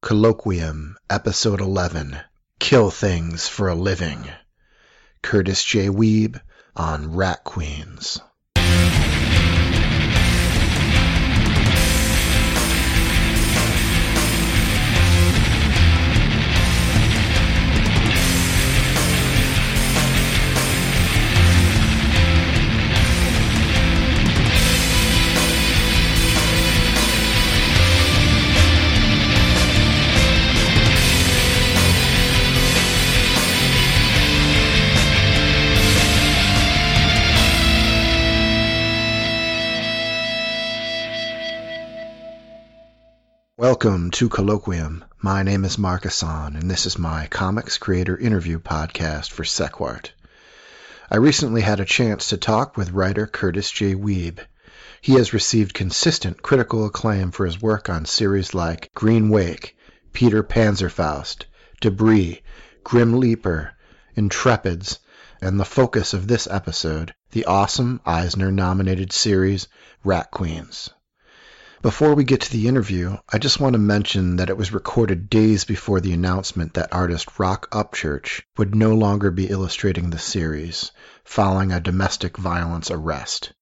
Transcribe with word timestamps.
Colloquium, 0.00 0.94
Episode 1.10 1.60
11 1.60 2.20
Kill 2.60 2.88
Things 2.92 3.48
for 3.48 3.66
a 3.66 3.74
Living. 3.74 4.30
Curtis 5.22 5.64
J. 5.64 5.88
Wiebe 5.88 6.40
on 6.76 7.14
Rat 7.16 7.42
Queens. 7.42 8.20
Welcome 43.80 44.10
to 44.10 44.28
Colloquium. 44.28 45.04
My 45.22 45.44
name 45.44 45.64
is 45.64 45.78
Mark 45.78 46.02
Hassan, 46.02 46.56
and 46.56 46.68
this 46.68 46.84
is 46.84 46.98
my 46.98 47.28
comics 47.28 47.78
creator 47.78 48.18
interview 48.18 48.58
podcast 48.58 49.30
for 49.30 49.44
Sequart. 49.44 50.10
I 51.08 51.18
recently 51.18 51.60
had 51.60 51.78
a 51.78 51.84
chance 51.84 52.30
to 52.30 52.38
talk 52.38 52.76
with 52.76 52.90
writer 52.90 53.28
Curtis 53.28 53.70
J. 53.70 53.94
Wiebe. 53.94 54.40
He 55.00 55.12
has 55.12 55.32
received 55.32 55.74
consistent 55.74 56.42
critical 56.42 56.86
acclaim 56.86 57.30
for 57.30 57.46
his 57.46 57.62
work 57.62 57.88
on 57.88 58.04
series 58.04 58.52
like 58.52 58.90
Green 58.96 59.28
Wake, 59.28 59.76
Peter 60.12 60.42
Panzerfaust, 60.42 61.44
Debris, 61.80 62.42
Grim 62.82 63.20
Leaper, 63.20 63.74
Intrepids, 64.16 64.98
and 65.40 65.60
the 65.60 65.64
focus 65.64 66.14
of 66.14 66.26
this 66.26 66.48
episode, 66.50 67.14
the 67.30 67.44
awesome 67.44 68.00
Eisner 68.04 68.50
nominated 68.50 69.12
series 69.12 69.68
Rat 70.02 70.32
Queens. 70.32 70.90
Before 71.80 72.16
we 72.16 72.24
get 72.24 72.40
to 72.40 72.50
the 72.50 72.66
interview, 72.66 73.18
I 73.32 73.38
just 73.38 73.60
want 73.60 73.74
to 73.74 73.78
mention 73.78 74.34
that 74.36 74.50
it 74.50 74.56
was 74.56 74.72
recorded 74.72 75.30
days 75.30 75.64
before 75.64 76.00
the 76.00 76.12
announcement 76.12 76.74
that 76.74 76.92
artist 76.92 77.38
Roc 77.38 77.70
Upchurch 77.70 78.42
would 78.56 78.74
no 78.74 78.96
longer 78.96 79.30
be 79.30 79.46
illustrating 79.46 80.10
the 80.10 80.18
series, 80.18 80.90
following 81.24 81.70
a 81.70 81.78
domestic 81.78 82.36
violence 82.36 82.90
arrest. 82.90 83.52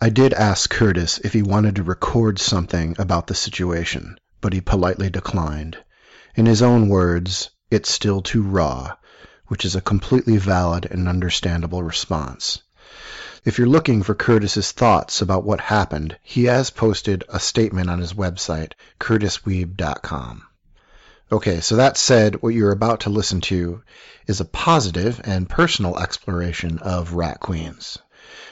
I 0.00 0.08
did 0.08 0.32
ask 0.32 0.70
Curtis 0.70 1.18
if 1.18 1.34
he 1.34 1.42
wanted 1.42 1.76
to 1.76 1.82
record 1.82 2.38
something 2.38 2.96
about 2.98 3.26
the 3.26 3.34
situation, 3.34 4.16
but 4.40 4.54
he 4.54 4.62
politely 4.62 5.10
declined. 5.10 5.76
In 6.36 6.46
his 6.46 6.62
own 6.62 6.88
words, 6.88 7.50
it's 7.70 7.92
still 7.92 8.22
too 8.22 8.44
raw, 8.44 8.96
which 9.48 9.66
is 9.66 9.76
a 9.76 9.82
completely 9.82 10.38
valid 10.38 10.86
and 10.86 11.06
understandable 11.06 11.82
response. 11.82 12.62
If 13.44 13.56
you're 13.56 13.68
looking 13.68 14.02
for 14.02 14.16
Curtis's 14.16 14.72
thoughts 14.72 15.22
about 15.22 15.44
what 15.44 15.60
happened, 15.60 16.18
he 16.22 16.46
has 16.46 16.70
posted 16.70 17.22
a 17.28 17.38
statement 17.38 17.88
on 17.88 18.00
his 18.00 18.12
website, 18.12 18.72
curtiswiebe.com. 18.98 20.42
Okay, 21.30 21.60
so 21.60 21.76
that 21.76 21.96
said, 21.96 22.42
what 22.42 22.54
you're 22.54 22.72
about 22.72 23.00
to 23.00 23.10
listen 23.10 23.40
to 23.42 23.82
is 24.26 24.40
a 24.40 24.44
positive 24.44 25.20
and 25.22 25.48
personal 25.48 25.96
exploration 25.98 26.80
of 26.80 27.12
Rat 27.12 27.38
Queens. 27.38 27.98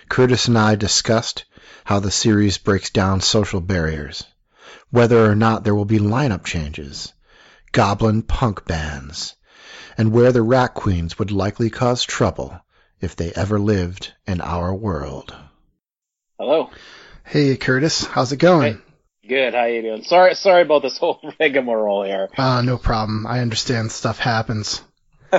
Curtis 0.08 0.46
and 0.46 0.56
I 0.56 0.76
discussed 0.76 1.46
how 1.84 1.98
the 1.98 2.12
series 2.12 2.58
breaks 2.58 2.90
down 2.90 3.20
social 3.20 3.60
barriers, 3.60 4.22
whether 4.90 5.28
or 5.28 5.34
not 5.34 5.64
there 5.64 5.74
will 5.74 5.84
be 5.84 5.98
lineup 5.98 6.44
changes, 6.44 7.12
goblin 7.72 8.22
punk 8.22 8.66
bands, 8.66 9.34
and 9.98 10.12
where 10.12 10.30
the 10.30 10.42
Rat 10.42 10.74
Queens 10.74 11.18
would 11.18 11.32
likely 11.32 11.70
cause 11.70 12.04
trouble 12.04 12.60
if 13.00 13.16
they 13.16 13.32
ever 13.32 13.58
lived 13.58 14.12
in 14.26 14.40
our 14.40 14.74
world. 14.74 15.34
Hello. 16.38 16.70
Hey, 17.24 17.56
Curtis. 17.56 18.04
How's 18.04 18.32
it 18.32 18.38
going? 18.38 18.74
Hey, 19.22 19.28
good. 19.28 19.54
How 19.54 19.64
you 19.64 19.82
doing? 19.82 20.02
Sorry, 20.02 20.34
sorry 20.34 20.62
about 20.62 20.82
this 20.82 20.98
whole 21.00 21.20
rigmarole 21.38 22.04
here. 22.04 22.28
Uh, 22.36 22.62
no 22.62 22.78
problem. 22.78 23.26
I 23.26 23.40
understand 23.40 23.92
stuff 23.92 24.18
happens. 24.18 24.82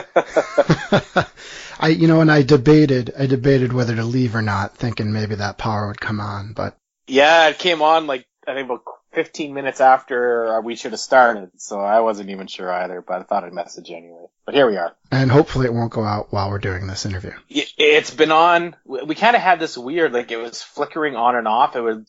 I, 1.79 1.89
you 1.89 2.07
know, 2.07 2.21
and 2.21 2.31
I 2.31 2.41
debated, 2.41 3.13
I 3.17 3.27
debated 3.27 3.73
whether 3.73 3.95
to 3.95 4.03
leave 4.03 4.35
or 4.35 4.41
not, 4.41 4.75
thinking 4.75 5.13
maybe 5.13 5.35
that 5.35 5.57
power 5.57 5.87
would 5.87 6.01
come 6.01 6.19
on, 6.19 6.53
but. 6.53 6.75
Yeah, 7.07 7.47
it 7.49 7.59
came 7.59 7.81
on 7.81 8.07
like, 8.07 8.25
I 8.47 8.53
think 8.53 8.65
about 8.65 8.83
15 9.17 9.51
minutes 9.51 9.81
after 9.81 10.61
we 10.61 10.75
should 10.75 10.91
have 10.91 10.99
started, 10.99 11.49
so 11.57 11.79
I 11.79 12.01
wasn't 12.01 12.29
even 12.29 12.45
sure 12.45 12.71
either, 12.71 13.01
but 13.01 13.21
I 13.21 13.23
thought 13.23 13.43
I'd 13.43 13.51
message 13.51 13.89
anyway. 13.89 14.27
But 14.45 14.53
here 14.53 14.69
we 14.69 14.77
are. 14.77 14.95
And 15.09 15.31
hopefully 15.31 15.65
it 15.65 15.73
won't 15.73 15.91
go 15.91 16.03
out 16.03 16.31
while 16.31 16.51
we're 16.51 16.59
doing 16.59 16.85
this 16.85 17.03
interview. 17.03 17.31
It's 17.49 18.11
been 18.11 18.31
on, 18.31 18.75
we 18.85 19.15
kind 19.15 19.35
of 19.35 19.41
had 19.41 19.59
this 19.59 19.75
weird, 19.75 20.13
like 20.13 20.29
it 20.29 20.37
was 20.37 20.61
flickering 20.61 21.15
on 21.15 21.35
and 21.35 21.47
off. 21.47 21.75
It 21.75 21.81
would 21.81 22.05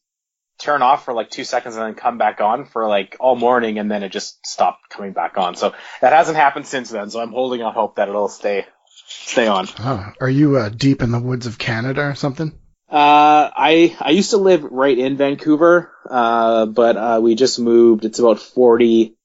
turn 0.59 0.83
off 0.83 1.07
for 1.07 1.15
like 1.15 1.31
two 1.31 1.45
seconds 1.45 1.77
and 1.77 1.85
then 1.87 1.95
come 1.95 2.19
back 2.19 2.43
on 2.43 2.67
for 2.67 2.87
like 2.87 3.17
all 3.21 3.37
morning 3.37 3.79
and 3.79 3.91
then 3.91 4.03
it 4.03 4.13
just 4.13 4.47
stopped 4.47 4.91
coming 4.91 5.15
back 5.15 5.39
on. 5.39 5.55
So 5.55 5.73
that 6.03 6.13
hasn't 6.13 6.37
happened 6.37 6.67
since 6.67 6.91
then, 6.91 7.09
so 7.09 7.23
I'm 7.23 7.33
holding 7.33 7.63
out 7.63 7.73
hope 7.73 7.97
that 7.97 8.11
it'll 8.11 8.29
stay, 8.29 8.67
stay 9.07 9.47
on. 9.47 9.67
Oh, 9.79 10.13
are 10.21 10.29
you 10.29 10.59
uh, 10.59 10.69
deep 10.69 11.01
in 11.01 11.11
the 11.11 11.21
woods 11.21 11.47
of 11.47 11.57
Canada 11.57 12.03
or 12.03 12.15
something? 12.15 12.53
Uh, 12.91 13.51
I 13.55 13.97
I 14.01 14.11
used 14.11 14.31
to 14.31 14.39
live 14.39 14.65
right 14.65 14.97
in 14.97 15.19
Vancouver, 15.19 15.93
uh, 16.09 16.67
but 16.67 16.97
uh, 16.97 17.21
we 17.23 17.35
just 17.35 17.59
moved. 17.59 18.05
It's 18.05 18.19
about 18.19 18.41
40, 18.41 19.17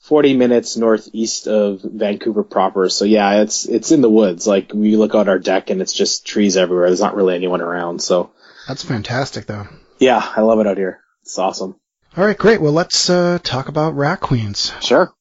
40 0.00 0.34
minutes 0.34 0.76
northeast 0.76 1.46
of 1.46 1.80
Vancouver 1.82 2.42
proper. 2.42 2.88
So 2.88 3.04
yeah, 3.04 3.42
it's 3.42 3.66
it's 3.66 3.92
in 3.92 4.00
the 4.00 4.10
woods. 4.10 4.46
Like 4.46 4.72
we 4.74 4.96
look 4.96 5.14
out 5.14 5.28
our 5.28 5.38
deck 5.38 5.70
and 5.70 5.80
it's 5.80 5.92
just 5.92 6.26
trees 6.26 6.56
everywhere. 6.56 6.88
There's 6.88 7.00
not 7.00 7.16
really 7.16 7.34
anyone 7.34 7.60
around. 7.60 8.00
So 8.00 8.30
that's 8.66 8.84
fantastic, 8.84 9.46
though. 9.46 9.68
Yeah, 9.98 10.20
I 10.36 10.42
love 10.42 10.60
it 10.60 10.66
out 10.66 10.76
here. 10.76 11.00
It's 11.22 11.38
awesome. 11.38 11.76
All 12.16 12.24
right, 12.24 12.38
great. 12.38 12.60
Well, 12.60 12.72
let's 12.72 13.10
uh, 13.10 13.38
talk 13.42 13.68
about 13.68 13.94
Rat 13.96 14.20
Queens. 14.20 14.72
Sure. 14.80 15.12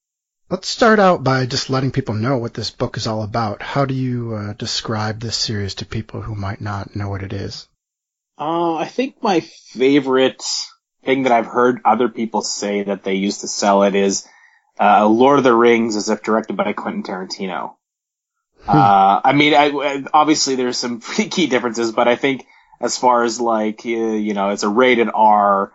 Let's 0.50 0.68
start 0.68 1.00
out 1.00 1.24
by 1.24 1.46
just 1.46 1.70
letting 1.70 1.92
people 1.92 2.14
know 2.14 2.38
what 2.38 2.54
this 2.54 2.70
book 2.70 2.98
is 2.98 3.08
all 3.08 3.24
about. 3.24 3.62
How 3.62 3.86
do 3.86 3.94
you 3.94 4.34
uh, 4.34 4.54
describe 4.54 5.20
this 5.20 5.36
series 5.36 5.76
to 5.76 5.86
people 5.86 6.22
who 6.22 6.36
might 6.36 6.62
not 6.62 6.96
know 6.96 7.10
what 7.10 7.24
it 7.24 7.34
is? 7.34 7.68
Uh, 8.38 8.76
I 8.76 8.86
think 8.86 9.24
my 9.24 9.40
favorite 9.40 10.44
thing 11.06 11.24
that 11.24 11.32
I've 11.32 11.46
heard 11.46 11.82
other 11.86 12.10
people 12.10 12.42
say 12.42 12.84
that 12.84 13.04
they 13.04 13.14
used 13.14 13.42
to 13.42 13.48
sell 13.48 13.84
it 13.84 13.96
is 13.96 14.28
uh, 14.80 15.08
Lord 15.08 15.38
of 15.38 15.44
the 15.44 15.54
Rings 15.54 15.96
as 15.96 16.10
if 16.10 16.24
directed 16.24 16.58
by 16.58 16.74
Quentin 16.74 17.04
Tarantino. 17.04 17.76
Hmm. 18.64 18.78
Uh, 18.78 19.22
I 19.24 19.34
mean, 19.34 19.54
I, 19.54 20.04
obviously 20.14 20.56
there's 20.56 20.78
some 20.78 21.00
pretty 21.02 21.30
key 21.30 21.48
differences, 21.48 21.92
but 21.92 22.08
I 22.08 22.16
think 22.16 22.46
as 22.82 22.98
far 22.98 23.24
as 23.24 23.40
like, 23.40 23.86
you 23.86 24.34
know, 24.34 24.50
it's 24.50 24.64
a 24.64 24.70
rated 24.70 25.10
R 25.14 25.72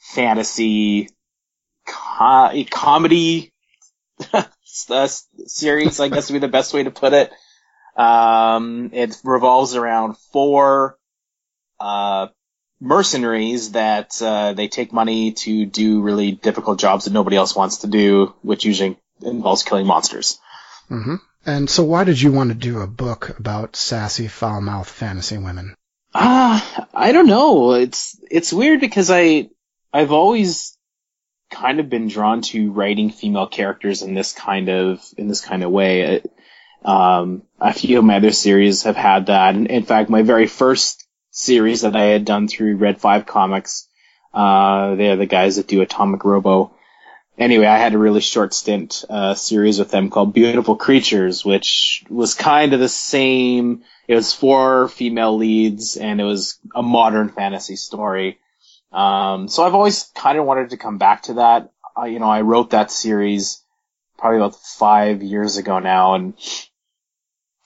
fantasy 0.00 1.08
co- 1.86 2.64
comedy 2.70 3.52
uh, 4.32 5.08
series, 5.46 6.00
I 6.00 6.08
guess 6.08 6.30
would 6.30 6.40
be 6.40 6.46
the 6.46 6.52
best 6.52 6.74
way 6.74 6.84
to 6.84 6.90
put 6.90 7.12
it. 7.12 7.32
Um, 7.96 8.90
it 8.92 9.16
revolves 9.24 9.76
around 9.76 10.16
four, 10.32 10.98
uh, 11.80 12.28
mercenaries 12.84 13.72
that, 13.72 14.20
uh, 14.20 14.52
they 14.52 14.68
take 14.68 14.92
money 14.92 15.32
to 15.32 15.64
do 15.64 16.02
really 16.02 16.32
difficult 16.32 16.78
jobs 16.78 17.04
that 17.04 17.12
nobody 17.12 17.36
else 17.36 17.56
wants 17.56 17.78
to 17.78 17.86
do, 17.86 18.34
which 18.42 18.64
usually 18.64 18.98
involves 19.22 19.62
killing 19.62 19.86
monsters. 19.86 20.38
Mm-hmm. 20.90 21.16
And 21.46 21.68
so 21.68 21.84
why 21.84 22.04
did 22.04 22.20
you 22.20 22.30
want 22.30 22.50
to 22.50 22.54
do 22.54 22.80
a 22.80 22.86
book 22.86 23.38
about 23.38 23.76
sassy, 23.76 24.28
foul-mouthed 24.28 24.88
fantasy 24.88 25.38
women? 25.38 25.74
Ah, 26.14 26.80
uh, 26.82 26.84
I 26.94 27.12
don't 27.12 27.26
know. 27.26 27.72
It's, 27.72 28.18
it's 28.30 28.52
weird 28.52 28.80
because 28.80 29.10
I, 29.10 29.48
I've 29.92 30.12
always 30.12 30.76
kind 31.50 31.80
of 31.80 31.88
been 31.88 32.08
drawn 32.08 32.42
to 32.42 32.72
writing 32.72 33.10
female 33.10 33.46
characters 33.46 34.02
in 34.02 34.14
this 34.14 34.32
kind 34.32 34.68
of 34.68 35.00
in 35.16 35.28
this 35.28 35.40
kind 35.40 35.62
of 35.62 35.70
way. 35.70 36.22
Um, 36.84 37.42
a 37.60 37.72
few 37.72 37.98
of 37.98 38.04
my 38.04 38.16
other 38.16 38.32
series 38.32 38.82
have 38.82 38.96
had 38.96 39.26
that. 39.26 39.54
In 39.54 39.84
fact, 39.84 40.10
my 40.10 40.22
very 40.22 40.46
first 40.46 41.03
series 41.34 41.82
that 41.82 41.96
I 41.96 42.04
had 42.04 42.24
done 42.24 42.48
through 42.48 42.76
Red 42.76 43.00
Five 43.00 43.26
Comics, 43.26 43.86
uh, 44.32 44.94
they're 44.94 45.16
the 45.16 45.26
guys 45.26 45.56
that 45.56 45.66
do 45.66 45.82
Atomic 45.82 46.24
Robo. 46.24 46.74
Anyway, 47.36 47.66
I 47.66 47.76
had 47.76 47.94
a 47.94 47.98
really 47.98 48.20
short 48.20 48.54
stint 48.54 49.04
uh, 49.10 49.34
series 49.34 49.80
with 49.80 49.90
them 49.90 50.08
called 50.08 50.32
Beautiful 50.32 50.76
Creatures, 50.76 51.44
which 51.44 52.04
was 52.08 52.34
kind 52.34 52.72
of 52.72 52.80
the 52.80 52.88
same. 52.88 53.82
It 54.06 54.14
was 54.14 54.32
four 54.32 54.88
female 54.88 55.36
leads, 55.36 55.96
and 55.96 56.20
it 56.20 56.24
was 56.24 56.58
a 56.74 56.82
modern 56.82 57.28
fantasy 57.30 57.74
story. 57.74 58.38
Um, 58.92 59.48
so 59.48 59.64
I've 59.64 59.74
always 59.74 60.04
kind 60.14 60.38
of 60.38 60.44
wanted 60.44 60.70
to 60.70 60.76
come 60.76 60.98
back 60.98 61.24
to 61.24 61.34
that. 61.34 61.72
You 62.06 62.20
know, 62.20 62.30
I 62.30 62.42
wrote 62.42 62.70
that 62.70 62.92
series 62.92 63.60
probably 64.16 64.38
about 64.38 64.54
five 64.54 65.22
years 65.24 65.56
ago 65.56 65.80
now, 65.80 66.14
and 66.14 66.34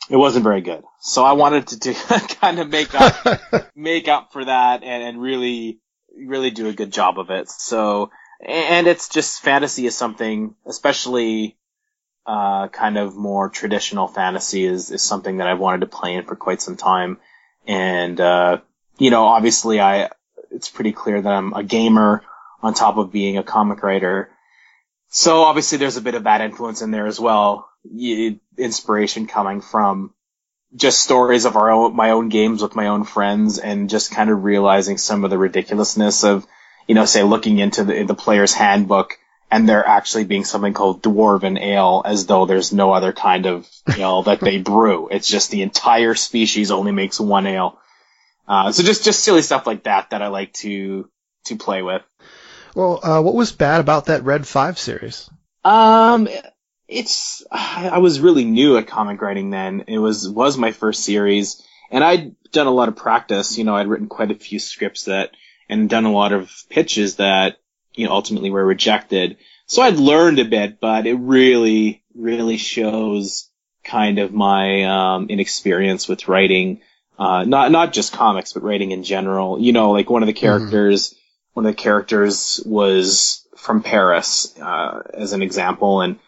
it 0.09 0.17
wasn't 0.17 0.45
very 0.45 0.63
good. 0.63 0.83
So 1.01 1.25
I 1.25 1.33
wanted 1.33 1.69
to 1.69 1.79
do, 1.79 1.95
kind 2.41 2.59
of 2.59 2.69
make 2.69 2.95
up, 2.95 3.41
make 3.77 4.09
up 4.09 4.33
for 4.33 4.45
that 4.45 4.83
and, 4.83 5.03
and 5.03 5.21
really, 5.23 5.81
really 6.17 6.51
do 6.51 6.69
a 6.69 6.73
good 6.73 6.93
job 6.93 7.19
of 7.19 7.31
it. 7.31 7.49
So 7.49 8.11
and 8.41 8.87
it's 8.87 9.09
just 9.09 9.43
fantasy 9.43 9.87
is 9.87 9.97
something, 9.97 10.55
especially 10.65 11.57
uh, 12.27 12.69
kind 12.69 12.99
of 12.99 13.17
more 13.17 13.49
traditional 13.49 14.07
fantasy 14.07 14.65
is 14.65 14.91
is 14.91 15.03
something 15.03 15.39
that 15.39 15.49
I've 15.49 15.59
wanted 15.59 15.81
to 15.81 15.87
play 15.87 16.15
in 16.15 16.25
for 16.25 16.37
quite 16.37 16.63
some 16.63 16.77
time, 16.77 17.19
and 17.67 18.21
uh, 18.21 18.59
you 18.99 19.11
know, 19.11 19.25
obviously, 19.25 19.81
I 19.81 20.11
it's 20.51 20.69
pretty 20.69 20.93
clear 20.93 21.21
that 21.21 21.33
I'm 21.33 21.53
a 21.53 21.65
gamer 21.65 22.23
on 22.63 22.75
top 22.75 22.97
of 22.97 23.13
being 23.13 23.39
a 23.39 23.43
comic 23.43 23.83
writer. 23.83 24.31
So 25.09 25.43
obviously, 25.43 25.79
there's 25.79 25.97
a 25.97 26.03
bit 26.03 26.15
of 26.15 26.25
that 26.25 26.41
influence 26.41 26.83
in 26.83 26.91
there 26.91 27.07
as 27.07 27.19
well. 27.19 27.69
Inspiration 28.57 29.27
coming 29.27 29.63
from 29.63 30.13
just 30.75 31.01
stories 31.01 31.45
of 31.45 31.57
our 31.57 31.71
own, 31.71 31.97
my 31.97 32.11
own 32.11 32.29
games 32.29 32.63
with 32.63 32.77
my 32.77 32.89
own 32.89 33.05
friends 33.05 33.59
and 33.59 33.89
just 33.89 34.11
kind 34.11 34.31
of 34.31 34.45
realizing 34.45 34.99
some 34.99 35.25
of 35.25 35.31
the 35.31 35.39
ridiculousness 35.39 36.25
of, 36.25 36.47
you 36.87 36.95
know, 36.95 37.05
say 37.05 37.23
looking 37.23 37.59
into 37.59 37.85
the, 37.85 38.03
the 38.05 38.15
player's 38.15 38.53
handbook 38.53 39.19
and 39.51 39.69
there 39.69 39.87
actually 39.87 40.25
being 40.25 40.45
something 40.45 40.75
called 40.75 41.03
dwarven 41.03 41.59
ale 41.59 42.03
as 42.05 42.27
though 42.27 42.45
there's 42.45 42.73
no 42.73 42.93
other 42.93 43.13
kind 43.13 43.47
of 43.47 43.67
ale 43.97 44.23
that 44.25 44.41
they 44.41 44.59
brew. 44.59 45.09
It's 45.11 45.29
just 45.29 45.51
the 45.51 45.63
entire 45.63 46.15
species 46.15 46.71
only 46.71 46.93
makes 46.93 47.19
one 47.19 47.47
ale. 47.47 47.79
Uh, 48.47 48.73
so 48.73 48.83
just, 48.83 49.05
just 49.05 49.25
silly 49.25 49.43
stuff 49.43 49.67
like 49.67 49.85
that 49.85 50.11
that 50.11 50.23
I 50.23 50.29
like 50.29 50.53
to, 50.55 51.09
to 51.47 51.57
play 51.57 51.83
with. 51.83 52.03
Well, 52.75 53.01
uh, 53.03 53.23
what 53.23 53.35
was 53.35 53.53
bad 53.53 53.81
about 53.81 54.07
that 54.07 54.25
Red 54.25 54.47
5 54.47 54.79
series? 54.79 55.31
Um, 55.65 56.29
it's 56.89 57.45
I 57.53 57.99
was 57.99 58.21
really 58.21 58.45
new 58.45 58.79
at 58.79 58.87
comic 58.87 59.21
writing 59.21 59.51
then. 59.51 59.85
It 59.87 59.99
was 59.99 60.29
was 60.29 60.57
my 60.57 60.73
first 60.73 61.05
series, 61.05 61.63
and 61.91 62.03
I'd 62.03 62.35
done 62.51 62.67
a 62.67 62.73
lot 62.73 62.89
of 62.89 62.97
practice. 62.97 63.59
You 63.59 63.65
know, 63.65 63.77
I'd 63.77 63.89
written 63.89 64.09
quite 64.09 64.31
a 64.31 64.35
few 64.35 64.59
scripts 64.59 65.05
that 65.05 65.33
and 65.69 65.91
done 65.91 66.07
a 66.07 66.13
lot 66.13 66.33
of 66.33 66.51
pitches 66.71 67.17
that 67.17 67.59
you 67.95 68.07
know 68.07 68.13
ultimately 68.13 68.51
were 68.51 68.65
rejected. 68.65 69.37
So 69.67 69.83
I'd 69.83 69.97
learned 69.97 70.39
a 70.39 70.47
bit, 70.47 70.81
but 70.81 71.07
it 71.07 71.15
really 71.15 72.03
really 72.15 72.57
shows 72.57 73.51
kind 73.85 74.19
of 74.19 74.33
my 74.33 74.85
um, 74.85 75.27
inexperience 75.29 76.09
with 76.09 76.27
writing. 76.27 76.81
Uh, 77.19 77.45
not 77.45 77.71
not 77.71 77.93
just 77.93 78.15
comics, 78.15 78.55
but 78.55 78.63
writing 78.63 78.93
in 78.93 79.05
general. 79.05 79.61
You 79.61 79.73
know, 79.73 79.91
like 79.91 80.09
one 80.09 80.23
of 80.23 80.27
the 80.27 80.33
mm-hmm. 80.33 80.41
characters, 80.41 81.11
mm-hmm. 81.11 81.19
one 81.53 81.67
of 81.67 81.77
the 81.77 81.83
characters 81.83 82.63
was 82.65 83.47
from 83.57 83.83
Paris, 83.83 84.59
uh, 84.59 85.03
as 85.13 85.35
an 85.35 85.43
example, 85.43 86.01
and 86.01 86.19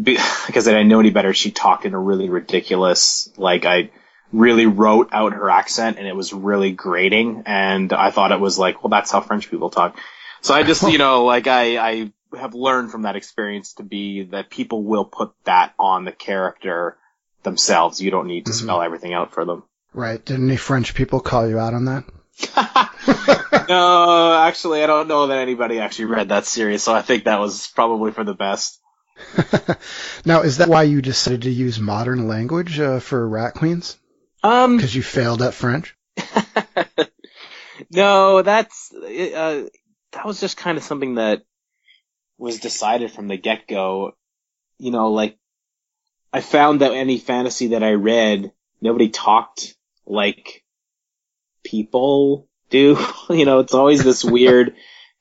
because 0.00 0.68
I 0.68 0.72
didn't 0.72 0.88
know 0.88 1.00
any 1.00 1.10
better, 1.10 1.34
she 1.34 1.50
talked 1.50 1.84
in 1.84 1.94
a 1.94 1.98
really 1.98 2.28
ridiculous, 2.28 3.30
like 3.36 3.64
I 3.64 3.90
really 4.32 4.66
wrote 4.66 5.10
out 5.12 5.32
her 5.32 5.48
accent 5.48 5.98
and 5.98 6.06
it 6.06 6.16
was 6.16 6.32
really 6.32 6.72
grating 6.72 7.44
and 7.46 7.92
I 7.92 8.10
thought 8.10 8.32
it 8.32 8.40
was 8.40 8.58
like, 8.58 8.82
well, 8.82 8.90
that's 8.90 9.10
how 9.10 9.20
French 9.20 9.50
people 9.50 9.70
talk. 9.70 9.96
So 10.40 10.54
I 10.54 10.62
just, 10.62 10.82
you 10.82 10.98
know, 11.04 11.24
like 11.24 11.46
I, 11.46 11.78
I 11.78 12.12
have 12.36 12.54
learned 12.54 12.90
from 12.90 13.02
that 13.02 13.16
experience 13.16 13.74
to 13.74 13.82
be 13.82 14.24
that 14.24 14.50
people 14.50 14.82
will 14.82 15.04
put 15.04 15.32
that 15.44 15.72
on 15.78 16.04
the 16.04 16.12
character 16.12 16.98
themselves. 17.44 18.00
You 18.00 18.10
don't 18.10 18.26
need 18.26 18.46
to 18.46 18.52
mm-hmm. 18.52 18.64
spell 18.64 18.82
everything 18.82 19.14
out 19.14 19.32
for 19.32 19.44
them. 19.44 19.62
Right. 19.92 20.22
Did 20.24 20.40
any 20.40 20.56
French 20.56 20.94
people 20.94 21.20
call 21.20 21.48
you 21.48 21.58
out 21.58 21.74
on 21.74 21.84
that? 21.84 22.04
no, 23.68 24.32
actually, 24.42 24.82
I 24.82 24.86
don't 24.88 25.06
know 25.06 25.28
that 25.28 25.38
anybody 25.38 25.78
actually 25.78 26.06
read 26.06 26.30
that 26.30 26.46
series, 26.46 26.82
so 26.82 26.92
I 26.92 27.02
think 27.02 27.24
that 27.24 27.38
was 27.38 27.68
probably 27.68 28.10
for 28.10 28.24
the 28.24 28.34
best. 28.34 28.80
now, 30.24 30.42
is 30.42 30.58
that 30.58 30.68
why 30.68 30.82
you 30.82 31.00
decided 31.02 31.42
to 31.42 31.50
use 31.50 31.78
modern 31.78 32.26
language 32.28 32.78
uh, 32.80 33.00
for 33.00 33.26
Rat 33.26 33.54
Queens? 33.54 33.98
Um, 34.42 34.76
because 34.76 34.94
you 34.94 35.02
failed 35.02 35.42
at 35.42 35.54
French. 35.54 35.96
no, 37.90 38.42
that's 38.42 38.92
uh, 38.92 39.66
that 40.12 40.26
was 40.26 40.40
just 40.40 40.56
kind 40.56 40.76
of 40.76 40.84
something 40.84 41.16
that 41.16 41.42
was 42.38 42.58
decided 42.58 43.10
from 43.10 43.28
the 43.28 43.36
get 43.36 43.66
go. 43.66 44.16
You 44.78 44.90
know, 44.90 45.12
like 45.12 45.38
I 46.32 46.40
found 46.40 46.80
that 46.80 46.92
any 46.92 47.18
fantasy 47.18 47.68
that 47.68 47.82
I 47.82 47.92
read, 47.92 48.52
nobody 48.80 49.08
talked 49.08 49.74
like 50.06 50.64
people 51.62 52.48
do. 52.70 52.98
you 53.30 53.44
know, 53.44 53.60
it's 53.60 53.74
always 53.74 54.04
this 54.04 54.24
weird 54.24 54.74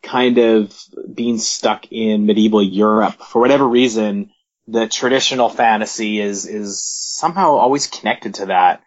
kind 0.03 0.37
of 0.37 0.77
being 1.11 1.39
stuck 1.39 1.91
in 1.91 2.25
medieval 2.25 2.61
Europe. 2.61 3.15
For 3.15 3.39
whatever 3.41 3.67
reason, 3.67 4.31
the 4.67 4.87
traditional 4.87 5.49
fantasy 5.49 6.19
is, 6.19 6.45
is 6.45 6.83
somehow 6.83 7.53
always 7.53 7.87
connected 7.87 8.35
to 8.35 8.47
that. 8.47 8.83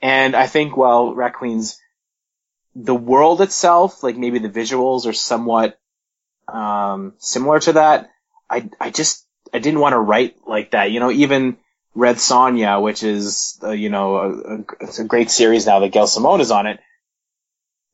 And 0.00 0.34
I 0.34 0.46
think 0.46 0.76
while 0.76 1.14
Rat 1.14 1.34
Queens, 1.34 1.78
the 2.74 2.94
world 2.94 3.40
itself, 3.40 4.02
like 4.02 4.16
maybe 4.16 4.38
the 4.38 4.48
visuals 4.48 5.06
are 5.06 5.12
somewhat, 5.12 5.78
um, 6.48 7.14
similar 7.18 7.60
to 7.60 7.72
that, 7.74 8.10
I, 8.48 8.70
I 8.80 8.90
just, 8.90 9.26
I 9.52 9.58
didn't 9.58 9.80
want 9.80 9.92
to 9.94 9.98
write 9.98 10.36
like 10.46 10.70
that. 10.70 10.92
You 10.92 11.00
know, 11.00 11.10
even 11.10 11.58
Red 11.94 12.16
Sonja, 12.16 12.80
which 12.80 13.02
is, 13.02 13.58
uh, 13.62 13.70
you 13.70 13.90
know, 13.90 14.16
a, 14.16 14.30
a, 14.30 14.64
it's 14.80 15.00
a 15.00 15.04
great 15.04 15.30
series 15.30 15.66
now 15.66 15.80
that 15.80 15.92
Gail 15.92 16.06
Simone 16.06 16.40
is 16.40 16.52
on 16.52 16.66
it. 16.66 16.80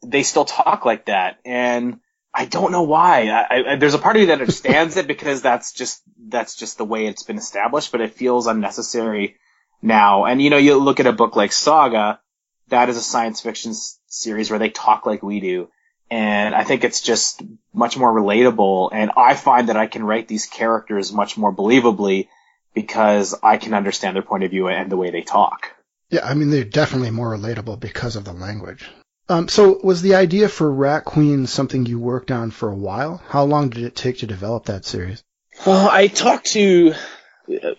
They 0.04 0.22
still 0.22 0.44
talk 0.44 0.84
like 0.84 1.06
that. 1.06 1.38
And 1.44 2.00
I 2.38 2.44
don't 2.44 2.70
know 2.70 2.82
why. 2.82 3.28
I, 3.28 3.72
I, 3.72 3.76
there's 3.76 3.94
a 3.94 3.98
part 3.98 4.14
of 4.16 4.20
me 4.20 4.26
that 4.26 4.40
understands 4.40 4.98
it 4.98 5.06
because 5.14 5.40
that's 5.40 5.72
just 5.72 6.02
that's 6.28 6.54
just 6.54 6.76
the 6.76 6.84
way 6.84 7.06
it's 7.06 7.22
been 7.22 7.38
established, 7.38 7.92
but 7.92 8.02
it 8.02 8.14
feels 8.14 8.46
unnecessary 8.46 9.36
now. 9.80 10.26
And 10.26 10.42
you 10.42 10.50
know, 10.50 10.58
you 10.58 10.76
look 10.76 11.00
at 11.00 11.06
a 11.06 11.12
book 11.12 11.34
like 11.34 11.52
Saga, 11.52 12.20
that 12.68 12.90
is 12.90 12.98
a 12.98 13.02
science 13.02 13.40
fiction 13.40 13.70
s- 13.70 13.98
series 14.06 14.50
where 14.50 14.58
they 14.58 14.68
talk 14.68 15.06
like 15.06 15.22
we 15.22 15.40
do, 15.40 15.68
and 16.10 16.54
I 16.54 16.64
think 16.64 16.84
it's 16.84 17.00
just 17.00 17.42
much 17.72 17.96
more 17.96 18.12
relatable. 18.12 18.90
And 18.92 19.12
I 19.16 19.34
find 19.34 19.70
that 19.70 19.78
I 19.78 19.86
can 19.86 20.04
write 20.04 20.28
these 20.28 20.44
characters 20.46 21.12
much 21.12 21.38
more 21.38 21.54
believably 21.54 22.28
because 22.74 23.34
I 23.42 23.56
can 23.56 23.72
understand 23.72 24.14
their 24.14 24.22
point 24.22 24.44
of 24.44 24.50
view 24.50 24.68
and 24.68 24.92
the 24.92 24.96
way 24.98 25.10
they 25.10 25.22
talk. 25.22 25.72
Yeah, 26.10 26.26
I 26.26 26.34
mean 26.34 26.50
they're 26.50 26.64
definitely 26.64 27.10
more 27.10 27.34
relatable 27.34 27.80
because 27.80 28.14
of 28.14 28.24
the 28.24 28.34
language. 28.34 28.90
Um, 29.28 29.48
so 29.48 29.80
was 29.82 30.02
the 30.02 30.14
idea 30.14 30.48
for 30.48 30.70
Rat 30.70 31.04
Queen 31.04 31.46
something 31.46 31.84
you 31.84 31.98
worked 31.98 32.30
on 32.30 32.50
for 32.50 32.68
a 32.68 32.76
while? 32.76 33.22
How 33.28 33.44
long 33.44 33.70
did 33.70 33.82
it 33.82 33.96
take 33.96 34.18
to 34.18 34.26
develop 34.26 34.66
that 34.66 34.84
series? 34.84 35.24
Well, 35.66 35.88
I 35.88 36.06
talked 36.06 36.46
to 36.52 36.94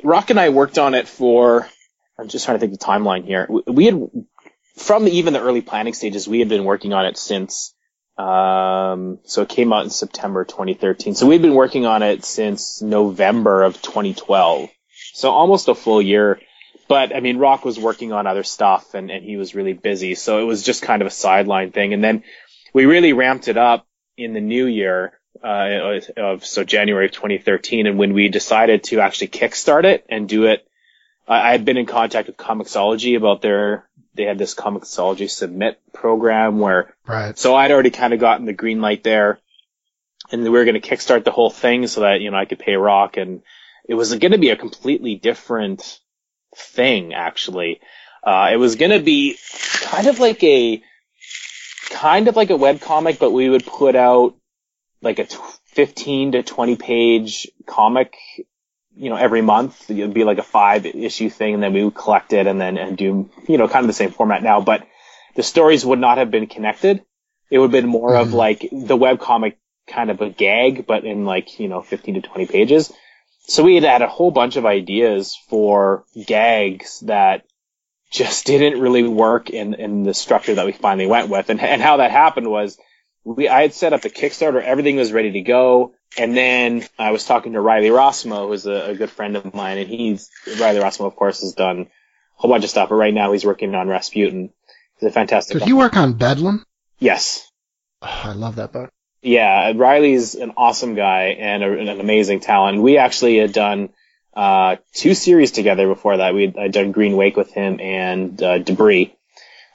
Roc 0.03 0.29
and 0.29 0.39
I 0.39 0.49
worked 0.49 0.77
on 0.77 0.94
it 0.94 1.07
for. 1.07 1.67
I'm 2.19 2.27
just 2.27 2.45
trying 2.45 2.57
to 2.57 2.59
think 2.59 2.77
the 2.77 2.83
timeline 2.83 3.25
here. 3.25 3.47
We 3.67 3.85
had 3.85 4.09
from 4.75 5.07
even 5.07 5.33
the 5.33 5.41
early 5.41 5.61
planning 5.61 5.94
stages, 5.94 6.27
we 6.27 6.39
had 6.39 6.49
been 6.49 6.65
working 6.65 6.94
on 6.94 7.05
it 7.05 7.17
since. 7.17 7.73
Um, 8.17 9.19
so 9.25 9.44
it 9.44 9.49
came 9.49 9.71
out 9.71 9.83
in 9.83 9.91
September 9.91 10.44
2013. 10.44 11.13
So 11.13 11.27
we'd 11.27 11.41
been 11.44 11.53
working 11.53 11.85
on 11.85 12.01
it 12.01 12.25
since 12.25 12.81
November 12.81 13.63
of 13.63 13.79
2012. 13.81 14.69
So 15.13 15.29
almost 15.29 15.68
a 15.68 15.75
full 15.75 16.01
year 16.01 16.39
but 16.87 17.15
I 17.15 17.19
mean, 17.19 17.37
Roc 17.37 17.65
was 17.65 17.79
working 17.79 18.13
on 18.13 18.27
other 18.27 18.44
stuff 18.44 18.94
and, 18.94 19.11
and 19.11 19.23
he 19.23 19.37
was 19.37 19.56
really 19.56 19.73
busy. 19.73 20.15
So 20.15 20.39
it 20.39 20.44
was 20.44 20.63
just 20.63 20.81
kind 20.81 21.01
of 21.01 21.07
a 21.07 21.11
sideline 21.11 21.71
thing. 21.71 21.94
And 21.94 22.03
then 22.03 22.23
we 22.73 22.85
really 22.85 23.13
ramped 23.13 23.47
it 23.47 23.57
up 23.57 23.87
in 24.17 24.33
the 24.33 24.41
new 24.41 24.65
year, 24.65 25.19
uh, 25.44 25.99
of, 26.17 26.45
so 26.45 26.63
January 26.63 27.06
of 27.06 27.11
2013. 27.11 27.87
And 27.87 27.97
when 27.97 28.13
we 28.13 28.29
decided 28.29 28.83
to 28.85 29.01
actually 29.01 29.29
kickstart 29.29 29.83
it 29.83 30.06
and 30.09 30.27
do 30.27 30.45
it, 30.45 30.67
I 31.27 31.51
had 31.51 31.65
been 31.65 31.77
in 31.77 31.85
contact 31.85 32.27
with 32.27 32.37
Comixology 32.37 33.17
about 33.17 33.41
their, 33.41 33.89
they 34.13 34.23
had 34.23 34.37
this 34.37 34.56
Comixology 34.56 35.29
submit 35.29 35.79
program 35.94 36.59
where, 36.59 36.95
right. 37.06 37.37
so 37.37 37.53
I'd 37.53 37.71
already 37.71 37.89
kind 37.89 38.13
of 38.13 38.21
gotten 38.21 38.45
the 38.45 38.53
green 38.53 38.79
light 38.79 39.03
there 39.03 39.39
and 40.31 40.44
we 40.44 40.49
were 40.49 40.65
going 40.65 40.79
to 40.79 40.87
kickstart 40.87 41.23
the 41.23 41.31
whole 41.31 41.49
thing 41.49 41.87
so 41.87 42.01
that, 42.01 42.21
you 42.21 42.31
know, 42.31 42.37
I 42.37 42.45
could 42.45 42.59
pay 42.59 42.75
Roc 42.75 43.17
and 43.17 43.41
it 43.87 43.94
was 43.94 44.13
going 44.15 44.31
to 44.31 44.37
be 44.37 44.49
a 44.49 44.57
completely 44.57 45.15
different, 45.15 45.99
thing, 46.56 47.13
actually. 47.13 47.80
Uh, 48.23 48.49
it 48.51 48.57
was 48.57 48.75
gonna 48.75 48.99
be 48.99 49.37
kind 49.81 50.07
of 50.07 50.19
like 50.19 50.44
a, 50.44 50.81
kind 51.89 52.27
of 52.27 52.35
like 52.35 52.49
a 52.49 52.57
web 52.57 52.81
comic, 52.81 53.19
but 53.19 53.31
we 53.31 53.49
would 53.49 53.66
put 53.66 53.95
out 53.95 54.35
like 55.01 55.19
a 55.19 55.25
t- 55.25 55.37
15 55.68 56.33
to 56.33 56.44
20 56.44 56.75
page 56.75 57.47
comic, 57.66 58.16
you 58.95 59.09
know, 59.09 59.16
every 59.16 59.42
month. 59.42 59.89
It 59.89 60.01
would 60.01 60.13
be 60.13 60.23
like 60.23 60.39
a 60.39 60.44
five 60.44 60.85
issue 60.85 61.30
thing, 61.30 61.54
and 61.54 61.63
then 61.63 61.73
we 61.73 61.83
would 61.83 61.95
collect 61.95 62.33
it 62.33 62.47
and 62.47 62.59
then 62.59 62.77
and 62.77 62.97
do, 62.97 63.30
you 63.47 63.57
know, 63.57 63.68
kind 63.68 63.83
of 63.83 63.87
the 63.87 63.94
same 63.94 64.11
format 64.11 64.44
now, 64.44 64.61
but 64.61 64.87
the 65.35 65.44
stories 65.44 65.85
would 65.85 65.99
not 65.99 66.18
have 66.18 66.31
been 66.31 66.47
connected. 66.47 67.04
It 67.49 67.59
would 67.59 67.71
have 67.71 67.83
been 67.83 67.89
more 67.89 68.11
mm-hmm. 68.11 68.27
of 68.27 68.33
like 68.33 68.68
the 68.71 68.97
web 68.97 69.19
comic 69.19 69.57
kind 69.87 70.11
of 70.11 70.19
a 70.21 70.30
gag, 70.30 70.85
but 70.85 71.06
in 71.06 71.25
like, 71.25 71.59
you 71.59 71.69
know, 71.69 71.81
15 71.81 72.16
to 72.16 72.21
20 72.21 72.47
pages. 72.47 72.92
So 73.47 73.63
we 73.63 73.75
had 73.75 73.83
had 73.83 74.01
a 74.01 74.07
whole 74.07 74.31
bunch 74.31 74.57
of 74.57 74.66
ideas 74.66 75.37
for 75.47 76.04
gags 76.25 76.99
that 77.01 77.45
just 78.11 78.45
didn't 78.45 78.81
really 78.81 79.07
work 79.07 79.49
in, 79.49 79.73
in 79.73 80.04
the 80.04 80.13
structure 80.13 80.56
that 80.56 80.66
we 80.66 80.73
finally 80.73 81.07
went 81.07 81.30
with. 81.30 81.49
And, 81.49 81.61
and 81.61 81.81
how 81.81 81.97
that 81.97 82.11
happened 82.11 82.49
was 82.49 82.77
we, 83.23 83.47
I 83.47 83.61
had 83.61 83.73
set 83.73 83.94
up 83.94 84.01
the 84.01 84.09
Kickstarter, 84.09 84.61
everything 84.61 84.97
was 84.97 85.11
ready 85.11 85.31
to 85.31 85.42
go. 85.42 85.94
And 86.18 86.35
then 86.35 86.85
I 86.97 87.11
was 87.11 87.25
talking 87.25 87.54
to 87.54 87.61
Riley 87.61 87.89
Rossmo, 87.89 88.47
who's 88.47 88.66
a, 88.66 88.92
a 88.92 88.95
good 88.95 89.09
friend 89.09 89.35
of 89.35 89.54
mine, 89.54 89.77
and 89.77 89.89
he's, 89.89 90.30
Riley 90.59 90.80
Rossmo, 90.80 91.06
of 91.06 91.16
course, 91.16 91.42
has 91.42 91.54
done 91.54 91.81
a 91.81 91.87
whole 92.35 92.49
bunch 92.49 92.63
of 92.63 92.69
stuff, 92.69 92.89
but 92.89 92.95
right 92.95 93.13
now 93.13 93.33
he's 93.33 93.45
working 93.45 93.75
on 93.75 93.87
Rasputin. 93.87 94.51
He's 94.99 95.09
a 95.09 95.11
fantastic. 95.11 95.59
Did 95.59 95.68
he 95.68 95.73
work 95.73 95.97
on 95.97 96.13
Bedlam? 96.13 96.66
Yes. 96.99 97.49
Oh, 98.01 98.21
I 98.23 98.33
love 98.33 98.56
that 98.56 98.71
book. 98.71 98.89
Yeah, 99.21 99.74
Riley's 99.76 100.36
an 100.36 100.54
awesome 100.57 100.95
guy 100.95 101.36
and 101.40 101.64
a, 101.64 101.80
an 101.80 102.00
amazing 102.00 102.40
talent. 102.40 102.81
We 102.81 102.97
actually 102.97 103.38
had 103.38 103.52
done 103.52 103.90
uh, 104.33 104.76
two 104.94 105.16
series 105.16 105.52
together 105.52 105.88
before 105.88 106.18
that. 106.18 106.36
We 106.36 106.54
had 106.56 106.71
done 106.71 106.92
Green 106.92 107.18
Wake 107.18 107.36
with 107.36 107.52
him 107.52 107.80
and 107.80 108.42
uh, 108.42 108.59
Debris. 108.59 109.16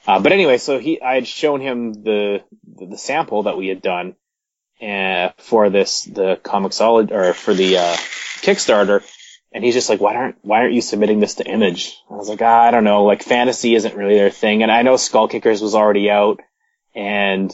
Uh, 0.07 0.19
but 0.19 0.31
anyway, 0.31 0.57
so 0.57 0.79
he, 0.79 1.01
I 1.01 1.15
had 1.15 1.27
shown 1.27 1.61
him 1.61 1.93
the, 1.93 2.43
the, 2.75 2.97
sample 2.97 3.43
that 3.43 3.57
we 3.57 3.67
had 3.67 3.81
done, 3.81 4.15
uh, 4.81 5.29
for 5.37 5.69
this, 5.69 6.03
the 6.03 6.37
Comixology, 6.43 7.11
or 7.11 7.33
for 7.33 7.53
the, 7.53 7.77
uh, 7.77 7.95
Kickstarter. 8.41 9.03
And 9.53 9.63
he's 9.63 9.75
just 9.75 9.89
like, 9.89 10.01
why 10.01 10.15
aren't, 10.15 10.37
why 10.41 10.61
aren't 10.61 10.73
you 10.73 10.81
submitting 10.81 11.19
this 11.19 11.35
to 11.35 11.45
Image? 11.45 11.97
I 12.09 12.15
was 12.15 12.27
like, 12.27 12.41
ah, 12.41 12.63
I 12.63 12.71
don't 12.71 12.83
know, 12.83 13.03
like 13.03 13.23
fantasy 13.23 13.75
isn't 13.75 13.95
really 13.95 14.15
their 14.15 14.29
thing. 14.29 14.63
And 14.63 14.71
I 14.71 14.81
know 14.81 14.97
Skull 14.97 15.27
Kickers 15.27 15.61
was 15.61 15.75
already 15.75 16.09
out 16.09 16.41
and, 16.95 17.53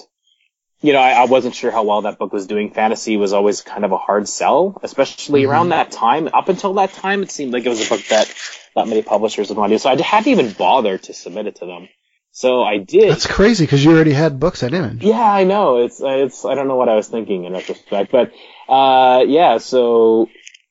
you 0.82 0.94
know, 0.94 1.00
I, 1.00 1.12
I 1.12 1.26
wasn't 1.26 1.56
sure 1.56 1.72
how 1.72 1.84
well 1.84 2.02
that 2.04 2.18
book 2.18 2.32
was 2.32 2.48
doing. 2.48 2.72
Fantasy 2.72 3.18
was 3.18 3.34
always 3.34 3.62
kind 3.62 3.84
of 3.86 3.92
a 3.92 3.98
hard 3.98 4.28
sell, 4.28 4.80
especially 4.84 5.44
Mhm. 5.44 5.50
around 5.50 5.70
that 5.70 5.92
time. 5.92 6.30
Up 6.34 6.50
until 6.50 6.74
that 6.76 6.94
time, 6.94 7.22
it 7.24 7.32
seemed 7.32 7.52
like 7.54 7.66
it 7.66 7.70
was 7.70 7.86
a 7.86 7.90
book 7.90 8.02
that 8.10 8.34
not 8.76 8.88
many 8.88 9.02
publishers 9.02 9.50
would 9.50 9.58
want 9.58 9.72
to 9.72 9.76
do. 9.76 9.80
So 9.80 9.90
I 9.90 10.02
hadn't 10.02 10.32
even 10.32 10.52
bothered 10.52 11.04
to 11.04 11.14
submit 11.14 11.48
it 11.48 11.56
to 11.58 11.66
them. 11.66 11.90
So 12.32 12.64
I 12.64 12.78
did. 12.78 13.12
That's 13.12 13.26
crazy 13.28 13.66
because 13.66 13.84
you 13.84 13.92
already 13.92 14.14
had 14.14 14.40
books 14.40 14.64
at 14.64 14.74
Image. 14.74 15.04
Yeah, 15.04 15.20
I 15.22 15.44
know. 15.44 15.78
It's 15.84 16.00
it's 16.04 16.46
I 16.46 16.54
don't 16.56 16.68
know 16.68 16.76
what 16.78 16.88
I 16.88 16.96
was 16.96 17.08
thinking 17.08 17.46
in 17.46 17.54
retrospect, 17.54 18.12
but 18.12 18.32
uh 18.70 19.24
yeah, 19.28 19.58
so 19.58 20.30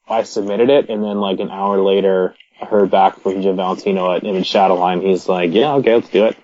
I 0.08 0.22
submitted 0.22 0.70
it 0.70 0.88
and 0.88 1.02
then 1.02 1.20
like 1.20 1.40
an 1.40 1.50
hour 1.50 1.82
later 1.82 2.34
I 2.62 2.64
heard 2.64 2.90
back 2.90 3.20
from 3.20 3.42
Jim 3.42 3.56
Valentino 3.56 4.14
at 4.14 4.24
Image 4.24 4.50
Shadowline. 4.50 5.02
He's 5.02 5.28
like, 5.28 5.52
"Yeah, 5.52 5.74
okay, 5.74 5.96
let's 5.96 6.08
do 6.08 6.26
it." 6.26 6.36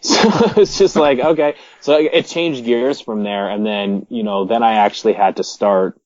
So 0.08 0.60
it's 0.60 0.78
just 0.78 0.96
like, 0.96 1.18
okay. 1.18 1.56
So 1.80 1.98
it 1.98 2.26
changed 2.26 2.64
gears 2.64 3.00
from 3.00 3.24
there 3.24 3.50
and 3.50 3.66
then, 3.66 4.06
you 4.08 4.22
know, 4.22 4.44
then 4.44 4.62
I 4.62 4.74
actually 4.74 5.14
had 5.14 5.36
to 5.36 5.44
start 5.44 6.00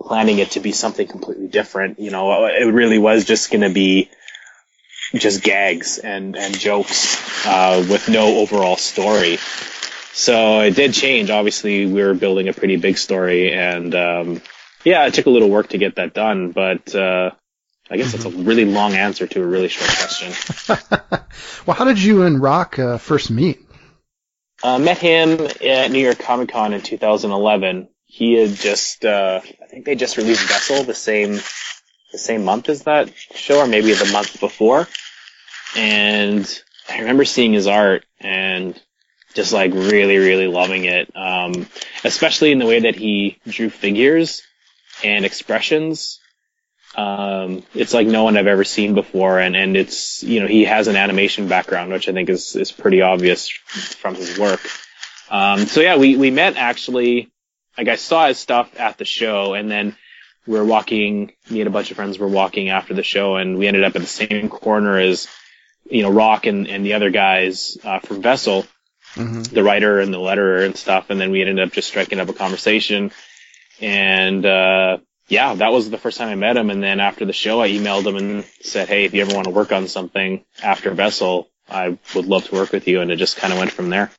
planning 0.00 0.38
it 0.38 0.52
to 0.52 0.60
be 0.60 0.72
something 0.72 1.06
completely 1.06 1.48
different. 1.48 1.98
You 1.98 2.10
know, 2.10 2.46
it 2.46 2.72
really 2.72 2.98
was 2.98 3.24
just 3.24 3.50
going 3.50 3.62
to 3.62 3.70
be 3.70 4.08
just 5.14 5.42
gags 5.42 5.98
and, 5.98 6.36
and 6.36 6.58
jokes, 6.58 7.46
uh, 7.46 7.84
with 7.88 8.08
no 8.08 8.38
overall 8.38 8.76
story. 8.76 9.38
So 10.12 10.60
it 10.60 10.76
did 10.76 10.94
change. 10.94 11.30
Obviously, 11.30 11.86
we 11.86 12.02
were 12.02 12.14
building 12.14 12.48
a 12.48 12.52
pretty 12.52 12.76
big 12.76 12.98
story, 12.98 13.52
and 13.52 13.92
um, 13.96 14.42
yeah, 14.84 15.06
it 15.06 15.14
took 15.14 15.26
a 15.26 15.30
little 15.30 15.50
work 15.50 15.70
to 15.70 15.78
get 15.78 15.96
that 15.96 16.14
done. 16.14 16.52
But 16.52 16.94
uh, 16.94 17.32
I 17.90 17.96
guess 17.96 18.12
that's 18.12 18.24
a 18.24 18.30
really 18.30 18.64
long 18.64 18.94
answer 18.94 19.26
to 19.26 19.42
a 19.42 19.46
really 19.46 19.68
short 19.68 19.90
question. 19.90 20.32
well, 21.66 21.76
how 21.76 21.84
did 21.84 22.02
you 22.02 22.22
and 22.22 22.40
Roc 22.40 22.78
uh, 22.78 22.98
first 22.98 23.30
meet? 23.30 23.60
Uh, 24.62 24.78
met 24.78 24.98
him 24.98 25.46
at 25.62 25.90
New 25.90 25.98
York 25.98 26.18
Comic 26.18 26.50
Con 26.50 26.72
in 26.72 26.80
2011. 26.80 27.88
He 28.06 28.34
had 28.34 28.54
just, 28.54 29.04
uh, 29.04 29.40
I 29.44 29.66
think 29.66 29.84
they 29.84 29.96
just 29.96 30.16
released 30.16 30.48
Vessel 30.48 30.84
the 30.84 30.94
same, 30.94 31.32
the 32.12 32.18
same 32.18 32.44
month 32.44 32.70
as 32.70 32.84
that 32.84 33.12
show, 33.34 33.58
or 33.58 33.66
maybe 33.66 33.92
the 33.92 34.10
month 34.12 34.40
before. 34.40 34.88
And 35.76 36.62
I 36.88 37.00
remember 37.00 37.24
seeing 37.26 37.52
his 37.52 37.66
art 37.66 38.06
and 38.20 38.80
just 39.34 39.52
like 39.52 39.72
really, 39.74 40.16
really 40.16 40.46
loving 40.46 40.84
it. 40.84 41.14
Um, 41.14 41.66
especially 42.04 42.52
in 42.52 42.58
the 42.58 42.66
way 42.66 42.80
that 42.80 42.94
he 42.94 43.38
drew 43.46 43.68
figures 43.68 44.42
and 45.02 45.24
expressions. 45.24 46.20
Um, 46.96 47.64
it's 47.74 47.92
like 47.92 48.06
no 48.06 48.24
one 48.24 48.36
I've 48.36 48.46
ever 48.46 48.64
seen 48.64 48.94
before, 48.94 49.40
and, 49.40 49.56
and 49.56 49.76
it's, 49.76 50.22
you 50.22 50.40
know, 50.40 50.46
he 50.46 50.64
has 50.64 50.86
an 50.86 50.96
animation 50.96 51.48
background, 51.48 51.92
which 51.92 52.08
I 52.08 52.12
think 52.12 52.28
is, 52.28 52.54
is 52.54 52.70
pretty 52.70 53.02
obvious 53.02 53.48
from 53.48 54.14
his 54.14 54.38
work. 54.38 54.60
Um, 55.30 55.66
so 55.66 55.80
yeah, 55.80 55.96
we, 55.96 56.16
we 56.16 56.30
met 56.30 56.56
actually, 56.56 57.32
like 57.76 57.88
I 57.88 57.96
saw 57.96 58.28
his 58.28 58.38
stuff 58.38 58.78
at 58.78 58.98
the 58.98 59.04
show, 59.04 59.54
and 59.54 59.70
then 59.70 59.96
we 60.46 60.56
were 60.56 60.64
walking, 60.64 61.32
me 61.50 61.60
and 61.60 61.68
a 61.68 61.72
bunch 61.72 61.90
of 61.90 61.96
friends 61.96 62.18
were 62.18 62.28
walking 62.28 62.68
after 62.68 62.94
the 62.94 63.02
show, 63.02 63.36
and 63.36 63.58
we 63.58 63.66
ended 63.66 63.82
up 63.82 63.96
at 63.96 64.02
the 64.02 64.06
same 64.06 64.48
corner 64.48 64.98
as, 64.98 65.26
you 65.90 66.02
know, 66.02 66.10
Roc 66.10 66.46
and, 66.46 66.68
and 66.68 66.86
the 66.86 66.94
other 66.94 67.10
guys, 67.10 67.76
uh, 67.82 67.98
from 67.98 68.22
Vessel, 68.22 68.66
Mm-hmm. 69.16 69.42
the 69.42 69.62
writer 69.62 70.00
and 70.00 70.12
the 70.12 70.18
letterer 70.18 70.66
and 70.66 70.76
stuff, 70.76 71.08
and 71.08 71.20
then 71.20 71.30
we 71.30 71.40
ended 71.40 71.60
up 71.60 71.72
just 71.72 71.86
striking 71.86 72.18
up 72.18 72.28
a 72.28 72.32
conversation. 72.32 73.12
And 73.80 74.44
uh, 74.44 74.98
yeah, 75.28 75.54
that 75.54 75.72
was 75.72 75.90
the 75.90 75.98
first 75.98 76.18
time 76.18 76.28
I 76.28 76.34
met 76.34 76.56
him. 76.56 76.70
And 76.70 76.82
then 76.82 77.00
after 77.00 77.24
the 77.24 77.32
show, 77.32 77.60
I 77.60 77.70
emailed 77.70 78.06
him 78.06 78.16
and 78.16 78.44
said, 78.60 78.88
"Hey, 78.88 79.04
if 79.04 79.14
you 79.14 79.22
ever 79.22 79.34
want 79.34 79.46
to 79.46 79.52
work 79.52 79.72
on 79.72 79.88
something 79.88 80.44
after 80.62 80.90
Vessel, 80.90 81.48
I 81.68 81.98
would 82.14 82.26
love 82.26 82.46
to 82.48 82.54
work 82.54 82.72
with 82.72 82.86
you." 82.88 83.00
And 83.00 83.10
it 83.10 83.16
just 83.16 83.36
kind 83.36 83.52
of 83.52 83.58
went 83.58 83.72
from 83.72 83.90
there. 83.90 84.10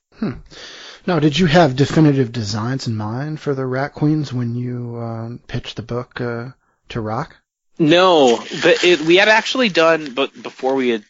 Now, 1.08 1.20
did 1.20 1.38
you 1.38 1.46
have 1.46 1.76
definitive 1.76 2.32
designs 2.32 2.88
in 2.88 2.96
mind 2.96 3.40
for 3.40 3.54
the 3.54 3.66
Rat 3.66 3.94
Queens 3.94 4.34
when 4.34 4.56
you 4.56 4.98
um, 4.98 5.40
pitched 5.48 5.76
the 5.76 5.84
book 5.84 6.20
uh, 6.20 6.50
to 6.90 7.02
Roc? 7.02 7.38
No, 7.78 8.38
but 8.38 8.84
it, 8.84 9.02
we 9.02 9.18
had 9.18 9.28
actually 9.28 9.70
done, 9.70 10.14
but 10.14 10.32
before 10.42 10.74
we 10.76 10.90
had 10.90 11.04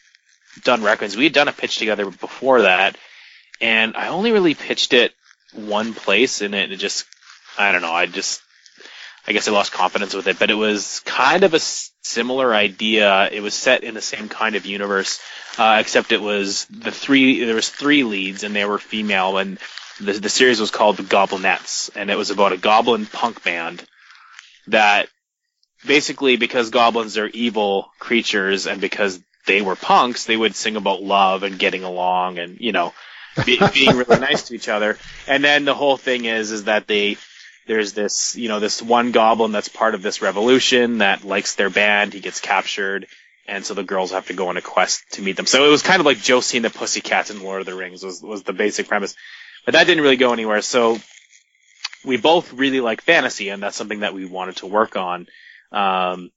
done 0.64 0.82
records, 0.82 1.16
we 1.16 1.24
had 1.24 1.32
done 1.32 1.48
a 1.48 1.52
pitch 1.52 1.78
together 1.78 2.10
before 2.10 2.62
that, 2.62 2.98
and 3.60 3.96
I 3.96 4.08
only 4.08 4.32
really 4.32 4.54
pitched 4.54 4.92
it 4.92 5.14
one 5.54 5.94
place, 5.94 6.42
and 6.42 6.54
it, 6.54 6.72
it 6.72 6.76
just, 6.76 7.06
I 7.56 7.72
don't 7.72 7.82
know, 7.82 7.92
I 7.92 8.06
just, 8.06 8.42
I 9.26 9.32
guess 9.32 9.48
I 9.48 9.52
lost 9.52 9.72
confidence 9.72 10.14
with 10.14 10.28
it, 10.28 10.38
but 10.38 10.50
it 10.50 10.54
was 10.54 11.00
kind 11.00 11.42
of 11.42 11.52
a 11.52 11.58
similar 11.58 12.54
idea. 12.54 13.28
It 13.30 13.40
was 13.40 13.54
set 13.54 13.82
in 13.82 13.94
the 13.94 14.00
same 14.00 14.28
kind 14.28 14.54
of 14.54 14.66
universe, 14.66 15.20
uh, 15.58 15.78
except 15.80 16.12
it 16.12 16.22
was 16.22 16.66
the 16.66 16.92
three, 16.92 17.44
there 17.44 17.54
was 17.54 17.68
three 17.68 18.04
leads, 18.04 18.44
and 18.44 18.54
they 18.54 18.64
were 18.64 18.78
female, 18.78 19.38
and 19.38 19.58
the, 20.00 20.12
the 20.12 20.28
series 20.28 20.60
was 20.60 20.70
called 20.70 20.96
The 20.96 21.02
Goblinettes, 21.02 21.90
and 21.96 22.10
it 22.10 22.16
was 22.16 22.30
about 22.30 22.52
a 22.52 22.56
goblin 22.56 23.06
punk 23.06 23.42
band 23.42 23.84
that 24.68 25.08
basically 25.84 26.36
because 26.36 26.70
goblins 26.70 27.18
are 27.18 27.26
evil 27.26 27.90
creatures 27.98 28.66
and 28.66 28.80
because 28.80 29.20
they 29.46 29.62
were 29.62 29.76
punks, 29.76 30.24
they 30.24 30.36
would 30.36 30.54
sing 30.54 30.76
about 30.76 31.02
love 31.02 31.42
and 31.42 31.58
getting 31.58 31.84
along 31.84 32.38
and, 32.38 32.58
you 32.60 32.72
know, 32.72 32.92
be, 33.44 33.60
being 33.72 33.96
really 33.96 34.18
nice 34.20 34.48
to 34.48 34.54
each 34.54 34.68
other. 34.68 34.98
And 35.26 35.42
then 35.42 35.64
the 35.64 35.74
whole 35.74 35.96
thing 35.96 36.24
is, 36.24 36.50
is 36.50 36.64
that 36.64 36.86
they, 36.86 37.16
there's 37.66 37.92
this, 37.92 38.36
you 38.36 38.48
know, 38.48 38.60
this 38.60 38.80
one 38.80 39.12
goblin 39.12 39.52
that's 39.52 39.68
part 39.68 39.94
of 39.94 40.02
this 40.02 40.22
revolution 40.22 40.98
that 40.98 41.24
likes 41.24 41.54
their 41.54 41.70
band. 41.70 42.12
He 42.12 42.20
gets 42.20 42.40
captured. 42.40 43.06
And 43.48 43.64
so 43.64 43.74
the 43.74 43.84
girls 43.84 44.10
have 44.12 44.26
to 44.26 44.34
go 44.34 44.48
on 44.48 44.56
a 44.56 44.62
quest 44.62 45.04
to 45.12 45.22
meet 45.22 45.36
them. 45.36 45.46
So 45.46 45.64
it 45.66 45.70
was 45.70 45.82
kind 45.82 46.00
of 46.00 46.06
like 46.06 46.18
Josie 46.18 46.58
and 46.58 46.64
the 46.64 46.70
Pussycats 46.70 47.30
in 47.30 47.42
Lord 47.42 47.60
of 47.60 47.66
the 47.66 47.74
Rings 47.74 48.02
was, 48.02 48.22
was 48.22 48.42
the 48.42 48.52
basic 48.52 48.88
premise. 48.88 49.14
But 49.64 49.72
that 49.72 49.86
didn't 49.86 50.02
really 50.02 50.16
go 50.16 50.32
anywhere. 50.32 50.62
So 50.62 50.98
we 52.04 52.16
both 52.16 52.52
really 52.52 52.80
like 52.80 53.02
fantasy 53.02 53.48
and 53.50 53.62
that's 53.62 53.76
something 53.76 54.00
that 54.00 54.14
we 54.14 54.24
wanted 54.24 54.56
to 54.56 54.66
work 54.66 54.96
on. 54.96 55.26
Um, 55.72 56.30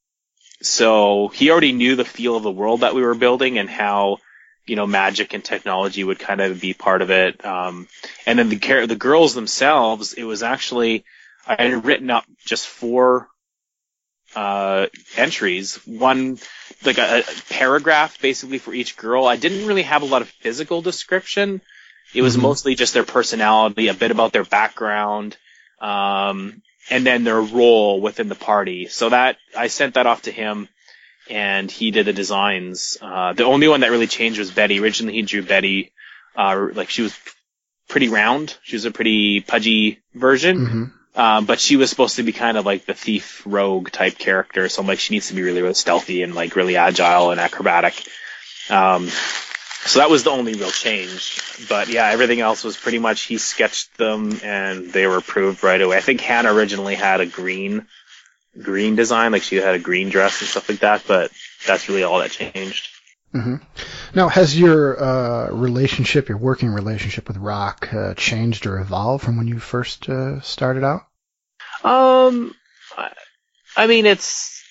so 0.62 1.30
he 1.30 1.52
already 1.52 1.72
knew 1.72 1.96
the 1.96 2.06
feel 2.06 2.36
of 2.36 2.44
the 2.44 2.52
world 2.52 2.82
that 2.82 2.96
we 2.96 3.02
were 3.02 3.16
building 3.16 3.58
and 3.58 3.70
how, 3.70 4.18
you 4.66 4.76
know, 4.76 4.86
magic 4.88 5.34
and 5.34 5.44
technology 5.44 6.04
would 6.04 6.20
kind 6.20 6.42
of 6.42 6.60
be 6.60 6.74
part 6.74 7.02
of 7.02 7.12
it. 7.12 7.44
Um, 7.46 7.88
and 8.26 8.38
then 8.38 8.50
the 8.50 8.86
the 8.88 8.96
girls 8.96 9.34
themselves, 9.34 10.14
it 10.14 10.24
was 10.24 10.44
actually, 10.44 11.06
I 11.50 11.64
had 11.64 11.86
written 11.86 12.10
up 12.12 12.26
just 12.46 12.68
four, 12.68 13.28
uh, 14.36 14.86
entries. 15.18 15.76
One, 15.86 16.38
like 16.86 17.00
a, 17.00 17.22
a 17.22 17.24
paragraph 17.50 18.22
basically 18.22 18.60
for 18.60 18.74
each 18.74 18.96
girl. 18.98 19.26
I 19.26 19.36
didn't 19.38 19.68
really 19.68 19.82
have 19.84 20.04
a 20.04 20.06
lot 20.06 20.22
of 20.22 20.30
physical 20.30 20.82
description. 20.82 21.62
It 22.14 22.22
was 22.22 22.38
Mhm. 22.38 22.42
mostly 22.42 22.76
just 22.76 22.94
their 22.94 23.04
personality, 23.04 23.88
a 23.88 23.94
bit 23.94 24.12
about 24.12 24.32
their 24.32 24.44
background, 24.44 25.38
um, 25.82 26.62
and 26.90 27.06
then 27.06 27.24
their 27.24 27.42
role 27.42 28.02
within 28.02 28.30
the 28.30 28.36
party. 28.36 28.88
So 28.88 29.10
that 29.10 29.38
I 29.58 29.68
sent 29.68 29.96
that 29.96 30.08
off 30.08 30.24
to 30.24 30.32
him, 30.32 30.68
and 31.30 31.70
he 31.70 31.92
did 31.92 32.06
the 32.06 32.14
designs. 32.14 32.98
Uh, 33.02 33.34
the 33.34 33.46
only 33.46 33.68
one 33.68 33.82
that 33.82 33.92
really 33.92 34.08
changed 34.08 34.40
was 34.40 34.52
Betty. 34.52 34.80
Originally, 34.80 35.14
he 35.16 35.22
drew 35.24 35.42
Betty, 35.44 35.92
uh, 36.36 36.68
like 36.74 36.90
she 36.90 37.02
was 37.04 37.16
pretty 37.88 38.10
round. 38.10 38.56
She 38.64 38.76
was 38.76 38.86
a 38.86 38.92
pretty 38.92 39.42
pudgy 39.42 40.00
version, 40.14 40.58
Mm-hmm. 40.58 40.84
Um, 41.16 41.46
but 41.46 41.60
she 41.60 41.76
was 41.76 41.90
supposed 41.90 42.18
to 42.18 42.24
be 42.24 42.32
kind 42.32 42.58
of 42.58 42.66
like 42.66 42.86
the 42.86 42.94
thief 42.94 43.44
rogue 43.46 43.92
type 43.92 44.18
character. 44.18 44.70
So 44.70 44.82
I'm 44.82 44.88
like, 44.88 45.00
she 45.00 45.14
needs 45.14 45.30
to 45.30 45.34
be 45.34 45.42
really, 45.42 45.62
really 45.62 45.74
stealthy 45.74 46.24
and 46.24 46.36
like 46.36 46.56
really 46.56 46.78
agile 46.78 47.32
and 47.32 47.40
acrobatic. 47.40 48.04
Um, 48.70 49.08
so 49.08 50.00
that 50.00 50.10
was 50.10 50.24
the 50.24 50.30
only 50.30 50.54
real 50.54 50.72
change. 50.72 51.42
But 51.68 51.88
yeah, 51.90 52.08
everything 52.08 52.42
else 52.42 52.64
was 52.64 52.78
pretty 52.78 53.00
much 53.00 53.22
he 53.22 53.38
sketched 53.38 53.98
them 53.98 54.40
and 54.44 54.92
they 54.92 55.08
were 55.08 55.18
approved 55.18 55.64
right 55.64 55.82
away. 55.82 55.98
I 55.98 56.02
think 56.02 56.22
Hannah 56.22 56.54
originally 56.54 56.96
had 56.96 57.22
a 57.22 57.26
green 57.26 57.88
green 58.62 58.96
design, 58.96 59.32
like 59.32 59.44
she 59.44 59.56
had 59.56 59.76
a 59.76 59.80
green 59.80 60.10
dress 60.10 60.42
and 60.42 60.50
stuff 60.50 60.70
like 60.70 60.80
that, 60.80 61.04
but 61.08 61.32
that's 61.66 61.88
really 61.88 62.04
all 62.04 62.20
that 62.20 62.32
changed. 62.32 62.90
Mm-hmm. 63.34 63.56
Now, 64.16 64.28
has 64.28 64.60
your 64.60 65.02
uh, 65.02 65.52
relationship, 65.52 66.30
your 66.30 66.40
working 66.40 66.70
relationship 66.70 67.28
with 67.28 67.38
Roc, 67.38 67.94
uh, 67.94 68.16
changed 68.16 68.66
or 68.66 68.80
evolved 68.80 69.24
from 69.24 69.38
when 69.38 69.48
you 69.48 69.60
first 69.60 70.10
uh, 70.10 70.42
started 70.42 70.84
out? 70.84 71.02
Um, 71.84 72.56
I- 73.78 73.88
mean, 73.88 74.06
it's 74.06 74.64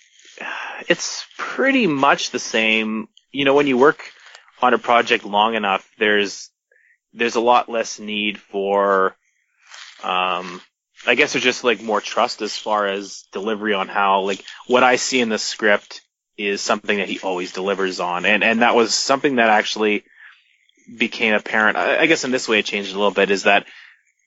it's 0.88 1.24
pretty 1.36 1.86
much 1.86 2.30
the 2.30 2.38
same. 2.38 3.08
You 3.30 3.44
know, 3.44 3.54
when 3.54 3.66
you 3.66 3.78
work 3.78 4.10
on 4.60 4.74
a 4.74 4.78
project 4.78 5.24
long 5.24 5.54
enough, 5.54 5.88
there's 5.98 6.50
there's 7.12 7.36
a 7.36 7.40
lot 7.40 7.68
less 7.68 7.98
need 7.98 8.38
for 8.38 9.16
um 10.02 10.60
I 11.06 11.14
guess 11.14 11.32
there's 11.32 11.44
just 11.44 11.64
like 11.64 11.80
more 11.80 12.00
trust 12.00 12.42
as 12.42 12.56
far 12.56 12.86
as 12.86 13.24
delivery 13.32 13.74
on 13.74 13.88
how 13.88 14.22
like 14.22 14.44
what 14.66 14.82
I 14.82 14.96
see 14.96 15.20
in 15.20 15.28
the 15.28 15.38
script 15.38 16.02
is 16.38 16.62
something 16.62 16.98
that 16.98 17.08
he 17.08 17.18
always 17.20 17.52
delivers 17.52 18.00
on, 18.00 18.24
and 18.24 18.42
and 18.44 18.62
that 18.62 18.74
was 18.74 18.94
something 18.94 19.36
that 19.36 19.50
actually 19.50 20.04
became 20.96 21.34
apparent. 21.34 21.76
I, 21.76 21.98
I 21.98 22.06
guess 22.06 22.24
in 22.24 22.30
this 22.30 22.48
way 22.48 22.60
it 22.60 22.64
changed 22.64 22.92
a 22.94 22.96
little 22.96 23.10
bit. 23.10 23.30
Is 23.30 23.42
that 23.42 23.66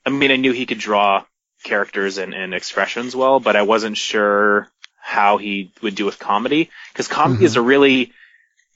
I 0.06 0.10
mean 0.10 0.32
I 0.32 0.36
knew 0.36 0.52
he 0.52 0.66
could 0.66 0.78
draw 0.78 1.24
characters 1.64 2.18
and, 2.18 2.34
and 2.34 2.54
expressions 2.54 3.16
well, 3.16 3.40
but 3.40 3.56
I 3.56 3.62
wasn't 3.62 3.98
sure 3.98 4.68
how 5.00 5.38
he 5.38 5.72
would 5.82 5.96
do 5.96 6.06
with 6.06 6.20
comedy 6.20 6.70
because 6.92 7.08
comedy 7.08 7.38
mm-hmm. 7.38 7.46
is 7.46 7.56
a 7.56 7.62
really 7.62 8.12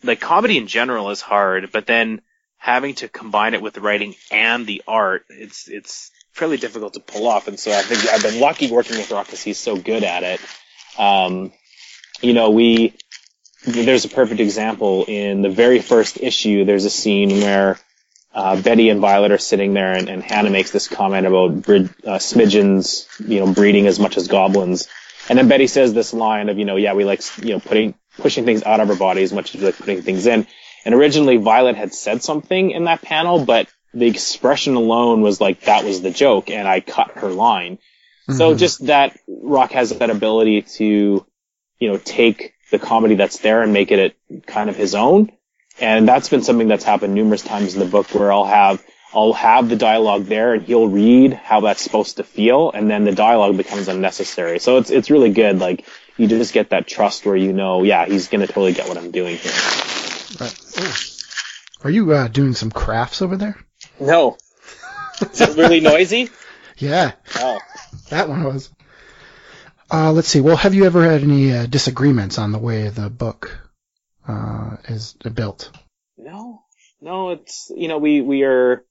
like 0.03 0.21
comedy 0.21 0.57
in 0.57 0.67
general 0.67 1.09
is 1.09 1.21
hard, 1.21 1.71
but 1.71 1.85
then 1.85 2.21
having 2.57 2.95
to 2.95 3.07
combine 3.07 3.53
it 3.53 3.61
with 3.61 3.73
the 3.73 3.81
writing 3.81 4.15
and 4.31 4.65
the 4.65 4.81
art, 4.87 5.25
it's 5.29 5.67
it's 5.67 6.11
fairly 6.31 6.57
difficult 6.57 6.93
to 6.93 6.99
pull 6.99 7.27
off. 7.27 7.47
And 7.47 7.59
so 7.59 7.71
I 7.71 7.81
think 7.81 8.07
I've 8.11 8.23
been 8.23 8.39
lucky 8.39 8.69
working 8.69 8.97
with 8.97 9.11
Roc 9.11 9.25
because 9.25 9.43
he's 9.43 9.57
so 9.57 9.77
good 9.77 10.03
at 10.03 10.23
it. 10.23 10.41
Um, 10.97 11.51
you 12.21 12.33
know, 12.33 12.51
we 12.51 12.93
there's 13.65 14.05
a 14.05 14.09
perfect 14.09 14.39
example 14.39 15.05
in 15.07 15.41
the 15.41 15.49
very 15.49 15.79
first 15.79 16.19
issue. 16.21 16.65
There's 16.65 16.85
a 16.85 16.89
scene 16.89 17.41
where 17.41 17.79
uh, 18.33 18.61
Betty 18.61 18.89
and 18.89 18.99
Violet 18.99 19.31
are 19.31 19.37
sitting 19.37 19.73
there, 19.73 19.93
and, 19.93 20.09
and 20.09 20.21
Hannah 20.21 20.49
makes 20.49 20.71
this 20.71 20.87
comment 20.87 21.25
about 21.25 21.61
brid- 21.61 21.93
uh, 22.05 22.17
smidgens, 22.17 23.07
you 23.27 23.39
know, 23.39 23.53
breeding 23.53 23.87
as 23.87 23.99
much 23.99 24.17
as 24.17 24.27
goblins. 24.27 24.87
And 25.29 25.39
then 25.39 25.47
Betty 25.47 25.67
says 25.67 25.93
this 25.93 26.13
line 26.13 26.49
of, 26.49 26.59
you 26.59 26.65
know, 26.65 26.75
yeah, 26.75 26.93
we 26.93 27.05
like, 27.05 27.21
you 27.41 27.53
know, 27.53 27.59
putting 27.59 27.95
pushing 28.17 28.45
things 28.45 28.63
out 28.63 28.79
of 28.79 28.89
our 28.89 28.95
body 28.95 29.23
as 29.23 29.33
much 29.33 29.55
as 29.55 29.61
we 29.61 29.67
like 29.67 29.77
putting 29.77 30.01
things 30.01 30.25
in. 30.25 30.47
And 30.85 30.93
originally 30.93 31.37
Violet 31.37 31.75
had 31.75 31.93
said 31.93 32.23
something 32.23 32.71
in 32.71 32.83
that 32.85 33.01
panel, 33.01 33.43
but 33.43 33.67
the 33.93 34.07
expression 34.07 34.75
alone 34.75 35.21
was 35.21 35.41
like 35.41 35.61
that 35.61 35.85
was 35.85 36.01
the 36.01 36.11
joke, 36.11 36.49
and 36.49 36.67
I 36.67 36.81
cut 36.81 37.11
her 37.11 37.29
line. 37.29 37.77
Mm-hmm. 38.27 38.33
So 38.33 38.55
just 38.55 38.85
that 38.87 39.17
Roc 39.27 39.71
has 39.71 39.91
that 39.91 40.09
ability 40.09 40.63
to, 40.63 41.25
you 41.79 41.87
know, 41.87 41.97
take 41.97 42.53
the 42.79 42.85
comedy 42.85 43.15
that's 43.15 43.39
there 43.39 43.61
and 43.61 43.73
make 43.73 43.91
it 43.91 44.17
kind 44.45 44.69
of 44.69 44.75
his 44.75 44.95
own. 44.95 45.31
And 45.79 46.07
that's 46.07 46.29
been 46.29 46.41
something 46.41 46.67
that's 46.67 46.83
happened 46.83 47.13
numerous 47.13 47.41
times 47.41 47.73
in 47.73 47.79
the 47.79 47.85
book 47.85 48.13
where 48.13 48.31
I'll 48.31 48.45
have 48.45 48.83
I'll 49.13 49.33
have 49.33 49.69
the 49.69 49.75
dialogue 49.75 50.25
there 50.25 50.53
and 50.53 50.63
he'll 50.63 50.87
read 50.87 51.33
how 51.33 51.61
that's 51.61 51.81
supposed 51.81 52.17
to 52.17 52.23
feel 52.23 52.71
and 52.71 52.89
then 52.89 53.05
the 53.05 53.13
dialogue 53.13 53.57
becomes 53.57 53.87
unnecessary. 53.87 54.59
So 54.59 54.77
it's 54.77 54.89
it's 54.89 55.09
really 55.09 55.31
good. 55.31 55.59
Like 55.59 55.85
you 56.17 56.27
just 56.27 56.53
get 56.53 56.69
that 56.69 56.87
trust 56.87 57.25
where 57.25 57.35
you 57.35 57.53
know, 57.53 57.83
yeah, 57.83 58.05
he's 58.05 58.27
gonna 58.27 58.47
totally 58.47 58.73
get 58.73 58.87
what 58.87 58.97
I'm 58.97 59.11
doing 59.11 59.37
here. 59.37 59.53
Right. 60.39 61.11
Are 61.83 61.89
you 61.89 62.11
uh, 62.13 62.27
doing 62.29 62.53
some 62.53 62.71
crafts 62.71 63.21
over 63.21 63.37
there? 63.37 63.57
No. 63.99 64.37
Is 65.21 65.41
it 65.41 65.57
really 65.57 65.79
noisy? 65.79 66.29
Yeah. 66.77 67.13
Oh. 67.37 67.57
That 68.09 68.27
one 68.27 68.43
was. 68.43 68.69
Uh, 69.91 70.11
let's 70.11 70.27
see. 70.27 70.41
Well, 70.41 70.57
have 70.57 70.73
you 70.73 70.85
ever 70.85 71.03
had 71.03 71.21
any 71.21 71.53
uh, 71.53 71.65
disagreements 71.67 72.37
on 72.37 72.51
the 72.51 72.57
way 72.57 72.89
the 72.89 73.09
book 73.09 73.59
uh, 74.27 74.77
is 74.87 75.13
built? 75.13 75.71
No, 76.17 76.63
no. 77.01 77.29
It's 77.29 77.71
you 77.75 77.87
know 77.87 77.99
we 77.99 78.21
we 78.21 78.43
are 78.43 78.83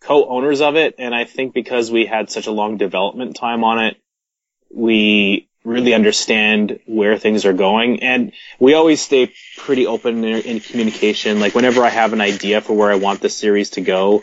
co-owners 0.00 0.60
of 0.60 0.76
it, 0.76 0.96
and 0.98 1.14
I 1.14 1.24
think 1.24 1.54
because 1.54 1.90
we 1.90 2.06
had 2.06 2.30
such 2.30 2.46
a 2.46 2.52
long 2.52 2.76
development 2.76 3.36
time 3.36 3.64
on 3.64 3.84
it, 3.84 3.96
we 4.70 5.48
really 5.64 5.94
understand 5.94 6.80
where 6.86 7.16
things 7.18 7.46
are 7.46 7.52
going, 7.52 8.02
and 8.02 8.32
we 8.58 8.74
always 8.74 9.00
stay 9.00 9.32
pretty 9.56 9.86
open 9.86 10.24
in, 10.24 10.42
in 10.42 10.60
communication. 10.60 11.40
Like 11.40 11.54
whenever 11.54 11.82
I 11.82 11.88
have 11.88 12.12
an 12.12 12.20
idea 12.20 12.60
for 12.60 12.74
where 12.74 12.90
I 12.90 12.96
want 12.96 13.20
the 13.20 13.30
series 13.30 13.70
to 13.70 13.80
go, 13.80 14.22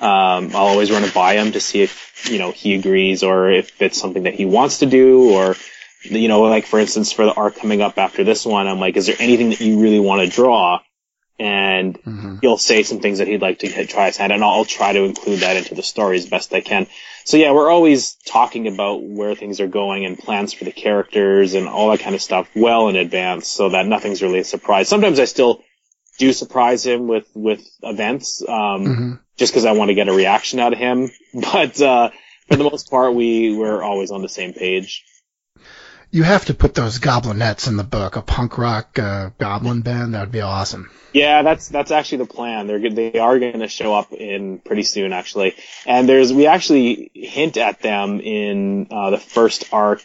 um, 0.00 0.50
I'll 0.54 0.66
always 0.66 0.90
run 0.90 1.04
it 1.04 1.14
by 1.14 1.34
him 1.34 1.52
to 1.52 1.60
see 1.60 1.82
if 1.82 2.28
you 2.30 2.38
know 2.38 2.50
he 2.50 2.74
agrees 2.74 3.22
or 3.22 3.50
if 3.50 3.80
it's 3.80 4.00
something 4.00 4.24
that 4.24 4.34
he 4.34 4.44
wants 4.44 4.78
to 4.78 4.86
do 4.86 5.30
or 5.30 5.56
you 6.02 6.28
know 6.28 6.42
like 6.42 6.66
for 6.66 6.78
instance 6.78 7.12
for 7.12 7.24
the 7.24 7.32
arc 7.32 7.56
coming 7.56 7.80
up 7.80 7.96
after 7.98 8.24
this 8.24 8.44
one 8.44 8.66
I'm 8.66 8.80
like 8.80 8.96
is 8.96 9.06
there 9.06 9.16
anything 9.18 9.50
that 9.50 9.60
you 9.60 9.80
really 9.80 10.00
want 10.00 10.22
to 10.22 10.28
draw 10.28 10.80
and 11.38 12.00
mm-hmm. 12.00 12.36
he'll 12.40 12.58
say 12.58 12.82
some 12.82 13.00
things 13.00 13.18
that 13.18 13.28
he'd 13.28 13.42
like 13.42 13.60
to 13.60 13.86
try 13.86 14.06
his 14.06 14.16
hand 14.16 14.32
and 14.32 14.44
I'll 14.44 14.64
try 14.64 14.92
to 14.92 15.04
include 15.04 15.40
that 15.40 15.56
into 15.56 15.74
the 15.74 15.82
story 15.82 16.16
as 16.16 16.28
best 16.28 16.52
I 16.54 16.60
can. 16.60 16.86
So 17.24 17.36
yeah, 17.36 17.52
we're 17.52 17.70
always 17.70 18.16
talking 18.26 18.68
about 18.68 19.02
where 19.02 19.34
things 19.34 19.60
are 19.60 19.66
going 19.66 20.04
and 20.04 20.18
plans 20.18 20.52
for 20.52 20.64
the 20.64 20.72
characters 20.72 21.54
and 21.54 21.66
all 21.66 21.90
that 21.90 22.00
kind 22.00 22.14
of 22.14 22.22
stuff 22.22 22.48
well 22.54 22.88
in 22.88 22.96
advance 22.96 23.48
so 23.48 23.70
that 23.70 23.86
nothing's 23.86 24.22
really 24.22 24.40
a 24.40 24.44
surprise. 24.44 24.88
Sometimes 24.88 25.18
I 25.18 25.24
still 25.24 25.62
do 26.18 26.32
surprise 26.32 26.84
him 26.84 27.06
with, 27.06 27.26
with 27.34 27.60
events. 27.82 28.42
Um, 28.42 28.84
mm-hmm 28.84 29.14
just 29.36 29.52
because 29.52 29.64
I 29.64 29.72
want 29.72 29.88
to 29.88 29.94
get 29.94 30.08
a 30.08 30.12
reaction 30.12 30.60
out 30.60 30.72
of 30.72 30.78
him. 30.78 31.10
But 31.34 31.80
uh, 31.80 32.10
for 32.48 32.56
the 32.56 32.62
most 32.64 32.88
part, 32.88 33.14
we 33.14 33.56
we're 33.56 33.82
always 33.82 34.12
on 34.12 34.22
the 34.22 34.28
same 34.28 34.52
page. 34.52 35.04
You 36.12 36.22
have 36.22 36.44
to 36.44 36.54
put 36.54 36.74
those 36.74 37.00
goblinettes 37.00 37.66
in 37.66 37.76
the 37.76 37.82
book, 37.82 38.14
a 38.14 38.22
punk 38.22 38.56
rock 38.56 38.96
uh, 39.00 39.30
goblin 39.36 39.82
band. 39.82 40.14
That 40.14 40.20
would 40.20 40.32
be 40.32 40.42
awesome. 40.42 40.90
Yeah, 41.12 41.42
that's 41.42 41.68
that's 41.68 41.90
actually 41.90 42.18
the 42.18 42.26
plan. 42.26 42.68
They're 42.68 42.88
they 42.88 43.18
are 43.18 43.40
going 43.40 43.58
to 43.58 43.68
show 43.68 43.92
up 43.92 44.12
in 44.12 44.60
pretty 44.60 44.84
soon, 44.84 45.12
actually. 45.12 45.56
And 45.86 46.08
there's 46.08 46.32
we 46.32 46.46
actually 46.46 47.10
hint 47.14 47.56
at 47.56 47.80
them 47.80 48.20
in 48.20 48.86
uh, 48.92 49.10
the 49.10 49.18
first 49.18 49.72
arc. 49.72 50.04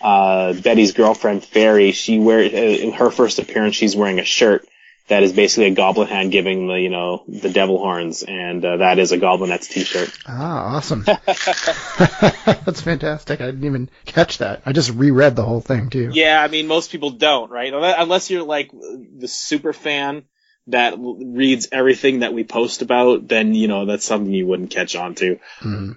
Uh, 0.00 0.54
Betty's 0.54 0.92
girlfriend 0.92 1.44
Faerie, 1.44 1.92
she 1.92 2.18
wear 2.18 2.40
uh, 2.40 2.90
her 2.96 3.10
first 3.10 3.38
appearance. 3.38 3.76
She's 3.76 3.94
wearing 3.94 4.18
a 4.18 4.24
shirt 4.24 4.66
that 5.08 5.22
is 5.22 5.32
basically 5.32 5.66
a 5.66 5.70
goblin 5.70 6.08
hand 6.08 6.32
giving 6.32 6.66
the 6.66 6.80
you 6.80 6.88
know 6.88 7.24
the 7.28 7.50
devil 7.50 7.78
horns, 7.78 8.22
and 8.22 8.64
uh, 8.64 8.78
that 8.78 8.98
is 8.98 9.12
a 9.12 9.18
Goblinette's 9.18 9.68
T-shirt. 9.68 10.10
Ah, 10.26 10.76
awesome! 10.76 11.04
That's 11.06 12.80
fantastic. 12.80 13.40
I 13.40 13.46
didn't 13.46 13.64
even 13.64 13.90
catch 14.06 14.38
that. 14.38 14.62
I 14.64 14.72
just 14.72 14.90
reread 14.90 15.36
the 15.36 15.44
whole 15.44 15.60
thing 15.60 15.90
too. 15.90 16.10
Yeah, 16.12 16.42
I 16.42 16.48
mean 16.48 16.66
most 16.66 16.90
people 16.90 17.10
don't, 17.10 17.50
right? 17.50 17.72
Unless 17.72 18.30
you're 18.30 18.44
like 18.44 18.70
the 18.72 19.28
super 19.28 19.72
fan 19.72 20.24
that 20.68 20.94
reads 20.98 21.68
everything 21.72 22.20
that 22.20 22.32
we 22.32 22.44
post 22.44 22.80
about, 22.80 23.28
then 23.28 23.54
you 23.54 23.68
know 23.68 23.84
that's 23.84 24.04
something 24.04 24.32
you 24.32 24.46
wouldn't 24.46 24.70
catch 24.70 24.96
on 24.96 25.14
to. 25.16 25.38
Mm-hmm. 25.60 25.92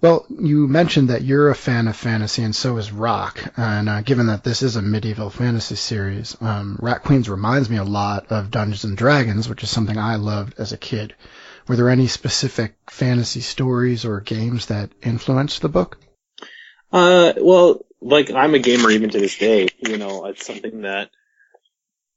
Well, 0.00 0.26
you 0.28 0.68
mentioned 0.68 1.10
that 1.10 1.22
you're 1.22 1.50
a 1.50 1.54
fan 1.54 1.88
of 1.88 1.96
fantasy, 1.96 2.42
and 2.42 2.54
so 2.54 2.76
is 2.76 2.92
Roc. 2.92 3.52
And 3.56 3.88
uh, 3.88 4.02
given 4.02 4.26
that 4.26 4.44
this 4.44 4.62
is 4.62 4.76
a 4.76 4.82
medieval 4.82 5.30
fantasy 5.30 5.76
series, 5.76 6.36
um, 6.40 6.78
Rat 6.80 7.02
Queens 7.02 7.28
reminds 7.28 7.70
me 7.70 7.76
a 7.76 7.84
lot 7.84 8.26
of 8.30 8.50
Dungeons 8.50 8.84
and 8.84 8.96
Dragons, 8.96 9.48
which 9.48 9.62
is 9.62 9.70
something 9.70 9.98
I 9.98 10.16
loved 10.16 10.54
as 10.58 10.72
a 10.72 10.78
kid. 10.78 11.14
Were 11.68 11.76
there 11.76 11.90
any 11.90 12.06
specific 12.06 12.74
fantasy 12.88 13.40
stories 13.40 14.04
or 14.04 14.20
games 14.20 14.66
that 14.66 14.90
influenced 15.02 15.62
the 15.62 15.68
book? 15.68 15.98
Uh, 16.92 17.32
well, 17.38 17.84
like 18.00 18.30
I'm 18.30 18.54
a 18.54 18.58
gamer 18.58 18.90
even 18.90 19.10
to 19.10 19.18
this 19.18 19.36
day. 19.36 19.68
You 19.80 19.98
know, 19.98 20.26
it's 20.26 20.46
something 20.46 20.82
that 20.82 21.10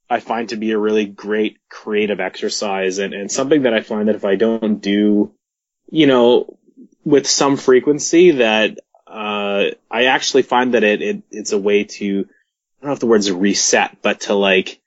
I 0.08 0.20
find 0.20 0.48
to 0.50 0.56
be 0.56 0.70
a 0.70 0.78
really 0.78 1.06
great 1.06 1.58
creative 1.68 2.20
exercise, 2.20 2.98
and 2.98 3.12
and 3.14 3.30
something 3.30 3.62
that 3.62 3.74
I 3.74 3.80
find 3.80 4.08
that 4.08 4.16
if 4.16 4.24
I 4.24 4.36
don't 4.36 4.80
do, 4.80 5.34
you 5.90 6.06
know, 6.06 6.58
with 7.04 7.26
some 7.26 7.56
frequency 7.56 8.32
that 8.32 8.78
uh, 9.06 9.70
I 9.90 10.04
actually 10.04 10.42
find 10.42 10.74
that 10.74 10.84
it, 10.84 11.02
it 11.02 11.22
it's 11.30 11.52
a 11.52 11.58
way 11.58 11.84
to 11.84 12.26
I 12.80 12.82
don't 12.82 12.88
know 12.88 12.92
if 12.92 13.00
the 13.00 13.06
word's 13.06 13.30
reset, 13.30 13.98
but 14.02 14.22
to 14.22 14.34
like 14.34 14.80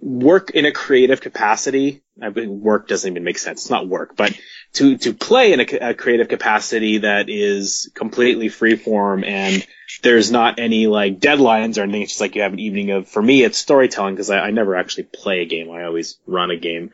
work 0.00 0.50
in 0.50 0.66
a 0.66 0.72
creative 0.72 1.20
capacity. 1.20 2.02
I 2.20 2.28
mean, 2.28 2.60
work 2.60 2.86
doesn't 2.86 3.10
even 3.10 3.24
make 3.24 3.38
sense. 3.38 3.62
It's 3.62 3.70
not 3.70 3.88
work, 3.88 4.16
but 4.16 4.38
to 4.74 4.98
to 4.98 5.14
play 5.14 5.52
in 5.52 5.60
a, 5.60 5.90
a 5.90 5.94
creative 5.94 6.28
capacity 6.28 6.98
that 6.98 7.28
is 7.28 7.90
completely 7.94 8.48
freeform 8.48 9.26
and 9.26 9.66
there's 10.02 10.30
not 10.30 10.58
any 10.58 10.86
like 10.86 11.20
deadlines 11.20 11.78
or 11.78 11.82
anything. 11.82 12.02
It's 12.02 12.12
just 12.12 12.20
like 12.20 12.34
you 12.34 12.42
have 12.42 12.52
an 12.52 12.58
evening 12.58 12.90
of. 12.90 13.08
For 13.08 13.22
me, 13.22 13.42
it's 13.42 13.58
storytelling 13.58 14.14
because 14.14 14.30
I, 14.30 14.40
I 14.40 14.50
never 14.50 14.76
actually 14.76 15.04
play 15.04 15.40
a 15.40 15.46
game. 15.46 15.70
I 15.70 15.84
always 15.84 16.18
run 16.26 16.50
a 16.50 16.56
game. 16.56 16.90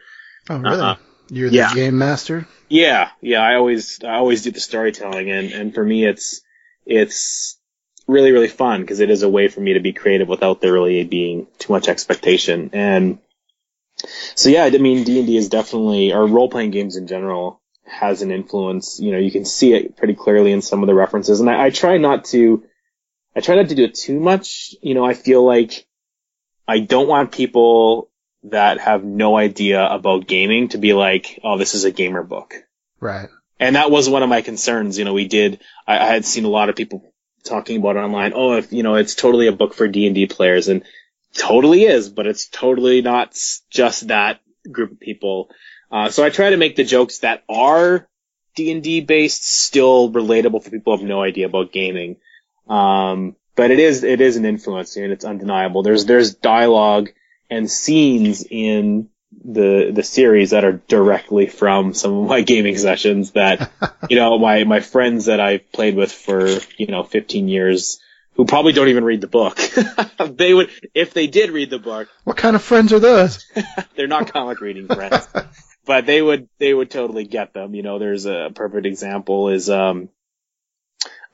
Oh, 0.48 0.58
really? 0.58 0.80
Uh, 0.80 0.94
You're 1.30 1.50
the 1.50 1.56
yeah. 1.56 1.74
game 1.74 1.96
master. 1.98 2.46
Yeah, 2.68 3.10
yeah. 3.20 3.40
I 3.40 3.54
always 3.54 4.02
I 4.02 4.14
always 4.14 4.42
do 4.42 4.50
the 4.50 4.60
storytelling, 4.60 5.30
and 5.30 5.52
and 5.52 5.74
for 5.74 5.84
me, 5.84 6.04
it's 6.04 6.42
it's 6.84 7.58
really 8.06 8.32
really 8.32 8.48
fun 8.48 8.80
because 8.80 9.00
it 9.00 9.10
is 9.10 9.22
a 9.22 9.28
way 9.28 9.48
for 9.48 9.60
me 9.60 9.74
to 9.74 9.80
be 9.80 9.92
creative 9.92 10.28
without 10.28 10.60
there 10.60 10.72
really 10.72 11.04
being 11.04 11.46
too 11.58 11.72
much 11.72 11.88
expectation. 11.88 12.70
And 12.72 13.18
so 14.34 14.48
yeah, 14.48 14.64
I 14.64 14.70
mean 14.70 15.04
D 15.04 15.18
and 15.18 15.26
D 15.26 15.36
is 15.36 15.48
definitely 15.48 16.12
or 16.12 16.26
role 16.26 16.50
playing 16.50 16.72
games 16.72 16.96
in 16.96 17.06
general 17.06 17.60
has 17.84 18.22
an 18.22 18.30
influence. 18.30 18.98
You 19.00 19.12
know, 19.12 19.18
you 19.18 19.30
can 19.30 19.44
see 19.44 19.72
it 19.74 19.96
pretty 19.96 20.14
clearly 20.14 20.52
in 20.52 20.62
some 20.62 20.82
of 20.82 20.88
the 20.88 20.94
references, 20.94 21.40
and 21.40 21.48
I, 21.48 21.66
I 21.66 21.70
try 21.70 21.98
not 21.98 22.24
to 22.26 22.64
I 23.36 23.40
try 23.40 23.54
not 23.54 23.68
to 23.68 23.74
do 23.74 23.84
it 23.84 23.94
too 23.94 24.18
much. 24.18 24.74
You 24.82 24.94
know, 24.94 25.04
I 25.04 25.14
feel 25.14 25.44
like 25.44 25.86
I 26.66 26.80
don't 26.80 27.08
want 27.08 27.32
people 27.32 28.09
that 28.44 28.78
have 28.78 29.04
no 29.04 29.36
idea 29.36 29.84
about 29.86 30.26
gaming 30.26 30.68
to 30.68 30.78
be 30.78 30.92
like, 30.92 31.40
oh, 31.44 31.58
this 31.58 31.74
is 31.74 31.84
a 31.84 31.90
gamer 31.90 32.22
book. 32.22 32.54
Right. 32.98 33.28
And 33.58 33.76
that 33.76 33.90
was 33.90 34.08
one 34.08 34.22
of 34.22 34.28
my 34.28 34.40
concerns. 34.40 34.98
You 34.98 35.04
know, 35.04 35.12
we 35.12 35.28
did, 35.28 35.60
I, 35.86 35.98
I 35.98 36.06
had 36.06 36.24
seen 36.24 36.44
a 36.44 36.48
lot 36.48 36.70
of 36.70 36.76
people 36.76 37.12
talking 37.44 37.78
about 37.78 37.96
it 37.96 38.00
online. 38.00 38.32
Oh, 38.34 38.54
if, 38.54 38.72
you 38.72 38.82
know, 38.82 38.94
it's 38.94 39.14
totally 39.14 39.46
a 39.46 39.52
book 39.52 39.74
for 39.74 39.86
D&D 39.86 40.26
players 40.26 40.68
and 40.68 40.84
totally 41.36 41.84
is, 41.84 42.08
but 42.08 42.26
it's 42.26 42.48
totally 42.48 43.02
not 43.02 43.36
just 43.70 44.08
that 44.08 44.40
group 44.70 44.92
of 44.92 45.00
people. 45.00 45.50
Uh, 45.92 46.08
so 46.08 46.24
I 46.24 46.30
try 46.30 46.50
to 46.50 46.56
make 46.56 46.76
the 46.76 46.84
jokes 46.84 47.18
that 47.18 47.44
are 47.48 48.08
D&D 48.56 49.02
based, 49.02 49.44
still 49.44 50.10
relatable 50.10 50.62
for 50.62 50.70
people 50.70 50.96
who 50.96 51.00
have 51.02 51.08
no 51.08 51.22
idea 51.22 51.46
about 51.46 51.72
gaming. 51.72 52.16
Um, 52.68 53.36
but 53.56 53.70
it 53.70 53.78
is, 53.78 54.04
it 54.04 54.22
is 54.22 54.36
an 54.36 54.46
influence 54.46 54.96
and 54.96 55.12
it's 55.12 55.24
undeniable. 55.24 55.82
There's, 55.82 56.06
there's 56.06 56.34
dialogue 56.34 57.10
and 57.50 57.70
scenes 57.70 58.44
in 58.48 59.08
the, 59.44 59.90
the 59.92 60.02
series 60.02 60.50
that 60.50 60.64
are 60.64 60.80
directly 60.88 61.46
from 61.46 61.94
some 61.94 62.14
of 62.14 62.28
my 62.28 62.40
gaming 62.42 62.76
sessions 62.76 63.32
that, 63.32 63.70
you 64.08 64.16
know, 64.16 64.38
my, 64.38 64.64
my 64.64 64.80
friends 64.80 65.26
that 65.26 65.40
I've 65.40 65.70
played 65.72 65.96
with 65.96 66.12
for, 66.12 66.48
you 66.76 66.86
know, 66.86 67.02
15 67.02 67.48
years, 67.48 68.00
who 68.34 68.44
probably 68.44 68.72
don't 68.72 68.88
even 68.88 69.04
read 69.04 69.20
the 69.20 69.26
book. 69.26 69.58
they 70.30 70.54
would, 70.54 70.70
if 70.94 71.12
they 71.12 71.26
did 71.26 71.50
read 71.50 71.70
the 71.70 71.78
book. 71.78 72.08
What 72.24 72.36
kind 72.36 72.56
of 72.56 72.62
friends 72.62 72.92
are 72.92 73.00
those? 73.00 73.44
they're 73.96 74.06
not 74.06 74.32
comic 74.32 74.60
reading 74.60 74.86
friends, 74.86 75.28
but 75.84 76.06
they 76.06 76.22
would, 76.22 76.48
they 76.58 76.72
would 76.72 76.90
totally 76.90 77.24
get 77.24 77.52
them. 77.52 77.74
You 77.74 77.82
know, 77.82 77.98
there's 77.98 78.26
a 78.26 78.50
perfect 78.54 78.86
example 78.86 79.48
is, 79.48 79.68
um, 79.68 80.08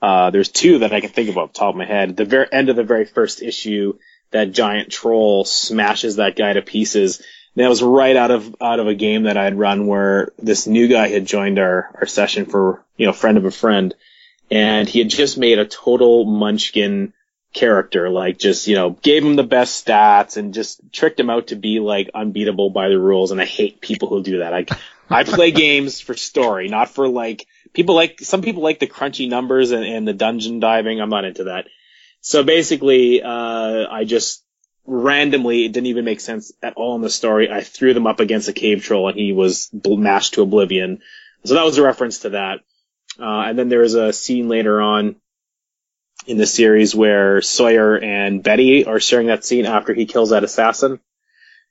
uh, 0.02 0.30
there's 0.30 0.50
two 0.50 0.80
that 0.80 0.92
I 0.92 1.00
can 1.00 1.10
think 1.10 1.28
of 1.28 1.38
off 1.38 1.52
the 1.52 1.58
top 1.58 1.70
of 1.70 1.76
my 1.76 1.86
head. 1.86 2.10
At 2.10 2.16
the 2.16 2.24
very 2.24 2.46
end 2.50 2.68
of 2.68 2.76
the 2.76 2.84
very 2.84 3.06
first 3.06 3.42
issue, 3.42 3.98
that 4.30 4.52
giant 4.52 4.90
troll 4.90 5.44
smashes 5.44 6.16
that 6.16 6.36
guy 6.36 6.52
to 6.52 6.62
pieces. 6.62 7.18
And 7.54 7.64
that 7.64 7.68
was 7.68 7.82
right 7.82 8.16
out 8.16 8.30
of 8.30 8.56
out 8.60 8.80
of 8.80 8.86
a 8.86 8.94
game 8.94 9.24
that 9.24 9.36
I 9.36 9.44
had 9.44 9.58
run 9.58 9.86
where 9.86 10.32
this 10.38 10.66
new 10.66 10.88
guy 10.88 11.08
had 11.08 11.26
joined 11.26 11.58
our 11.58 11.90
our 11.94 12.06
session 12.06 12.46
for 12.46 12.84
you 12.96 13.06
know 13.06 13.12
friend 13.12 13.38
of 13.38 13.44
a 13.44 13.50
friend, 13.50 13.94
and 14.50 14.88
he 14.88 14.98
had 14.98 15.08
just 15.08 15.38
made 15.38 15.58
a 15.58 15.64
total 15.64 16.24
Munchkin 16.24 17.14
character, 17.54 18.10
like 18.10 18.38
just 18.38 18.66
you 18.66 18.76
know 18.76 18.90
gave 18.90 19.24
him 19.24 19.36
the 19.36 19.42
best 19.42 19.86
stats 19.86 20.36
and 20.36 20.54
just 20.54 20.80
tricked 20.92 21.18
him 21.18 21.30
out 21.30 21.48
to 21.48 21.56
be 21.56 21.80
like 21.80 22.10
unbeatable 22.14 22.70
by 22.70 22.88
the 22.88 22.98
rules. 22.98 23.30
And 23.30 23.40
I 23.40 23.46
hate 23.46 23.80
people 23.80 24.08
who 24.08 24.22
do 24.22 24.38
that. 24.40 24.52
Like 24.52 24.70
I 25.08 25.24
play 25.24 25.50
games 25.52 26.00
for 26.00 26.14
story, 26.14 26.68
not 26.68 26.90
for 26.90 27.08
like 27.08 27.46
people 27.72 27.94
like 27.94 28.20
some 28.20 28.42
people 28.42 28.62
like 28.62 28.80
the 28.80 28.86
crunchy 28.86 29.28
numbers 29.28 29.70
and, 29.70 29.84
and 29.84 30.06
the 30.06 30.12
dungeon 30.12 30.60
diving. 30.60 31.00
I'm 31.00 31.10
not 31.10 31.24
into 31.24 31.44
that. 31.44 31.68
So 32.20 32.42
basically, 32.42 33.22
uh, 33.22 33.86
I 33.90 34.04
just 34.04 34.42
randomly, 34.86 35.64
it 35.64 35.72
didn't 35.72 35.88
even 35.88 36.04
make 36.04 36.20
sense 36.20 36.52
at 36.62 36.74
all 36.74 36.96
in 36.96 37.02
the 37.02 37.10
story. 37.10 37.50
I 37.50 37.60
threw 37.60 37.94
them 37.94 38.06
up 38.06 38.20
against 38.20 38.48
a 38.48 38.52
cave 38.52 38.82
troll 38.82 39.08
and 39.08 39.18
he 39.18 39.32
was 39.32 39.70
mashed 39.84 40.34
to 40.34 40.42
oblivion. 40.42 41.00
So 41.44 41.54
that 41.54 41.64
was 41.64 41.78
a 41.78 41.82
reference 41.82 42.20
to 42.20 42.30
that. 42.30 42.60
Uh, 43.18 43.44
and 43.46 43.58
then 43.58 43.68
there 43.68 43.80
was 43.80 43.94
a 43.94 44.12
scene 44.12 44.48
later 44.48 44.80
on 44.80 45.16
in 46.26 46.38
the 46.38 46.46
series 46.46 46.94
where 46.94 47.40
Sawyer 47.42 47.96
and 47.96 48.42
Betty 48.42 48.84
are 48.84 49.00
sharing 49.00 49.28
that 49.28 49.44
scene 49.44 49.66
after 49.66 49.94
he 49.94 50.06
kills 50.06 50.30
that 50.30 50.44
assassin. 50.44 51.00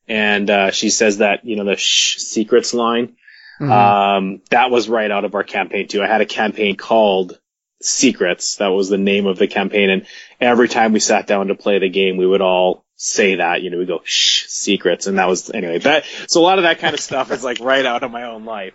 And, 0.08 0.50
uh, 0.50 0.72
she 0.72 0.90
says 0.90 1.18
that, 1.18 1.46
you 1.46 1.56
know, 1.56 1.66
the 1.66 1.76
shh 1.76 2.18
secrets 2.18 2.74
line. 2.74 3.16
Mm-hmm. 3.60 3.72
Um, 3.72 4.42
that 4.50 4.72
was 4.72 4.90
right 4.90 5.10
out 5.10 5.26
of 5.26 5.36
our 5.36 5.44
campaign 5.44 5.88
too. 5.88 6.04
I 6.04 6.08
had 6.08 6.22
a 6.22 6.26
campaign 6.26 6.76
called 6.76 7.40
Secrets. 7.82 8.58
That 8.58 8.68
was 8.68 8.90
the 8.90 8.98
name 8.98 9.26
of 9.26 9.38
the 9.38 9.48
campaign. 9.48 9.90
And 9.90 10.08
every 10.40 10.68
time 10.68 10.94
we 10.94 11.00
sat 11.00 11.28
down 11.28 11.48
to 11.48 11.56
play 11.56 11.80
the 11.80 11.90
game, 11.90 12.18
we 12.18 12.26
would 12.26 12.42
all 12.42 12.86
say 12.96 13.36
that, 13.36 13.62
you 13.62 13.70
know, 13.70 13.78
we 13.78 13.86
go, 13.86 14.02
shh, 14.04 14.46
secrets. 14.48 15.08
And 15.08 15.18
that 15.18 15.28
was, 15.28 15.50
anyway, 15.50 15.80
that, 15.80 16.06
so 16.28 16.42
a 16.42 16.44
lot 16.44 16.58
of 16.58 16.64
that 16.64 16.80
kind 16.80 16.94
of 16.94 17.00
stuff 17.00 17.32
is 17.32 17.44
like 17.44 17.60
right 17.60 17.86
out 17.86 18.04
of 18.04 18.12
my 18.12 18.24
own 18.24 18.46
life. 18.46 18.74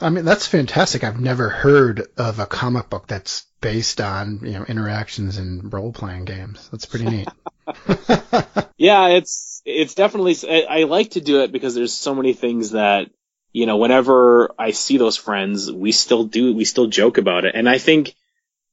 I 0.00 0.08
mean, 0.08 0.24
that's 0.24 0.46
fantastic. 0.46 1.04
I've 1.04 1.20
never 1.20 1.48
heard 1.48 2.06
of 2.16 2.38
a 2.38 2.46
comic 2.46 2.88
book 2.88 3.06
that's 3.06 3.46
based 3.60 4.00
on, 4.00 4.40
you 4.42 4.52
know, 4.52 4.64
interactions 4.64 5.38
in 5.38 5.68
role 5.68 5.92
playing 5.92 6.24
games. 6.24 6.68
That's 6.70 6.86
pretty 6.86 7.04
neat. 7.04 7.28
yeah, 8.78 9.08
it's, 9.08 9.62
it's 9.64 9.94
definitely, 9.94 10.36
I, 10.48 10.80
I 10.80 10.82
like 10.84 11.10
to 11.12 11.20
do 11.20 11.42
it 11.42 11.52
because 11.52 11.74
there's 11.74 11.92
so 11.92 12.14
many 12.14 12.32
things 12.32 12.70
that, 12.70 13.10
you 13.52 13.66
know, 13.66 13.76
whenever 13.76 14.50
I 14.58 14.70
see 14.70 14.96
those 14.96 15.16
friends, 15.16 15.70
we 15.70 15.92
still 15.92 16.24
do, 16.24 16.54
we 16.54 16.64
still 16.64 16.86
joke 16.86 17.18
about 17.18 17.44
it. 17.44 17.54
And 17.54 17.68
I 17.68 17.78
think, 17.78 18.14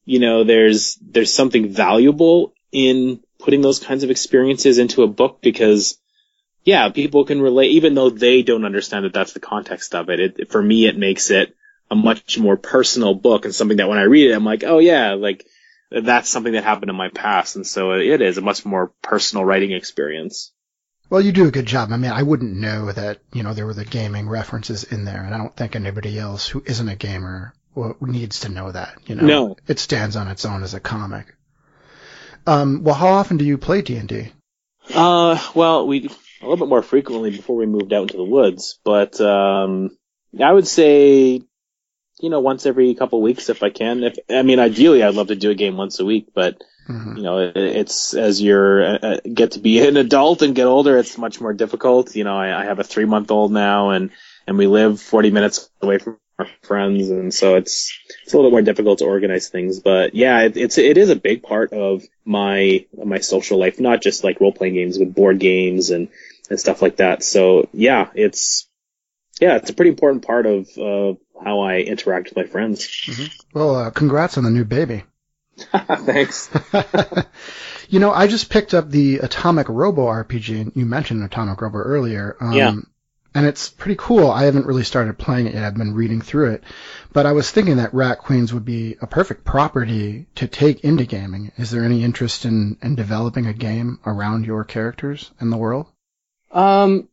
you 0.07 0.19
know, 0.19 0.45
there's, 0.45 0.97
there's 1.01 1.33
something 1.33 1.67
valuable 1.67 2.53
in 2.71 3.19
putting 3.39 3.59
those 3.59 3.79
kinds 3.79 4.03
of 4.03 4.09
experiences 4.09 4.79
into 4.79 5.03
a 5.03 5.07
book 5.07 5.41
because, 5.41 5.97
yeah, 6.63 6.87
people 6.89 7.25
can 7.25 7.41
relate, 7.41 7.71
even 7.71 7.93
though 7.93 8.09
they 8.09 8.41
don't 8.41 8.63
understand 8.63 9.03
that 9.03 9.13
that's 9.13 9.33
the 9.33 9.41
context 9.41 9.93
of 9.93 10.09
it. 10.09 10.19
it. 10.21 10.49
For 10.49 10.63
me, 10.63 10.87
it 10.87 10.97
makes 10.97 11.29
it 11.29 11.53
a 11.91 11.95
much 11.95 12.39
more 12.39 12.55
personal 12.55 13.15
book 13.15 13.43
and 13.43 13.53
something 13.53 13.77
that 13.77 13.89
when 13.89 13.97
I 13.97 14.03
read 14.03 14.31
it, 14.31 14.33
I'm 14.33 14.45
like, 14.45 14.63
oh 14.63 14.79
yeah, 14.79 15.15
like, 15.15 15.45
that's 15.91 16.29
something 16.29 16.53
that 16.53 16.63
happened 16.63 16.89
in 16.89 16.95
my 16.95 17.09
past. 17.09 17.57
And 17.57 17.67
so 17.67 17.91
it 17.91 18.21
is 18.21 18.37
a 18.37 18.41
much 18.41 18.65
more 18.65 18.93
personal 19.01 19.43
writing 19.43 19.73
experience. 19.73 20.53
Well, 21.09 21.19
you 21.19 21.33
do 21.33 21.49
a 21.49 21.51
good 21.51 21.65
job. 21.65 21.91
I 21.91 21.97
mean, 21.97 22.11
I 22.11 22.23
wouldn't 22.23 22.55
know 22.55 22.93
that, 22.93 23.19
you 23.33 23.43
know, 23.43 23.53
there 23.53 23.65
were 23.65 23.73
the 23.73 23.83
gaming 23.83 24.29
references 24.29 24.85
in 24.85 25.03
there, 25.03 25.21
and 25.23 25.35
I 25.35 25.37
don't 25.37 25.55
think 25.55 25.75
anybody 25.75 26.17
else 26.17 26.47
who 26.47 26.63
isn't 26.65 26.89
a 26.89 26.95
gamer 26.95 27.53
needs 28.01 28.41
to 28.41 28.49
know 28.49 28.71
that. 28.71 28.97
You 29.05 29.15
know, 29.15 29.23
no. 29.23 29.57
it 29.67 29.79
stands 29.79 30.15
on 30.15 30.27
its 30.27 30.45
own 30.45 30.63
as 30.63 30.73
a 30.73 30.79
comic. 30.79 31.35
Um, 32.45 32.83
well, 32.83 32.95
how 32.95 33.07
often 33.07 33.37
do 33.37 33.45
you 33.45 33.57
play 33.57 33.81
D 33.81 33.97
and 33.97 34.07
D? 34.07 34.31
Uh, 34.93 35.37
well, 35.53 35.85
we 35.85 36.07
a 36.41 36.43
little 36.43 36.57
bit 36.57 36.69
more 36.69 36.81
frequently 36.81 37.31
before 37.31 37.57
we 37.57 37.65
moved 37.65 37.91
out 37.93 38.03
into 38.03 38.17
the 38.17 38.23
woods, 38.23 38.79
but 38.83 39.19
um, 39.19 39.97
I 40.39 40.51
would 40.51 40.67
say, 40.67 41.41
you 42.19 42.29
know, 42.29 42.39
once 42.39 42.65
every 42.65 42.93
couple 42.95 43.19
of 43.19 43.23
weeks 43.23 43.49
if 43.49 43.63
I 43.63 43.69
can. 43.69 44.03
If 44.03 44.17
I 44.29 44.43
mean, 44.43 44.59
ideally, 44.59 45.03
I'd 45.03 45.15
love 45.15 45.27
to 45.27 45.35
do 45.35 45.51
a 45.51 45.55
game 45.55 45.77
once 45.77 45.99
a 45.99 46.05
week, 46.05 46.27
but 46.33 46.61
mm-hmm. 46.87 47.17
you 47.17 47.23
know, 47.23 47.39
it, 47.39 47.57
it's 47.57 48.13
as 48.13 48.41
you're 48.41 49.05
uh, 49.05 49.17
get 49.21 49.51
to 49.51 49.59
be 49.59 49.85
an 49.85 49.97
adult 49.97 50.41
and 50.41 50.55
get 50.55 50.67
older, 50.67 50.97
it's 50.97 51.17
much 51.17 51.41
more 51.41 51.53
difficult. 51.53 52.15
You 52.15 52.23
know, 52.23 52.37
I, 52.37 52.61
I 52.61 52.65
have 52.65 52.79
a 52.79 52.83
three 52.83 53.05
month 53.05 53.29
old 53.29 53.51
now, 53.51 53.89
and 53.89 54.11
and 54.47 54.57
we 54.57 54.67
live 54.67 55.01
40 55.01 55.31
minutes 55.31 55.69
away 55.81 55.97
from 55.97 56.17
our 56.39 56.47
friends, 56.61 57.09
and 57.09 57.33
so 57.33 57.55
it's 57.55 57.97
it's 58.23 58.33
a 58.33 58.37
little 58.37 58.51
bit 58.51 58.53
more 58.53 58.61
difficult 58.61 58.99
to 58.99 59.05
organize 59.05 59.49
things. 59.49 59.79
But 59.79 60.13
yeah, 60.13 60.41
it, 60.41 60.57
it's 60.57 60.77
it 60.77 60.97
is 60.97 61.09
a 61.09 61.15
big 61.15 61.43
part 61.43 61.73
of 61.73 62.03
my 62.25 62.85
my 62.93 63.19
social 63.19 63.59
life, 63.59 63.79
not 63.79 64.01
just 64.01 64.23
like 64.23 64.39
role 64.39 64.51
playing 64.51 64.75
games, 64.75 64.97
but 64.97 65.13
board 65.13 65.39
games 65.39 65.89
and 65.89 66.09
and 66.49 66.59
stuff 66.59 66.81
like 66.81 66.97
that. 66.97 67.23
So 67.23 67.69
yeah, 67.73 68.09
it's 68.13 68.67
yeah, 69.41 69.55
it's 69.55 69.69
a 69.69 69.73
pretty 69.73 69.89
important 69.89 70.25
part 70.25 70.45
of 70.45 70.67
uh, 70.77 71.13
how 71.43 71.61
I 71.61 71.79
interact 71.79 72.29
with 72.29 72.37
my 72.37 72.51
friends. 72.51 72.87
Mm-hmm. 72.87 73.57
Well, 73.57 73.75
uh, 73.75 73.89
congrats 73.91 74.37
on 74.37 74.43
the 74.43 74.51
new 74.51 74.65
baby. 74.65 75.03
Thanks. 75.57 76.49
you 77.89 77.99
know, 77.99 78.11
I 78.11 78.27
just 78.27 78.49
picked 78.49 78.73
up 78.73 78.89
the 78.89 79.17
Atomic 79.19 79.69
Robo 79.69 80.05
RPG. 80.05 80.75
You 80.75 80.85
mentioned 80.85 81.23
Atomic 81.23 81.61
Robo 81.61 81.79
earlier. 81.79 82.37
Um, 82.39 82.53
yeah 82.53 82.75
and 83.33 83.45
it's 83.45 83.69
pretty 83.69 83.95
cool. 83.99 84.29
I 84.31 84.45
haven't 84.45 84.65
really 84.65 84.83
started 84.83 85.17
playing 85.17 85.47
it 85.47 85.53
yet. 85.53 85.63
I've 85.63 85.77
been 85.77 85.93
reading 85.93 86.21
through 86.21 86.53
it, 86.53 86.63
but 87.13 87.25
I 87.25 87.33
was 87.33 87.51
thinking 87.51 87.77
that 87.77 87.93
Rat 87.93 88.19
Queens 88.19 88.53
would 88.53 88.65
be 88.65 88.95
a 89.01 89.07
perfect 89.07 89.43
property 89.43 90.27
to 90.35 90.47
take 90.47 90.83
into 90.83 91.05
gaming. 91.05 91.51
Is 91.57 91.71
there 91.71 91.83
any 91.83 92.03
interest 92.03 92.45
in, 92.45 92.77
in 92.81 92.95
developing 92.95 93.45
a 93.45 93.53
game 93.53 93.99
around 94.05 94.45
your 94.45 94.63
characters 94.63 95.31
and 95.39 95.51
the 95.51 95.57
world? 95.57 95.87
Um, 96.51 97.09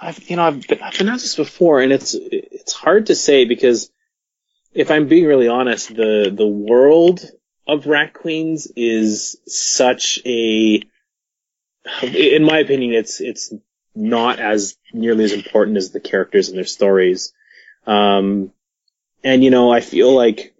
I've, 0.00 0.30
you 0.30 0.36
know, 0.36 0.44
I've 0.44 0.66
been, 0.66 0.82
I've 0.82 0.96
been 0.96 1.08
asked 1.08 1.24
this 1.24 1.36
before 1.36 1.80
and 1.80 1.92
it's, 1.92 2.14
it's 2.14 2.72
hard 2.72 3.06
to 3.06 3.14
say 3.14 3.44
because 3.44 3.90
if 4.72 4.90
I'm 4.90 5.08
being 5.08 5.26
really 5.26 5.48
honest, 5.48 5.88
the, 5.88 6.32
the 6.34 6.46
world 6.46 7.24
of 7.66 7.86
Rat 7.86 8.14
Queens 8.14 8.66
is 8.74 9.36
such 9.46 10.20
a, 10.24 10.82
in 12.02 12.44
my 12.44 12.58
opinion, 12.58 12.94
it's, 12.94 13.20
it's 13.20 13.52
not 13.94 14.38
as 14.38 14.76
nearly 14.92 15.24
as 15.24 15.32
important 15.32 15.76
as 15.76 15.90
the 15.90 16.00
characters 16.00 16.48
and 16.48 16.56
their 16.56 16.64
stories. 16.64 17.32
Um, 17.86 18.52
and 19.24 19.42
you 19.42 19.50
know, 19.50 19.72
I 19.72 19.80
feel 19.80 20.14
like, 20.14 20.54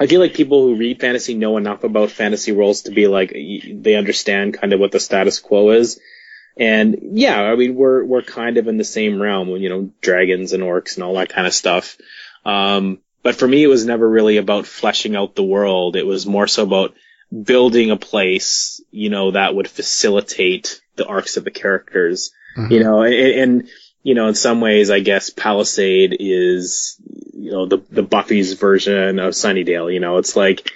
I 0.00 0.06
feel 0.06 0.20
like 0.20 0.34
people 0.34 0.62
who 0.62 0.76
read 0.76 1.00
fantasy 1.00 1.34
know 1.34 1.56
enough 1.56 1.84
about 1.84 2.10
fantasy 2.10 2.52
worlds 2.52 2.82
to 2.82 2.90
be 2.90 3.06
like, 3.06 3.30
they 3.30 3.94
understand 3.94 4.54
kind 4.54 4.72
of 4.72 4.80
what 4.80 4.92
the 4.92 5.00
status 5.00 5.38
quo 5.38 5.70
is. 5.70 6.00
And 6.56 6.96
yeah, 7.12 7.40
I 7.40 7.54
mean, 7.56 7.74
we're, 7.74 8.04
we're 8.04 8.22
kind 8.22 8.58
of 8.58 8.68
in 8.68 8.76
the 8.76 8.84
same 8.84 9.20
realm, 9.20 9.48
you 9.50 9.68
know, 9.68 9.90
dragons 10.00 10.52
and 10.52 10.62
orcs 10.62 10.94
and 10.94 11.04
all 11.04 11.14
that 11.14 11.28
kind 11.28 11.46
of 11.46 11.54
stuff. 11.54 11.96
Um, 12.44 12.98
but 13.22 13.36
for 13.36 13.48
me, 13.48 13.62
it 13.62 13.68
was 13.68 13.86
never 13.86 14.08
really 14.08 14.36
about 14.36 14.66
fleshing 14.66 15.16
out 15.16 15.34
the 15.34 15.42
world. 15.42 15.96
It 15.96 16.06
was 16.06 16.26
more 16.26 16.46
so 16.46 16.62
about 16.62 16.94
building 17.42 17.90
a 17.90 17.96
place, 17.96 18.82
you 18.90 19.10
know, 19.10 19.30
that 19.30 19.54
would 19.54 19.68
facilitate 19.68 20.80
the 20.96 21.06
arcs 21.06 21.36
of 21.36 21.44
the 21.44 21.50
characters, 21.50 22.32
mm-hmm. 22.56 22.72
you 22.72 22.80
know, 22.80 23.02
and, 23.02 23.14
and, 23.14 23.68
you 24.02 24.14
know, 24.14 24.28
in 24.28 24.34
some 24.34 24.60
ways, 24.60 24.90
I 24.90 25.00
guess 25.00 25.30
Palisade 25.30 26.16
is, 26.20 27.00
you 27.32 27.50
know, 27.50 27.66
the, 27.66 27.78
the 27.90 28.02
Buffy's 28.02 28.52
version 28.52 29.18
of 29.18 29.32
Sunnydale, 29.32 29.92
you 29.92 30.00
know, 30.00 30.18
it's 30.18 30.36
like, 30.36 30.70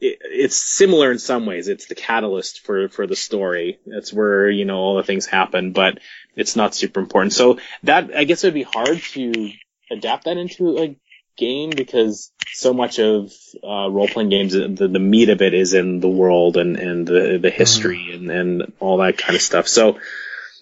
it, 0.00 0.18
it's 0.22 0.56
similar 0.56 1.12
in 1.12 1.18
some 1.18 1.44
ways. 1.44 1.68
It's 1.68 1.86
the 1.86 1.94
catalyst 1.94 2.60
for, 2.60 2.88
for 2.88 3.06
the 3.06 3.16
story. 3.16 3.78
That's 3.86 4.12
where, 4.12 4.48
you 4.48 4.64
know, 4.64 4.78
all 4.78 4.96
the 4.96 5.02
things 5.02 5.26
happen, 5.26 5.72
but 5.72 5.98
it's 6.34 6.56
not 6.56 6.74
super 6.74 7.00
important. 7.00 7.32
So 7.32 7.58
that, 7.82 8.14
I 8.16 8.24
guess 8.24 8.42
it 8.42 8.46
would 8.46 8.54
be 8.54 8.62
hard 8.62 8.98
to 9.12 9.50
adapt 9.90 10.24
that 10.24 10.36
into 10.36 10.78
a 10.78 10.96
game 11.38 11.70
because 11.70 12.30
so 12.52 12.74
much 12.74 12.98
of 12.98 13.32
uh, 13.64 13.88
role 13.88 14.08
playing 14.08 14.28
games, 14.28 14.52
the, 14.52 14.68
the 14.68 14.98
meat 14.98 15.30
of 15.30 15.40
it 15.40 15.54
is 15.54 15.72
in 15.72 16.00
the 16.00 16.08
world 16.08 16.56
and, 16.56 16.76
and 16.76 17.06
the, 17.06 17.38
the 17.40 17.50
history 17.50 18.08
mm. 18.10 18.14
and, 18.14 18.30
and 18.30 18.72
all 18.80 18.98
that 18.98 19.16
kind 19.16 19.34
of 19.34 19.42
stuff. 19.42 19.68
So, 19.68 19.98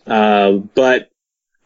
uh, 0.07 0.53
but 0.53 1.11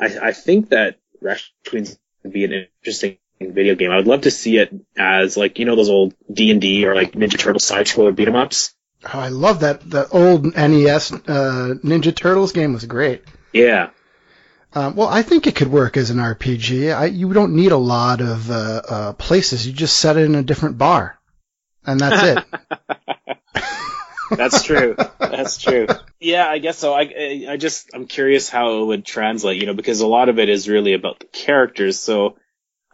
I, 0.00 0.28
I 0.28 0.32
think 0.32 0.70
that 0.70 0.98
Rat 1.20 1.42
Queens 1.68 1.98
would 2.22 2.32
be 2.32 2.44
an 2.44 2.66
interesting 2.80 3.18
video 3.40 3.74
game. 3.74 3.90
I 3.90 3.96
would 3.96 4.06
love 4.06 4.22
to 4.22 4.30
see 4.30 4.58
it 4.58 4.72
as 4.96 5.36
like 5.36 5.58
you 5.58 5.64
know 5.64 5.76
those 5.76 5.90
old 5.90 6.14
D 6.32 6.50
and 6.50 6.60
D 6.60 6.86
or 6.86 6.94
like 6.94 7.12
Ninja 7.12 7.38
Turtle 7.38 7.60
side 7.60 7.86
scroller 7.86 8.14
beat 8.14 8.28
'em 8.28 8.36
ups. 8.36 8.74
Oh, 9.04 9.18
I 9.18 9.28
love 9.28 9.60
that. 9.60 9.88
The 9.88 10.08
old 10.08 10.44
NES 10.44 11.12
uh, 11.12 11.74
Ninja 11.82 12.14
Turtles 12.14 12.52
game 12.52 12.74
was 12.74 12.84
great. 12.84 13.24
Yeah. 13.52 13.90
Um, 14.72 14.94
well, 14.94 15.08
I 15.08 15.22
think 15.22 15.46
it 15.46 15.56
could 15.56 15.68
work 15.68 15.96
as 15.96 16.10
an 16.10 16.18
RPG. 16.18 16.94
I, 16.94 17.06
you 17.06 17.32
don't 17.32 17.56
need 17.56 17.72
a 17.72 17.76
lot 17.76 18.20
of 18.20 18.50
uh, 18.50 18.82
uh, 18.88 19.12
places. 19.14 19.66
You 19.66 19.72
just 19.72 19.98
set 19.98 20.16
it 20.16 20.24
in 20.24 20.34
a 20.34 20.42
different 20.42 20.78
bar, 20.78 21.18
and 21.84 21.98
that's 21.98 22.22
it. 22.22 22.44
That's 24.36 24.62
true. 24.62 24.96
That's 25.18 25.58
true. 25.58 25.88
Yeah, 26.20 26.46
I 26.46 26.58
guess 26.58 26.78
so. 26.78 26.94
I 26.94 27.46
I 27.48 27.56
just 27.56 27.90
I'm 27.92 28.06
curious 28.06 28.48
how 28.48 28.80
it 28.80 28.86
would 28.86 29.04
translate, 29.04 29.60
you 29.60 29.66
know, 29.66 29.74
because 29.74 30.00
a 30.00 30.06
lot 30.06 30.28
of 30.28 30.38
it 30.38 30.48
is 30.48 30.68
really 30.68 30.92
about 30.92 31.18
the 31.18 31.26
characters. 31.26 31.98
So 31.98 32.36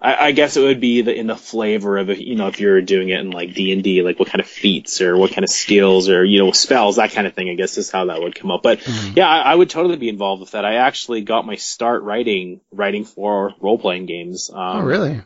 I, 0.00 0.26
I 0.26 0.32
guess 0.32 0.56
it 0.58 0.62
would 0.62 0.80
be 0.80 1.00
the, 1.00 1.14
in 1.18 1.26
the 1.26 1.36
flavor 1.36 1.96
of 1.96 2.08
you 2.10 2.34
know, 2.36 2.48
if 2.48 2.60
you're 2.60 2.82
doing 2.82 3.08
it 3.08 3.20
in 3.20 3.30
like 3.30 3.54
D 3.54 3.72
and 3.72 3.82
D, 3.82 4.02
like 4.02 4.18
what 4.18 4.28
kind 4.28 4.40
of 4.40 4.46
feats 4.46 5.00
or 5.00 5.16
what 5.16 5.32
kind 5.32 5.42
of 5.42 5.48
skills 5.50 6.08
or 6.10 6.22
you 6.24 6.38
know 6.38 6.52
spells, 6.52 6.96
that 6.96 7.12
kind 7.12 7.26
of 7.26 7.34
thing. 7.34 7.48
I 7.48 7.54
guess 7.54 7.78
is 7.78 7.90
how 7.90 8.04
that 8.06 8.20
would 8.20 8.34
come 8.34 8.50
up. 8.50 8.62
But 8.62 8.80
Mhm. 8.80 9.16
yeah, 9.16 9.26
I, 9.28 9.52
I 9.52 9.54
would 9.54 9.70
totally 9.70 9.96
be 9.96 10.08
involved 10.10 10.40
with 10.40 10.50
that. 10.50 10.64
I 10.66 10.74
actually 10.76 11.22
got 11.22 11.46
my 11.46 11.56
start 11.56 12.02
writing 12.02 12.60
writing 12.70 13.04
for 13.04 13.54
role 13.60 13.78
playing 13.78 14.06
games. 14.06 14.50
Um, 14.52 14.58
oh, 14.58 14.82
really? 14.82 15.22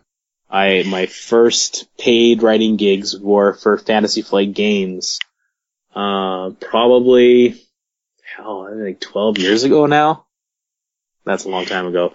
I 0.48 0.85
my 0.87 1.06
first 1.06 1.88
paid 1.98 2.42
writing 2.42 2.76
gigs 2.76 3.18
were 3.18 3.54
for 3.54 3.76
Fantasy 3.76 4.22
Flight 4.22 4.52
Games. 4.54 5.18
Uh, 5.94 6.50
probably 6.61 7.61
hell, 8.37 8.68
I 8.70 8.80
think 8.85 9.00
twelve 9.00 9.38
years 9.38 9.64
ago 9.64 9.87
now. 9.87 10.26
That's 11.24 11.44
a 11.44 11.48
long 11.48 11.66
time 11.66 11.87
ago. 11.87 12.14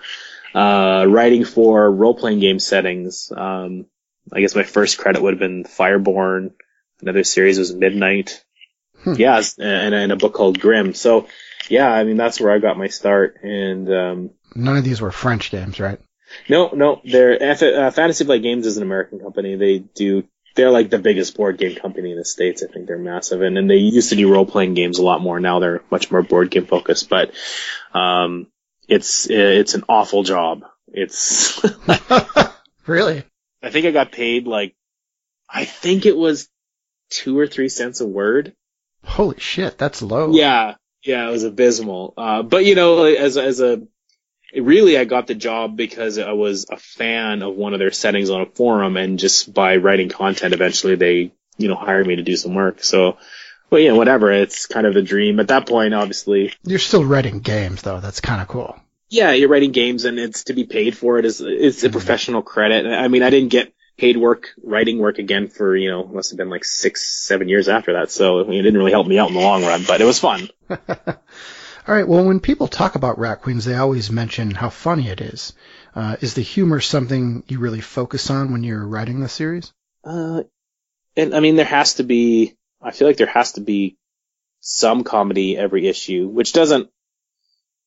Uh, 0.56 1.06
writing 1.10 1.44
for 1.44 1.92
role 1.92 2.16
playing 2.16 2.40
game 2.40 2.60
settings. 2.60 3.32
Um, 3.36 3.88
I 4.32 4.40
guess 4.40 4.56
my 4.56 4.64
first 4.64 4.98
credit 4.98 5.22
would 5.22 5.34
have 5.34 5.40
been 5.40 5.66
Fireborn. 5.66 6.52
Another 7.02 7.26
series 7.26 7.60
was 7.60 7.74
Midnight. 7.74 8.44
Hmm. 9.04 9.16
Yeah, 9.18 9.42
and, 9.60 9.94
and 9.94 10.12
a 10.14 10.16
book 10.16 10.34
called 10.34 10.60
Grimm. 10.60 10.94
So, 10.94 11.28
yeah, 11.68 11.92
I 11.92 12.06
mean 12.06 12.16
that's 12.16 12.40
where 12.40 12.54
I 12.54 12.60
got 12.60 12.78
my 12.78 12.88
start. 12.88 13.38
And 13.44 13.92
um, 13.94 14.30
None 14.56 14.78
of 14.78 14.86
these 14.86 15.02
were 15.02 15.12
French 15.12 15.52
games, 15.52 15.80
right? 15.80 16.00
no, 16.50 16.70
no, 16.74 17.02
they're 17.04 17.42
F- 17.42 17.62
uh, 17.62 17.92
Fantasy 17.92 18.24
Flight 18.26 18.42
Games 18.42 18.66
is 18.66 18.78
an 18.78 18.84
American 18.84 19.20
company. 19.20 19.56
They 19.58 19.80
do 19.80 20.24
they're 20.56 20.72
like 20.72 20.90
the 20.90 21.00
biggest 21.00 21.36
board 21.36 21.58
game 21.58 21.76
company 21.76 22.12
in 22.12 22.18
the 22.18 22.26
states. 22.26 22.64
I 22.64 22.72
think 22.72 22.88
they're 22.88 22.98
massive, 22.98 23.42
and 23.42 23.58
and 23.58 23.70
they 23.70 23.76
used 23.76 24.10
to 24.10 24.16
do 24.16 24.32
role 24.32 24.46
playing 24.46 24.74
games 24.74 25.00
a 25.00 25.04
lot 25.04 25.22
more. 25.22 25.40
Now 25.40 25.60
they're 25.60 25.82
much 25.92 26.10
more 26.10 26.24
board 26.24 26.50
game 26.50 26.66
focused, 26.66 27.10
but 27.10 27.34
um, 27.94 28.48
it's 28.88 29.30
it's 29.30 29.74
an 29.74 29.84
awful 29.90 30.24
job. 30.24 30.64
It's 30.88 31.62
really? 32.88 33.24
I 33.62 33.70
think 33.70 33.86
I 33.86 33.92
got 33.92 34.12
paid 34.12 34.48
like 34.48 34.76
I 35.50 35.66
think 35.66 36.06
it 36.06 36.18
was 36.18 36.50
two 37.10 37.38
or 37.38 37.48
three 37.48 37.70
cents 37.70 38.02
a 38.02 38.08
word. 38.08 38.54
Holy 39.04 39.40
shit, 39.40 39.78
that's 39.78 40.02
low. 40.02 40.32
Yeah, 40.32 40.76
yeah, 41.04 41.28
it 41.28 41.32
was 41.32 41.44
abysmal. 41.44 42.14
Uh, 42.18 42.44
but 42.44 42.66
you 42.66 42.76
know, 42.76 43.04
as 43.04 43.38
as 43.38 43.62
a 43.62 43.84
really, 44.56 44.98
I 44.98 45.06
got 45.06 45.28
the 45.28 45.36
job 45.36 45.76
because 45.76 46.18
I 46.18 46.32
was 46.32 46.66
a 46.70 46.78
fan 46.78 47.42
of 47.42 47.56
one 47.56 47.74
of 47.74 47.80
their 47.80 47.92
settings 47.92 48.30
on 48.30 48.42
a 48.42 48.46
forum, 48.46 48.98
and 48.98 49.20
just 49.20 49.54
by 49.54 49.78
writing 49.78 50.10
content, 50.10 50.54
eventually 50.54 50.96
they 50.96 51.32
you 51.58 51.68
know 51.68 51.76
hired 51.76 52.08
me 52.08 52.18
to 52.18 52.24
do 52.24 52.36
some 52.36 52.56
work. 52.56 52.84
So, 52.84 53.18
well, 53.70 53.82
yeah, 53.82 53.92
whatever. 53.94 54.32
It's 54.32 54.66
kind 54.68 54.86
of 54.88 54.96
a 54.96 55.02
dream. 55.02 55.40
At 55.40 55.48
that 55.50 55.68
point, 55.68 55.94
obviously, 55.94 56.54
You're 56.64 56.80
still 56.80 57.04
writing 57.06 57.40
games, 57.40 57.82
though. 57.82 58.00
That's 58.00 58.22
kind 58.22 58.42
of 58.42 58.48
cool. 58.48 58.80
yeah, 59.10 59.32
you're 59.32 59.50
writing 59.50 59.72
games, 59.72 60.06
and 60.06 60.20
it's 60.20 60.46
to 60.46 60.54
be 60.54 60.66
paid 60.66 60.98
for 60.98 61.18
it 61.20 61.26
is 61.26 61.42
it's 61.42 61.84
a 61.84 61.90
Mhm. 61.90 61.92
professional 61.94 62.42
credit. 62.42 62.86
I 62.86 63.08
mean, 63.08 63.24
I 63.24 63.30
didn't 63.30 63.50
get 63.50 63.72
paid 63.98 64.18
work 64.18 64.50
writing 64.62 65.00
work 65.00 65.20
again 65.20 65.48
for 65.48 65.74
you 65.76 65.90
know 65.90 66.06
must 66.06 66.32
have 66.32 66.38
been 66.38 66.50
like 66.50 66.66
six 66.66 67.06
seven 67.26 67.48
years 67.48 67.70
after 67.70 67.94
that. 67.94 68.12
So 68.12 68.40
it 68.40 68.46
didn't 68.52 68.78
really 68.78 68.92
help 68.92 69.08
me 69.08 69.18
out 69.20 69.30
in 69.30 69.36
the 69.36 69.42
long 69.42 69.64
run, 69.64 69.84
but 69.88 70.02
it 70.02 70.06
was 70.06 70.20
fun. 70.20 70.50
All 71.88 71.94
right. 71.94 72.08
Well, 72.08 72.26
when 72.26 72.40
people 72.40 72.68
talk 72.68 72.96
about 72.96 73.20
Rat 73.20 73.42
Queens, 73.44 73.64
they 73.66 73.76
always 73.76 74.10
mention 74.12 74.52
how 74.52 74.70
funny 74.70 75.08
it 75.10 75.22
is. 75.22 75.54
Uh, 75.94 76.16
is 76.20 76.34
the 76.34 76.42
humor 76.42 76.82
something 76.82 77.44
you 77.48 77.60
really 77.60 77.80
focus 77.80 78.30
on 78.32 78.52
when 78.52 78.64
you're 78.64 78.86
writing 78.86 79.20
the 79.20 79.30
series? 79.30 79.72
Uh, 80.04 80.44
and 81.16 81.36
I 81.36 81.40
mean, 81.42 81.56
there 81.56 81.66
has 81.66 81.96
to 81.96 82.04
be. 82.04 82.56
I 82.86 82.92
feel 82.92 83.08
like 83.08 83.18
there 83.18 83.28
has 83.28 83.54
to 83.54 83.62
be 83.62 83.98
some 84.60 85.04
comedy 85.04 85.58
every 85.58 85.88
issue, 85.88 86.28
which 86.28 86.54
doesn't 86.54 86.90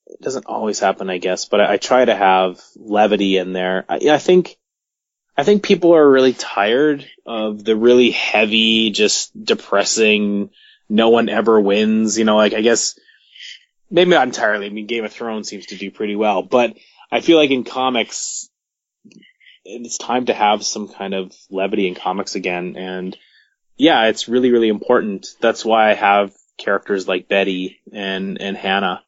it 0.06 0.20
doesn't 0.20 0.46
always 0.46 0.78
happen, 0.78 1.08
I 1.08 1.18
guess. 1.18 1.44
But 1.44 1.60
I, 1.60 1.74
I 1.74 1.76
try 1.76 2.04
to 2.04 2.14
have 2.16 2.60
levity 2.76 3.36
in 3.36 3.52
there. 3.52 3.84
I, 3.88 4.00
I 4.10 4.18
think 4.18 4.56
I 5.36 5.44
think 5.44 5.62
people 5.62 5.94
are 5.94 6.10
really 6.10 6.32
tired 6.32 7.08
of 7.24 7.62
the 7.64 7.76
really 7.76 8.10
heavy, 8.10 8.90
just 8.90 9.32
depressing. 9.40 10.50
No 10.88 11.10
one 11.10 11.28
ever 11.28 11.60
wins. 11.60 12.18
You 12.18 12.24
know, 12.24 12.36
like 12.36 12.54
I 12.54 12.60
guess 12.60 12.98
maybe 13.90 14.10
not 14.10 14.26
entirely. 14.26 14.66
I 14.66 14.70
mean, 14.70 14.86
Game 14.86 15.04
of 15.04 15.12
Thrones 15.12 15.48
seems 15.48 15.66
to 15.66 15.76
do 15.76 15.92
pretty 15.92 16.16
well, 16.16 16.42
but 16.42 16.76
I 17.10 17.20
feel 17.20 17.38
like 17.38 17.50
in 17.50 17.64
comics, 17.64 18.50
it's 19.64 19.98
time 19.98 20.26
to 20.26 20.34
have 20.34 20.64
some 20.64 20.88
kind 20.88 21.14
of 21.14 21.32
levity 21.50 21.86
in 21.86 21.94
comics 21.94 22.34
again. 22.34 22.76
And 22.76 23.16
yeah, 23.78 24.06
it's 24.08 24.28
really, 24.28 24.50
really 24.50 24.68
important. 24.68 25.28
That's 25.40 25.64
why 25.64 25.90
I 25.90 25.94
have 25.94 26.34
characters 26.58 27.06
like 27.06 27.28
Betty 27.28 27.78
and, 27.92 28.40
and 28.42 28.56
Hannah, 28.56 29.02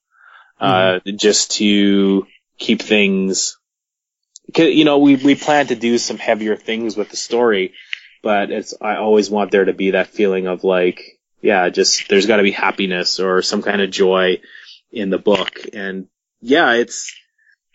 uh, 0.61 1.01
just 1.17 1.53
to 1.57 2.27
keep 2.57 2.81
things, 2.81 3.59
you 4.57 4.85
know, 4.85 4.99
we, 4.99 5.17
we 5.17 5.35
plan 5.35 5.67
to 5.67 5.75
do 5.75 5.99
some 5.99 6.19
heavier 6.19 6.57
things 6.57 6.97
with 6.97 7.11
the 7.11 7.17
story, 7.17 7.75
but 8.23 8.51
it's, 8.51 8.75
I 8.81 8.97
always 8.97 9.29
want 9.29 9.51
there 9.51 9.65
to 9.65 9.73
be 9.73 9.93
that 9.93 10.09
feeling 10.09 10.47
of 10.47 10.63
like, 10.63 11.19
yeah, 11.43 11.69
just, 11.71 12.09
there's 12.09 12.27
gotta 12.27 12.43
be 12.45 12.53
happiness 12.53 13.19
or 13.19 13.43
some 13.43 13.63
kind 13.63 13.83
of 13.83 13.91
joy 13.91 14.41
in 14.93 15.11
the 15.11 15.19
book. 15.19 15.61
And 15.73 16.07
yeah, 16.41 16.75
it's, 16.75 17.13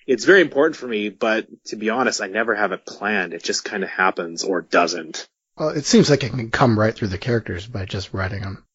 it's 0.07 0.23
very 0.23 0.41
important 0.41 0.77
for 0.77 0.87
me, 0.87 1.09
but 1.09 1.47
to 1.65 1.75
be 1.75 1.89
honest, 1.89 2.21
I 2.21 2.27
never 2.27 2.55
have 2.55 2.71
it 2.71 2.85
planned. 2.85 3.33
It 3.33 3.43
just 3.43 3.65
kind 3.65 3.83
of 3.83 3.89
happens 3.89 4.43
or 4.43 4.61
doesn't. 4.61 5.27
Well, 5.57 5.69
it 5.69 5.85
seems 5.85 6.09
like 6.09 6.23
it 6.23 6.31
can 6.31 6.51
come 6.51 6.77
right 6.77 6.93
through 6.93 7.09
the 7.09 7.17
characters 7.17 7.65
by 7.65 7.85
just 7.85 8.13
writing 8.13 8.41
them. 8.41 8.65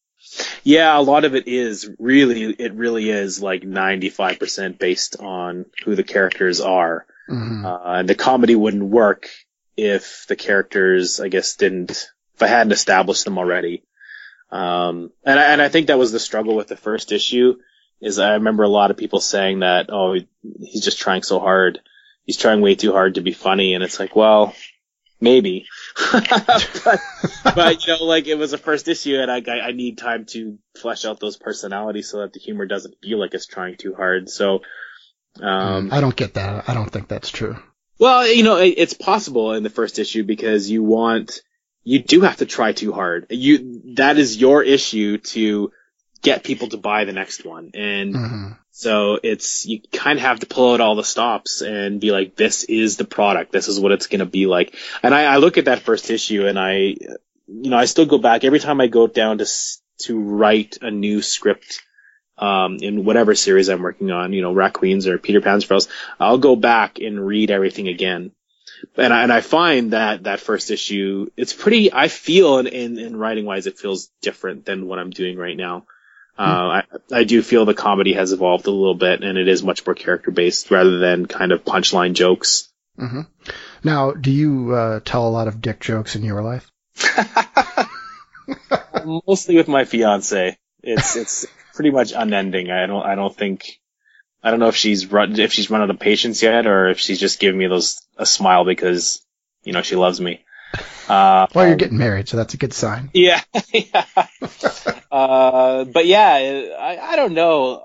Yeah, 0.62 0.98
a 0.98 1.00
lot 1.00 1.24
of 1.24 1.34
it 1.34 1.48
is 1.48 1.90
really, 1.98 2.44
it 2.44 2.74
really 2.74 3.10
is 3.10 3.42
like 3.42 3.62
95% 3.62 4.78
based 4.78 5.16
on 5.18 5.66
who 5.84 5.94
the 5.94 6.04
characters 6.04 6.60
are. 6.60 7.06
hmm 7.28 7.64
Uh, 7.64 7.78
and 7.84 8.08
the 8.08 8.14
comedy 8.14 8.54
wouldn't 8.54 8.84
work 8.84 9.28
if 9.76 10.26
the 10.28 10.36
characters, 10.36 11.20
I 11.20 11.28
guess, 11.28 11.56
didn't, 11.56 11.90
if 12.34 12.42
I 12.42 12.46
hadn't 12.46 12.72
established 12.72 13.24
them 13.24 13.38
already. 13.38 13.82
Um, 14.50 15.10
and 15.24 15.38
I, 15.38 15.44
and 15.52 15.62
I 15.62 15.68
think 15.68 15.86
that 15.86 15.98
was 15.98 16.12
the 16.12 16.18
struggle 16.18 16.56
with 16.56 16.68
the 16.68 16.76
first 16.76 17.12
issue 17.12 17.56
is 18.00 18.18
I 18.18 18.32
remember 18.34 18.62
a 18.62 18.68
lot 18.68 18.90
of 18.90 18.96
people 18.96 19.20
saying 19.20 19.60
that, 19.60 19.86
oh, 19.90 20.16
he's 20.60 20.84
just 20.84 20.98
trying 20.98 21.22
so 21.22 21.38
hard. 21.38 21.80
He's 22.24 22.38
trying 22.38 22.60
way 22.60 22.74
too 22.74 22.92
hard 22.92 23.14
to 23.14 23.20
be 23.20 23.32
funny. 23.32 23.74
And 23.74 23.84
it's 23.84 24.00
like, 24.00 24.16
well, 24.16 24.54
maybe. 25.20 25.66
But, 25.94 27.00
but, 27.54 27.86
you 27.86 27.94
know, 27.94 28.04
like 28.04 28.26
it 28.26 28.36
was 28.36 28.52
a 28.52 28.58
first 28.58 28.88
issue 28.88 29.16
and 29.18 29.30
I, 29.30 29.42
I, 29.46 29.68
I 29.68 29.72
need 29.72 29.98
time 29.98 30.24
to 30.26 30.58
flesh 30.80 31.04
out 31.04 31.20
those 31.20 31.36
personalities 31.36 32.08
so 32.08 32.20
that 32.20 32.32
the 32.32 32.40
humor 32.40 32.66
doesn't 32.66 32.96
feel 33.02 33.18
like 33.18 33.34
it's 33.34 33.46
trying 33.46 33.76
too 33.76 33.94
hard. 33.94 34.28
So, 34.28 34.60
um, 35.40 35.90
I 35.92 36.00
don't 36.00 36.16
get 36.16 36.34
that. 36.34 36.68
I 36.68 36.74
don't 36.74 36.90
think 36.90 37.08
that's 37.08 37.30
true. 37.30 37.56
well, 37.98 38.26
you 38.26 38.42
know, 38.42 38.56
it, 38.56 38.74
it's 38.76 38.94
possible 38.94 39.52
in 39.52 39.62
the 39.62 39.70
first 39.70 39.98
issue 39.98 40.24
because 40.24 40.68
you 40.68 40.82
want, 40.82 41.40
you 41.84 42.02
do 42.02 42.22
have 42.22 42.38
to 42.38 42.46
try 42.46 42.72
too 42.72 42.92
hard. 42.92 43.26
You, 43.30 43.94
that 43.96 44.18
is 44.18 44.36
your 44.36 44.62
issue 44.62 45.18
to 45.18 45.72
get 46.22 46.44
people 46.44 46.68
to 46.68 46.76
buy 46.76 47.04
the 47.04 47.12
next 47.12 47.44
one. 47.44 47.70
And 47.74 48.16
hmm 48.16 48.46
so 48.72 49.18
it's, 49.22 49.66
you 49.66 49.82
kind 49.92 50.18
of 50.18 50.24
have 50.24 50.40
to 50.40 50.46
pull 50.46 50.72
out 50.72 50.80
all 50.80 50.94
the 50.94 51.04
stops 51.04 51.60
and 51.60 52.00
be 52.00 52.12
like, 52.12 52.36
this 52.36 52.64
is 52.64 52.96
the 52.96 53.04
product. 53.04 53.52
This 53.52 53.68
is 53.68 53.78
what 53.78 53.92
it's 53.92 54.06
going 54.06 54.20
to 54.20 54.26
be 54.26 54.46
like. 54.46 54.74
And 55.02 55.14
I, 55.14 55.24
I 55.24 55.36
look 55.36 55.58
at 55.58 55.66
that 55.66 55.82
first 55.82 56.08
issue 56.08 56.46
and 56.46 56.58
I, 56.58 56.72
you 56.72 57.18
know, 57.46 57.76
I 57.76 57.84
still 57.84 58.06
go 58.06 58.16
back 58.16 58.44
every 58.44 58.60
time 58.60 58.80
I 58.80 58.86
go 58.86 59.06
down 59.06 59.38
to, 59.38 59.46
to 60.04 60.18
write 60.18 60.78
a 60.80 60.90
new 60.90 61.20
script, 61.20 61.82
um, 62.38 62.78
in 62.80 63.04
whatever 63.04 63.34
series 63.34 63.68
I'm 63.68 63.82
working 63.82 64.10
on, 64.12 64.32
you 64.32 64.40
know, 64.40 64.54
Rat 64.54 64.72
Queens 64.72 65.06
or 65.06 65.18
Peter 65.18 65.42
Panzerfaust, 65.42 65.88
I'll 66.18 66.38
go 66.38 66.56
back 66.56 67.00
and 67.00 67.26
read 67.26 67.50
everything 67.50 67.88
again. 67.88 68.32
And 68.96 69.12
I, 69.12 69.24
and 69.24 69.32
I 69.32 69.42
find 69.42 69.92
that 69.92 70.22
that 70.22 70.40
first 70.40 70.70
issue, 70.70 71.28
it's 71.36 71.52
pretty, 71.52 71.92
I 71.92 72.08
feel 72.08 72.58
in, 72.60 72.66
in, 72.66 72.98
in 72.98 73.16
writing 73.16 73.44
wise, 73.44 73.66
it 73.66 73.78
feels 73.78 74.10
different 74.22 74.64
than 74.64 74.86
what 74.86 74.98
I'm 74.98 75.10
doing 75.10 75.36
right 75.36 75.56
now. 75.56 75.84
Uh, 76.40 76.82
I, 77.12 77.18
I 77.20 77.24
do 77.24 77.42
feel 77.42 77.64
the 77.64 77.74
comedy 77.74 78.14
has 78.14 78.32
evolved 78.32 78.66
a 78.66 78.70
little 78.70 78.94
bit 78.94 79.22
and 79.22 79.36
it 79.36 79.48
is 79.48 79.62
much 79.62 79.84
more 79.84 79.94
character 79.94 80.30
based 80.30 80.70
rather 80.70 80.98
than 80.98 81.26
kind 81.26 81.52
of 81.52 81.64
punchline 81.64 82.14
jokes. 82.14 82.68
hmm 82.98 83.22
Now, 83.84 84.12
do 84.12 84.30
you 84.30 84.74
uh, 84.74 85.00
tell 85.04 85.28
a 85.28 85.30
lot 85.30 85.48
of 85.48 85.60
dick 85.60 85.80
jokes 85.80 86.16
in 86.16 86.24
your 86.24 86.42
life? 86.42 86.70
Mostly 89.26 89.56
with 89.56 89.68
my 89.68 89.84
fiance. 89.84 90.56
It's, 90.82 91.16
it's 91.16 91.46
pretty 91.74 91.90
much 91.90 92.12
unending. 92.12 92.70
I 92.70 92.86
don't, 92.86 93.04
I 93.04 93.14
don't 93.14 93.34
think 93.36 93.80
I 94.42 94.50
don't 94.50 94.60
know 94.60 94.68
if 94.68 94.76
she's 94.76 95.06
run 95.06 95.38
if 95.38 95.52
she's 95.52 95.70
run 95.70 95.82
out 95.82 95.90
of 95.90 96.00
patience 96.00 96.42
yet, 96.42 96.66
or 96.66 96.88
if 96.88 96.98
she's 96.98 97.20
just 97.20 97.40
giving 97.40 97.58
me 97.58 97.66
those 97.66 98.00
a 98.16 98.24
smile 98.24 98.64
because 98.64 99.22
you 99.64 99.72
know 99.72 99.82
she 99.82 99.96
loves 99.96 100.20
me. 100.20 100.44
Uh, 101.10 101.48
well, 101.56 101.64
you're 101.64 101.72
um, 101.72 101.78
getting 101.78 101.98
married, 101.98 102.28
so 102.28 102.36
that's 102.36 102.54
a 102.54 102.56
good 102.56 102.72
sign. 102.72 103.10
Yeah, 103.14 103.42
yeah. 103.72 104.04
uh, 105.10 105.84
but 105.84 106.06
yeah, 106.06 106.76
I, 106.78 106.98
I 107.00 107.16
don't 107.16 107.34
know. 107.34 107.82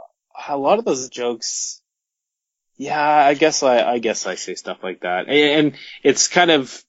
A 0.47 0.55
lot 0.55 0.77
of 0.77 0.85
those 0.85 1.09
jokes. 1.09 1.81
Yeah, 2.77 3.01
I 3.01 3.33
guess 3.33 3.63
I, 3.63 3.81
I 3.93 3.97
guess 3.97 4.27
I 4.27 4.35
say 4.35 4.53
stuff 4.53 4.83
like 4.83 4.99
that, 5.01 5.27
and, 5.27 5.67
and 5.67 5.75
it's 6.03 6.27
kind 6.27 6.51
of 6.51 6.83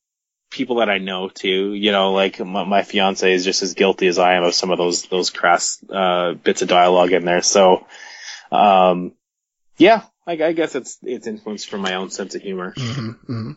people 0.51 0.77
that 0.77 0.91
I 0.91 0.99
know 0.99 1.31
too. 1.31 1.73
You 1.73 1.91
know, 1.91 2.13
like 2.13 2.39
my, 2.39 2.65
my, 2.65 2.83
fiance 2.83 3.33
is 3.33 3.45
just 3.45 3.63
as 3.63 3.73
guilty 3.73 4.07
as 4.07 4.19
I 4.19 4.35
am 4.35 4.45
of 4.45 4.53
some 4.53 4.71
of 4.71 4.77
those 4.77 5.05
those 5.05 5.31
crass 5.31 5.83
uh, 5.89 6.35
bits 6.35 6.61
of 6.61 6.69
dialogue 6.69 7.13
in 7.13 7.25
there. 7.25 7.41
So, 7.41 7.87
um, 8.53 9.13
yeah, 9.79 10.03
I, 10.27 10.33
I, 10.33 10.53
guess 10.53 10.75
it's 10.75 10.99
it's 11.03 11.27
influenced 11.27 11.69
from 11.69 11.83
my 11.83 11.95
own 11.95 12.11
sense 12.11 12.35
of 12.35 12.43
humor. 12.43 12.73
Mm-hmm, 12.77 13.11
mm-hmm. 13.11 13.53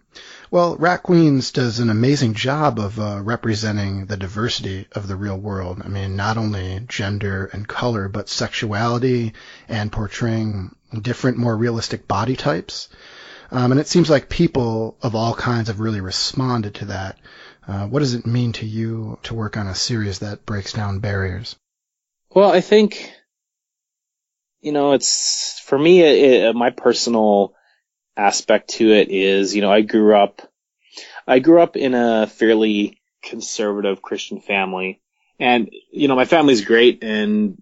Well, 0.52 0.76
Rat 0.76 1.02
Queens 1.02 1.52
does 1.52 1.80
an 1.80 1.90
amazing 1.90 2.36
job 2.36 2.80
of 2.80 3.00
uh, 3.00 3.22
representing 3.24 4.06
the 4.06 4.18
diversity 4.18 4.88
of 4.92 5.08
the 5.08 5.16
real 5.16 5.38
world. 5.38 5.82
I 5.84 5.88
mean, 5.88 6.16
not 6.16 6.38
only 6.38 6.82
gender 6.88 7.50
and 7.54 7.68
color, 7.68 8.08
but 8.08 8.30
sexuality 8.30 9.34
and 9.68 9.92
portraying 9.92 10.76
different, 11.02 11.38
more 11.38 11.58
realistic 11.58 12.08
body 12.08 12.36
types. 12.36 12.90
Um, 13.52 13.72
and 13.72 13.82
it 13.82 13.88
seems 13.88 14.10
like 14.10 14.30
people 14.30 14.96
of 15.02 15.16
all 15.16 15.34
kinds 15.34 15.70
have 15.70 15.80
really 15.80 16.02
responded 16.02 16.76
to 16.76 16.86
that. 16.86 17.18
Uh, 17.68 17.88
what 17.88 18.00
does 18.00 18.14
it 18.14 18.26
mean 18.26 18.52
to 18.54 18.66
you 18.66 19.18
to 19.24 19.34
work 19.34 19.58
on 19.58 19.68
a 19.68 19.76
series 19.76 20.20
that 20.20 20.46
breaks 20.46 20.74
down 20.74 21.00
barriers? 21.00 21.56
Well, 22.32 22.52
I 22.52 22.62
think, 22.62 23.12
you 24.62 24.72
know, 24.72 24.94
it's, 24.94 25.60
for 25.66 25.78
me, 25.78 26.02
it, 26.02 26.44
it, 26.44 26.56
my 26.56 26.70
personal 26.70 27.54
aspect 28.16 28.72
to 28.72 28.92
it 28.92 29.10
is, 29.10 29.56
you 29.56 29.62
know, 29.62 29.72
I 29.72 29.82
grew 29.82 30.16
up, 30.16 30.42
I 31.28 31.40
grew 31.40 31.62
up 31.62 31.78
in 31.78 31.94
a 31.94 32.28
fairly 32.28 33.02
conservative 33.24 34.02
Christian 34.02 34.42
family. 34.42 35.02
And, 35.40 35.70
you 35.92 36.08
know, 36.08 36.16
my 36.16 36.26
family's 36.26 36.66
great 36.66 37.04
and 37.04 37.62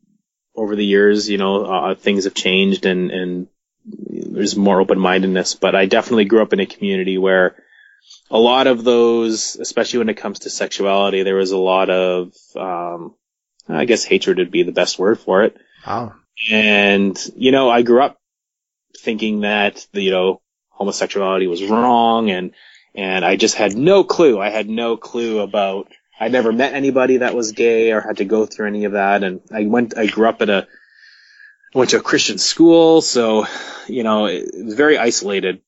over 0.56 0.76
the 0.76 0.86
years, 0.86 1.30
you 1.30 1.38
know, 1.38 1.66
uh, 1.66 1.96
things 1.96 2.24
have 2.24 2.34
changed 2.34 2.86
and, 2.86 3.12
and 3.12 3.48
there's 3.86 4.56
more 4.56 4.82
open 4.82 5.00
mindedness, 5.00 5.54
but 5.56 5.76
I 5.76 5.86
definitely 5.86 6.26
grew 6.26 6.42
up 6.42 6.54
in 6.54 6.60
a 6.60 6.66
community 6.66 7.18
where 7.18 7.56
a 8.32 8.40
lot 8.40 8.68
of 8.68 8.84
those, 8.84 9.56
especially 9.56 10.00
when 10.00 10.10
it 10.10 10.18
comes 10.18 10.40
to 10.40 10.50
sexuality, 10.50 11.24
there 11.24 11.36
was 11.36 11.52
a 11.52 11.58
lot 11.58 11.90
of, 11.90 12.34
um, 12.56 13.16
I 13.70 13.86
guess 13.86 14.04
hatred 14.04 14.40
would 14.40 14.52
be 14.52 14.64
the 14.64 14.72
best 14.72 14.98
word 14.98 15.20
for 15.20 15.44
it. 15.44 15.58
Wow. 15.86 16.16
And, 16.52 17.18
you 17.36 17.52
know, 17.52 17.70
I 17.70 17.82
grew 17.82 18.02
up 18.02 18.18
thinking 19.00 19.42
that, 19.42 19.86
you 19.94 20.12
know, 20.12 20.42
homosexuality 20.70 21.48
was 21.48 21.64
wrong 21.64 22.30
and, 22.30 22.54
and 22.94 23.26
I 23.26 23.36
just 23.36 23.56
had 23.56 23.76
no 23.76 24.04
clue. 24.04 24.40
I 24.40 24.50
had 24.50 24.70
no 24.70 24.98
clue 24.98 25.40
about, 25.40 25.92
I 26.20 26.30
never 26.30 26.52
met 26.52 26.74
anybody 26.74 27.18
that 27.18 27.36
was 27.36 27.52
gay 27.52 27.92
or 27.92 28.02
had 28.02 28.18
to 28.18 28.26
go 28.26 28.46
through 28.46 28.68
any 28.68 28.86
of 28.86 28.94
that. 28.94 29.24
And 29.24 29.42
I 29.52 29.66
went, 29.66 29.98
I 29.98 30.08
grew 30.08 30.28
up 30.30 30.42
at 30.42 30.50
a, 30.50 30.68
went 31.74 31.92
to 31.92 31.98
a 31.98 32.02
Christian 32.02 32.38
school, 32.38 33.02
so 33.02 33.46
you 33.88 34.04
know 34.04 34.26
it 34.26 34.46
was 34.54 34.74
very 34.74 34.98
isolated. 34.98 35.62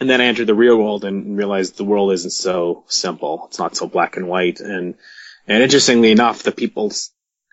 And 0.00 0.08
then 0.08 0.20
I 0.20 0.26
entered 0.26 0.46
the 0.46 0.54
real 0.54 0.76
world 0.76 1.04
and 1.04 1.36
realized 1.36 1.76
the 1.76 1.84
world 1.84 2.12
isn't 2.12 2.30
so 2.30 2.84
simple. 2.86 3.46
It's 3.48 3.58
not 3.58 3.76
so 3.76 3.88
black 3.88 4.16
and 4.16 4.28
white. 4.28 4.60
And 4.60 4.94
and 5.46 5.62
interestingly 5.62 6.12
enough, 6.12 6.42
the 6.42 6.52
people, 6.52 6.92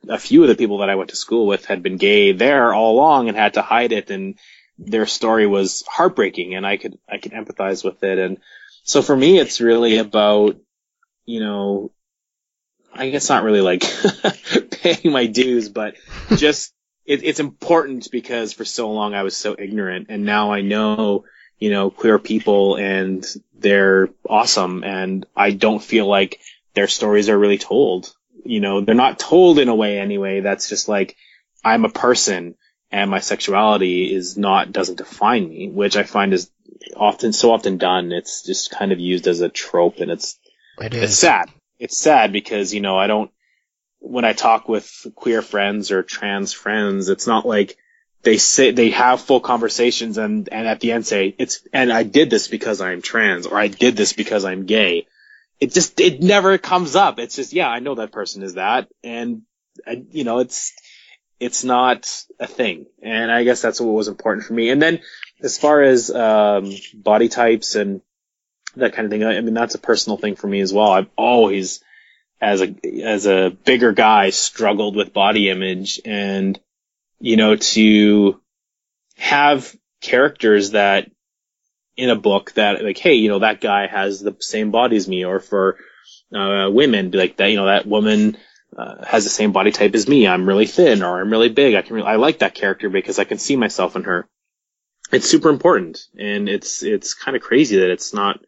a 0.09 0.17
few 0.17 0.43
of 0.43 0.49
the 0.49 0.55
people 0.55 0.79
that 0.79 0.89
I 0.89 0.95
went 0.95 1.09
to 1.11 1.15
school 1.15 1.47
with 1.47 1.65
had 1.65 1.83
been 1.83 1.97
gay 1.97 2.31
there 2.31 2.73
all 2.73 2.95
along 2.95 3.29
and 3.29 3.37
had 3.37 3.55
to 3.55 3.61
hide 3.61 3.91
it. 3.91 4.09
And 4.09 4.37
their 4.77 5.05
story 5.05 5.47
was 5.47 5.83
heartbreaking, 5.87 6.55
and 6.55 6.65
I 6.65 6.77
could 6.77 6.97
I 7.09 7.17
could 7.17 7.31
empathize 7.31 7.83
with 7.83 8.03
it. 8.03 8.19
And 8.19 8.39
so 8.83 9.01
for 9.01 9.15
me, 9.15 9.39
it's 9.39 9.61
really 9.61 9.97
about 9.97 10.57
you 11.25 11.39
know 11.39 11.91
I 12.95 13.09
guess 13.09 13.29
not 13.29 13.43
really 13.43 13.61
like 13.61 13.83
paying 14.71 15.11
my 15.11 15.25
dues, 15.25 15.69
but 15.69 15.95
just 16.35 16.73
it, 17.05 17.23
it's 17.23 17.39
important 17.39 18.09
because 18.11 18.53
for 18.53 18.65
so 18.65 18.91
long 18.91 19.13
I 19.13 19.23
was 19.23 19.35
so 19.35 19.55
ignorant 19.57 20.07
and 20.09 20.25
now 20.25 20.51
I 20.51 20.61
know, 20.61 21.25
you 21.59 21.69
know, 21.69 21.89
queer 21.89 22.19
people 22.19 22.77
and 22.77 23.25
they're 23.57 24.09
awesome 24.27 24.83
and 24.83 25.25
I 25.35 25.51
don't 25.51 25.83
feel 25.83 26.07
like 26.07 26.39
their 26.73 26.87
stories 26.87 27.29
are 27.29 27.37
really 27.37 27.57
told. 27.57 28.14
You 28.45 28.59
know, 28.59 28.81
they're 28.81 28.95
not 28.95 29.19
told 29.19 29.59
in 29.59 29.69
a 29.69 29.75
way 29.75 29.99
anyway 29.99 30.41
that's 30.41 30.69
just 30.69 30.87
like, 30.87 31.15
I'm 31.63 31.85
a 31.85 31.89
person 31.89 32.55
and 32.91 33.09
my 33.09 33.19
sexuality 33.19 34.13
is 34.13 34.37
not, 34.37 34.71
doesn't 34.71 34.97
define 34.97 35.49
me, 35.49 35.69
which 35.69 35.97
I 35.97 36.03
find 36.03 36.33
is 36.33 36.49
often, 36.95 37.33
so 37.33 37.51
often 37.51 37.77
done. 37.77 38.11
It's 38.11 38.43
just 38.43 38.71
kind 38.71 38.91
of 38.91 38.99
used 38.99 39.27
as 39.27 39.41
a 39.41 39.49
trope 39.49 39.99
and 39.99 40.11
it's, 40.11 40.37
it 40.79 40.93
is. 40.93 41.03
it's 41.03 41.15
sad. 41.15 41.49
It's 41.79 41.97
sad 41.97 42.31
because, 42.31 42.73
you 42.73 42.81
know, 42.81 42.97
I 42.97 43.07
don't, 43.07 43.31
when 43.99 44.25
I 44.25 44.33
talk 44.33 44.69
with 44.69 45.07
queer 45.15 45.41
friends 45.41 45.91
or 45.91 46.03
trans 46.03 46.53
friends, 46.53 47.09
it's 47.09 47.27
not 47.27 47.45
like 47.45 47.77
they 48.25 48.37
say 48.37 48.71
they 48.71 48.89
have 48.89 49.21
full 49.21 49.39
conversations 49.39 50.17
and 50.17 50.49
and 50.51 50.67
at 50.67 50.79
the 50.79 50.91
end 50.91 51.05
say 51.05 51.33
it's 51.37 51.65
and 51.71 51.93
I 51.93 52.03
did 52.03 52.29
this 52.29 52.47
because 52.47 52.81
I'm 52.81 53.01
trans 53.01 53.45
or 53.45 53.57
I 53.57 53.67
did 53.67 53.95
this 53.95 54.13
because 54.13 54.43
I'm 54.43 54.65
gay. 54.65 55.07
It 55.59 55.73
just 55.73 55.99
it 55.99 56.21
never 56.21 56.57
comes 56.57 56.95
up. 56.95 57.19
It's 57.19 57.35
just 57.35 57.53
yeah, 57.53 57.69
I 57.69 57.79
know 57.79 57.95
that 57.95 58.11
person 58.11 58.43
is 58.43 58.55
that 58.55 58.89
and 59.03 59.43
I, 59.87 60.03
you 60.11 60.23
know 60.23 60.39
it's 60.39 60.73
it's 61.39 61.63
not 61.63 62.23
a 62.39 62.47
thing. 62.47 62.85
And 63.01 63.31
I 63.31 63.43
guess 63.43 63.61
that's 63.61 63.79
what 63.79 63.93
was 63.93 64.07
important 64.07 64.45
for 64.45 64.53
me. 64.53 64.69
And 64.69 64.81
then 64.81 65.01
as 65.41 65.57
far 65.57 65.81
as 65.81 66.09
um, 66.09 66.71
body 66.93 67.29
types 67.29 67.75
and 67.75 68.01
that 68.75 68.93
kind 68.93 69.05
of 69.05 69.11
thing, 69.11 69.23
I 69.23 69.41
mean 69.41 69.53
that's 69.53 69.75
a 69.75 69.79
personal 69.79 70.17
thing 70.17 70.35
for 70.35 70.47
me 70.47 70.61
as 70.61 70.73
well. 70.73 70.91
I've 70.91 71.09
always 71.15 71.81
as 72.41 72.61
a 72.61 72.75
as 73.03 73.25
a 73.25 73.55
bigger 73.63 73.91
guy 73.91 74.29
struggled 74.29 74.95
with 74.95 75.13
body 75.13 75.49
image 75.49 76.01
and 76.05 76.59
you 77.19 77.37
know 77.37 77.55
to 77.55 78.41
have 79.17 79.73
characters 80.01 80.71
that 80.71 81.09
in 81.97 82.09
a 82.09 82.15
book 82.15 82.51
that 82.53 82.83
like 82.83 82.97
hey 82.97 83.13
you 83.13 83.29
know 83.29 83.39
that 83.39 83.61
guy 83.61 83.87
has 83.87 84.19
the 84.19 84.35
same 84.39 84.71
body 84.71 84.97
as 84.97 85.07
me 85.07 85.23
or 85.23 85.39
for 85.39 85.77
uh, 86.35 86.69
women 86.69 87.11
like 87.11 87.37
that 87.37 87.47
you 87.47 87.57
know 87.57 87.67
that 87.67 87.85
woman 87.85 88.37
uh, 88.75 89.05
has 89.05 89.23
the 89.23 89.29
same 89.29 89.51
body 89.51 89.71
type 89.71 89.95
as 89.95 90.07
me. 90.07 90.27
I'm 90.27 90.47
really 90.47 90.65
thin 90.65 91.01
or 91.01 91.21
I'm 91.21 91.31
really 91.31 91.49
big. 91.49 91.75
I 91.75 91.81
can 91.81 91.95
really, 91.95 92.07
I 92.07 92.15
like 92.15 92.39
that 92.39 92.55
character 92.55 92.89
because 92.89 93.19
I 93.19 93.23
can 93.23 93.37
see 93.37 93.55
myself 93.55 93.95
in 93.95 94.03
her. 94.03 94.27
It's 95.11 95.29
super 95.29 95.49
important 95.49 95.99
and 96.17 96.49
it's 96.49 96.83
it's 96.83 97.13
kind 97.13 97.37
of 97.37 97.43
crazy 97.43 97.77
that 97.77 97.91
it's 97.91 98.13
not 98.13 98.39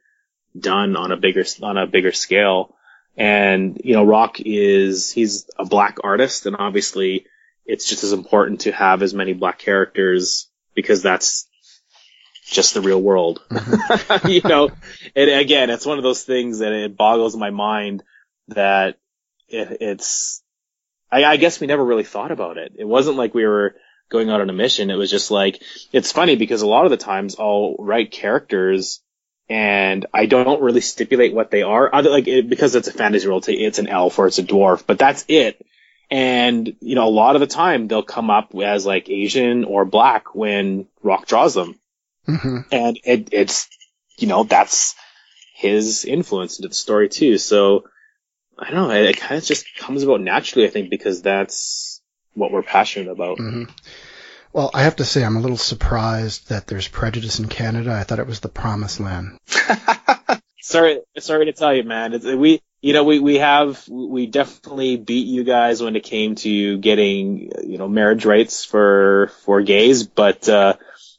done 0.59 0.95
on 0.95 1.11
a 1.11 1.17
bigger 1.17 1.45
on 1.61 1.77
a 1.77 1.87
bigger 1.87 2.11
scale. 2.11 2.75
And, 3.15 3.79
you 3.83 3.93
know, 3.93 4.03
Roc 4.03 4.39
is, 4.39 5.11
he's 5.11 5.49
a 5.57 5.65
black 5.65 5.97
artist 6.03 6.45
and 6.45 6.55
obviously 6.57 7.25
it's 7.65 7.87
just 7.87 8.03
as 8.03 8.13
important 8.13 8.61
to 8.61 8.71
have 8.71 9.01
as 9.01 9.13
many 9.13 9.33
black 9.33 9.59
characters 9.59 10.49
because 10.75 11.01
that's 11.01 11.46
just 12.49 12.73
the 12.73 12.81
real 12.81 13.01
world. 13.01 13.41
You 14.27 14.41
know, 14.43 14.69
and 15.15 15.29
again, 15.29 15.69
it's 15.69 15.85
one 15.85 15.97
of 15.97 16.03
those 16.03 16.23
things 16.23 16.59
that 16.59 16.71
it 16.71 16.97
boggles 16.97 17.35
my 17.35 17.49
mind 17.49 18.03
that 18.49 18.97
it, 19.47 19.77
it's, 19.81 20.41
I, 21.11 21.23
I 21.23 21.37
guess 21.37 21.59
we 21.59 21.67
never 21.67 21.83
really 21.83 22.03
thought 22.03 22.31
about 22.31 22.57
it. 22.57 22.73
It 22.77 22.85
wasn't 22.85 23.17
like 23.17 23.33
we 23.33 23.45
were 23.45 23.75
going 24.09 24.29
out 24.29 24.41
on 24.41 24.49
a 24.49 24.53
mission. 24.53 24.89
It 24.89 24.95
was 24.95 25.11
just 25.11 25.31
like, 25.31 25.61
it's 25.91 26.11
funny 26.11 26.35
because 26.35 26.61
a 26.61 26.67
lot 26.67 26.85
of 26.85 26.91
the 26.91 26.97
times 26.97 27.35
I'll 27.39 27.75
write 27.79 28.11
characters 28.11 29.01
and 29.49 30.05
I 30.13 30.25
don't 30.25 30.61
really 30.61 30.81
stipulate 30.81 31.33
what 31.33 31.51
they 31.51 31.61
are. 31.61 31.93
Other 31.93 32.09
like 32.09 32.27
it, 32.27 32.49
because 32.49 32.75
it's 32.75 32.87
a 32.87 32.93
fantasy 32.93 33.27
world, 33.27 33.45
it's 33.47 33.79
an 33.79 33.87
elf 33.87 34.19
or 34.19 34.27
it's 34.27 34.39
a 34.39 34.43
dwarf, 34.43 34.83
but 34.85 34.99
that's 34.99 35.25
it. 35.27 35.65
And 36.09 36.75
you 36.79 36.95
know, 36.95 37.07
a 37.07 37.09
lot 37.09 37.35
of 37.35 37.41
the 37.41 37.47
time 37.47 37.87
they'll 37.87 38.03
come 38.03 38.29
up 38.29 38.53
as 38.55 38.85
like 38.85 39.09
Asian 39.09 39.63
or 39.63 39.85
black 39.85 40.35
when 40.35 40.87
Roc 41.01 41.27
draws 41.27 41.53
them, 41.53 41.79
mm-hmm. 42.27 42.57
and 42.71 42.99
it, 43.03 43.29
it's 43.31 43.67
you 44.17 44.27
know 44.27 44.43
that's 44.43 44.95
his 45.55 46.05
influence 46.05 46.59
into 46.59 46.69
the 46.69 46.75
story 46.75 47.09
too. 47.09 47.37
So 47.37 47.85
I 48.59 48.71
don't 48.71 48.87
know, 48.87 48.91
it, 48.91 49.09
it 49.09 49.17
kind 49.17 49.37
of 49.37 49.43
just 49.43 49.65
comes 49.77 50.03
about 50.03 50.21
naturally, 50.21 50.67
I 50.67 50.71
think, 50.71 50.89
because 50.89 51.21
that's 51.21 52.01
what 52.33 52.51
we're 52.51 52.63
passionate 52.63 53.11
about. 53.11 53.37
Mm-hmm. 53.37 53.63
Well, 54.53 54.71
I 54.73 54.83
have 54.83 54.95
to 54.97 55.05
say, 55.05 55.23
I'm 55.23 55.35
a 55.35 55.41
little 55.41 55.57
surprised 55.57 56.49
that 56.49 56.67
there's 56.67 56.87
prejudice 56.87 57.39
in 57.39 57.47
Canada. 57.47 57.91
I 57.93 58.03
thought 58.03 58.19
it 58.19 58.27
was 58.27 58.39
the 58.39 58.49
promised 58.49 58.99
land. 58.99 59.37
sorry, 60.61 61.01
sorry 61.19 61.45
to 61.45 61.53
tell 61.53 61.73
you, 61.73 61.83
man. 61.83 62.13
It's, 62.13 62.25
we, 62.25 62.61
you 62.81 62.93
know, 62.93 63.03
we, 63.03 63.19
we 63.19 63.35
have, 63.37 63.87
we 63.87 64.25
definitely 64.25 64.97
beat 64.97 65.27
you 65.27 65.43
guys 65.43 65.81
when 65.81 65.95
it 65.95 66.03
came 66.03 66.35
to 66.35 66.77
getting, 66.77 67.51
you 67.63 67.77
know, 67.77 67.87
marriage 67.87 68.25
rights 68.25 68.65
for, 68.65 69.31
for 69.43 69.61
gays, 69.61 70.07
but, 70.07 70.47
uh, 70.49 70.73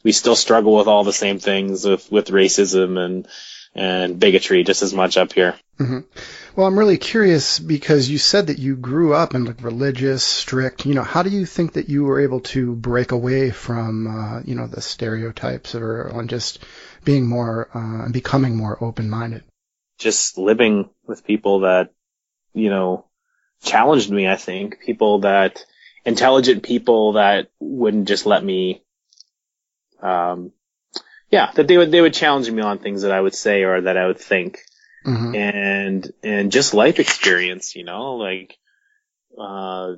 we 0.09 0.13
still 0.13 0.37
struggle 0.37 0.75
with 0.75 0.87
all 0.87 1.05
the 1.05 1.13
same 1.13 1.39
things 1.39 1.85
with, 1.85 2.11
with 2.11 2.29
racism 2.29 2.99
and, 2.99 3.29
and 3.75 4.19
bigotry 4.19 4.65
just 4.65 4.81
as 4.81 4.95
much 4.95 5.19
up 5.19 5.35
here. 5.35 5.55
Mm-hmm. 5.79 5.99
Well, 6.57 6.67
I'm 6.67 6.79
really 6.79 6.97
curious 6.97 7.59
because 7.59 8.09
you 8.09 8.17
said 8.17 8.47
that 8.47 8.59
you 8.59 8.75
grew 8.75 9.13
up 9.13 9.35
in 9.35 9.45
like 9.45 9.63
religious, 9.63 10.25
strict. 10.25 10.87
You 10.87 10.95
know, 10.95 11.03
how 11.03 11.23
do 11.23 11.29
you 11.29 11.45
think 11.45 11.75
that 11.75 11.91
you 11.91 12.05
were 12.05 12.21
able 12.21 12.41
to 12.55 12.75
break 12.75 13.13
away 13.13 13.51
from, 13.51 14.07
uh, 14.07 14.41
you 14.47 14.55
know, 14.55 14.67
the 14.67 14.81
stereotypes 14.81 15.75
or 15.75 16.11
on 16.11 16.29
just 16.29 16.65
being 17.05 17.27
more 17.27 17.69
uh, 17.75 18.05
and 18.05 18.13
becoming 18.15 18.57
more 18.57 18.83
open-minded? 18.83 19.45
Just 19.99 20.39
living 20.39 20.89
with 21.07 21.23
people 21.23 21.61
that, 21.61 21.93
you 22.55 22.71
know, 22.71 23.05
challenged 23.63 24.11
me. 24.11 24.27
I 24.27 24.37
think 24.37 24.81
people 24.81 25.19
that 25.19 25.67
intelligent 26.07 26.63
people 26.63 27.13
that 27.13 27.51
wouldn't 27.61 28.09
just 28.09 28.25
let 28.25 28.43
me, 28.43 28.83
um, 30.03 30.53
yeah, 31.31 31.51
that 31.55 31.69
they 31.69 31.77
would 31.77 31.91
they 31.91 32.01
would 32.01 32.15
challenge 32.15 32.51
me 32.51 32.63
on 32.63 32.79
things 32.79 33.03
that 33.03 33.13
I 33.13 33.21
would 33.21 33.35
say 33.35 33.65
or 33.65 33.83
that 33.83 33.97
I 33.97 34.07
would 34.07 34.19
think 34.19 34.61
mm-hmm. 35.05 35.35
and 35.35 36.13
and 36.23 36.53
just 36.53 36.75
life 36.75 36.99
experience, 36.99 37.77
you 37.77 37.85
know, 37.85 38.15
like 38.15 38.57
uh, 39.39 39.95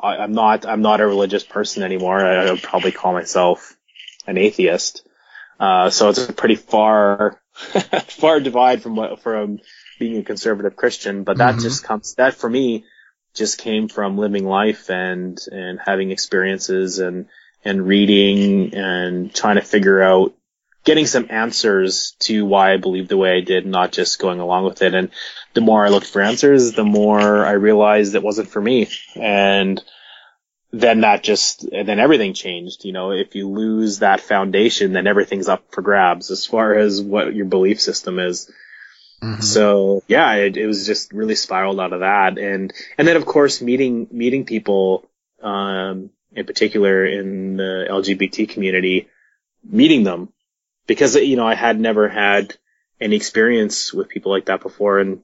I, 0.00 0.24
am 0.24 0.32
not 0.32 0.66
I'm 0.66 0.82
not 0.82 1.00
a 1.00 1.06
religious 1.06 1.44
person 1.44 1.82
anymore. 1.82 2.24
I, 2.24 2.46
I 2.46 2.50
would 2.50 2.62
probably 2.62 2.92
call 2.92 3.12
myself 3.12 3.76
an 4.26 4.38
atheist. 4.38 5.06
Uh, 5.58 5.90
so 5.90 6.08
it's 6.08 6.28
a 6.28 6.32
pretty 6.32 6.56
far 6.56 7.40
far 7.54 8.40
divide 8.40 8.82
from 8.82 8.96
what 8.96 9.22
from 9.22 9.60
being 9.98 10.18
a 10.18 10.24
conservative 10.24 10.76
Christian, 10.76 11.22
but 11.24 11.38
that 11.38 11.52
mm-hmm. 11.52 11.62
just 11.62 11.84
comes 11.84 12.14
that 12.16 12.34
for 12.34 12.50
me 12.50 12.84
just 13.34 13.58
came 13.58 13.88
from 13.88 14.18
living 14.18 14.44
life 14.44 14.90
and 14.90 15.38
and 15.50 15.78
having 15.84 16.10
experiences 16.10 16.98
and 16.98 17.26
and 17.64 17.86
reading 17.86 18.74
and 18.74 19.34
trying 19.34 19.56
to 19.56 19.62
figure 19.62 20.02
out 20.02 20.34
getting 20.84 21.06
some 21.06 21.26
answers 21.30 22.14
to 22.20 22.44
why 22.44 22.72
I 22.72 22.76
believe 22.76 23.08
the 23.08 23.16
way 23.16 23.36
I 23.36 23.40
did, 23.40 23.66
not 23.66 23.90
just 23.90 24.18
going 24.18 24.38
along 24.38 24.64
with 24.64 24.82
it. 24.82 24.94
And 24.94 25.10
the 25.54 25.62
more 25.62 25.84
I 25.84 25.88
looked 25.88 26.06
for 26.06 26.20
answers, 26.20 26.72
the 26.72 26.84
more 26.84 27.44
I 27.44 27.52
realized 27.52 28.14
it 28.14 28.22
wasn't 28.22 28.50
for 28.50 28.60
me. 28.60 28.88
And 29.16 29.82
then 30.72 31.00
that 31.00 31.22
just, 31.22 31.66
then 31.70 32.00
everything 32.00 32.34
changed. 32.34 32.84
You 32.84 32.92
know, 32.92 33.12
if 33.12 33.34
you 33.34 33.48
lose 33.48 34.00
that 34.00 34.20
foundation, 34.20 34.92
then 34.92 35.06
everything's 35.06 35.48
up 35.48 35.64
for 35.72 35.80
grabs 35.80 36.30
as 36.30 36.44
far 36.44 36.74
as 36.74 37.00
what 37.00 37.34
your 37.34 37.46
belief 37.46 37.80
system 37.80 38.18
is. 38.18 38.50
Mm-hmm. 39.22 39.40
So 39.40 40.02
yeah, 40.06 40.34
it, 40.34 40.58
it, 40.58 40.66
was 40.66 40.86
just 40.86 41.12
really 41.14 41.36
spiraled 41.36 41.80
out 41.80 41.94
of 41.94 42.00
that. 42.00 42.36
And, 42.36 42.74
and 42.98 43.08
then 43.08 43.16
of 43.16 43.24
course 43.24 43.62
meeting, 43.62 44.08
meeting 44.10 44.44
people, 44.44 45.08
um, 45.42 46.10
in 46.34 46.46
particular 46.46 47.04
in 47.04 47.56
the 47.56 47.86
LGBT 47.90 48.48
community, 48.48 49.08
meeting 49.62 50.04
them 50.04 50.32
because 50.86 51.16
you 51.16 51.36
know 51.36 51.46
I 51.46 51.54
had 51.54 51.78
never 51.78 52.08
had 52.08 52.54
any 53.00 53.16
experience 53.16 53.92
with 53.92 54.08
people 54.08 54.32
like 54.32 54.46
that 54.46 54.62
before, 54.62 54.98
and 54.98 55.22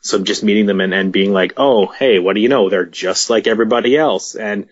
so 0.00 0.22
just 0.22 0.44
meeting 0.44 0.66
them 0.66 0.80
and, 0.80 0.94
and 0.94 1.12
being 1.12 1.32
like, 1.32 1.54
oh, 1.56 1.86
hey, 1.86 2.18
what 2.18 2.34
do 2.34 2.40
you 2.40 2.48
know? 2.48 2.68
They're 2.68 2.86
just 2.86 3.30
like 3.30 3.46
everybody 3.46 3.96
else, 3.96 4.34
and 4.34 4.68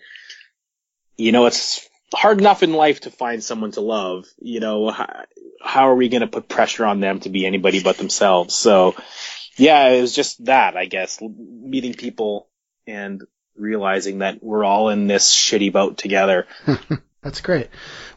you 1.17 1.31
know 1.31 1.45
it's 1.45 1.87
hard 2.13 2.39
enough 2.39 2.63
in 2.63 2.73
life 2.73 3.01
to 3.01 3.11
find 3.11 3.43
someone 3.43 3.71
to 3.71 3.81
love. 3.81 4.25
You 4.39 4.59
know, 4.59 4.89
how, 4.89 5.25
how 5.61 5.89
are 5.89 5.95
we 5.95 6.09
going 6.09 6.21
to 6.21 6.27
put 6.27 6.47
pressure 6.47 6.85
on 6.85 6.99
them 6.99 7.19
to 7.21 7.29
be 7.29 7.45
anybody 7.45 7.81
but 7.81 7.97
themselves? 7.97 8.55
So, 8.55 8.95
yeah, 9.57 9.89
it 9.89 10.01
was 10.01 10.15
just 10.15 10.43
that, 10.45 10.77
I 10.77 10.85
guess, 10.85 11.21
meeting 11.21 11.93
people 11.93 12.47
and 12.85 13.21
realizing 13.57 14.19
that 14.19 14.43
we're 14.43 14.63
all 14.63 14.89
in 14.89 15.07
this 15.07 15.33
shitty 15.33 15.71
boat 15.71 15.97
together. 15.97 16.47
That's 17.23 17.41
great. 17.41 17.69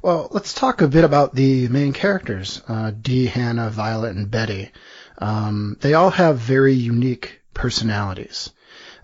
Well, 0.02 0.28
let's 0.30 0.54
talk 0.54 0.82
a 0.82 0.88
bit 0.88 1.04
about 1.04 1.34
the 1.34 1.68
main 1.68 1.92
characters, 1.92 2.62
uh, 2.68 2.92
Dee, 2.92 3.26
Hannah, 3.26 3.70
Violet, 3.70 4.14
and 4.14 4.30
Betty. 4.30 4.70
Um, 5.18 5.76
they 5.80 5.94
all 5.94 6.10
have 6.10 6.38
very 6.38 6.74
unique 6.74 7.40
personalities. 7.54 8.50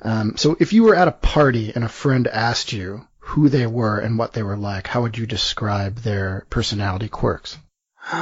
Um, 0.03 0.37
so 0.37 0.57
if 0.61 0.73
you 0.73 0.85
were 0.85 0.95
at 0.95 1.09
a 1.09 1.13
party 1.13 1.73
and 1.75 1.83
a 1.83 1.89
friend 1.89 2.29
asked 2.29 2.73
you 2.73 3.07
who 3.19 3.49
they 3.49 3.67
were 3.67 3.99
and 3.99 4.19
what 4.19 4.33
they 4.33 4.43
were 4.43 4.57
like, 4.57 4.87
how 4.87 5.03
would 5.03 5.19
you 5.19 5.27
describe 5.27 5.97
their 5.97 6.47
personality 6.51 7.09
quirks? 7.09 7.59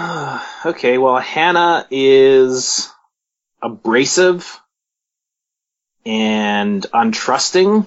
okay, 0.67 0.99
well, 0.99 1.19
Hannah 1.19 1.87
is 1.91 2.91
abrasive 3.63 4.59
and 6.07 6.85
untrusting. 6.95 7.87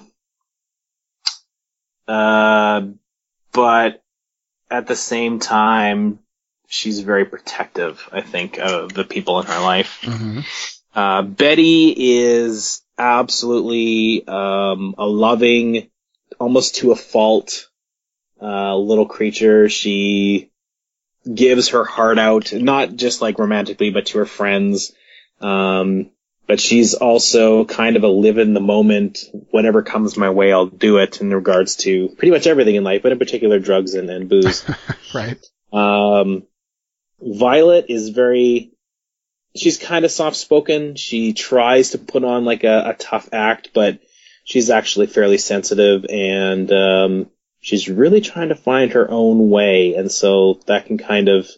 Uh, 2.08 2.88
but 3.52 4.02
at 4.70 4.86
the 4.86 4.96
same 4.96 5.38
time, 5.38 6.18
she's 6.66 7.00
very 7.00 7.24
protective, 7.24 8.08
I 8.10 8.22
think, 8.22 8.58
of 8.58 8.92
the 8.92 9.04
people 9.04 9.40
in 9.40 9.46
her 9.46 9.60
life. 9.60 10.00
Mm-hmm. 10.02 10.40
Uh, 10.94 11.22
Betty 11.22 11.94
is 11.96 12.82
absolutely 12.96 14.26
um, 14.26 14.94
a 14.98 15.06
loving, 15.06 15.90
almost 16.40 16.76
to 16.76 16.92
a 16.92 16.96
fault, 16.96 17.68
uh, 18.40 18.76
little 18.76 19.06
creature. 19.06 19.68
She 19.68 20.50
gives 21.32 21.68
her 21.68 21.84
heart 21.84 22.18
out, 22.18 22.52
not 22.52 22.94
just 22.94 23.20
like 23.20 23.38
romantically, 23.38 23.90
but 23.90 24.06
to 24.06 24.18
her 24.18 24.26
friends. 24.26 24.92
Um, 25.40 26.10
but 26.48 26.58
she's 26.58 26.94
also 26.94 27.66
kind 27.66 27.96
of 27.96 28.04
a 28.04 28.08
live 28.08 28.38
in 28.38 28.54
the 28.54 28.60
moment. 28.60 29.18
Whatever 29.50 29.82
comes 29.82 30.16
my 30.16 30.30
way, 30.30 30.50
I'll 30.50 30.66
do 30.66 30.96
it 30.96 31.20
in 31.20 31.32
regards 31.32 31.76
to 31.76 32.08
pretty 32.08 32.32
much 32.32 32.46
everything 32.46 32.74
in 32.74 32.84
life, 32.84 33.02
but 33.02 33.12
in 33.12 33.18
particular 33.18 33.58
drugs 33.58 33.94
and, 33.94 34.08
and 34.08 34.30
booze. 34.30 34.68
right. 35.14 35.38
Um, 35.72 36.44
Violet 37.20 37.86
is 37.90 38.08
very, 38.08 38.72
she's 39.54 39.76
kind 39.76 40.06
of 40.06 40.10
soft 40.10 40.36
spoken. 40.36 40.96
She 40.96 41.34
tries 41.34 41.90
to 41.90 41.98
put 41.98 42.24
on 42.24 42.46
like 42.46 42.64
a, 42.64 42.90
a, 42.90 42.94
tough 42.94 43.28
act, 43.30 43.70
but 43.74 44.00
she's 44.44 44.70
actually 44.70 45.06
fairly 45.06 45.36
sensitive 45.36 46.06
and, 46.08 46.72
um, 46.72 47.30
she's 47.60 47.90
really 47.90 48.22
trying 48.22 48.48
to 48.48 48.54
find 48.54 48.92
her 48.92 49.10
own 49.10 49.50
way. 49.50 49.96
And 49.96 50.10
so 50.10 50.60
that 50.66 50.86
can 50.86 50.96
kind 50.96 51.28
of, 51.28 51.50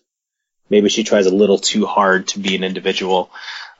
maybe 0.68 0.88
she 0.88 1.04
tries 1.04 1.26
a 1.26 1.34
little 1.34 1.58
too 1.58 1.86
hard 1.86 2.26
to 2.28 2.40
be 2.40 2.56
an 2.56 2.64
individual. 2.64 3.30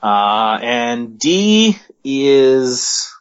Uh, 0.01 0.59
and 0.61 1.19
Dee 1.19 1.77
is, 2.03 3.13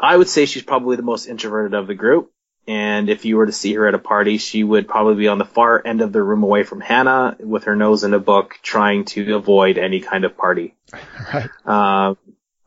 I 0.00 0.16
would 0.16 0.28
say 0.28 0.46
she's 0.46 0.62
probably 0.62 0.96
the 0.96 1.02
most 1.02 1.26
introverted 1.26 1.74
of 1.74 1.86
the 1.86 1.94
group. 1.94 2.32
And 2.66 3.08
if 3.08 3.24
you 3.24 3.38
were 3.38 3.46
to 3.46 3.52
see 3.52 3.72
her 3.74 3.88
at 3.88 3.94
a 3.94 3.98
party, 3.98 4.36
she 4.36 4.62
would 4.62 4.86
probably 4.88 5.14
be 5.14 5.28
on 5.28 5.38
the 5.38 5.46
far 5.46 5.80
end 5.82 6.02
of 6.02 6.12
the 6.12 6.22
room 6.22 6.42
away 6.42 6.64
from 6.64 6.82
Hannah 6.82 7.34
with 7.40 7.64
her 7.64 7.74
nose 7.74 8.04
in 8.04 8.12
a 8.12 8.18
book 8.18 8.58
trying 8.62 9.06
to 9.06 9.36
avoid 9.36 9.78
any 9.78 10.00
kind 10.00 10.24
of 10.24 10.36
party. 10.36 10.74
Right. 11.34 11.50
Uh, 11.66 12.14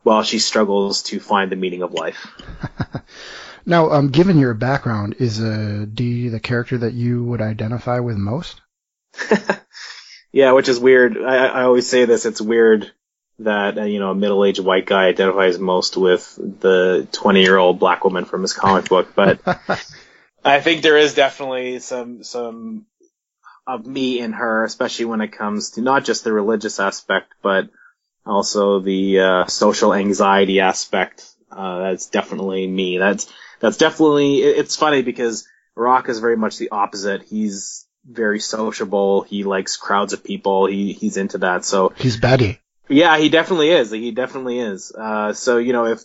while 0.02 0.22
she 0.22 0.38
struggles 0.38 1.02
to 1.04 1.20
find 1.20 1.50
the 1.50 1.56
meaning 1.56 1.82
of 1.82 1.92
life. 1.92 2.26
now, 3.66 3.90
um, 3.90 4.10
given 4.10 4.38
your 4.38 4.54
background, 4.54 5.16
is 5.18 5.40
uh, 5.40 5.86
Dee 5.92 6.28
the 6.28 6.40
character 6.40 6.78
that 6.78 6.92
you 6.92 7.24
would 7.24 7.40
identify 7.40 7.98
with 8.00 8.16
most? 8.16 8.60
Yeah, 10.32 10.52
which 10.52 10.68
is 10.68 10.80
weird. 10.80 11.18
I, 11.18 11.46
I 11.46 11.62
always 11.64 11.86
say 11.86 12.06
this. 12.06 12.24
It's 12.26 12.40
weird 12.40 12.90
that 13.38 13.78
uh, 13.78 13.84
you 13.84 13.98
know 13.98 14.10
a 14.10 14.14
middle-aged 14.14 14.60
white 14.60 14.86
guy 14.86 15.06
identifies 15.06 15.58
most 15.58 15.96
with 15.96 16.34
the 16.36 17.06
20-year-old 17.12 17.78
black 17.78 18.04
woman 18.04 18.24
from 18.24 18.42
his 18.42 18.52
comic 18.52 18.88
book, 18.88 19.14
but 19.14 19.40
I 20.44 20.60
think 20.60 20.82
there 20.82 20.96
is 20.96 21.14
definitely 21.14 21.78
some 21.78 22.24
some 22.24 22.86
of 23.66 23.86
me 23.86 24.18
in 24.20 24.32
her, 24.32 24.64
especially 24.64 25.04
when 25.04 25.20
it 25.20 25.32
comes 25.32 25.72
to 25.72 25.82
not 25.82 26.04
just 26.04 26.24
the 26.24 26.32
religious 26.32 26.80
aspect, 26.80 27.32
but 27.42 27.68
also 28.26 28.80
the 28.80 29.20
uh, 29.20 29.46
social 29.46 29.94
anxiety 29.94 30.60
aspect. 30.60 31.28
Uh, 31.50 31.80
that's 31.80 32.06
definitely 32.06 32.66
me. 32.66 32.98
That's 32.98 33.30
that's 33.60 33.76
definitely. 33.76 34.38
It's 34.38 34.76
funny 34.76 35.02
because 35.02 35.46
Roc 35.76 36.08
is 36.08 36.18
very 36.18 36.36
much 36.36 36.58
the 36.58 36.70
opposite. 36.70 37.22
He's 37.22 37.81
very 38.04 38.40
sociable. 38.40 39.22
He 39.22 39.44
likes 39.44 39.76
crowds 39.76 40.12
of 40.12 40.24
people. 40.24 40.66
He 40.66 40.92
he's 40.92 41.16
into 41.16 41.38
that. 41.38 41.64
So 41.64 41.92
he's 41.96 42.16
Betty. 42.16 42.58
Yeah, 42.88 43.16
he 43.18 43.28
definitely 43.28 43.70
is. 43.70 43.90
He 43.90 44.10
definitely 44.10 44.58
is. 44.58 44.92
Uh, 44.92 45.32
so 45.32 45.58
you 45.58 45.72
know, 45.72 45.86
if 45.86 46.02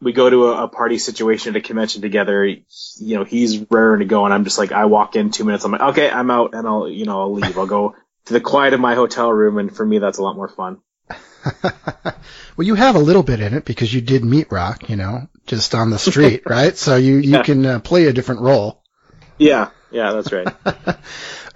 we 0.00 0.12
go 0.12 0.28
to 0.28 0.46
a, 0.48 0.64
a, 0.64 0.68
party 0.68 0.98
situation 0.98 1.54
at 1.54 1.56
a 1.56 1.60
convention 1.60 2.02
together, 2.02 2.44
you 2.44 2.64
know, 2.98 3.24
he's 3.24 3.64
raring 3.70 4.00
to 4.00 4.04
go, 4.04 4.24
and 4.24 4.34
I'm 4.34 4.44
just 4.44 4.58
like, 4.58 4.72
I 4.72 4.84
walk 4.86 5.16
in 5.16 5.30
two 5.30 5.44
minutes, 5.44 5.64
I'm 5.64 5.72
like, 5.72 5.80
okay, 5.80 6.10
I'm 6.10 6.30
out, 6.30 6.54
and 6.54 6.66
I'll 6.66 6.88
you 6.88 7.04
know 7.04 7.20
I'll 7.20 7.32
leave. 7.32 7.58
I'll 7.58 7.66
go 7.66 7.94
to 8.26 8.32
the 8.32 8.40
quiet 8.40 8.74
of 8.74 8.80
my 8.80 8.94
hotel 8.94 9.32
room, 9.32 9.58
and 9.58 9.74
for 9.74 9.84
me, 9.84 9.98
that's 9.98 10.18
a 10.18 10.22
lot 10.22 10.36
more 10.36 10.48
fun. 10.48 10.78
well, 11.62 12.66
you 12.66 12.74
have 12.74 12.96
a 12.96 13.00
little 13.00 13.22
bit 13.22 13.40
in 13.40 13.54
it 13.54 13.64
because 13.64 13.92
you 13.92 14.00
did 14.00 14.24
meet 14.24 14.50
Roc, 14.50 14.88
you 14.88 14.96
know, 14.96 15.28
just 15.46 15.74
on 15.74 15.90
the 15.90 15.98
street, 15.98 16.42
right? 16.46 16.76
So 16.76 16.96
you 16.96 17.16
you 17.16 17.32
yeah. 17.32 17.42
can 17.42 17.66
uh, 17.66 17.80
play 17.80 18.06
a 18.06 18.12
different 18.12 18.40
role. 18.40 18.82
Yeah, 19.38 19.70
yeah, 19.90 20.12
that's 20.12 20.32
right. 20.32 20.48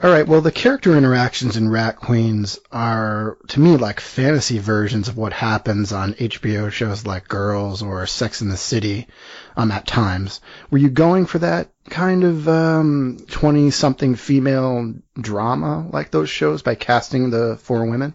All 0.03 0.11
right. 0.11 0.27
Well, 0.27 0.41
the 0.41 0.53
character 0.53 0.97
interactions 0.97 1.57
in 1.57 1.69
Rat 1.69 1.97
Queens 1.97 2.59
are, 2.73 3.37
to 3.49 3.61
me, 3.61 3.77
like 3.77 4.01
fantasy 4.01 4.59
versions 4.59 5.09
of 5.09 5.17
what 5.17 5.33
happens 5.33 5.93
on 5.93 6.15
HBO 6.15 6.71
shows 6.71 7.05
like 7.07 7.29
Girls 7.29 7.83
or 7.83 8.07
Sex 8.07 8.41
in 8.41 8.49
the 8.49 8.57
City. 8.57 9.09
Um, 9.57 9.71
at 9.71 9.87
times, 9.87 10.41
were 10.71 10.79
you 10.79 10.89
going 10.89 11.27
for 11.27 11.39
that 11.41 11.71
kind 11.91 12.25
of 12.25 12.49
um, 12.49 13.19
twenty-something 13.29 14.15
female 14.15 14.95
drama 15.21 15.87
like 15.93 16.11
those 16.11 16.31
shows 16.31 16.63
by 16.63 16.77
casting 16.77 17.31
the 17.31 17.59
four 17.63 17.85
women? 17.85 18.15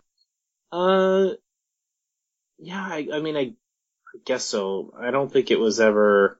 Uh, 0.72 1.34
Yeah, 2.58 2.82
I, 2.84 3.08
I 3.14 3.20
mean, 3.20 3.36
I, 3.38 3.42
I 3.42 4.18
guess 4.26 4.46
so. 4.46 4.94
I 5.00 5.12
don't 5.12 5.32
think 5.32 5.52
it 5.52 5.60
was 5.60 5.80
ever. 5.80 6.40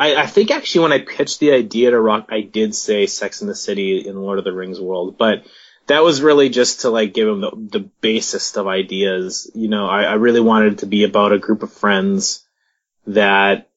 I, 0.00 0.22
I 0.22 0.26
think 0.26 0.50
actually 0.50 0.84
when 0.84 0.92
I 0.94 1.00
pitched 1.00 1.40
the 1.40 1.52
idea 1.52 1.90
to 1.90 2.00
Roc, 2.00 2.28
I 2.30 2.40
did 2.40 2.74
say 2.74 3.06
Sex 3.06 3.42
in 3.42 3.48
the 3.48 3.54
City 3.54 4.08
in 4.08 4.16
Lord 4.16 4.38
of 4.38 4.44
the 4.44 4.52
Rings 4.52 4.80
world, 4.80 5.18
but 5.18 5.44
that 5.88 6.02
was 6.02 6.22
really 6.22 6.48
just 6.48 6.80
to 6.80 6.90
like 6.90 7.12
give 7.12 7.28
him 7.28 7.42
the, 7.42 7.50
the 7.54 7.90
basest 8.00 8.56
of 8.56 8.66
ideas. 8.66 9.50
You 9.54 9.68
know, 9.68 9.86
I, 9.86 10.04
I 10.04 10.14
really 10.14 10.40
wanted 10.40 10.72
it 10.72 10.78
to 10.78 10.86
be 10.86 11.04
about 11.04 11.32
a 11.32 11.38
group 11.38 11.62
of 11.62 11.70
friends 11.70 12.42
that 13.08 13.68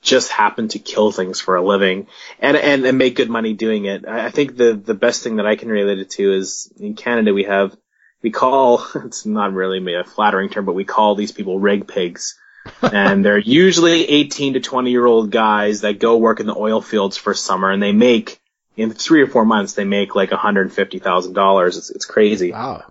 just 0.00 0.30
happen 0.30 0.68
to 0.68 0.78
kill 0.78 1.12
things 1.12 1.40
for 1.40 1.56
a 1.56 1.66
living 1.66 2.06
and, 2.38 2.56
and, 2.56 2.86
and 2.86 2.96
make 2.96 3.16
good 3.16 3.30
money 3.30 3.52
doing 3.52 3.84
it. 3.84 4.08
I, 4.08 4.26
I 4.26 4.30
think 4.30 4.56
the, 4.56 4.72
the 4.72 4.94
best 4.94 5.22
thing 5.22 5.36
that 5.36 5.46
I 5.46 5.56
can 5.56 5.68
relate 5.68 5.98
it 5.98 6.10
to 6.10 6.32
is 6.32 6.72
in 6.78 6.94
Canada 6.94 7.34
we 7.34 7.44
have, 7.44 7.76
we 8.22 8.30
call, 8.30 8.86
it's 8.94 9.26
not 9.26 9.52
really 9.52 9.94
a 9.94 10.04
flattering 10.04 10.48
term, 10.48 10.64
but 10.64 10.74
we 10.74 10.84
call 10.84 11.14
these 11.14 11.32
people 11.32 11.58
rig 11.58 11.86
pigs. 11.86 12.38
And 12.82 13.24
they're 13.24 13.38
usually 13.38 14.08
18 14.08 14.54
to 14.54 14.60
20 14.60 14.90
year 14.90 15.04
old 15.04 15.30
guys 15.30 15.82
that 15.82 15.98
go 15.98 16.16
work 16.16 16.40
in 16.40 16.46
the 16.46 16.56
oil 16.56 16.80
fields 16.80 17.16
for 17.16 17.34
summer 17.34 17.70
and 17.70 17.82
they 17.82 17.92
make, 17.92 18.40
in 18.76 18.90
three 18.90 19.22
or 19.22 19.26
four 19.26 19.44
months, 19.44 19.74
they 19.74 19.84
make 19.84 20.14
like 20.14 20.30
$150,000. 20.30 21.66
It's, 21.66 21.90
it's 21.90 22.04
crazy. 22.04 22.52
Wow. 22.52 22.84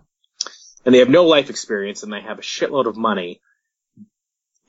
And 0.85 0.93
they 0.93 0.99
have 0.99 1.09
no 1.09 1.25
life 1.25 1.49
experience 1.49 2.03
and 2.03 2.11
they 2.11 2.21
have 2.21 2.39
a 2.39 2.43
shitload 2.43 2.85
of 2.85 2.97
money 2.97 3.41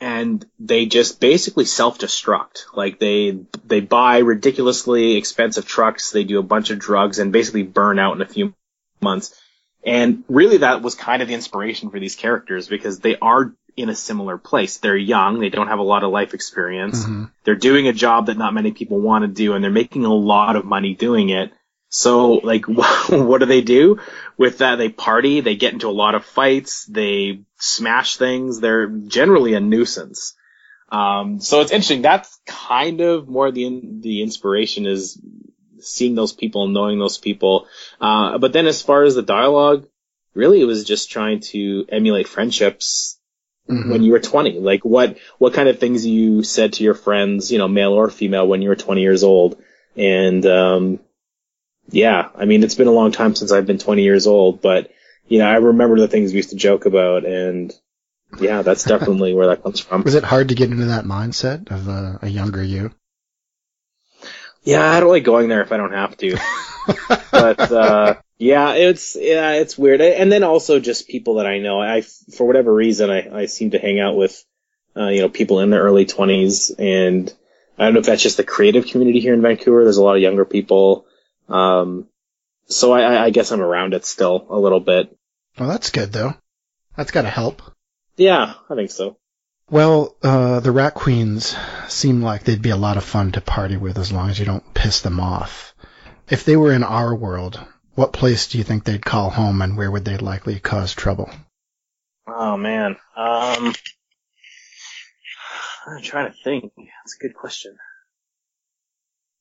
and 0.01 0.45
they 0.59 0.87
just 0.87 1.21
basically 1.21 1.65
self-destruct. 1.65 2.65
Like 2.75 2.99
they 2.99 3.39
they 3.65 3.81
buy 3.81 4.19
ridiculously 4.19 5.17
expensive 5.17 5.67
trucks, 5.67 6.11
they 6.11 6.25
do 6.25 6.39
a 6.39 6.43
bunch 6.43 6.71
of 6.71 6.79
drugs, 6.79 7.19
and 7.19 7.33
basically 7.33 7.63
burn 7.63 7.99
out 7.99 8.15
in 8.15 8.23
a 8.23 8.27
few 8.27 8.55
months. 9.01 9.35
And 9.83 10.25
really, 10.29 10.59
that 10.59 10.83
was 10.83 10.95
kind 10.95 11.23
of 11.23 11.29
the 11.29 11.35
inspiration 11.35 11.91
for 11.91 12.01
these 12.01 12.17
characters 12.17 12.69
because 12.69 13.01
they 13.01 13.17
are 13.17 13.55
in 13.77 13.89
a 13.89 13.95
similar 13.95 14.39
place. 14.39 14.79
They're 14.79 14.97
young, 14.97 15.41
they 15.41 15.49
don't 15.49 15.69
have 15.69 15.79
a 15.79 15.83
lot 15.83 16.05
of 16.05 16.11
life 16.11 16.35
experience. 16.35 17.03
Mm-hmm. 17.03 17.25
They're 17.45 17.55
doing 17.55 17.89
a 17.89 17.93
job 17.93 18.27
that 18.27 18.39
not 18.39 18.55
many 18.55 18.73
people 18.73 19.01
want 19.01 19.23
to 19.23 19.29
do, 19.29 19.55
and 19.55 19.63
they're 19.63 19.71
making 19.71 20.05
a 20.05 20.15
lot 20.15 20.57
of 20.57 20.65
money 20.65 20.95
doing 20.95 21.31
it. 21.31 21.53
So, 21.89 22.33
like, 22.35 22.67
what 23.09 23.39
do 23.39 23.47
they 23.47 23.61
do 23.61 24.01
with 24.37 24.59
that? 24.59 24.77
They 24.77 24.89
party, 24.89 25.41
they 25.41 25.57
get 25.57 25.73
into 25.73 25.89
a 25.89 25.91
lot 25.91 26.15
of 26.15 26.25
fights, 26.25 26.85
they 26.87 27.43
smash 27.59 28.17
things. 28.17 28.61
They're 28.61 28.89
generally 28.89 29.55
a 29.55 29.61
nuisance. 29.61 30.35
Um, 30.91 31.41
so 31.41 31.61
it's 31.61 31.73
interesting. 31.73 32.03
That's 32.03 32.39
kind 32.47 33.01
of 33.01 33.29
more 33.29 33.51
the 33.51 33.81
the 34.01 34.23
inspiration 34.23 34.87
is 34.87 35.21
seeing 35.81 36.15
those 36.15 36.33
people, 36.33 36.69
knowing 36.69 36.99
those 36.99 37.19
people. 37.19 37.67
Uh, 38.01 38.39
but 38.39 38.53
then 38.53 38.67
as 38.67 38.83
far 38.83 39.03
as 39.03 39.15
the 39.15 39.23
dialogue, 39.23 39.87
really 40.35 40.61
it 40.61 40.67
was 40.67 40.85
just 40.85 41.11
trying 41.11 41.41
to 41.41 41.87
emulate 41.89 42.29
friendships 42.29 43.19
Mhm. 43.69 43.91
when 43.91 44.03
you 44.03 44.13
were 44.13 44.21
20. 44.21 44.61
Like 44.61 44.85
what, 44.85 45.17
what 45.39 45.55
kind 45.55 45.69
of 45.69 45.79
things 45.79 46.05
you 46.05 46.43
said 46.43 46.75
to 46.75 46.85
your 46.85 46.95
friends, 46.95 47.51
you 47.51 47.59
know, 47.59 47.69
male 47.69 47.93
or 47.93 48.11
female 48.11 48.47
when 48.47 48.63
you 48.63 48.69
were 48.69 48.77
20 48.77 49.01
years 49.01 49.25
old. 49.25 49.61
And, 49.97 50.45
um, 50.45 51.01
yeah, 51.89 52.29
I 52.35 52.45
mean, 52.45 52.63
it's 52.63 52.75
been 52.75 52.89
a 52.89 52.93
long 52.93 53.13
time 53.13 53.35
since 53.35 53.53
I've 53.53 53.67
been 53.67 53.79
20 53.79 54.03
years 54.03 54.27
old, 54.27 54.61
but, 54.61 54.91
you 55.29 55.39
know, 55.39 55.47
I 55.47 55.57
remember 55.57 55.99
the 55.99 56.09
things 56.09 56.33
we 56.33 56.37
used 56.37 56.51
to 56.51 56.57
joke 56.57 56.87
about 56.87 57.25
and 57.25 57.73
yeah, 58.39 58.63
that's 58.63 58.85
definitely 58.95 59.35
where 59.35 59.49
that 59.49 59.63
comes 59.63 59.81
from. 59.81 60.03
Was 60.03 60.15
it 60.15 60.25
hard 60.25 60.49
to 60.49 60.55
get 60.55 60.71
into 60.71 60.87
that 60.87 61.05
mindset 61.05 61.71
of 61.71 61.89
uh, 61.89 62.19
a 62.23 62.29
younger 62.29 62.63
you? 62.63 62.91
Yeah, 64.63 64.91
I 64.91 65.01
don't 65.01 65.11
like 65.11 65.25
going 65.25 65.49
there 65.49 65.63
if 65.63 65.73
I 65.73 65.77
don't 65.77 65.93
have 65.93 66.17
to. 66.19 66.37
but 67.31 67.73
uh 67.73 68.17
yeah, 68.45 68.75
it's 68.75 69.17
yeah, 69.19 69.53
it's 69.53 69.79
weird. 69.79 70.03
And 70.03 70.31
then 70.31 70.45
also 70.45 70.79
just 70.79 71.09
people 71.09 71.37
that 71.37 71.47
I 71.47 71.61
know. 71.61 71.81
I 71.81 72.03
for 72.03 72.47
whatever 72.47 72.75
reason 72.75 73.09
I 73.09 73.43
I 73.43 73.47
seem 73.47 73.71
to 73.71 73.79
hang 73.79 74.01
out 74.01 74.17
with 74.17 74.45
uh 74.95 75.07
you 75.07 75.23
know 75.23 75.31
people 75.31 75.61
in 75.61 75.71
their 75.71 75.83
early 75.83 76.05
20s 76.05 76.75
and 76.79 77.33
I 77.79 77.85
don't 77.85 77.95
know 77.95 78.01
if 78.01 78.07
that's 78.07 78.23
just 78.23 78.37
the 78.37 78.45
creative 78.45 78.87
community 78.87 79.21
here 79.21 79.33
in 79.33 79.41
Vancouver. 79.41 79.83
There's 79.83 79.97
a 79.97 80.05
lot 80.05 80.17
of 80.17 80.23
younger 80.23 80.45
people. 80.45 81.07
Um 81.49 82.07
so 82.67 82.93
I 82.93 83.25
I 83.25 83.31
guess 83.31 83.51
I'm 83.51 83.63
around 83.63 83.95
it 83.95 84.05
still 84.05 84.47
a 84.51 84.59
little 84.59 84.81
bit. 84.81 85.17
well, 85.59 85.71
that's 85.71 85.91
good 85.91 86.13
though. 86.13 86.35
That's 86.99 87.13
got 87.13 87.23
to 87.23 87.31
help. 87.31 87.63
Yeah, 88.17 88.55
I 88.69 88.75
think 88.75 88.91
so. 88.91 89.17
Well, 89.71 90.15
uh, 90.23 90.61
the 90.61 90.71
Rat 90.71 90.95
Queens 90.95 91.57
seem 91.89 92.23
like 92.23 92.45
they'd 92.45 92.63
be 92.63 92.71
a 92.71 92.77
lot 92.77 92.99
of 92.99 93.05
fun 93.05 93.33
to 93.33 93.41
party 93.41 93.77
with 93.79 93.99
as 93.99 94.13
long 94.13 94.31
as 94.31 94.39
you 94.39 94.45
don't 94.45 94.75
piss 94.75 95.01
them 95.01 95.19
off. 95.19 95.75
If 96.29 96.45
they 96.45 96.57
were 96.57 96.73
in 96.73 96.85
our 96.85 97.17
world, 97.17 97.59
what 97.95 98.13
place 98.13 98.49
do 98.49 98.59
you 98.59 98.65
think 98.65 98.85
they'd 98.85 99.05
call 99.05 99.31
home 99.31 99.63
and 99.63 99.77
where 99.77 99.91
would 99.91 100.05
they 100.05 100.17
likely 100.17 100.59
cause 100.59 100.95
trouble? 100.95 101.31
Oh 102.27 102.57
man. 102.57 102.97
Um 103.17 103.75
I'm 105.87 106.03
trying 106.03 106.33
to 106.33 106.37
think. 106.43 106.73
That's 106.77 107.17
a 107.21 107.23
good 107.23 107.35
question. 107.35 107.77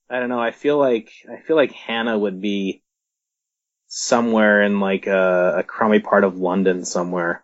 I 0.10 0.20
don't 0.20 0.30
know. 0.30 0.41
I 0.41 0.51
feel 0.51 0.78
like 0.78 1.12
I 1.32 1.41
feel 1.41 1.56
like 1.56 1.72
Hannah 1.72 2.18
would 2.18 2.41
be 2.41 2.84
somewhere 3.88 4.62
in 4.62 4.80
like 4.80 5.08
a, 5.08 5.60
a 5.60 5.64
crummy 5.64 5.99
part 5.99 6.24
of 6.24 6.38
London 6.38 6.84
somewhere. 6.84 7.43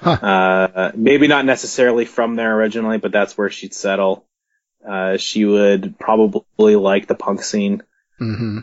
Huh. 0.00 0.12
Uh, 0.12 0.92
maybe 0.94 1.26
not 1.26 1.44
necessarily 1.44 2.06
from 2.06 2.36
there 2.36 2.56
originally, 2.56 2.98
but 2.98 3.12
that's 3.12 3.36
where 3.36 3.50
she'd 3.50 3.74
settle. 3.74 4.26
Uh, 4.86 5.18
she 5.18 5.44
would 5.44 5.98
probably 5.98 6.76
like 6.76 7.06
the 7.06 7.14
punk 7.14 7.42
scene, 7.42 7.82
Mm-hmm. 8.20 8.60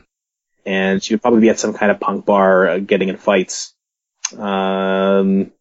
And 0.66 1.03
she 1.03 1.14
would 1.14 1.22
probably 1.22 1.41
be 1.41 1.49
at 1.49 1.59
some 1.59 1.74
kind 1.74 1.91
of 1.91 1.99
punk 1.99 2.26
bar 2.26 2.68
uh, 2.68 2.78
getting 2.80 3.09
in 3.09 3.18
fights. 3.18 3.74
Um, 4.38 5.51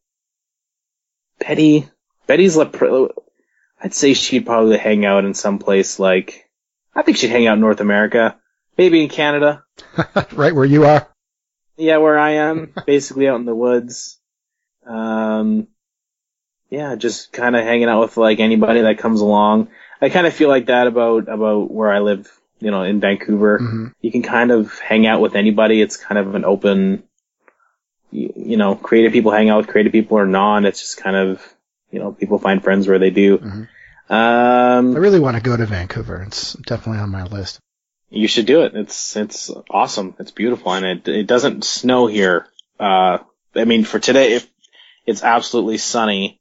Betty, 1.38 1.88
Betty's 2.26 2.56
like—I'd 2.56 3.94
say 3.94 4.14
she'd 4.14 4.46
probably 4.46 4.78
hang 4.78 5.04
out 5.04 5.24
in 5.24 5.34
some 5.34 5.58
place 5.58 5.98
like, 5.98 6.48
I 6.94 7.02
think 7.02 7.16
she'd 7.16 7.30
hang 7.30 7.46
out 7.46 7.54
in 7.54 7.60
North 7.60 7.80
America, 7.80 8.36
maybe 8.76 9.02
in 9.02 9.08
Canada. 9.08 9.64
right 10.32 10.54
where 10.54 10.64
you 10.64 10.84
are. 10.84 11.08
Yeah, 11.76 11.96
where 11.96 12.18
I 12.18 12.32
am, 12.32 12.72
basically 12.86 13.28
out 13.28 13.40
in 13.40 13.46
the 13.46 13.54
woods. 13.54 14.18
Um, 14.86 15.68
yeah, 16.68 16.94
just 16.94 17.32
kind 17.32 17.56
of 17.56 17.64
hanging 17.64 17.88
out 17.88 18.00
with 18.00 18.16
like 18.16 18.38
anybody 18.38 18.82
that 18.82 18.98
comes 18.98 19.20
along. 19.20 19.68
I 20.00 20.08
kind 20.08 20.26
of 20.26 20.32
feel 20.32 20.48
like 20.48 20.66
that 20.66 20.86
about 20.86 21.28
about 21.28 21.70
where 21.70 21.92
I 21.92 21.98
live, 21.98 22.30
you 22.60 22.70
know, 22.70 22.82
in 22.82 23.00
Vancouver. 23.00 23.58
hmm 23.58 23.86
You 24.00 24.12
can 24.12 24.22
kind 24.22 24.50
of 24.50 24.78
hang 24.78 25.06
out 25.06 25.20
with 25.20 25.34
anybody. 25.34 25.80
It's 25.80 25.96
kind 25.96 26.18
of 26.18 26.34
an 26.34 26.44
open, 26.44 27.02
you, 28.10 28.32
you 28.36 28.56
know, 28.56 28.74
creative 28.74 29.12
people 29.12 29.32
hang 29.32 29.48
out 29.48 29.58
with 29.58 29.68
creative 29.68 29.92
people 29.92 30.18
or 30.18 30.26
non. 30.26 30.64
It's 30.64 30.80
just 30.80 30.98
kind 30.98 31.16
of, 31.16 31.42
you 31.90 31.98
know, 31.98 32.12
people 32.12 32.38
find 32.38 32.62
friends 32.62 32.86
where 32.86 32.98
they 32.98 33.10
do. 33.10 33.38
Mhm. 33.38 33.68
Um, 34.10 34.96
I 34.96 34.98
really 34.98 35.20
want 35.20 35.36
to 35.36 35.42
go 35.42 35.56
to 35.56 35.66
Vancouver. 35.66 36.22
It's 36.26 36.54
definitely 36.54 37.00
on 37.00 37.10
my 37.10 37.24
list. 37.24 37.60
You 38.10 38.26
should 38.26 38.46
do 38.46 38.62
it. 38.62 38.74
It's 38.74 39.16
it's 39.16 39.50
awesome. 39.70 40.16
It's 40.18 40.32
beautiful, 40.32 40.72
and 40.72 40.84
it 40.84 41.06
it 41.08 41.26
doesn't 41.28 41.62
snow 41.64 42.08
here. 42.08 42.46
Uh, 42.80 43.18
I 43.54 43.64
mean, 43.64 43.84
for 43.84 44.00
today, 44.00 44.32
if 44.32 44.50
it's 45.06 45.22
absolutely 45.22 45.78
sunny 45.78 46.39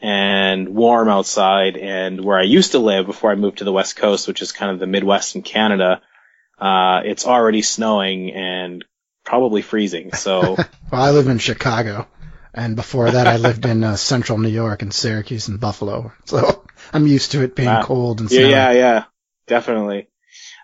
and 0.00 0.68
warm 0.68 1.08
outside, 1.08 1.76
and 1.76 2.24
where 2.24 2.38
I 2.38 2.42
used 2.44 2.72
to 2.72 2.78
live 2.78 3.06
before 3.06 3.30
I 3.30 3.34
moved 3.34 3.58
to 3.58 3.64
the 3.64 3.72
west 3.72 3.96
coast, 3.96 4.28
which 4.28 4.42
is 4.42 4.52
kind 4.52 4.70
of 4.72 4.78
the 4.78 4.86
Midwest 4.86 5.34
in 5.34 5.42
Canada, 5.42 6.00
uh, 6.58 7.00
it's 7.04 7.26
already 7.26 7.62
snowing 7.62 8.32
and 8.32 8.84
probably 9.24 9.62
freezing. 9.62 10.12
So 10.12 10.56
Well, 10.90 11.02
I 11.02 11.10
live 11.10 11.28
in 11.28 11.38
Chicago, 11.38 12.06
and 12.54 12.76
before 12.76 13.10
that, 13.10 13.26
I 13.26 13.36
lived 13.36 13.66
in 13.66 13.84
uh, 13.84 13.96
central 13.96 14.38
New 14.38 14.48
York 14.48 14.82
and 14.82 14.92
Syracuse 14.92 15.48
and 15.48 15.60
Buffalo. 15.60 16.12
So 16.26 16.64
I'm 16.92 17.06
used 17.06 17.32
to 17.32 17.42
it 17.42 17.54
being 17.54 17.68
Wow. 17.68 17.82
cold 17.82 18.20
and 18.20 18.30
yeah, 18.30 18.48
yeah, 18.48 18.72
yeah, 18.72 19.04
definitely. 19.46 20.08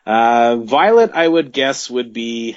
Uh, 0.07 0.57
Violet, 0.57 1.11
I 1.13 1.27
would 1.27 1.53
guess 1.53 1.91
would 1.91 2.13
be. 2.13 2.57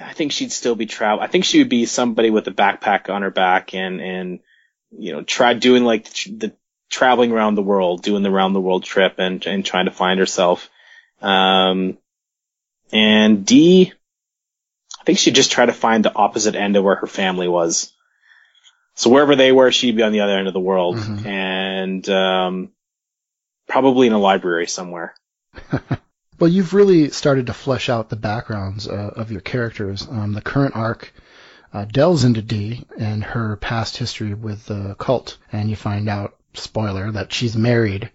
I 0.00 0.12
think 0.12 0.32
she'd 0.32 0.52
still 0.52 0.74
be 0.74 0.86
travel. 0.86 1.22
I 1.22 1.26
think 1.28 1.44
she 1.44 1.58
would 1.58 1.68
be 1.68 1.86
somebody 1.86 2.30
with 2.30 2.46
a 2.48 2.52
backpack 2.52 3.08
on 3.10 3.22
her 3.22 3.30
back 3.30 3.74
and 3.74 4.00
and 4.00 4.40
you 4.90 5.12
know 5.12 5.22
try 5.22 5.54
doing 5.54 5.84
like 5.84 6.04
the, 6.12 6.30
the 6.36 6.56
traveling 6.90 7.32
around 7.32 7.54
the 7.54 7.62
world, 7.62 8.02
doing 8.02 8.22
the 8.22 8.30
round 8.30 8.54
the 8.54 8.60
world 8.60 8.84
trip 8.84 9.14
and 9.18 9.44
and 9.46 9.64
trying 9.64 9.84
to 9.86 9.90
find 9.92 10.18
herself. 10.18 10.68
Um, 11.22 11.98
and 12.92 13.44
Dee, 13.46 13.92
I 15.00 15.04
think 15.04 15.18
she'd 15.18 15.34
just 15.34 15.52
try 15.52 15.66
to 15.66 15.72
find 15.72 16.04
the 16.04 16.14
opposite 16.14 16.54
end 16.54 16.76
of 16.76 16.84
where 16.84 16.96
her 16.96 17.06
family 17.06 17.48
was. 17.48 17.92
So 18.96 19.10
wherever 19.10 19.34
they 19.36 19.50
were, 19.52 19.72
she'd 19.72 19.96
be 19.96 20.02
on 20.02 20.12
the 20.12 20.20
other 20.20 20.38
end 20.38 20.46
of 20.48 20.54
the 20.54 20.60
world, 20.60 20.96
Mhm. 20.96 21.26
and 21.26 22.08
um, 22.08 22.72
probably 23.68 24.06
in 24.06 24.12
a 24.12 24.18
library 24.18 24.66
somewhere. 24.68 25.14
Well, 26.44 26.52
you've 26.52 26.74
really 26.74 27.08
started 27.08 27.46
to 27.46 27.54
flesh 27.54 27.88
out 27.88 28.10
the 28.10 28.16
backgrounds 28.16 28.86
uh, 28.86 29.14
of 29.16 29.32
your 29.32 29.40
characters. 29.40 30.06
Um, 30.06 30.34
the 30.34 30.42
current 30.42 30.76
arc 30.76 31.10
uh, 31.72 31.86
delves 31.86 32.22
into 32.22 32.42
Dee 32.42 32.84
and 32.98 33.24
her 33.24 33.56
past 33.56 33.96
history 33.96 34.34
with 34.34 34.66
the 34.66 34.94
cult, 34.98 35.38
and 35.50 35.70
you 35.70 35.76
find 35.76 36.06
out, 36.06 36.36
spoiler, 36.52 37.10
that 37.12 37.32
she's 37.32 37.56
married. 37.56 38.10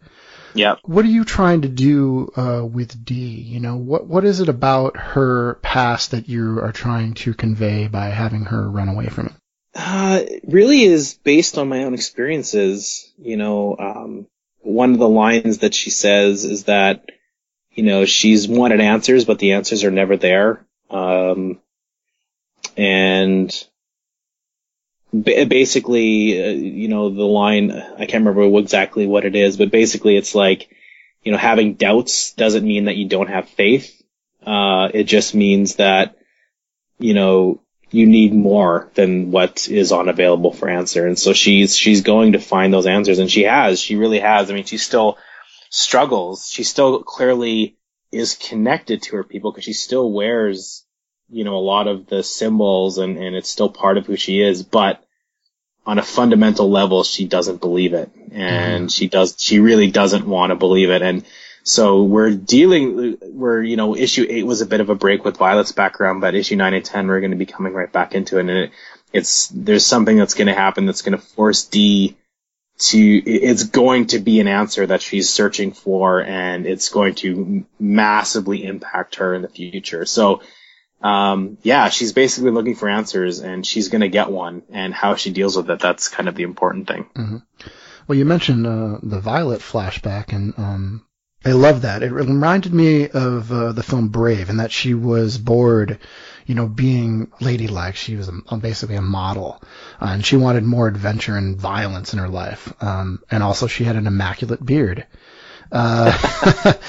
Yep. 0.54 0.78
What 0.84 1.06
are 1.06 1.10
you 1.10 1.26
trying 1.26 1.64
to 1.64 1.70
do 1.70 2.32
uh, 2.38 2.64
with 2.64 3.04
Dee? 3.04 3.42
You 3.42 3.62
know, 3.62 3.78
what 3.78 4.06
what 4.06 4.26
is 4.26 4.42
it 4.42 4.48
about 4.48 4.96
her 4.96 5.56
past 5.64 6.12
that 6.12 6.30
you 6.30 6.60
are 6.60 6.72
trying 6.72 7.16
to 7.16 7.34
convey 7.34 7.88
by 7.88 8.10
having 8.10 8.46
her 8.46 8.70
run 8.70 8.90
away 8.90 9.08
from 9.08 9.26
it? 9.26 9.34
Uh, 9.74 10.20
it 10.22 10.44
really 10.48 10.84
is 10.84 11.16
based 11.16 11.58
on 11.58 11.68
my 11.68 11.84
own 11.84 11.96
experiences. 11.96 13.12
You 13.18 13.38
know, 13.38 13.76
um, 13.80 14.28
one 14.60 14.94
of 14.94 15.00
the 15.00 15.10
lines 15.10 15.58
that 15.58 15.74
she 15.74 15.90
says 15.90 16.46
is 16.46 16.66
that, 16.66 17.10
you 17.80 17.86
know, 17.86 18.04
she's 18.04 18.46
wanted 18.46 18.82
answers, 18.82 19.24
but 19.24 19.40
the 19.40 19.54
answers 19.54 19.86
are 19.86 19.92
never 19.92 20.18
there. 20.18 20.66
Um, 20.90 21.62
and 22.76 23.50
basically, 25.14 26.44
uh, 26.44 26.50
you 26.50 26.90
know, 26.90 27.10
the 27.10 27.24
line, 27.24 27.72
I 27.72 28.06
can't 28.06 28.26
remember 28.26 28.60
exactly 28.60 29.08
what 29.08 29.24
it 29.24 29.34
is, 29.34 29.56
but 29.56 29.72
basically 29.72 30.18
it's 30.18 30.36
like, 30.36 30.76
you 31.24 31.32
know, 31.32 31.38
having 31.38 31.76
doubts 31.76 32.34
doesn't 32.34 32.68
mean 32.68 32.86
that 32.86 32.98
you 32.98 33.08
don't 33.08 33.30
have 33.30 33.48
faith. 33.48 34.04
Uh, 34.46 34.90
it 34.94 35.06
just 35.06 35.34
means 35.34 35.78
that, 35.78 36.18
you 36.98 37.14
know, 37.14 37.62
you 37.92 38.08
need 38.08 38.34
more 38.34 38.92
than 38.96 39.32
what 39.32 39.70
is 39.70 39.94
unavailable 39.94 40.52
for 40.52 40.68
answer. 40.68 41.08
And 41.08 41.18
so 41.18 41.32
she's, 41.32 41.78
she's 41.78 42.02
going 42.02 42.34
to 42.34 42.40
find 42.40 42.74
those 42.74 42.88
answers 42.88 43.20
and 43.20 43.32
she 43.32 43.44
has, 43.44 43.80
she 43.80 43.96
really 43.96 44.20
has. 44.20 44.52
I 44.52 44.54
mean, 44.54 44.66
she's 44.66 44.86
still 44.86 45.18
struggles. 45.70 46.50
She 46.50 46.64
still 46.64 47.04
clearly 47.04 47.78
is 48.12 48.36
connected 48.36 49.04
to 49.04 49.18
her 49.18 49.24
people 49.24 49.52
because 49.52 49.64
she 49.64 49.74
still 49.74 50.12
wears, 50.12 50.84
you 51.30 51.44
know, 51.44 51.56
a 51.56 51.60
lot 51.60 51.88
of 51.88 52.08
the 52.08 52.24
symbols 52.24 52.98
and, 52.98 53.18
and 53.18 53.36
it's 53.36 53.50
still 53.50 53.70
part 53.70 53.98
of 53.98 54.08
who 54.08 54.16
she 54.16 54.42
is, 54.42 54.64
but 54.64 55.04
on 55.86 56.00
a 56.00 56.04
fundamental 56.04 56.70
level, 56.70 57.04
she 57.04 57.26
doesn't 57.26 57.62
believe 57.62 57.94
it. 57.94 58.12
And 58.32 58.86
mm-hmm. 58.86 58.88
she 58.88 59.08
does, 59.08 59.36
she 59.38 59.60
really 59.60 59.90
doesn't 59.90 60.28
want 60.28 60.52
to 60.52 60.56
believe 60.56 60.90
it. 60.90 61.02
And 61.02 61.24
so 61.64 62.04
we're 62.04 62.32
dealing, 62.32 63.18
we're, 63.22 63.62
you 63.62 63.76
know, 63.76 63.96
issue 63.96 64.26
eight 64.30 64.46
was 64.46 64.62
a 64.62 64.66
bit 64.66 64.82
of 64.82 64.90
a 64.90 64.96
break 64.96 65.24
with 65.24 65.38
Violet's 65.38 65.72
background, 65.72 66.22
but 66.22 66.36
issue 66.36 66.56
nine 66.56 66.74
and 66.74 66.86
10, 66.86 67.08
we're 67.08 67.22
going 67.22 67.32
to 67.32 67.38
be 67.38 67.46
coming 67.46 67.74
right 67.74 67.92
back 67.92 68.14
into 68.14 68.38
it. 68.38 68.42
And 68.42 68.50
it, 68.50 68.72
it's, 69.14 69.48
there's 69.48 69.86
something 69.86 70.18
that's 70.18 70.34
going 70.34 70.48
to 70.48 70.54
happen 70.54 70.86
that's 70.86 71.02
going 71.02 71.18
to 71.18 71.24
force 71.24 71.66
Dee 71.66 72.18
to, 72.80 73.00
it's 73.00 73.64
going 73.64 74.08
to 74.08 74.20
be 74.20 74.40
an 74.40 74.48
answer 74.48 74.88
that 74.88 75.02
she's 75.02 75.30
searching 75.30 75.74
for 75.74 76.22
and 76.22 76.66
it's 76.66 76.90
going 76.90 77.16
to 77.16 77.66
massively 77.80 78.64
impact 78.64 79.16
her 79.16 79.34
in 79.34 79.42
the 79.42 79.50
future. 79.50 80.06
So, 80.06 80.42
um, 81.02 81.58
yeah, 81.62 81.90
she's 81.90 82.14
basically 82.14 82.52
looking 82.52 82.76
for 82.76 82.90
answers 82.90 83.40
and 83.40 83.66
she's 83.66 83.90
going 83.90 84.02
to 84.02 84.10
get 84.10 84.32
one 84.32 84.64
and 84.72 84.94
how 84.94 85.16
she 85.16 85.32
deals 85.32 85.56
with 85.56 85.70
it. 85.70 85.80
That's 85.80 86.08
kind 86.10 86.28
of 86.28 86.36
the 86.36 86.44
important 86.44 86.88
thing. 86.88 87.10
Mm-hmm. 87.16 87.38
Well, 88.08 88.18
you 88.18 88.26
mentioned, 88.26 88.66
uh, 88.66 88.98
the 89.04 89.20
Violet 89.20 89.62
flashback 89.62 90.34
and, 90.34 90.54
um, 90.58 91.06
I 91.46 91.52
love 91.52 91.84
that. 91.84 92.04
It 92.04 92.12
reminded 92.12 92.74
me 92.74 93.08
of 93.10 93.52
uh, 93.52 93.72
the 93.72 93.84
film 93.84 94.10
Brave, 94.10 94.50
and 94.50 94.60
that 94.60 94.74
she 94.74 94.94
was 94.94 95.38
bored, 95.38 96.00
you 96.46 96.54
know, 96.54 96.68
being 96.68 97.32
ladylike. 97.40 97.96
She 97.96 98.18
was 98.18 98.30
a, 98.30 98.58
basically 98.58 98.96
a 98.96 99.02
model, 99.02 99.62
uh, 100.02 100.08
and 100.08 100.26
she 100.26 100.36
wanted 100.36 100.64
more 100.64 100.88
adventure 100.88 101.38
and 101.38 101.58
violence 101.58 102.12
in 102.12 102.20
her 102.20 102.28
life. 102.28 102.74
Um, 102.82 103.24
and 103.32 103.42
also, 103.42 103.68
she 103.68 103.86
had 103.86 103.96
an 103.96 104.08
immaculate 104.08 104.66
beard. 104.66 105.08
Uh, 105.72 106.12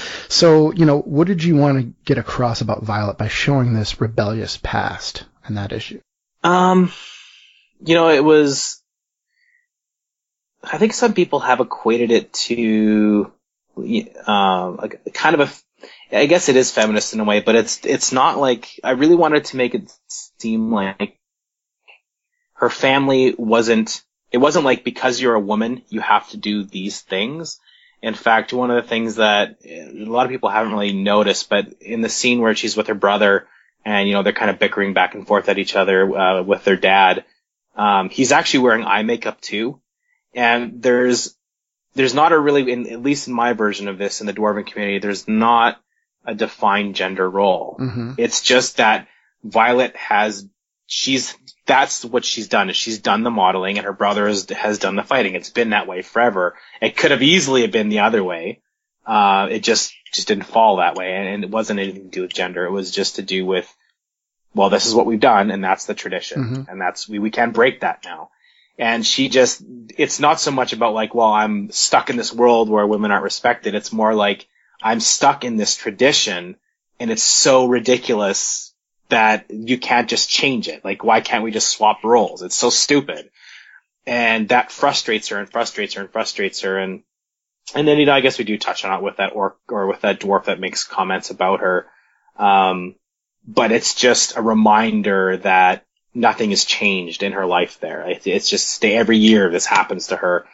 so, 0.27 0.73
you 0.73 0.85
know, 0.85 0.99
what 0.99 1.27
did 1.27 1.43
you 1.43 1.55
want 1.55 1.79
to 1.79 1.93
get 2.03 2.17
across 2.17 2.59
about 2.59 2.83
Violet 2.83 3.17
by 3.17 3.29
showing 3.29 3.73
this 3.73 4.01
rebellious 4.01 4.57
past 4.57 5.23
and 5.45 5.57
that 5.57 5.71
issue? 5.71 6.01
Um, 6.43 6.91
you 7.79 7.95
know, 7.95 8.09
it 8.09 8.23
was. 8.23 8.81
I 10.63 10.77
think 10.77 10.93
some 10.93 11.13
people 11.13 11.39
have 11.39 11.59
equated 11.59 12.11
it 12.11 12.33
to 12.33 13.31
um, 13.77 14.77
like 14.77 15.13
kind 15.13 15.39
of 15.39 15.41
a, 16.11 16.17
I 16.17 16.25
guess 16.25 16.49
it 16.49 16.55
is 16.55 16.71
feminist 16.71 17.13
in 17.13 17.19
a 17.19 17.23
way, 17.23 17.39
but 17.39 17.55
it's 17.55 17.85
it's 17.85 18.11
not 18.11 18.37
like 18.37 18.79
I 18.83 18.91
really 18.91 19.15
wanted 19.15 19.45
to 19.45 19.57
make 19.57 19.75
it 19.75 19.91
seem 20.39 20.71
like 20.71 21.19
her 22.53 22.69
family 22.69 23.33
wasn't. 23.37 24.03
It 24.31 24.37
wasn't 24.37 24.65
like 24.65 24.83
because 24.83 25.19
you're 25.19 25.35
a 25.35 25.39
woman 25.39 25.81
you 25.89 25.99
have 25.99 26.29
to 26.29 26.37
do 26.37 26.63
these 26.63 27.01
things. 27.01 27.59
In 28.01 28.13
fact, 28.13 28.53
one 28.53 28.71
of 28.71 28.81
the 28.81 28.87
things 28.87 29.15
that 29.15 29.57
a 29.65 29.91
lot 29.91 30.25
of 30.25 30.31
people 30.31 30.49
haven't 30.49 30.71
really 30.73 30.93
noticed, 30.93 31.49
but 31.49 31.73
in 31.81 32.01
the 32.01 32.09
scene 32.09 32.39
where 32.39 32.55
she's 32.55 32.77
with 32.77 32.87
her 32.87 32.95
brother 32.95 33.47
and 33.83 34.07
you 34.07 34.13
know 34.13 34.23
they're 34.23 34.33
kind 34.33 34.51
of 34.51 34.59
bickering 34.59 34.93
back 34.93 35.15
and 35.15 35.27
forth 35.27 35.49
at 35.49 35.57
each 35.57 35.75
other 35.75 36.17
uh, 36.17 36.43
with 36.43 36.63
their 36.63 36.77
dad, 36.77 37.25
um, 37.75 38.09
he's 38.09 38.31
actually 38.31 38.61
wearing 38.61 38.83
eye 38.83 39.03
makeup 39.03 39.41
too, 39.41 39.81
and 40.33 40.81
there's 40.81 41.35
there's 41.93 42.13
not 42.13 42.31
a 42.31 42.39
really, 42.39 42.71
in, 42.71 42.87
at 42.91 43.01
least 43.01 43.27
in 43.27 43.33
my 43.33 43.53
version 43.53 43.87
of 43.87 43.97
this 43.97 44.21
in 44.21 44.27
the 44.27 44.33
dwarven 44.33 44.65
community, 44.65 44.99
there's 44.99 45.27
not 45.27 45.81
a 46.25 46.33
defined 46.35 46.95
gender 46.95 47.29
role. 47.29 47.77
Mm-hmm. 47.79 48.13
It's 48.17 48.41
just 48.41 48.77
that 48.77 49.07
Violet 49.43 49.95
has, 49.95 50.47
she's, 50.85 51.35
that's 51.65 52.05
what 52.05 52.23
she's 52.23 52.47
done 52.47 52.69
is 52.69 52.77
she's 52.77 52.99
done 52.99 53.23
the 53.23 53.31
modeling 53.31 53.77
and 53.77 53.85
her 53.85 53.93
brother 53.93 54.27
has, 54.27 54.49
has 54.49 54.79
done 54.79 54.95
the 54.95 55.03
fighting. 55.03 55.35
It's 55.35 55.49
been 55.49 55.71
that 55.71 55.87
way 55.87 56.01
forever. 56.01 56.55
It 56.81 56.95
could 56.95 57.11
have 57.11 57.23
easily 57.23 57.65
been 57.67 57.89
the 57.89 57.99
other 57.99 58.23
way. 58.23 58.61
Uh, 59.05 59.47
it 59.49 59.63
just, 59.63 59.93
just 60.13 60.27
didn't 60.27 60.45
fall 60.45 60.77
that 60.77 60.95
way. 60.95 61.13
And, 61.13 61.27
and, 61.27 61.43
it 61.43 61.49
wasn't 61.49 61.79
anything 61.79 62.03
to 62.03 62.09
do 62.09 62.21
with 62.21 62.33
gender. 62.33 62.65
It 62.65 62.71
was 62.71 62.91
just 62.91 63.15
to 63.15 63.23
do 63.23 63.45
with, 63.45 63.73
well, 64.53 64.69
this 64.69 64.85
is 64.85 64.93
what 64.93 65.05
we've 65.05 65.19
done 65.19 65.49
and 65.49 65.63
that's 65.63 65.85
the 65.85 65.93
tradition. 65.93 66.43
Mm-hmm. 66.43 66.69
And 66.69 66.79
that's, 66.79 67.09
we, 67.09 67.19
we 67.19 67.31
can't 67.31 67.53
break 67.53 67.81
that 67.81 68.05
now 68.05 68.29
and 68.77 69.05
she 69.05 69.29
just 69.29 69.63
it's 69.97 70.19
not 70.19 70.39
so 70.39 70.51
much 70.51 70.73
about 70.73 70.93
like 70.93 71.13
well 71.13 71.31
i'm 71.31 71.71
stuck 71.71 72.09
in 72.09 72.17
this 72.17 72.33
world 72.33 72.69
where 72.69 72.85
women 72.87 73.11
aren't 73.11 73.23
respected. 73.23 73.75
It's 73.75 73.93
more 73.93 74.13
like 74.13 74.47
i'm 74.81 74.99
stuck 74.99 75.43
in 75.43 75.57
this 75.57 75.75
tradition 75.75 76.55
and 76.99 77.11
it's 77.11 77.23
so 77.23 77.65
ridiculous 77.65 78.73
that 79.09 79.45
you 79.49 79.77
can't 79.77 80.09
just 80.09 80.29
change 80.29 80.67
it. 80.67 80.85
Like 80.85 81.03
why 81.03 81.21
can't 81.21 81.43
we 81.43 81.51
just 81.51 81.69
swap 81.69 82.03
roles? 82.03 82.41
It's 82.41 82.55
so 82.55 82.69
stupid. 82.69 83.29
And 84.05 84.49
that 84.49 84.71
frustrates 84.71 85.27
her 85.29 85.37
and 85.37 85.49
frustrates 85.49 85.95
her 85.95 86.01
and 86.01 86.11
frustrates 86.11 86.61
her. 86.61 86.77
And 86.77 87.03
and 87.75 87.87
then 87.87 87.99
you 87.99 88.05
know 88.05 88.13
i 88.13 88.21
guess 88.21 88.39
we 88.39 88.45
do 88.45 88.57
touch 88.57 88.83
on 88.83 88.97
it 88.97 89.03
with 89.03 89.17
that 89.17 89.33
orc 89.35 89.57
or 89.69 89.87
with 89.87 90.01
that 90.01 90.19
dwarf 90.19 90.45
that 90.45 90.59
makes 90.59 90.83
comments 90.83 91.29
about 91.29 91.59
her. 91.59 91.87
Um 92.37 92.95
but 93.47 93.71
it's 93.71 93.95
just 93.95 94.37
a 94.37 94.41
reminder 94.41 95.37
that 95.37 95.85
nothing 96.13 96.49
has 96.49 96.65
changed 96.65 97.23
in 97.23 97.33
her 97.33 97.45
life 97.45 97.79
there. 97.79 98.05
It's 98.25 98.49
just 98.49 98.83
every 98.83 99.17
year 99.17 99.49
this 99.49 99.65
happens 99.65 100.07
to 100.07 100.17
her. 100.17 100.45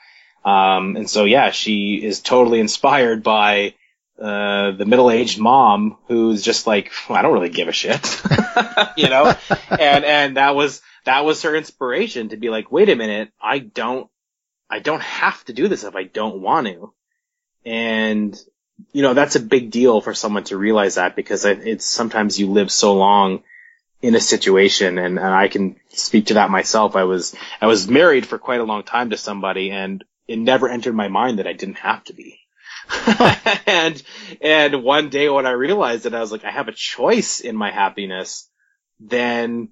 Um, 0.46 0.96
and 0.96 1.10
so 1.10 1.26
yeah, 1.26 1.52
she 1.52 1.96
is 1.96 2.22
totally 2.22 2.60
inspired 2.60 3.24
by 3.24 3.74
uh, 4.20 4.72
the 4.72 4.86
middle-aged 4.86 5.40
mom 5.40 5.98
who's 6.08 6.42
just 6.42 6.66
like, 6.66 6.92
well, 7.08 7.18
I 7.18 7.22
don't 7.22 7.34
really 7.34 7.50
give 7.50 7.68
a 7.68 7.72
shit, 7.72 8.22
you 8.98 9.10
know, 9.10 9.36
and 9.70 10.06
and 10.06 10.38
that 10.38 10.56
was 10.56 10.82
that 11.06 11.24
was 11.24 11.44
her 11.44 11.56
inspiration 11.56 12.30
to 12.30 12.38
be 12.38 12.50
like, 12.50 12.72
wait 12.72 12.90
a 12.90 12.96
minute, 12.96 13.32
I 13.40 13.60
don't, 13.60 14.10
I 14.70 14.80
don't 14.80 15.04
have 15.04 15.44
to 15.46 15.54
do 15.54 15.68
this 15.68 15.84
if 15.84 15.96
I 15.96 16.04
don't 16.04 16.42
want 16.42 16.66
to, 16.68 16.94
and 17.64 18.40
you 18.92 19.04
know 19.04 19.14
that's 19.14 19.36
a 19.36 19.40
big 19.40 19.70
deal 19.70 20.02
for 20.02 20.14
someone 20.16 20.46
to 20.46 20.58
realize 20.58 20.96
that 20.96 21.16
because 21.16 21.46
it's 21.46 21.86
sometimes 21.86 22.40
you 22.40 22.48
live 22.48 22.72
so 22.72 22.96
long 22.96 23.44
in 24.02 24.16
a 24.16 24.20
situation 24.20 24.98
and, 24.98 25.18
and 25.18 25.28
I 25.28 25.48
can 25.48 25.76
speak 25.90 26.28
to 26.28 26.36
that 26.36 26.52
myself. 26.52 26.96
I 26.96 27.04
was, 27.04 27.36
I 27.60 27.68
was 27.68 27.90
married 27.90 28.26
for 28.26 28.38
quite 28.38 28.60
a 28.60 28.66
long 28.66 28.84
time 28.84 29.10
to 29.10 29.18
somebody 29.18 29.72
and 29.72 30.04
it 30.28 30.38
never 30.38 30.70
entered 30.70 30.96
my 30.96 31.08
mind 31.08 31.40
that 31.40 31.48
I 31.48 31.54
didn't 31.54 31.80
have 31.80 32.04
to 32.06 32.14
be. 32.14 32.40
and, 33.66 34.02
and 34.40 34.84
one 34.84 35.10
day 35.10 35.30
when 35.30 35.46
I 35.46 35.52
realized 35.52 36.04
that 36.04 36.14
I 36.14 36.20
was 36.20 36.32
like, 36.32 36.46
I 36.46 36.52
have 36.52 36.68
a 36.68 36.74
choice 36.74 37.40
in 37.40 37.56
my 37.56 37.72
happiness, 37.72 38.48
then, 39.00 39.70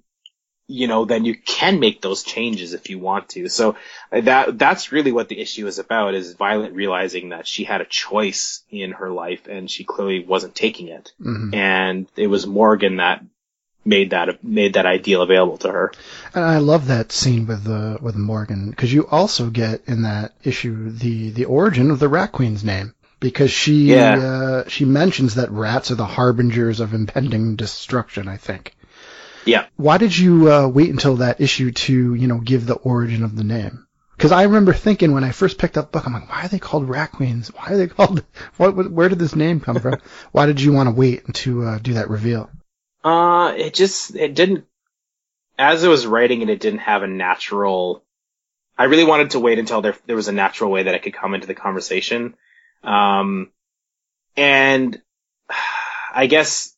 you 0.66 0.88
know, 0.88 1.04
then 1.04 1.24
you 1.24 1.36
can 1.36 1.78
make 1.78 2.02
those 2.02 2.24
changes 2.24 2.72
if 2.72 2.90
you 2.90 2.98
want 2.98 3.28
to. 3.30 3.48
So 3.48 3.76
that, 4.10 4.58
that's 4.58 4.90
really 4.90 5.12
what 5.12 5.28
the 5.28 5.40
issue 5.40 5.68
is 5.68 5.78
about 5.78 6.14
is 6.14 6.34
Violet 6.34 6.72
realizing 6.72 7.28
that 7.28 7.46
she 7.46 7.62
had 7.62 7.80
a 7.80 7.86
choice 7.86 8.64
in 8.70 8.90
her 8.92 9.10
life 9.10 9.46
and 9.46 9.70
she 9.70 9.84
clearly 9.84 10.24
wasn't 10.24 10.56
taking 10.56 10.88
it. 10.88 11.12
Mm-hmm. 11.20 11.54
And 11.54 12.08
it 12.16 12.26
was 12.26 12.46
Morgan 12.46 12.96
that 12.96 13.22
made 13.86 14.10
that 14.10 14.42
made 14.42 14.74
that 14.74 14.86
ideal 14.86 15.22
available 15.22 15.58
to 15.58 15.70
her. 15.70 15.92
And 16.34 16.44
I 16.44 16.58
love 16.58 16.88
that 16.88 17.12
scene 17.12 17.46
with 17.46 17.66
uh, 17.68 17.98
with 18.00 18.16
Morgan 18.16 18.70
because 18.70 18.92
you 18.92 19.06
also 19.06 19.50
get 19.50 19.82
in 19.86 20.02
that 20.02 20.32
issue 20.42 20.90
the 20.90 21.30
the 21.30 21.44
origin 21.44 21.90
of 21.90 21.98
the 21.98 22.08
Rat 22.08 22.32
Queen's 22.32 22.64
name 22.64 22.94
because 23.20 23.50
she 23.50 23.94
yeah. 23.94 24.16
uh, 24.16 24.68
she 24.68 24.84
mentions 24.84 25.36
that 25.36 25.50
rats 25.50 25.90
are 25.90 25.96
the 25.96 26.04
harbingers 26.04 26.80
of 26.80 26.94
impending 26.94 27.56
destruction. 27.56 28.28
I 28.28 28.36
think. 28.36 28.74
Yeah. 29.44 29.66
Why 29.76 29.98
did 29.98 30.16
you 30.16 30.52
uh, 30.52 30.66
wait 30.66 30.90
until 30.90 31.16
that 31.16 31.40
issue 31.40 31.70
to 31.70 32.14
you 32.14 32.26
know 32.26 32.38
give 32.38 32.66
the 32.66 32.74
origin 32.74 33.22
of 33.22 33.36
the 33.36 33.44
name? 33.44 33.86
Because 34.16 34.32
I 34.32 34.44
remember 34.44 34.72
thinking 34.72 35.12
when 35.12 35.24
I 35.24 35.30
first 35.30 35.58
picked 35.58 35.76
up 35.76 35.92
the 35.92 35.98
book, 35.98 36.06
I'm 36.06 36.14
like, 36.14 36.30
why 36.30 36.44
are 36.44 36.48
they 36.48 36.58
called 36.58 36.88
rat 36.88 37.12
queens? 37.12 37.48
Why 37.48 37.72
are 37.72 37.76
they 37.76 37.86
called? 37.86 38.24
What? 38.56 38.90
Where 38.90 39.08
did 39.08 39.18
this 39.18 39.36
name 39.36 39.60
come 39.60 39.78
from? 39.78 40.00
why 40.32 40.46
did 40.46 40.60
you 40.60 40.72
want 40.72 40.88
to 40.88 40.94
wait 40.94 41.22
to 41.34 41.64
uh, 41.64 41.78
do 41.78 41.94
that 41.94 42.10
reveal? 42.10 42.50
Uh, 43.06 43.52
it 43.56 43.74
just, 43.74 44.16
it 44.16 44.34
didn't, 44.34 44.64
as 45.58 45.84
I 45.84 45.88
was 45.88 46.06
writing 46.06 46.42
it, 46.42 46.50
it 46.50 46.60
didn't 46.60 46.80
have 46.80 47.02
a 47.02 47.06
natural, 47.06 48.04
I 48.76 48.84
really 48.84 49.04
wanted 49.04 49.30
to 49.30 49.40
wait 49.40 49.58
until 49.58 49.80
there, 49.80 49.96
there 50.06 50.16
was 50.16 50.28
a 50.28 50.32
natural 50.32 50.70
way 50.70 50.82
that 50.82 50.94
I 50.94 50.98
could 50.98 51.14
come 51.14 51.34
into 51.34 51.46
the 51.46 51.54
conversation. 51.54 52.34
Um, 52.82 53.50
and 54.36 55.00
I 56.14 56.26
guess 56.26 56.74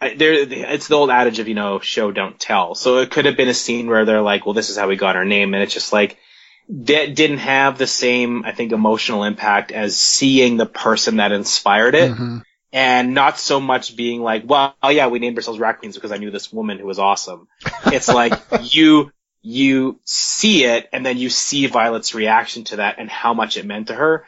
I, 0.00 0.14
there, 0.14 0.32
it's 0.32 0.88
the 0.88 0.94
old 0.94 1.10
adage 1.10 1.38
of 1.40 1.48
you 1.48 1.54
know 1.54 1.78
show 1.80 2.10
don't 2.10 2.38
tell. 2.38 2.74
So 2.74 2.98
it 2.98 3.10
could 3.10 3.26
have 3.26 3.36
been 3.36 3.48
a 3.48 3.54
scene 3.54 3.88
where 3.88 4.04
they're 4.04 4.22
like, 4.22 4.46
well, 4.46 4.54
this 4.54 4.70
is 4.70 4.78
how 4.78 4.88
we 4.88 4.96
got 4.96 5.16
our 5.16 5.24
name, 5.24 5.52
and 5.52 5.62
it's 5.62 5.74
just 5.74 5.92
like 5.92 6.16
that 6.70 7.14
didn't 7.14 7.38
have 7.38 7.76
the 7.76 7.86
same, 7.86 8.44
I 8.44 8.52
think, 8.52 8.72
emotional 8.72 9.24
impact 9.24 9.72
as 9.72 9.98
seeing 9.98 10.56
the 10.56 10.66
person 10.66 11.16
that 11.16 11.32
inspired 11.32 11.94
it. 11.94 12.12
Mm-hmm. 12.12 12.38
And 12.72 13.14
not 13.14 13.38
so 13.38 13.58
much 13.58 13.96
being 13.96 14.22
like, 14.22 14.44
well, 14.46 14.76
oh 14.82 14.90
yeah, 14.90 15.08
we 15.08 15.18
named 15.18 15.36
ourselves 15.36 15.58
Rat 15.58 15.78
Queens 15.78 15.96
because 15.96 16.12
I 16.12 16.18
knew 16.18 16.30
this 16.30 16.52
woman 16.52 16.78
who 16.78 16.86
was 16.86 16.98
awesome. 16.98 17.48
It's 17.86 18.08
like 18.14 18.32
you, 18.60 19.10
you 19.42 19.98
see 20.04 20.64
it 20.64 20.88
and 20.92 21.04
then 21.04 21.18
you 21.18 21.30
see 21.30 21.66
Violet's 21.66 22.14
reaction 22.14 22.64
to 22.64 22.76
that 22.76 22.96
and 22.98 23.10
how 23.10 23.34
much 23.34 23.56
it 23.56 23.66
meant 23.66 23.88
to 23.88 23.94
her. 23.94 24.24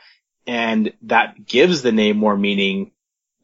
And 0.47 0.93
that 1.03 1.47
gives 1.47 1.83
the 1.83 1.93
name 1.93 2.17
more 2.17 2.37
meaning, 2.37 2.91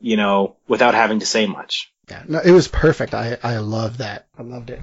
you 0.01 0.17
know, 0.17 0.57
without 0.67 0.95
having 0.95 1.21
to 1.21 1.27
say 1.27 1.47
much. 1.47 1.93
Yeah, 2.11 2.23
no, 2.27 2.41
it 2.41 2.51
was 2.51 2.69
perfect. 2.69 3.15
I 3.15 3.37
I 3.43 3.59
love 3.59 3.99
that. 3.99 4.27
I 4.37 4.43
loved 4.43 4.71
it. 4.71 4.81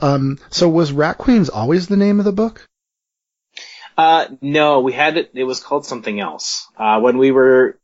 Um, 0.00 0.38
so 0.50 0.68
was 0.68 0.90
Rat 0.90 1.18
Queens 1.18 1.50
always 1.50 1.86
the 1.86 1.98
name 1.98 2.18
of 2.18 2.24
the 2.24 2.32
book? 2.32 2.66
Uh, 3.96 4.26
no, 4.40 4.80
we 4.80 4.92
had 4.92 5.16
it. 5.16 5.30
It 5.34 5.44
was 5.44 5.60
called 5.60 5.86
something 5.86 6.18
else. 6.18 6.66
Uh, 6.76 7.00
when 7.00 7.18
we 7.18 7.30
were 7.30 7.78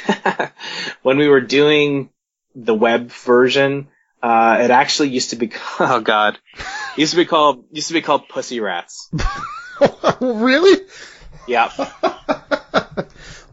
when 1.02 1.18
we 1.18 1.28
were 1.28 1.40
doing 1.40 2.10
the 2.54 2.74
web 2.74 3.10
version, 3.10 3.88
uh, 4.22 4.58
it 4.60 4.70
actually 4.70 5.10
used 5.10 5.30
to 5.30 5.36
be. 5.36 5.52
Oh 5.80 6.00
God, 6.00 6.38
it 6.56 6.64
used 6.98 7.12
to 7.12 7.16
be 7.16 7.24
called 7.24 7.64
used 7.72 7.88
to 7.88 7.94
be 7.94 8.02
called 8.02 8.28
Pussy 8.28 8.60
Rats. 8.60 9.10
really? 10.20 10.86
Yeah. 11.48 11.70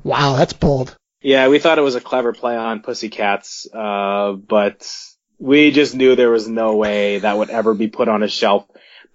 wow, 0.03 0.35
that's 0.35 0.53
bold. 0.53 0.95
Yeah, 1.21 1.49
we 1.49 1.59
thought 1.59 1.79
it 1.79 1.83
was 1.83 1.95
a 1.95 2.01
clever 2.01 2.33
play 2.33 2.55
on 2.55 2.81
Pussycats, 2.81 3.67
uh, 3.73 4.33
but 4.33 4.89
we 5.37 5.71
just 5.71 5.95
knew 5.95 6.15
there 6.15 6.31
was 6.31 6.47
no 6.47 6.75
way 6.75 7.19
that 7.19 7.37
would 7.37 7.49
ever 7.49 7.73
be 7.73 7.87
put 7.87 8.07
on 8.07 8.23
a 8.23 8.27
shelf. 8.27 8.65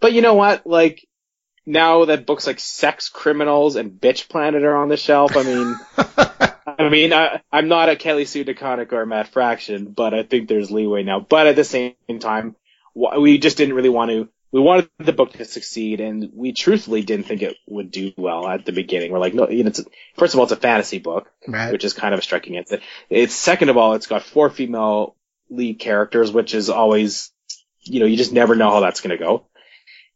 But 0.01 0.13
you 0.13 0.21
know 0.21 0.35
what? 0.35 0.67
Like, 0.67 1.07
now 1.65 2.05
that 2.07 2.27
books 2.27 2.47
like 2.47 2.61
Sex 2.61 3.09
Criminals 3.09 3.77
and 3.77 3.93
Bitch 3.93 4.29
Planet 4.29 4.65
are 4.65 4.77
on 4.77 4.89
the 4.89 4.97
shelf, 4.99 5.37
I 5.37 5.43
mean, 5.45 5.77
I 6.79 6.89
mean, 6.89 7.13
I, 7.13 7.41
I'm 7.53 7.69
not 7.69 7.89
a 7.89 7.97
Kelly 7.97 8.25
Sue 8.25 8.45
DeConnick 8.45 8.93
or 8.93 9.03
a 9.03 9.07
Matt 9.07 9.29
Fraction, 9.29 9.93
but 9.93 10.15
I 10.15 10.23
think 10.23 10.49
there's 10.49 10.71
leeway 10.71 11.03
now. 11.03 11.21
But 11.21 11.47
at 11.47 11.57
the 11.57 11.65
same 11.65 11.95
time, 12.21 12.57
we 12.95 13.39
just 13.39 13.57
didn't 13.57 13.75
really 13.75 13.89
want 13.89 14.11
to 14.11 14.29
we 14.55 14.61
wanted 14.61 14.89
the 14.99 15.13
book 15.13 15.33
to 15.33 15.45
succeed, 15.45 16.01
and 16.01 16.31
we 16.33 16.53
truthfully 16.53 17.03
didn't 17.03 17.27
think 17.27 17.43
it 17.43 17.57
would 17.67 17.91
do 17.91 18.13
well 18.17 18.47
at 18.47 18.65
the 18.65 18.71
beginning. 18.71 19.11
We're 19.11 19.19
like, 19.19 19.35
no, 19.35 19.49
you 19.49 19.65
know, 19.65 19.69
it's, 19.71 19.83
first 20.17 20.33
of 20.33 20.39
all, 20.39 20.45
it's 20.45 20.53
a 20.53 20.57
fantasy 20.57 21.01
book, 21.01 21.29
right. 21.49 21.73
which 21.73 21.85
is 21.85 21.93
kind 21.93 22.15
of 22.15 22.23
striking. 22.23 22.55
It's, 22.55 22.73
it's 23.11 23.35
second 23.35 23.69
of 23.69 23.77
all, 23.77 23.95
it's 23.95 24.07
got 24.07 24.23
four 24.23 24.51
female 24.51 25.17
lead 25.51 25.81
characters, 25.81 26.31
which 26.31 26.55
is 26.55 26.71
always, 26.71 27.33
you 27.83 27.99
know, 27.99 28.07
you 28.07 28.17
just 28.17 28.33
never 28.33 28.55
know 28.55 28.71
how 28.71 28.79
that's 28.79 29.01
going 29.01 29.19
to 29.19 29.25
go. 29.25 29.49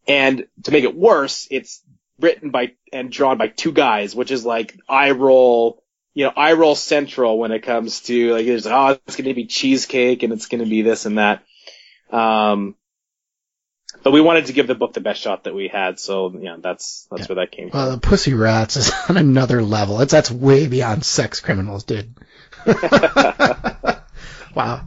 And 0.06 0.46
to 0.62 0.70
make 0.70 0.84
it 0.84 0.94
worse, 0.94 1.48
it's 1.50 1.82
written 2.20 2.50
by 2.50 2.74
and 2.92 3.10
drawn 3.10 3.38
by 3.38 3.48
two 3.48 3.72
guys, 3.72 4.14
which 4.14 4.30
is 4.30 4.46
like 4.46 4.78
eye 4.88 5.10
roll, 5.10 5.82
you 6.18 6.24
know, 6.24 6.32
eye 6.36 6.54
roll 6.54 6.74
central 6.74 7.38
when 7.38 7.52
it 7.52 7.60
comes 7.60 8.00
to 8.00 8.32
like, 8.32 8.44
there's, 8.44 8.66
oh, 8.66 8.98
it's 9.06 9.14
going 9.14 9.28
to 9.28 9.34
be 9.34 9.46
cheesecake 9.46 10.24
and 10.24 10.32
it's 10.32 10.46
going 10.46 10.64
to 10.64 10.68
be 10.68 10.82
this 10.82 11.06
and 11.06 11.16
that. 11.16 11.44
Um, 12.10 12.74
but 14.02 14.10
we 14.10 14.20
wanted 14.20 14.46
to 14.46 14.52
give 14.52 14.66
the 14.66 14.74
book 14.74 14.94
the 14.94 15.00
best 15.00 15.20
shot 15.20 15.44
that 15.44 15.54
we 15.54 15.68
had, 15.68 16.00
so 16.00 16.36
yeah, 16.36 16.56
that's 16.58 17.06
that's 17.08 17.22
yeah. 17.22 17.26
where 17.28 17.46
that 17.46 17.52
came 17.52 17.70
from. 17.70 17.78
Well, 17.78 17.90
the 17.92 17.98
Pussy 17.98 18.34
Rats 18.34 18.76
is 18.76 18.90
on 19.08 19.16
another 19.16 19.62
level. 19.62 20.00
It's 20.00 20.10
that's 20.10 20.28
way 20.28 20.66
beyond 20.66 21.04
sex 21.04 21.38
criminals, 21.38 21.84
dude. 21.84 22.12
wow. 24.56 24.86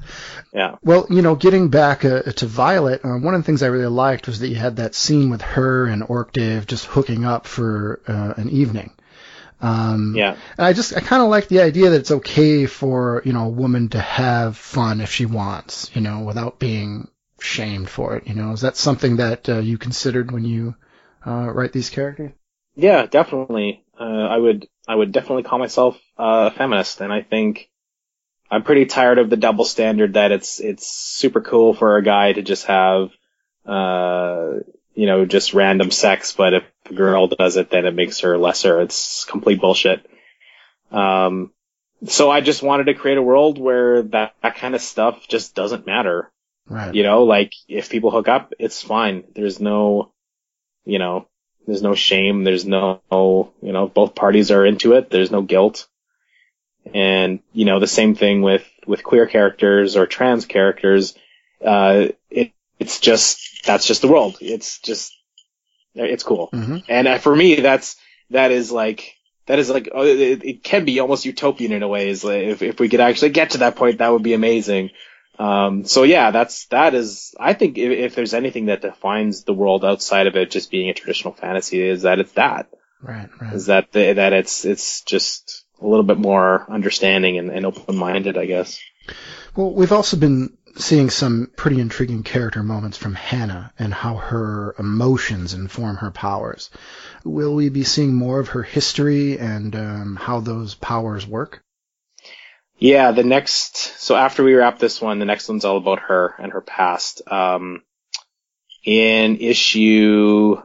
Yeah. 0.54 0.76
Well, 0.84 1.08
you 1.10 1.22
know, 1.22 1.36
getting 1.36 1.70
back 1.70 2.04
uh, 2.04 2.24
to 2.24 2.46
Violet, 2.46 3.06
uh, 3.06 3.18
one 3.18 3.36
of 3.36 3.40
the 3.40 3.46
things 3.46 3.64
I 3.64 3.68
really 3.68 3.86
liked 3.86 4.28
was 4.28 4.40
that 4.40 4.50
you 4.50 4.56
had 4.56 4.76
that 4.76 4.96
scene 4.96 5.30
with 5.30 5.42
her 5.42 5.86
and 5.86 6.04
Orc 6.04 6.34
Dave 6.34 6.68
just 6.68 6.86
hooking 6.88 7.24
up 7.24 7.48
for 7.48 8.02
uh, 8.06 8.34
an 8.36 8.50
evening. 8.50 8.92
Um, 9.62 10.16
yeah. 10.16 10.38
And 10.58 10.66
I 10.66 10.74
just, 10.74 10.96
I 10.96 11.02
kind 11.02 11.22
of 11.22 11.30
like 11.30 11.48
the 11.48 11.62
idea 11.62 11.92
that 11.92 12.00
it's 12.00 12.12
okay 12.12 12.66
for, 12.66 13.22
you 13.26 13.34
know, 13.34 13.46
a 13.46 13.50
woman 13.50 13.90
to 13.90 14.00
have 14.00 14.58
fun 14.58 15.02
if 15.02 15.12
she 15.12 15.26
wants, 15.26 15.92
you 15.94 16.02
know, 16.02 16.22
without 16.22 16.60
being 16.60 17.10
shamed 17.40 17.90
for 17.90 18.16
it. 18.18 18.28
You 18.28 18.34
know, 18.34 18.52
is 18.52 18.62
that 18.62 18.78
something 18.78 19.18
that 19.18 19.48
uh, 19.50 19.60
you 19.60 19.78
considered 19.78 20.32
when 20.32 20.46
you 20.46 20.76
uh, 21.26 21.52
write 21.52 21.74
these 21.74 21.90
characters? 21.90 22.32
Yeah, 22.76 23.06
definitely. 23.06 23.84
Uh, 24.00 24.04
I 24.04 24.38
would 24.38 24.68
I 24.88 24.96
would 24.96 25.12
definitely 25.12 25.44
call 25.44 25.60
myself 25.60 26.00
uh, 26.18 26.50
a 26.52 26.58
feminist, 26.58 27.02
and 27.02 27.14
I 27.14 27.22
think 27.22 27.70
I'm 28.50 28.64
pretty 28.64 28.86
tired 28.86 29.20
of 29.20 29.30
the 29.30 29.38
double 29.38 29.66
standard 29.66 30.14
that 30.14 30.32
it's 30.32 30.60
it's 30.60 30.88
super 30.88 31.42
cool 31.42 31.74
for 31.74 31.98
a 31.98 32.04
guy 32.04 32.34
to 32.34 32.42
just 32.42 32.66
have 32.66 33.12
uh 33.66 34.54
you 34.96 35.06
know 35.06 35.26
just 35.26 35.54
random 35.54 35.92
sex, 35.92 36.34
but 36.34 36.54
if 36.54 36.64
girl 36.96 37.28
does 37.28 37.58
it, 37.58 37.70
then 37.70 37.86
it 37.86 37.96
makes 37.96 38.20
her 38.20 38.38
lesser. 38.38 38.82
It's 38.82 39.26
complete 39.26 39.62
bullshit. 39.62 40.06
Um, 40.92 41.52
so 42.08 42.30
I 42.30 42.42
just 42.42 42.64
wanted 42.64 42.86
to 42.86 42.94
create 42.94 43.18
a 43.18 43.22
world 43.22 43.58
where 43.58 44.02
that, 44.04 44.34
that 44.42 44.56
kind 44.56 44.76
of 44.76 44.82
stuff 44.82 45.28
just 45.28 45.56
doesn't 45.56 45.86
matter. 45.86 46.32
Right. 46.68 46.94
You 46.94 47.04
know, 47.04 47.24
like 47.24 47.54
if 47.68 47.90
people 47.90 48.12
hook 48.12 48.28
up, 48.28 48.54
it's 48.60 48.82
fine. 48.82 49.24
There's 49.36 49.60
no, 49.60 50.12
you 50.86 51.00
know, 51.00 51.28
there's 51.68 51.82
no 51.82 51.96
shame. 51.96 52.44
There's 52.44 52.66
no, 52.66 53.02
you 53.62 53.72
know, 53.72 53.88
both 53.88 54.16
parties 54.16 54.52
are 54.52 54.66
into 54.66 54.94
it. 54.94 55.10
There's 55.10 55.32
no 55.32 55.42
guilt. 55.42 55.88
And, 56.94 57.40
you 57.54 57.66
know, 57.66 57.80
the 57.80 57.88
same 57.88 58.16
thing 58.16 58.42
with, 58.42 58.68
with 58.88 59.04
queer 59.04 59.28
characters 59.28 59.96
or 59.96 60.08
trans 60.08 60.46
characters. 60.46 61.16
Uh, 61.64 62.08
it, 62.32 62.54
it's 62.80 63.00
just, 63.00 63.64
that's 63.66 63.86
just 63.86 64.02
the 64.02 64.08
world. 64.08 64.38
It's 64.42 64.80
just, 64.80 65.16
it's 65.94 66.24
cool. 66.24 66.50
Mm-hmm. 66.54 66.78
And 66.88 67.08
uh, 67.08 67.18
for 67.18 67.36
me, 67.36 67.56
that's, 67.56 67.96
that 68.30 68.52
is 68.52 68.72
like, 68.72 69.16
that 69.48 69.60
is 69.60 69.70
like, 69.70 69.90
oh, 69.94 70.06
it, 70.06 70.44
it, 70.44 70.64
can 70.64 70.86
be 70.86 71.00
almost 71.00 71.26
utopian 71.26 71.72
in 71.72 71.84
a 71.84 71.88
way. 71.88 72.10
Is 72.10 72.24
like 72.24 72.44
if, 72.44 72.62
if 72.62 72.80
we 72.80 72.90
could 72.90 73.02
actually 73.02 73.32
get 73.32 73.52
to 73.52 73.60
that 73.60 73.76
point, 73.76 73.98
that 73.98 74.12
would 74.12 74.24
be 74.24 74.34
amazing. 74.34 74.92
Um, 75.40 75.86
so 75.86 76.04
yeah, 76.04 76.32
that's 76.32 76.68
that 76.68 76.94
is. 76.94 77.34
I 77.40 77.54
think 77.54 77.78
if, 77.78 77.92
if, 77.92 78.16
there's 78.16 78.34
anything 78.34 78.68
that 78.68 78.82
defines 78.82 79.44
the 79.44 79.54
world 79.54 79.84
outside 79.84 80.28
of 80.28 80.36
it 80.36 80.52
just 80.52 80.70
being 80.70 80.90
a 80.90 80.94
traditional 80.94 81.34
fantasy, 81.34 81.82
is 81.82 82.04
that 82.04 82.20
it's 82.20 82.34
that. 82.34 82.70
Right. 83.02 83.30
right. 83.42 83.54
Is 83.54 83.66
that 83.66 83.92
the, 83.92 84.14
that 84.14 84.34
it's 84.34 84.66
it's 84.66 85.02
just 85.02 85.66
a 85.82 85.88
little 85.88 86.04
bit 86.04 86.20
more 86.20 86.66
understanding 86.70 87.40
and, 87.40 87.50
and 87.50 87.66
open 87.66 87.98
minded, 87.98 88.38
I 88.38 88.46
guess. 88.46 88.80
Well, 89.56 89.74
we've 89.74 89.92
also 89.92 90.16
been 90.16 90.56
seeing 90.78 91.10
some 91.10 91.52
pretty 91.56 91.80
intriguing 91.80 92.24
character 92.24 92.64
moments 92.64 92.98
from 92.98 93.16
Hannah 93.16 93.74
and 93.78 93.94
how 93.94 94.16
her 94.16 94.76
emotions 94.80 95.54
inform 95.54 95.98
her 95.98 96.12
powers. 96.12 96.70
Will 97.24 97.56
we 97.56 97.70
be 97.70 97.84
seeing 97.84 98.14
more 98.14 98.40
of 98.40 98.50
her 98.50 98.64
history 98.64 99.38
and 99.38 99.76
um, 99.76 100.16
how 100.16 100.40
those 100.40 100.76
powers 100.76 101.28
work? 101.28 101.64
Yeah, 102.78 103.12
the 103.12 103.24
next, 103.24 103.78
so 104.00 104.16
after 104.16 104.44
we 104.44 104.56
wrap 104.56 104.80
this 104.80 105.00
one, 105.00 105.20
the 105.20 105.26
next 105.26 105.48
one's 105.48 105.66
all 105.66 105.78
about 105.78 106.00
her 106.00 106.34
and 106.40 106.52
her 106.52 106.62
past. 106.62 107.22
Um, 107.28 107.84
in 108.84 109.38
issue, 109.38 110.56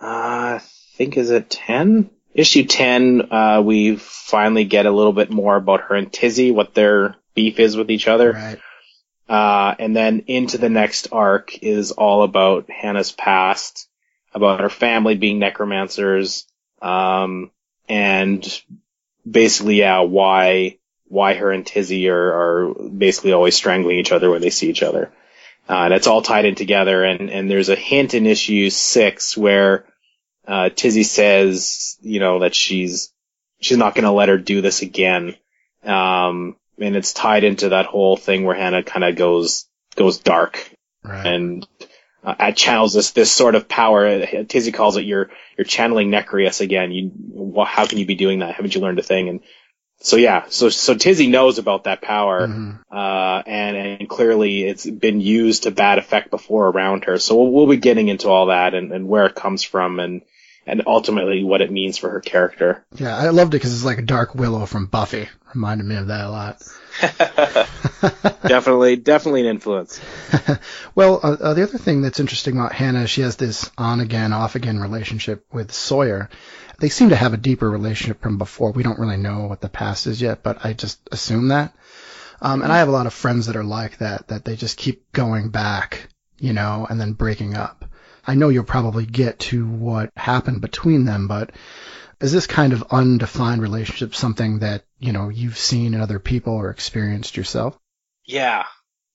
uh, 0.00 0.58
I 0.58 0.60
think 0.96 1.16
is 1.16 1.30
it 1.30 1.48
10? 1.48 2.10
Issue 2.34 2.64
10, 2.64 3.32
uh, 3.32 3.62
we 3.64 3.96
finally 3.96 4.64
get 4.64 4.84
a 4.84 4.90
little 4.90 5.14
bit 5.14 5.30
more 5.30 5.56
about 5.56 5.80
her 5.82 5.94
and 5.94 6.12
Tizzy, 6.12 6.50
what 6.50 6.74
their 6.74 7.16
beef 7.34 7.58
is 7.58 7.76
with 7.76 7.90
each 7.90 8.06
other. 8.06 8.32
Right. 8.32 8.58
Uh, 9.28 9.74
and 9.78 9.94
then 9.94 10.24
into 10.26 10.56
the 10.58 10.70
next 10.70 11.08
arc 11.12 11.62
is 11.62 11.92
all 11.92 12.22
about 12.22 12.70
Hannah's 12.70 13.12
past, 13.12 13.88
about 14.32 14.60
her 14.60 14.70
family 14.70 15.16
being 15.16 15.38
necromancers, 15.38 16.46
um, 16.80 17.50
and 17.88 18.62
basically, 19.28 19.76
yeah, 19.76 20.00
why 20.00 20.78
why 21.08 21.34
her 21.34 21.50
and 21.50 21.66
Tizzy 21.66 22.08
are, 22.08 22.32
are 22.68 22.74
basically 22.74 23.32
always 23.32 23.56
strangling 23.56 23.98
each 23.98 24.12
other 24.12 24.30
when 24.30 24.42
they 24.42 24.50
see 24.50 24.68
each 24.68 24.82
other. 24.82 25.10
Uh, 25.68 25.84
and 25.84 25.94
it's 25.94 26.06
all 26.06 26.22
tied 26.22 26.44
in 26.44 26.54
together. 26.54 27.02
And, 27.04 27.30
and 27.30 27.50
there's 27.50 27.68
a 27.70 27.76
hint 27.76 28.14
in 28.14 28.26
issue 28.26 28.70
six 28.70 29.36
where, 29.36 29.86
uh, 30.46 30.70
Tizzy 30.70 31.02
says, 31.02 31.96
you 32.00 32.20
know, 32.20 32.40
that 32.40 32.54
she's, 32.54 33.12
she's 33.60 33.76
not 33.78 33.94
to 34.04 34.10
let 34.10 34.28
her 34.28 34.38
do 34.38 34.60
this 34.60 34.82
again. 34.82 35.34
Um, 35.82 36.56
and 36.80 36.96
it's 36.96 37.12
tied 37.12 37.44
into 37.44 37.70
that 37.70 37.86
whole 37.86 38.16
thing 38.16 38.44
where 38.44 38.54
Hannah 38.54 38.82
kind 38.82 39.04
of 39.04 39.16
goes, 39.16 39.66
goes 39.96 40.18
dark. 40.18 40.70
Right. 41.02 41.26
And, 41.26 41.66
uh, 42.24 42.52
channels 42.52 42.92
this, 42.92 43.12
this 43.12 43.32
sort 43.32 43.54
of 43.54 43.68
power. 43.68 44.44
Tizzy 44.44 44.72
calls 44.72 44.96
it 44.96 45.04
you're, 45.04 45.30
you're 45.56 45.64
channeling 45.64 46.10
Necrius 46.10 46.60
again. 46.60 46.92
You, 46.92 47.64
how 47.64 47.86
can 47.86 47.98
you 47.98 48.06
be 48.06 48.16
doing 48.16 48.40
that? 48.40 48.54
Haven't 48.54 48.74
you 48.74 48.80
learned 48.80 48.98
a 48.98 49.02
thing? 49.02 49.28
And, 49.28 49.40
so 50.00 50.16
yeah, 50.16 50.44
so 50.48 50.68
so 50.68 50.94
Tizzy 50.94 51.26
knows 51.26 51.58
about 51.58 51.84
that 51.84 52.00
power, 52.00 52.46
mm-hmm. 52.46 52.70
uh, 52.88 53.42
and 53.44 53.76
and 53.76 54.08
clearly 54.08 54.62
it's 54.62 54.88
been 54.88 55.20
used 55.20 55.64
to 55.64 55.72
bad 55.72 55.98
effect 55.98 56.30
before 56.30 56.68
around 56.68 57.06
her. 57.06 57.18
So 57.18 57.34
we'll, 57.36 57.50
we'll 57.50 57.66
be 57.66 57.78
getting 57.78 58.06
into 58.06 58.28
all 58.28 58.46
that 58.46 58.74
and, 58.74 58.92
and 58.92 59.08
where 59.08 59.26
it 59.26 59.34
comes 59.34 59.64
from, 59.64 59.98
and 59.98 60.22
and 60.68 60.82
ultimately 60.86 61.42
what 61.42 61.62
it 61.62 61.72
means 61.72 61.96
for 61.96 62.10
her 62.10 62.20
character. 62.20 62.84
Yeah, 62.94 63.16
I 63.16 63.30
loved 63.30 63.54
it 63.54 63.58
because 63.58 63.74
it's 63.74 63.84
like 63.84 63.98
a 63.98 64.02
Dark 64.02 64.34
Willow 64.34 64.66
from 64.66 64.86
Buffy. 64.86 65.28
Reminded 65.54 65.86
me 65.86 65.96
of 65.96 66.08
that 66.08 66.26
a 66.26 66.30
lot. 66.30 66.62
definitely, 68.46 68.96
definitely 68.96 69.40
an 69.40 69.46
influence. 69.46 69.98
well, 70.94 71.20
uh, 71.22 71.36
uh, 71.40 71.54
the 71.54 71.62
other 71.62 71.78
thing 71.78 72.02
that's 72.02 72.20
interesting 72.20 72.56
about 72.56 72.72
Hannah, 72.72 73.06
she 73.06 73.22
has 73.22 73.36
this 73.36 73.70
on 73.78 74.00
again, 74.00 74.34
off 74.34 74.54
again 74.56 74.78
relationship 74.78 75.46
with 75.52 75.72
Sawyer. 75.72 76.28
They 76.80 76.90
seem 76.90 77.08
to 77.08 77.16
have 77.16 77.32
a 77.32 77.38
deeper 77.38 77.68
relationship 77.68 78.20
from 78.20 78.36
before. 78.36 78.72
We 78.72 78.82
don't 78.82 78.98
really 78.98 79.16
know 79.16 79.46
what 79.46 79.62
the 79.62 79.68
past 79.70 80.06
is 80.06 80.20
yet, 80.20 80.42
but 80.42 80.64
I 80.64 80.74
just 80.74 81.00
assume 81.10 81.48
that. 81.48 81.74
Um, 82.40 82.62
and 82.62 82.70
I 82.70 82.78
have 82.78 82.88
a 82.88 82.92
lot 82.92 83.06
of 83.06 83.14
friends 83.14 83.46
that 83.46 83.56
are 83.56 83.64
like 83.64 83.98
that, 83.98 84.28
that 84.28 84.44
they 84.44 84.54
just 84.54 84.76
keep 84.76 85.10
going 85.12 85.48
back, 85.48 86.08
you 86.38 86.52
know, 86.52 86.86
and 86.88 87.00
then 87.00 87.14
breaking 87.14 87.56
up. 87.56 87.84
I 88.28 88.34
know 88.34 88.50
you'll 88.50 88.64
probably 88.64 89.06
get 89.06 89.38
to 89.38 89.66
what 89.66 90.10
happened 90.14 90.60
between 90.60 91.06
them, 91.06 91.28
but 91.28 91.50
is 92.20 92.30
this 92.30 92.46
kind 92.46 92.74
of 92.74 92.84
undefined 92.90 93.62
relationship 93.62 94.14
something 94.14 94.58
that, 94.58 94.84
you 94.98 95.12
know, 95.12 95.30
you've 95.30 95.56
seen 95.56 95.94
in 95.94 96.02
other 96.02 96.18
people 96.18 96.52
or 96.52 96.68
experienced 96.68 97.38
yourself? 97.38 97.78
Yeah. 98.26 98.66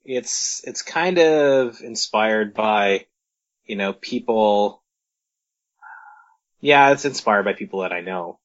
It's, 0.04 0.62
it's 0.66 0.82
kind 0.82 1.20
of 1.20 1.80
inspired 1.82 2.56
by, 2.56 3.06
you 3.66 3.76
know, 3.76 3.94
people. 3.94 4.82
Yeah, 6.60 6.92
it's 6.92 7.06
inspired 7.06 7.46
by 7.46 7.54
people 7.54 7.82
that 7.82 7.94
I 7.94 8.02
know. 8.02 8.40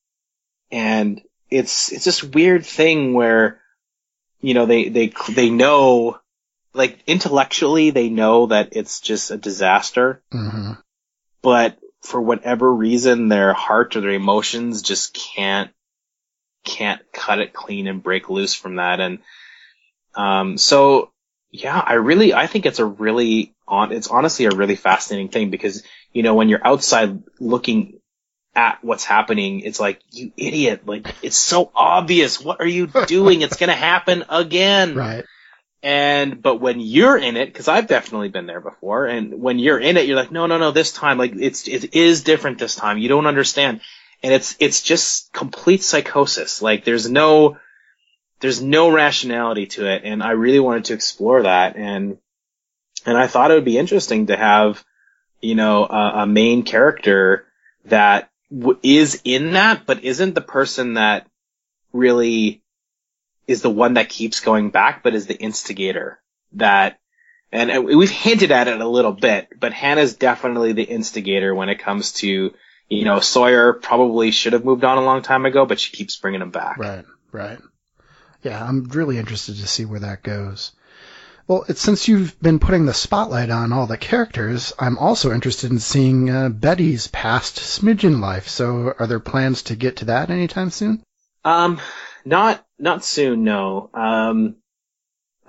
And 0.70 1.22
it's, 1.50 1.90
it's 1.92 2.04
this 2.04 2.22
weird 2.22 2.66
thing 2.66 3.14
where, 3.14 3.62
you 4.42 4.52
know, 4.52 4.66
they, 4.66 4.90
they, 4.90 5.14
they 5.30 5.48
know, 5.48 6.20
like 6.78 7.02
intellectually 7.06 7.90
they 7.90 8.08
know 8.08 8.46
that 8.46 8.70
it's 8.72 9.00
just 9.00 9.30
a 9.30 9.36
disaster. 9.36 10.22
Mm-hmm. 10.32 10.72
But 11.42 11.78
for 12.02 12.20
whatever 12.20 12.72
reason, 12.72 13.28
their 13.28 13.52
heart 13.52 13.96
or 13.96 14.00
their 14.00 14.10
emotions 14.10 14.82
just 14.82 15.12
can't, 15.12 15.70
can't 16.64 17.02
cut 17.12 17.40
it 17.40 17.52
clean 17.52 17.86
and 17.86 18.02
break 18.02 18.30
loose 18.30 18.54
from 18.54 18.76
that. 18.76 19.00
And, 19.00 19.18
um, 20.14 20.56
so 20.56 21.10
yeah, 21.50 21.78
I 21.78 21.94
really, 21.94 22.32
I 22.32 22.46
think 22.46 22.66
it's 22.66 22.78
a 22.78 22.84
really 22.84 23.54
on, 23.66 23.92
it's 23.92 24.08
honestly 24.08 24.46
a 24.46 24.50
really 24.50 24.76
fascinating 24.76 25.28
thing 25.28 25.50
because, 25.50 25.82
you 26.12 26.22
know, 26.22 26.34
when 26.34 26.48
you're 26.48 26.66
outside 26.66 27.22
looking 27.40 28.00
at 28.54 28.82
what's 28.82 29.04
happening, 29.04 29.60
it's 29.60 29.80
like, 29.80 30.00
you 30.10 30.32
idiot, 30.36 30.86
like, 30.86 31.14
it's 31.22 31.36
so 31.36 31.70
obvious. 31.74 32.40
What 32.40 32.60
are 32.60 32.66
you 32.66 32.86
doing? 33.06 33.42
it's 33.42 33.56
gonna 33.56 33.74
happen 33.74 34.24
again. 34.28 34.94
Right. 34.94 35.24
And, 35.82 36.42
but 36.42 36.56
when 36.56 36.80
you're 36.80 37.16
in 37.16 37.36
it, 37.36 37.54
cause 37.54 37.68
I've 37.68 37.86
definitely 37.86 38.30
been 38.30 38.46
there 38.46 38.60
before, 38.60 39.06
and 39.06 39.40
when 39.40 39.60
you're 39.60 39.78
in 39.78 39.96
it, 39.96 40.06
you're 40.06 40.16
like, 40.16 40.32
no, 40.32 40.46
no, 40.46 40.58
no, 40.58 40.72
this 40.72 40.92
time, 40.92 41.18
like, 41.18 41.34
it's, 41.36 41.68
it 41.68 41.94
is 41.94 42.24
different 42.24 42.58
this 42.58 42.74
time. 42.74 42.98
You 42.98 43.08
don't 43.08 43.26
understand. 43.26 43.80
And 44.22 44.34
it's, 44.34 44.56
it's 44.58 44.82
just 44.82 45.32
complete 45.32 45.84
psychosis. 45.84 46.60
Like, 46.60 46.84
there's 46.84 47.08
no, 47.08 47.58
there's 48.40 48.60
no 48.60 48.90
rationality 48.90 49.66
to 49.66 49.86
it. 49.86 50.02
And 50.04 50.22
I 50.22 50.32
really 50.32 50.58
wanted 50.58 50.86
to 50.86 50.94
explore 50.94 51.42
that. 51.42 51.76
And, 51.76 52.18
and 53.06 53.16
I 53.16 53.28
thought 53.28 53.52
it 53.52 53.54
would 53.54 53.64
be 53.64 53.78
interesting 53.78 54.26
to 54.26 54.36
have, 54.36 54.84
you 55.40 55.54
know, 55.54 55.84
a, 55.84 56.22
a 56.22 56.26
main 56.26 56.64
character 56.64 57.46
that 57.84 58.30
w- 58.50 58.78
is 58.82 59.20
in 59.24 59.52
that, 59.52 59.86
but 59.86 60.02
isn't 60.02 60.34
the 60.34 60.40
person 60.40 60.94
that 60.94 61.28
really 61.92 62.62
is 63.48 63.62
the 63.62 63.70
one 63.70 63.94
that 63.94 64.10
keeps 64.10 64.40
going 64.40 64.70
back, 64.70 65.02
but 65.02 65.14
is 65.14 65.26
the 65.26 65.34
instigator 65.34 66.20
that, 66.52 67.00
and 67.50 67.86
we've 67.86 68.10
hinted 68.10 68.52
at 68.52 68.68
it 68.68 68.80
a 68.80 68.86
little 68.88 69.12
bit, 69.12 69.48
but 69.58 69.72
Hannah's 69.72 70.14
definitely 70.14 70.74
the 70.74 70.84
instigator 70.84 71.54
when 71.54 71.70
it 71.70 71.78
comes 71.78 72.12
to, 72.12 72.54
you 72.88 73.04
know, 73.04 73.20
Sawyer 73.20 73.72
probably 73.72 74.30
should 74.30 74.52
have 74.52 74.66
moved 74.66 74.84
on 74.84 74.98
a 74.98 75.04
long 75.04 75.22
time 75.22 75.46
ago, 75.46 75.64
but 75.64 75.80
she 75.80 75.96
keeps 75.96 76.16
bringing 76.16 76.42
him 76.42 76.50
back. 76.50 76.76
Right, 76.76 77.06
right. 77.32 77.58
Yeah, 78.42 78.62
I'm 78.62 78.84
really 78.84 79.16
interested 79.16 79.56
to 79.56 79.66
see 79.66 79.86
where 79.86 80.00
that 80.00 80.22
goes. 80.22 80.72
Well, 81.46 81.64
it's, 81.66 81.80
since 81.80 82.06
you've 82.06 82.38
been 82.42 82.58
putting 82.58 82.84
the 82.84 82.92
spotlight 82.92 83.48
on 83.48 83.72
all 83.72 83.86
the 83.86 83.96
characters, 83.96 84.74
I'm 84.78 84.98
also 84.98 85.32
interested 85.32 85.70
in 85.70 85.78
seeing 85.78 86.28
uh, 86.28 86.50
Betty's 86.50 87.06
past 87.06 87.56
smidgen 87.56 88.20
life. 88.20 88.48
So, 88.48 88.94
are 88.98 89.06
there 89.06 89.20
plans 89.20 89.62
to 89.64 89.76
get 89.76 89.96
to 89.96 90.04
that 90.06 90.28
anytime 90.28 90.68
soon? 90.68 91.02
Um, 91.46 91.80
not 92.26 92.62
not 92.78 93.04
soon, 93.04 93.44
no. 93.44 93.90
Um, 93.94 94.56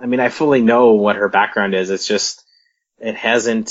I 0.00 0.06
mean, 0.06 0.20
I 0.20 0.28
fully 0.30 0.62
know 0.62 0.92
what 0.92 1.16
her 1.16 1.28
background 1.28 1.74
is. 1.74 1.90
It's 1.90 2.06
just 2.06 2.44
it 2.98 3.16
hasn't. 3.16 3.68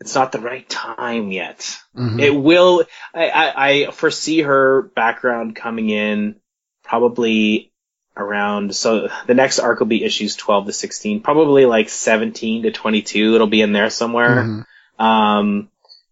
It's 0.00 0.14
not 0.14 0.30
the 0.32 0.40
right 0.40 0.68
time 0.68 1.32
yet. 1.32 1.76
Mhm. 1.96 2.20
It 2.20 2.30
will. 2.30 2.84
I, 3.12 3.28
I, 3.30 3.68
I 3.86 3.90
foresee 3.90 4.42
her 4.42 4.82
background 4.94 5.56
coming 5.56 5.90
in 5.90 6.36
probably 6.84 7.72
around. 8.16 8.74
So 8.76 9.08
the 9.26 9.34
next 9.34 9.58
arc 9.58 9.80
will 9.80 9.86
be 9.86 10.04
issues 10.04 10.36
twelve 10.36 10.66
to 10.66 10.72
sixteen, 10.72 11.20
probably 11.20 11.64
like 11.66 11.88
seventeen 11.88 12.62
to 12.62 12.70
twenty-two. 12.70 13.34
It'll 13.34 13.48
be 13.48 13.60
in 13.62 13.72
there 13.72 13.90
somewhere. 13.90 14.44
Mhm. 14.44 14.64
Um, 15.04 15.68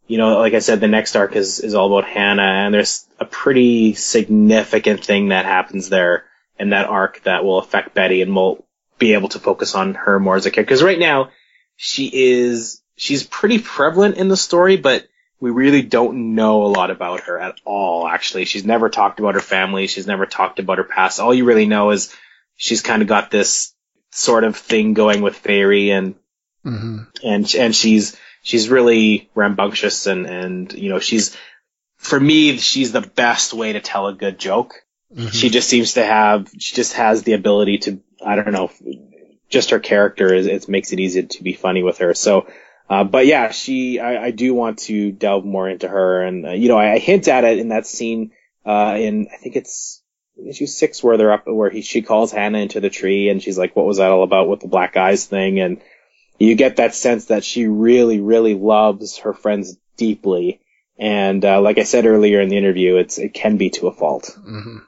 you 0.07 0.19
know, 0.19 0.39
like 0.39 0.55
I 0.55 0.61
said, 0.61 0.81
the 0.81 0.89
next 0.89 1.17
arc 1.17 1.35
is, 1.37 1.61
is 1.61 1.75
all 1.75 1.97
about 1.97 2.09
Hannah, 2.09 2.43
and 2.43 2.75
there's 2.75 3.07
a 3.19 3.25
pretty 3.25 3.95
significant 3.95 5.05
thing 5.05 5.29
that 5.29 5.45
happens 5.45 5.89
there 5.89 6.25
in 6.59 6.71
that 6.71 6.87
arc 6.87 7.23
that 7.25 7.45
will 7.45 7.59
affect 7.59 7.95
Betty, 7.95 8.23
and 8.23 8.35
we'll 8.35 8.65
be 8.99 9.15
able 9.15 9.29
to 9.31 9.39
focus 9.39 9.75
on 9.75 9.95
her 9.95 10.19
more 10.19 10.37
as 10.37 10.47
a 10.47 10.51
character. 10.51 10.71
Because 10.71 10.83
right 10.83 10.99
now, 10.99 11.31
she 11.77 12.11
is, 12.13 12.81
she's 12.97 13.25
pretty 13.25 13.59
prevalent 13.59 14.17
in 14.17 14.29
the 14.29 14.37
story, 14.37 14.77
but 14.77 15.07
we 15.39 15.51
really 15.51 15.83
don't 15.83 16.35
know 16.35 16.65
a 16.65 16.69
lot 16.69 16.91
about 16.91 17.21
her 17.25 17.39
at 17.39 17.61
all, 17.65 18.07
actually. 18.09 18.47
She's 18.47 18.65
never 18.65 18.89
talked 18.89 19.21
about 19.21 19.35
her 19.35 19.41
family, 19.41 19.87
she's 19.87 20.07
never 20.07 20.25
talked 20.25 20.59
about 20.59 20.79
her 20.79 20.85
past. 20.85 21.21
All 21.21 21.35
you 21.35 21.45
really 21.45 21.67
know 21.67 21.91
is 21.91 22.15
she's 22.57 22.81
kind 22.81 23.03
of 23.03 23.09
got 23.09 23.31
this 23.31 23.75
sort 24.13 24.45
of 24.45 24.57
thing 24.57 24.95
going 24.95 25.21
with 25.21 25.37
Faerie, 25.37 25.91
and 25.91 26.15
Mhm. 26.65 27.07
and 27.23 27.55
and 27.55 27.77
she's 27.77 28.17
she's 28.47 28.69
really 28.69 29.29
rambunctious 29.35 30.07
and 30.07 30.25
and 30.27 30.73
you 30.73 30.89
know 30.89 31.01
she's 31.01 31.37
for 31.97 32.19
me 32.19 32.57
she's 32.59 32.93
the 32.93 33.01
best 33.01 33.53
way 33.53 33.73
to 33.73 33.81
tell 33.81 34.07
a 34.07 34.15
good 34.15 34.39
joke. 34.39 34.85
Mhm. 35.13 35.33
She 35.33 35.51
just 35.51 35.69
seems 35.69 35.95
to 35.95 36.05
have 36.05 36.49
she 36.59 36.75
just 36.77 36.93
has 36.93 37.25
the 37.25 37.33
ability 37.33 37.79
to 37.79 38.01
I 38.25 38.37
don't 38.37 38.53
know 38.53 38.71
just 39.49 39.71
her 39.71 39.81
character 39.81 40.33
is 40.33 40.47
it 40.47 40.69
makes 40.69 40.93
it 40.93 41.01
easy 41.01 41.25
to 41.25 41.43
be 41.43 41.55
funny 41.55 41.83
with 41.83 41.99
her. 41.99 42.15
So 42.15 42.47
uh, 42.89 43.03
but 43.03 43.27
yeah, 43.27 43.51
she 43.51 43.99
I, 43.99 44.27
I 44.27 44.31
do 44.31 44.55
want 44.55 44.79
to 44.91 45.11
delve 45.11 45.45
more 45.45 45.69
into 45.69 45.89
her 45.89 46.23
and 46.23 46.47
uh, 46.47 46.51
you 46.53 46.69
know 46.69 46.79
I, 46.79 46.93
I 46.93 46.99
hint 46.99 47.27
at 47.27 47.43
it 47.43 47.59
in 47.59 47.71
that 47.71 47.87
scene 47.87 48.31
uh 48.65 48.95
in 48.97 49.27
I 49.33 49.39
think 49.39 49.57
it's 49.57 50.03
issue 50.49 50.67
six 50.67 51.03
where 51.03 51.17
they're 51.17 51.33
up 51.33 51.49
where 51.49 51.71
he 51.71 51.83
she 51.83 52.03
calls 52.03 52.31
Hannah 52.31 52.59
into 52.59 52.79
the 52.79 52.91
tree 52.91 53.29
and 53.29 53.43
she's 53.43 53.59
like 53.59 53.75
what 53.75 53.87
was 53.87 53.97
that 53.97 54.13
all 54.13 54.23
about 54.23 54.49
with 54.49 54.61
the 54.61 54.69
black 54.69 54.97
eyes 54.97 55.25
thing 55.25 55.59
and 55.59 55.81
you 56.39 56.55
get 56.55 56.77
that 56.77 56.95
sense 56.95 57.27
that 57.27 57.45
she 57.45 57.67
really, 57.67 58.21
really 58.21 58.55
loves 58.55 59.19
her 59.19 59.33
friends 59.33 59.77
deeply. 59.97 60.61
And 60.99 61.45
uh, 61.45 61.61
like 61.61 61.79
I 61.79 61.83
said 61.85 62.07
earlier 62.07 62.41
in 62.41 62.49
the 62.49 62.57
interview, 62.57 62.97
it's 62.97 63.19
it 63.19 63.35
can 63.35 63.57
be 63.57 63.71
to 63.71 63.89
a 63.89 63.93
fault. 63.93 64.37
Mhm. 64.39 64.83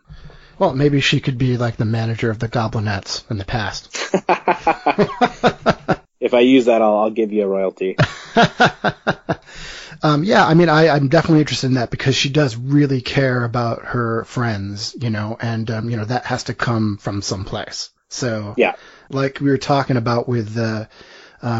Well, 0.58 0.74
maybe 0.74 1.00
she 1.00 1.20
could 1.20 1.38
be 1.38 1.56
like 1.56 1.76
the 1.76 1.84
manager 1.84 2.30
of 2.30 2.38
the 2.38 2.48
Goblinettes 2.48 3.30
in 3.30 3.38
the 3.38 3.44
past. 3.44 3.94
if 6.20 6.34
I 6.34 6.40
use 6.40 6.64
that, 6.64 6.82
I'll, 6.82 6.96
I'll 6.96 7.10
give 7.10 7.32
you 7.32 7.44
a 7.44 7.46
royalty. 7.46 7.96
um, 10.02 10.24
yeah, 10.24 10.44
I 10.46 10.54
mean, 10.54 10.68
I, 10.68 10.88
I'm 10.88 11.08
definitely 11.08 11.40
interested 11.40 11.68
in 11.68 11.74
that 11.74 11.90
because 11.90 12.16
she 12.16 12.28
does 12.28 12.56
really 12.56 13.00
care 13.00 13.44
about 13.44 13.84
her 13.84 14.24
friends, 14.24 14.96
you 15.00 15.10
know, 15.10 15.36
and 15.40 15.70
um, 15.70 15.90
you 15.90 15.96
know 15.96 16.04
that 16.04 16.24
has 16.26 16.44
to 16.44 16.54
come 16.54 16.98
from 16.98 17.22
someplace. 17.22 17.90
So, 18.08 18.54
Yeah. 18.56 18.74
like 19.10 19.40
we 19.40 19.50
were 19.50 19.58
talking 19.58 19.96
about 19.96 20.28
with 20.28 20.54
the 20.54 20.62
uh, 20.64 20.86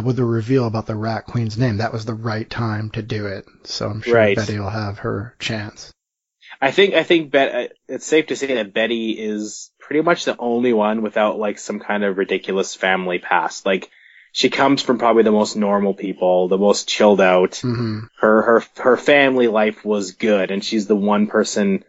with 0.05 0.17
the 0.17 0.25
reveal 0.25 0.67
about 0.67 0.87
the 0.87 0.97
Rat 0.97 1.25
Queen's 1.27 1.59
name, 1.59 1.79
that 1.79 1.93
was 1.93 2.05
the 2.05 2.15
right 2.15 2.49
time 2.49 2.91
to 2.91 3.03
do 3.03 3.27
it. 3.27 3.45
So 3.65 3.89
I'm 3.89 4.03
sure 4.03 4.15
Right. 4.15 4.37
Betty 4.37 4.59
will 4.59 4.71
have 4.71 4.99
her 4.99 5.35
chance. 5.39 5.93
I 6.61 6.71
think 6.71 6.95
I 6.95 7.03
think 7.03 7.31
Bet- 7.31 7.55
uh, 7.55 7.69
it's 7.89 8.07
safe 8.07 8.27
to 8.29 8.37
say 8.37 8.55
that 8.55 8.75
Betty 8.75 9.11
is 9.13 9.71
pretty 9.79 10.01
much 10.03 10.25
the 10.25 10.37
only 10.39 10.73
one 10.73 11.03
without 11.03 11.39
like 11.39 11.59
some 11.59 11.79
kind 11.79 12.03
of 12.05 12.19
ridiculous 12.19 12.75
family 12.75 13.19
past. 13.19 13.65
Like 13.67 13.91
she 14.33 14.51
comes 14.51 14.83
from 14.83 14.99
probably 14.99 15.23
the 15.23 15.31
most 15.33 15.57
normal 15.57 15.95
people, 15.95 16.49
the 16.49 16.59
most 16.59 16.89
chilled 16.89 17.21
out. 17.21 17.57
hmm 17.57 18.01
her 18.21 18.43
her 18.43 18.65
her 18.79 18.97
family 18.97 19.47
life 19.47 19.85
was 19.85 20.13
good 20.13 20.51
and 20.51 20.65
she's 20.65 20.87
the 20.89 20.97
one 20.97 21.29
person 21.29 21.85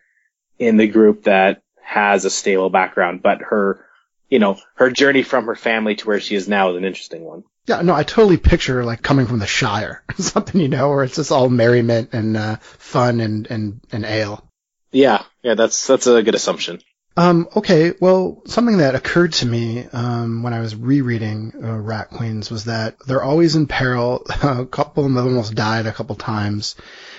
in 0.60 0.78
the 0.78 0.88
group 0.88 1.24
that 1.24 1.64
has 1.82 2.24
a 2.26 2.30
stable 2.30 2.70
background 2.70 3.22
but 3.24 3.42
her 3.42 3.84
you 4.30 4.38
know 4.38 4.60
her 4.76 4.92
journey 4.92 5.24
from 5.24 5.46
her 5.48 5.56
family 5.56 5.96
to 5.96 6.06
where 6.06 6.20
she 6.20 6.36
is 6.36 6.48
now 6.48 6.70
is 6.70 6.78
an 6.78 6.86
interesting 6.86 7.24
one 7.24 7.44
Yeah, 7.70 7.82
no, 7.84 7.94
I 7.94 8.04
totally 8.04 8.38
picture 8.38 8.84
like 8.84 9.02
coming 9.04 9.28
from 9.28 9.40
the 9.40 9.46
Shire, 9.48 10.04
something 10.18 10.60
you 10.60 10.68
know, 10.68 10.90
where 10.90 11.04
it's 11.04 11.16
just 11.16 11.32
all 11.32 11.50
merriment 11.50 12.10
and 12.14 12.36
uh, 12.36 12.56
fun 12.58 13.22
and 13.22 13.46
and 13.52 13.80
and 13.92 14.06
ale. 14.06 14.44
yeah 14.92 15.24
yeah 15.44 15.54
that's 15.54 15.86
that's 15.88 16.08
a 16.08 16.24
good 16.24 16.36
assumption 16.36 16.82
Um, 17.18 17.48
okay, 17.56 17.94
well, 18.00 18.42
something 18.46 18.78
that 18.78 18.96
occurred 18.96 19.34
to 19.34 19.46
me 19.46 19.86
um, 19.92 20.42
when 20.42 20.54
I 20.54 20.62
was 20.62 20.74
rereading 20.76 21.52
uh, 21.62 21.78
Rat 21.78 22.10
Queens 22.12 22.50
was 22.50 22.64
that 22.66 22.96
they're 23.06 23.24
always 23.24 23.56
in 23.56 23.68
peril. 23.68 24.24
a 24.44 24.66
couple 24.66 25.06
of 25.06 25.14
them 25.14 25.28
almost 25.28 25.54
died 25.54 25.86
a 25.86 25.92
couple 25.92 26.16
times. 26.16 26.76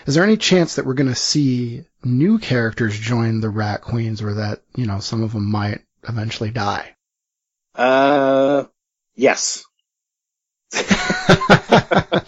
Is 0.06 0.14
there 0.14 0.24
any 0.24 0.38
chance 0.38 0.76
that 0.76 0.86
we're 0.86 0.94
going 0.94 1.14
to 1.14 1.14
see 1.32 1.84
new 2.02 2.38
characters 2.38 2.98
join 2.98 3.40
the 3.40 3.50
Rat 3.50 3.82
Queens, 3.82 4.22
or 4.22 4.34
that 4.34 4.62
you 4.74 4.86
know 4.86 5.00
some 5.00 5.22
of 5.22 5.32
them 5.32 5.44
might 5.50 5.82
eventually 6.08 6.50
die? 6.50 6.96
Uh, 7.74 8.64
yes. 9.14 9.64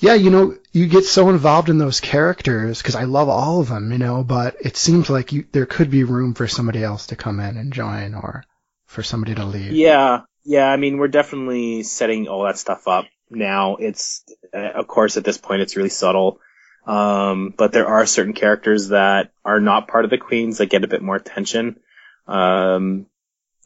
yeah, 0.00 0.14
you 0.14 0.30
know, 0.30 0.56
you 0.72 0.86
get 0.86 1.04
so 1.04 1.28
involved 1.30 1.68
in 1.68 1.78
those 1.78 2.00
characters 2.00 2.82
because 2.82 2.94
I 2.94 3.04
love 3.04 3.28
all 3.28 3.60
of 3.60 3.68
them, 3.68 3.92
you 3.92 3.98
know, 3.98 4.24
but 4.24 4.56
it 4.60 4.76
seems 4.76 5.08
like 5.08 5.32
you, 5.32 5.46
there 5.52 5.66
could 5.66 5.90
be 5.90 6.04
room 6.04 6.34
for 6.34 6.48
somebody 6.48 6.82
else 6.82 7.08
to 7.08 7.16
come 7.16 7.40
in 7.40 7.56
and 7.56 7.72
join 7.72 8.14
or 8.14 8.44
for 8.86 9.02
somebody 9.02 9.34
to 9.34 9.44
leave. 9.44 9.72
Yeah, 9.72 10.22
yeah, 10.44 10.66
I 10.66 10.76
mean, 10.76 10.98
we're 10.98 11.08
definitely 11.08 11.82
setting 11.82 12.28
all 12.28 12.44
that 12.44 12.58
stuff 12.58 12.86
up 12.86 13.06
now. 13.30 13.76
It's, 13.76 14.22
uh, 14.54 14.58
of 14.58 14.86
course, 14.86 15.16
at 15.16 15.24
this 15.24 15.38
point, 15.38 15.62
it's 15.62 15.76
really 15.76 15.88
subtle. 15.88 16.40
Um, 16.86 17.52
but 17.56 17.72
there 17.72 17.88
are 17.88 18.06
certain 18.06 18.32
characters 18.32 18.88
that 18.88 19.32
are 19.44 19.60
not 19.60 19.88
part 19.88 20.04
of 20.04 20.10
the 20.10 20.18
queens 20.18 20.58
that 20.58 20.70
get 20.70 20.84
a 20.84 20.88
bit 20.88 21.02
more 21.02 21.16
attention. 21.16 21.80
Um, 22.28 23.06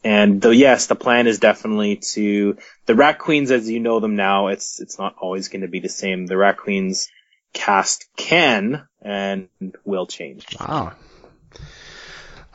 and 0.03 0.41
though 0.41 0.51
yes, 0.51 0.87
the 0.87 0.95
plan 0.95 1.27
is 1.27 1.39
definitely 1.39 1.97
to 1.97 2.57
the 2.85 2.95
Rat 2.95 3.19
Queens 3.19 3.51
as 3.51 3.69
you 3.69 3.79
know 3.79 3.99
them 3.99 4.15
now. 4.15 4.47
It's 4.47 4.79
it's 4.79 4.97
not 4.97 5.15
always 5.19 5.49
going 5.49 5.61
to 5.61 5.67
be 5.67 5.79
the 5.79 5.89
same. 5.89 6.25
The 6.25 6.37
Rat 6.37 6.57
Queens 6.57 7.09
cast 7.53 8.07
can 8.15 8.87
and 9.01 9.49
will 9.85 10.07
change. 10.07 10.45
Wow. 10.59 10.93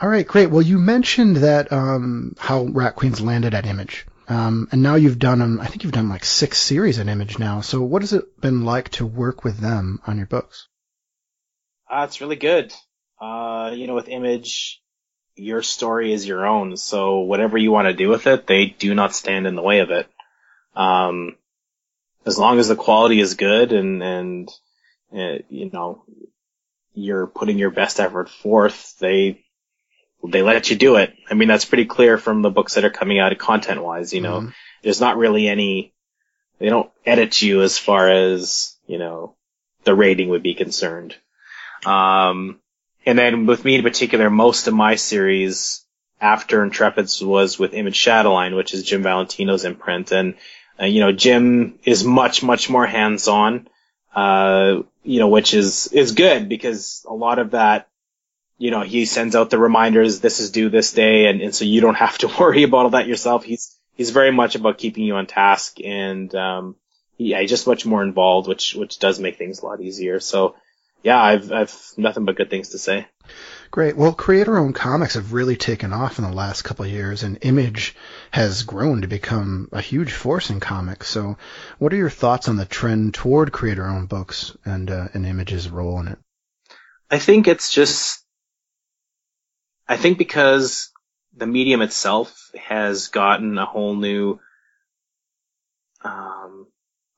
All 0.00 0.08
right, 0.08 0.26
great. 0.26 0.50
Well, 0.50 0.62
you 0.62 0.78
mentioned 0.78 1.36
that 1.38 1.72
um, 1.72 2.34
how 2.38 2.64
Rat 2.64 2.96
Queens 2.96 3.20
landed 3.20 3.54
at 3.54 3.64
Image, 3.64 4.06
um, 4.28 4.68
and 4.70 4.82
now 4.82 4.96
you've 4.96 5.18
done 5.18 5.40
um, 5.40 5.60
I 5.60 5.66
think 5.66 5.84
you've 5.84 5.92
done 5.92 6.08
like 6.08 6.24
six 6.24 6.58
series 6.58 6.98
at 6.98 7.08
Image 7.08 7.38
now. 7.38 7.60
So, 7.60 7.80
what 7.80 8.02
has 8.02 8.12
it 8.12 8.40
been 8.40 8.64
like 8.64 8.90
to 8.90 9.06
work 9.06 9.44
with 9.44 9.58
them 9.58 10.00
on 10.06 10.18
your 10.18 10.26
books? 10.26 10.68
Uh, 11.88 12.04
it's 12.08 12.20
really 12.20 12.36
good. 12.36 12.72
Uh, 13.20 13.72
you 13.74 13.86
know, 13.86 13.94
with 13.94 14.08
Image, 14.08 14.82
your 15.36 15.62
story 15.62 16.12
is 16.12 16.26
your 16.26 16.46
own. 16.46 16.76
So 16.76 17.20
whatever 17.20 17.56
you 17.58 17.70
want 17.70 17.88
to 17.88 17.94
do 17.94 18.08
with 18.08 18.26
it, 18.26 18.46
they 18.46 18.66
do 18.66 18.94
not 18.94 19.14
stand 19.14 19.46
in 19.46 19.54
the 19.54 19.62
way 19.62 19.80
of 19.80 19.90
it. 19.90 20.08
Um, 20.74 21.36
as 22.24 22.38
long 22.38 22.58
as 22.58 22.68
the 22.68 22.76
quality 22.76 23.20
is 23.20 23.34
good 23.34 23.72
and, 23.72 24.02
and, 24.02 24.50
uh, 25.14 25.38
you 25.48 25.70
know, 25.72 26.04
you're 26.94 27.26
putting 27.26 27.58
your 27.58 27.70
best 27.70 28.00
effort 28.00 28.28
forth, 28.28 28.98
they, 28.98 29.44
they 30.26 30.42
let 30.42 30.70
you 30.70 30.76
do 30.76 30.96
it. 30.96 31.14
I 31.30 31.34
mean, 31.34 31.48
that's 31.48 31.66
pretty 31.66 31.84
clear 31.84 32.18
from 32.18 32.42
the 32.42 32.50
books 32.50 32.74
that 32.74 32.84
are 32.84 32.90
coming 32.90 33.18
out 33.18 33.36
content 33.38 33.82
wise, 33.82 34.12
you 34.12 34.22
know, 34.22 34.40
mm-hmm. 34.40 34.50
there's 34.82 35.00
not 35.00 35.18
really 35.18 35.46
any, 35.46 35.92
they 36.58 36.68
don't 36.68 36.90
edit 37.04 37.40
you 37.42 37.62
as 37.62 37.78
far 37.78 38.10
as, 38.10 38.76
you 38.86 38.98
know, 38.98 39.36
the 39.84 39.94
rating 39.94 40.30
would 40.30 40.42
be 40.42 40.54
concerned. 40.54 41.14
Um, 41.84 42.60
and 43.06 43.16
then 43.16 43.46
with 43.46 43.64
me 43.64 43.76
in 43.76 43.82
particular, 43.82 44.28
most 44.28 44.66
of 44.66 44.74
my 44.74 44.96
series 44.96 45.86
after 46.20 46.68
Intrepids 46.68 47.24
was 47.24 47.56
with 47.56 47.72
Image 47.72 47.96
Shadowline, 47.96 48.56
which 48.56 48.74
is 48.74 48.82
Jim 48.82 49.04
Valentino's 49.04 49.64
imprint. 49.64 50.10
And, 50.10 50.34
uh, 50.80 50.86
you 50.86 51.00
know, 51.00 51.12
Jim 51.12 51.78
is 51.84 52.02
much, 52.02 52.42
much 52.42 52.68
more 52.68 52.84
hands-on, 52.84 53.68
uh, 54.14 54.82
you 55.04 55.20
know, 55.20 55.28
which 55.28 55.54
is, 55.54 55.86
is 55.92 56.12
good 56.12 56.48
because 56.48 57.06
a 57.08 57.14
lot 57.14 57.38
of 57.38 57.52
that, 57.52 57.88
you 58.58 58.72
know, 58.72 58.80
he 58.80 59.04
sends 59.04 59.36
out 59.36 59.50
the 59.50 59.58
reminders, 59.58 60.18
this 60.18 60.40
is 60.40 60.50
due 60.50 60.68
this 60.68 60.92
day. 60.92 61.26
And, 61.26 61.40
and 61.40 61.54
so 61.54 61.64
you 61.64 61.80
don't 61.80 61.94
have 62.06 62.18
to 62.18 62.28
worry 62.40 62.64
about 62.64 62.84
all 62.84 62.90
that 62.90 63.06
yourself. 63.06 63.44
He's, 63.44 63.78
he's 63.94 64.10
very 64.10 64.32
much 64.32 64.56
about 64.56 64.78
keeping 64.78 65.04
you 65.04 65.14
on 65.14 65.26
task 65.26 65.78
and, 65.84 66.34
um, 66.34 66.74
yeah, 67.18 67.40
he's 67.40 67.50
just 67.50 67.66
much 67.66 67.86
more 67.86 68.02
involved, 68.02 68.48
which, 68.48 68.74
which 68.74 68.98
does 68.98 69.18
make 69.20 69.38
things 69.38 69.60
a 69.60 69.66
lot 69.66 69.80
easier. 69.80 70.20
So, 70.20 70.56
yeah, 71.02 71.22
I've 71.22 71.52
I've 71.52 71.74
nothing 71.96 72.24
but 72.24 72.36
good 72.36 72.50
things 72.50 72.70
to 72.70 72.78
say. 72.78 73.06
Great. 73.70 73.96
Well, 73.96 74.12
creator-owned 74.12 74.74
comics 74.74 75.14
have 75.14 75.32
really 75.32 75.56
taken 75.56 75.92
off 75.92 76.18
in 76.18 76.24
the 76.24 76.32
last 76.32 76.62
couple 76.62 76.84
of 76.84 76.90
years, 76.90 77.22
and 77.22 77.38
Image 77.42 77.96
has 78.30 78.62
grown 78.62 79.02
to 79.02 79.08
become 79.08 79.68
a 79.72 79.80
huge 79.80 80.12
force 80.12 80.50
in 80.50 80.60
comics. 80.60 81.08
So, 81.08 81.36
what 81.78 81.92
are 81.92 81.96
your 81.96 82.10
thoughts 82.10 82.48
on 82.48 82.56
the 82.56 82.64
trend 82.64 83.14
toward 83.14 83.52
creator-owned 83.52 84.08
books 84.08 84.56
and 84.64 84.90
uh, 84.90 85.08
and 85.14 85.26
Image's 85.26 85.68
role 85.68 86.00
in 86.00 86.08
it? 86.08 86.18
I 87.10 87.18
think 87.18 87.46
it's 87.48 87.72
just, 87.72 88.24
I 89.86 89.96
think 89.96 90.18
because 90.18 90.90
the 91.36 91.46
medium 91.46 91.82
itself 91.82 92.50
has 92.58 93.08
gotten 93.08 93.58
a 93.58 93.66
whole 93.66 93.94
new, 93.94 94.40
um, 96.02 96.66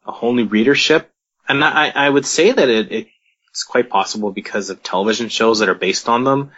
a 0.07 0.13
whole 0.13 0.35
new 0.35 0.47
readership, 0.47 1.11
and 1.49 1.65
I, 1.65 1.91
I 1.95 2.09
would 2.09 2.27
say 2.27 2.53
that 2.53 2.69
it, 2.69 2.93
it 2.93 3.07
it's 3.51 3.65
quite 3.65 3.89
possible 3.89 4.31
because 4.31 4.71
of 4.71 4.83
television 4.83 5.29
shows 5.29 5.61
that 5.61 5.69
are 5.69 5.75
based 5.75 6.09
on 6.09 6.25
them 6.25 6.53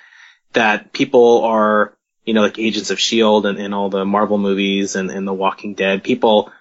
that 0.52 0.92
people 0.92 1.44
are, 1.44 1.96
you 2.24 2.34
know, 2.34 2.42
like 2.42 2.58
Agents 2.58 2.90
of 2.90 2.98
S.H.I.E.L.D. 2.98 3.48
and, 3.48 3.58
and 3.58 3.74
all 3.74 3.88
the 3.88 4.04
Marvel 4.04 4.38
movies 4.38 4.96
and, 4.96 5.10
and 5.10 5.26
The 5.26 5.32
Walking 5.32 5.74
Dead, 5.74 6.02
people 6.02 6.52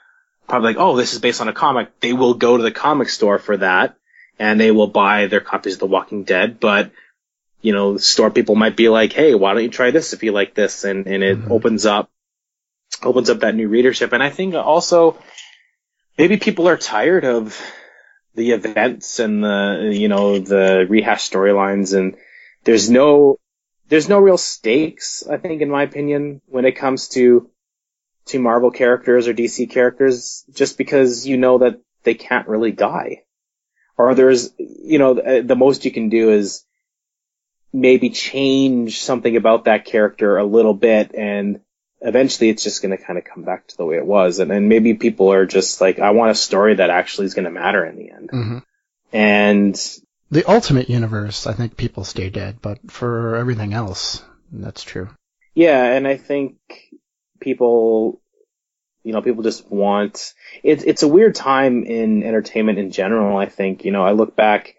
probably 0.47 0.73
like, 0.73 0.82
oh, 0.82 0.95
this 0.95 1.13
is 1.13 1.19
based 1.19 1.41
on 1.41 1.47
a 1.47 1.53
comic. 1.53 1.99
They 1.99 2.13
will 2.13 2.34
go 2.34 2.57
to 2.57 2.63
the 2.63 2.71
comic 2.71 3.09
store 3.09 3.39
for 3.39 3.57
that 3.57 3.95
and 4.38 4.59
they 4.59 4.71
will 4.71 4.88
buy 4.88 5.27
their 5.27 5.41
copies 5.41 5.73
of 5.73 5.80
The 5.80 5.88
Walking 5.88 6.23
Dead, 6.23 6.59
but 6.59 6.91
you 7.61 7.73
know, 7.73 7.97
store 7.97 8.32
people 8.32 8.55
might 8.55 8.77
be 8.77 8.88
like, 8.89 9.11
hey, 9.13 9.36
why 9.36 9.53
don't 9.53 9.63
you 9.63 9.69
try 9.69 9.91
this 9.91 10.13
if 10.13 10.23
you 10.23 10.32
like 10.32 10.53
this? 10.53 10.86
And, 10.86 11.07
and 11.07 11.23
it 11.23 11.38
mm-hmm. 11.38 11.51
opens 11.51 11.86
up, 11.86 12.09
opens 13.03 13.30
up 13.30 13.41
that 13.41 13.55
new 13.55 13.67
readership. 13.67 14.13
And 14.13 14.23
I 14.23 14.30
think 14.30 14.55
also 14.55 15.17
maybe 16.17 16.38
people 16.38 16.69
are 16.69 16.77
tired 16.77 17.25
of 17.25 17.61
the 18.36 18.51
events 18.51 19.19
and 19.19 19.43
the 19.43 19.91
you 19.93 20.07
know 20.07 20.39
the 20.39 20.86
rehash 20.89 21.30
storylines 21.30 21.97
and 21.97 22.15
there's 22.63 22.89
no 22.89 23.38
there's 23.88 24.09
no 24.09 24.19
real 24.19 24.38
stakes 24.38 25.23
I 25.27 25.38
think 25.38 25.61
in 25.61 25.69
my 25.69 25.84
opinion 25.84 26.41
when 26.47 26.65
it 26.65 26.73
comes 26.73 27.09
to 27.09 27.49
to 28.30 28.39
Marvel 28.39 28.71
characters 28.71 29.27
or 29.27 29.34
DC 29.34 29.69
characters 29.69 30.45
just 30.53 30.77
because 30.77 31.27
you 31.27 31.38
know 31.38 31.59
that 31.59 31.82
they 32.03 32.13
can't 32.13 32.47
really 32.47 32.71
die. 32.71 33.23
Or 33.97 34.15
there's 34.15 34.53
you 34.57 34.99
know 34.99 35.15
the, 35.15 35.43
the 35.45 35.55
most 35.55 35.84
you 35.84 35.91
can 35.91 36.09
do 36.09 36.32
is 36.32 36.63
maybe 37.73 38.09
change 38.09 39.01
something 39.01 39.36
about 39.36 39.65
that 39.65 39.86
character 39.86 40.38
a 40.38 40.45
little 40.45 40.73
bit 40.73 41.13
and 41.13 41.59
eventually 42.02 42.50
it's 42.50 42.64
just 42.64 42.82
going 42.82 42.95
to 42.97 43.04
kind 43.04 43.20
of 43.20 43.26
come 43.26 43.43
back 43.43 43.68
to 43.68 43.78
the 43.78 43.86
way 43.86 43.97
it 43.97 44.06
was. 44.06 44.39
And, 44.39 44.52
and 44.52 44.70
maybe 44.70 44.93
people 44.93 45.32
are 45.32 45.45
just 45.45 45.82
like, 45.82 46.00
I 46.00 46.12
want 46.12 46.32
a 46.32 46.36
story 46.36 46.76
that 46.76 46.89
actually 46.89 47.26
is 47.26 47.34
going 47.34 47.45
to 47.45 47.52
matter 47.52 47.86
in 47.86 47.97
the 47.97 48.12
end. 48.12 48.30
Mm-hmm. 48.30 48.58
And 49.12 50.00
the 50.32 50.50
ultimate 50.50 50.89
universe, 50.89 51.47
I 51.47 51.54
think 51.54 51.76
people 51.76 52.04
stay 52.04 52.30
dead, 52.30 52.60
but 52.62 52.91
for 52.91 53.36
everything 53.36 53.74
else, 53.74 54.24
that's 54.52 54.84
true. 54.84 55.10
Yeah. 55.54 55.84
And 55.84 56.08
I 56.08 56.18
think 56.18 56.58
people, 57.39 58.22
you 59.04 59.12
know, 59.12 59.22
people 59.22 59.43
just 59.43 59.70
want, 59.70 60.34
it's, 60.64 60.84
it's 60.84 61.04
a 61.04 61.08
weird 61.08 61.36
time 61.36 61.84
in 61.84 62.24
entertainment 62.24 62.80
in 62.80 62.91
general. 62.91 63.38
I 63.38 63.47
think, 63.47 63.84
you 63.84 63.91
know, 63.91 64.04
I 64.04 64.12
look 64.12 64.36
back 64.36 64.76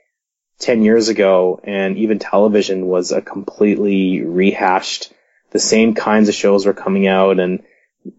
10 0.61 0.83
years 0.83 1.09
ago 1.09 1.61
and 1.64 1.99
even 1.99 2.18
television 2.18 2.87
was 2.87 3.12
a 3.12 3.21
completely 3.21 4.23
rehashed 4.23 5.12
the 5.51 5.59
same 5.59 5.94
kinds 5.94 6.28
of 6.28 6.34
shows 6.34 6.66
were 6.66 6.72
coming 6.72 7.07
out 7.07 7.40
and 7.40 7.62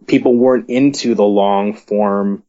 people 0.08 0.36
weren't 0.36 0.70
into 0.70 1.16
the 1.16 1.24
long 1.24 1.74
form 1.74 2.44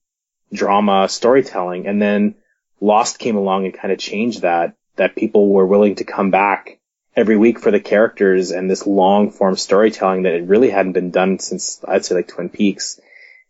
drama 0.52 1.08
storytelling. 1.08 1.86
And 1.86 2.00
then 2.00 2.34
Lost 2.80 3.18
came 3.18 3.36
along 3.36 3.64
and 3.64 3.74
kind 3.74 3.92
of 3.92 3.98
changed 3.98 4.42
that, 4.42 4.74
that 4.96 5.16
people 5.16 5.48
were 5.48 5.66
willing 5.66 5.96
to 5.96 6.04
come 6.04 6.30
back 6.30 6.78
every 7.14 7.36
week 7.36 7.58
for 7.60 7.70
the 7.70 7.80
characters 7.80 8.50
and 8.50 8.70
this 8.70 8.86
long 8.86 9.30
form 9.30 9.56
storytelling 9.56 10.22
that 10.22 10.34
it 10.34 10.48
really 10.48 10.70
hadn't 10.70 10.92
been 10.92 11.10
done 11.10 11.38
since 11.38 11.82
I'd 11.86 12.04
say 12.04 12.14
like 12.14 12.28
Twin 12.28 12.48
Peaks. 12.48 13.00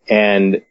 And, 0.09 0.63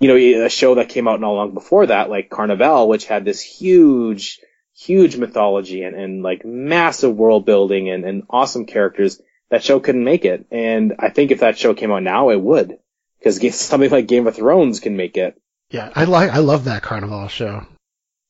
you 0.00 0.08
know, 0.08 0.16
a 0.16 0.48
show 0.48 0.76
that 0.76 0.88
came 0.88 1.06
out 1.06 1.20
not 1.20 1.32
long 1.32 1.54
before 1.54 1.86
that, 1.86 2.10
like 2.10 2.30
Carnivàle, 2.30 2.88
which 2.88 3.06
had 3.06 3.24
this 3.24 3.40
huge, 3.40 4.40
huge 4.74 5.16
mythology 5.16 5.82
and, 5.82 5.94
and 5.94 6.22
like 6.22 6.44
massive 6.44 7.14
world 7.14 7.46
building 7.46 7.88
and, 7.90 8.04
and 8.04 8.24
awesome 8.28 8.66
characters 8.66 9.20
that 9.50 9.64
show 9.64 9.80
couldn't 9.80 10.04
make 10.04 10.24
it. 10.24 10.46
And 10.50 10.94
I 10.98 11.10
think 11.10 11.30
if 11.30 11.40
that 11.40 11.58
show 11.58 11.74
came 11.74 11.92
out 11.92 12.02
now, 12.02 12.30
it 12.30 12.40
would. 12.40 12.78
Because 13.18 13.40
something 13.60 13.90
like 13.90 14.06
Game 14.06 14.26
of 14.26 14.36
Thrones 14.36 14.80
can 14.80 14.96
make 14.96 15.16
it. 15.16 15.40
Yeah, 15.70 15.90
I 15.94 16.04
like, 16.04 16.30
I 16.30 16.38
love 16.38 16.64
that 16.64 16.82
Carnivàle 16.82 17.30
show. 17.30 17.66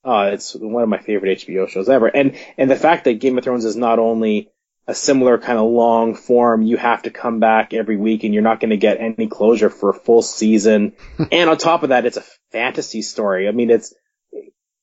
Uh, 0.04 0.30
it's 0.32 0.54
one 0.54 0.82
of 0.82 0.88
my 0.88 0.98
favorite 0.98 1.40
HBO 1.40 1.68
shows 1.68 1.88
ever. 1.88 2.06
And, 2.06 2.36
and 2.56 2.70
the 2.70 2.76
fact 2.76 3.04
that 3.04 3.14
Game 3.14 3.36
of 3.36 3.44
Thrones 3.44 3.64
is 3.64 3.76
not 3.76 3.98
only 3.98 4.50
a 4.86 4.94
similar 4.94 5.36
kind 5.36 5.58
of 5.58 5.66
long 5.66 6.14
form, 6.14 6.62
you 6.62 6.76
have 6.76 7.02
to 7.02 7.10
come 7.10 7.40
back 7.40 7.74
every 7.74 7.96
week 7.96 8.22
and 8.22 8.32
you're 8.32 8.42
not 8.42 8.60
going 8.60 8.70
to 8.70 8.76
get 8.76 9.00
any 9.00 9.26
closure 9.26 9.68
for 9.68 9.90
a 9.90 9.94
full 9.94 10.22
season. 10.22 10.92
and 11.32 11.50
on 11.50 11.58
top 11.58 11.82
of 11.82 11.88
that, 11.88 12.06
it's 12.06 12.16
a 12.16 12.24
fantasy 12.52 13.02
story. 13.02 13.48
I 13.48 13.50
mean, 13.50 13.70
it's, 13.70 13.92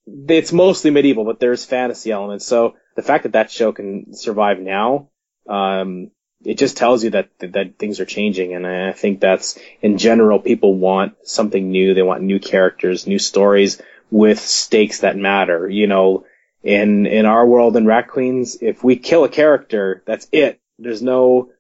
it's 0.06 0.52
mostly 0.52 0.92
medieval, 0.92 1.24
but 1.24 1.40
there's 1.40 1.64
fantasy 1.64 2.12
elements. 2.12 2.46
So 2.46 2.76
the 2.98 3.02
fact 3.02 3.24
that 3.24 3.34
that 3.34 3.50
show 3.50 3.72
can 3.72 4.14
survive 4.14 4.60
now, 4.60 5.10
um, 5.48 6.12
it 6.46 6.58
just 6.58 6.78
tells 6.78 7.04
you 7.04 7.12
that, 7.12 7.30
that, 7.40 7.78
things 7.78 8.00
are 8.00 8.06
changing. 8.06 8.54
And 8.54 8.66
I 8.66 8.92
think 8.92 9.20
that's 9.20 9.58
in 9.82 9.98
general, 9.98 10.40
people 10.40 10.76
want 10.76 11.16
something 11.24 11.72
new. 11.72 11.94
They 11.94 12.02
want 12.02 12.24
new 12.24 12.40
characters, 12.40 13.08
new 13.08 13.20
stories 13.20 13.82
with 14.12 14.40
stakes 14.40 15.00
that 15.00 15.18
matter. 15.18 15.70
You 15.70 15.88
know, 15.88 16.26
in, 16.64 17.06
in 17.06 17.26
our 17.26 17.46
world 17.46 17.78
in 17.78 17.86
Rat 17.86 18.08
Queens, 18.08 18.58
if 18.62 18.84
we 18.84 18.96
kill 18.96 19.24
a 19.24 19.30
character, 19.30 20.04
that's 20.06 20.28
it. 20.32 20.60
There's 20.80 21.02
no, 21.02 21.52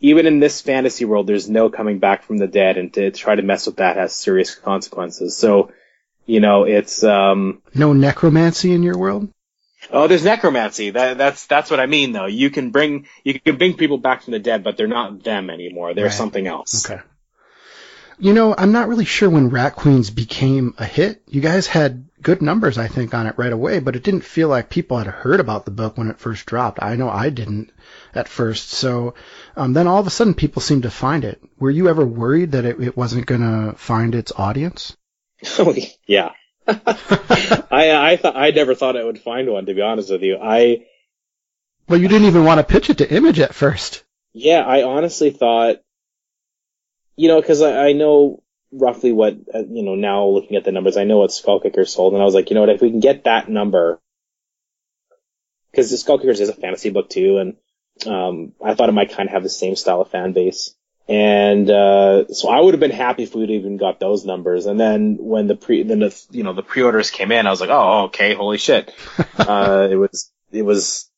even 0.00 0.26
in 0.26 0.40
this 0.40 0.60
fantasy 0.60 1.04
world, 1.04 1.26
there's 1.26 1.48
no 1.48 1.70
coming 1.70 1.98
back 1.98 2.24
from 2.24 2.38
the 2.38 2.46
dead 2.46 2.76
and 2.76 2.92
to 2.94 3.10
try 3.10 3.34
to 3.34 3.42
mess 3.42 3.66
with 3.66 3.76
that 3.76 3.96
has 3.96 4.14
serious 4.14 4.54
consequences. 4.54 5.36
So, 5.36 5.72
you 6.26 6.40
know, 6.40 6.64
it's, 6.64 7.02
um. 7.04 7.62
No 7.74 7.92
necromancy 7.92 8.72
in 8.72 8.82
your 8.82 8.98
world? 8.98 9.32
Oh, 9.90 10.06
there's 10.06 10.24
necromancy. 10.24 10.90
That, 10.90 11.18
that's 11.18 11.46
that's 11.46 11.70
what 11.70 11.80
I 11.80 11.86
mean, 11.86 12.12
though. 12.12 12.26
You 12.26 12.50
can 12.50 12.70
bring 12.70 13.06
you 13.24 13.38
can 13.38 13.56
bring 13.56 13.74
people 13.74 13.98
back 13.98 14.22
from 14.22 14.32
the 14.32 14.38
dead, 14.38 14.62
but 14.62 14.76
they're 14.76 14.86
not 14.86 15.22
them 15.22 15.50
anymore. 15.50 15.94
They're 15.94 16.06
right. 16.06 16.12
something 16.12 16.46
else. 16.46 16.90
Okay. 16.90 17.00
You 18.20 18.32
know, 18.32 18.52
I'm 18.56 18.72
not 18.72 18.88
really 18.88 19.04
sure 19.04 19.30
when 19.30 19.50
Rat 19.50 19.76
Queens 19.76 20.10
became 20.10 20.74
a 20.76 20.84
hit. 20.84 21.22
You 21.28 21.40
guys 21.40 21.68
had 21.68 22.08
good 22.20 22.42
numbers, 22.42 22.76
I 22.76 22.88
think, 22.88 23.14
on 23.14 23.28
it 23.28 23.38
right 23.38 23.52
away, 23.52 23.78
but 23.78 23.94
it 23.94 24.02
didn't 24.02 24.22
feel 24.22 24.48
like 24.48 24.70
people 24.70 24.98
had 24.98 25.06
heard 25.06 25.38
about 25.38 25.64
the 25.64 25.70
book 25.70 25.96
when 25.96 26.10
it 26.10 26.18
first 26.18 26.44
dropped. 26.44 26.82
I 26.82 26.96
know 26.96 27.08
I 27.08 27.30
didn't 27.30 27.70
at 28.12 28.26
first. 28.26 28.70
So 28.70 29.14
um, 29.56 29.72
then 29.72 29.86
all 29.86 30.00
of 30.00 30.06
a 30.08 30.10
sudden, 30.10 30.34
people 30.34 30.60
seemed 30.60 30.82
to 30.82 30.90
find 30.90 31.24
it. 31.24 31.40
Were 31.60 31.70
you 31.70 31.88
ever 31.88 32.04
worried 32.04 32.52
that 32.52 32.64
it, 32.64 32.80
it 32.80 32.96
wasn't 32.96 33.26
going 33.26 33.40
to 33.40 33.78
find 33.78 34.16
its 34.16 34.32
audience? 34.34 34.96
yeah, 36.06 36.32
I 37.70 38.12
I 38.12 38.16
thought 38.16 38.36
I 38.36 38.50
never 38.50 38.74
thought 38.74 38.96
I 38.96 39.04
would 39.04 39.20
find 39.20 39.48
one 39.48 39.66
to 39.66 39.74
be 39.74 39.80
honest 39.80 40.10
with 40.10 40.22
you. 40.22 40.38
I 40.40 40.86
well, 41.88 41.98
you 41.98 42.08
didn't 42.08 42.26
even 42.26 42.44
want 42.44 42.58
to 42.58 42.64
pitch 42.64 42.90
it 42.90 42.98
to 42.98 43.10
Image 43.10 43.40
at 43.40 43.54
first. 43.54 44.04
Yeah, 44.34 44.60
I 44.60 44.82
honestly 44.82 45.30
thought, 45.30 45.76
you 47.16 47.28
know, 47.28 47.40
because 47.40 47.62
I, 47.62 47.88
I 47.88 47.92
know 47.92 48.42
roughly 48.70 49.12
what 49.12 49.34
uh, 49.54 49.62
you 49.68 49.82
know 49.82 49.94
now 49.94 50.26
looking 50.26 50.56
at 50.56 50.64
the 50.64 50.72
numbers, 50.72 50.98
I 50.98 51.04
know 51.04 51.18
what 51.18 51.30
Skullkickers 51.30 51.88
sold, 51.88 52.12
and 52.12 52.20
I 52.20 52.26
was 52.26 52.34
like, 52.34 52.50
you 52.50 52.54
know 52.54 52.60
what, 52.60 52.68
if 52.68 52.82
we 52.82 52.90
can 52.90 53.00
get 53.00 53.24
that 53.24 53.48
number, 53.48 54.00
because 55.70 55.90
the 55.90 55.96
Skullkickers 55.96 56.40
is 56.40 56.50
a 56.50 56.54
fantasy 56.54 56.90
book 56.90 57.08
too, 57.08 57.38
and 57.38 57.56
um, 58.06 58.52
I 58.62 58.74
thought 58.74 58.90
it 58.90 58.92
might 58.92 59.12
kind 59.12 59.28
of 59.28 59.32
have 59.32 59.42
the 59.42 59.48
same 59.48 59.74
style 59.74 60.02
of 60.02 60.10
fan 60.10 60.32
base. 60.32 60.74
And, 61.08 61.70
uh, 61.70 62.28
so 62.28 62.50
I 62.50 62.60
would 62.60 62.74
have 62.74 62.80
been 62.80 62.90
happy 62.90 63.22
if 63.22 63.34
we'd 63.34 63.50
even 63.50 63.78
got 63.78 63.98
those 63.98 64.26
numbers. 64.26 64.66
And 64.66 64.78
then 64.78 65.16
when 65.18 65.46
the 65.46 65.56
pre, 65.56 65.82
then 65.82 66.00
the, 66.00 66.26
you 66.30 66.42
know, 66.42 66.52
the 66.52 66.62
pre-orders 66.62 67.10
came 67.10 67.32
in, 67.32 67.46
I 67.46 67.50
was 67.50 67.62
like, 67.62 67.70
oh, 67.70 68.04
okay, 68.04 68.34
holy 68.34 68.58
shit. 68.58 68.94
uh, 69.38 69.88
it 69.90 69.96
was, 69.96 70.30
it 70.52 70.62
was 70.62 71.10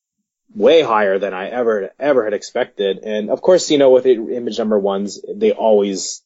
way 0.54 0.82
higher 0.82 1.18
than 1.18 1.34
I 1.34 1.48
ever, 1.48 1.90
ever 1.98 2.24
had 2.24 2.34
expected. 2.34 2.98
And 3.02 3.30
of 3.30 3.42
course, 3.42 3.70
you 3.70 3.78
know, 3.78 3.90
with 3.90 4.06
image 4.06 4.58
number 4.58 4.78
ones, 4.78 5.20
they 5.28 5.50
always 5.52 6.22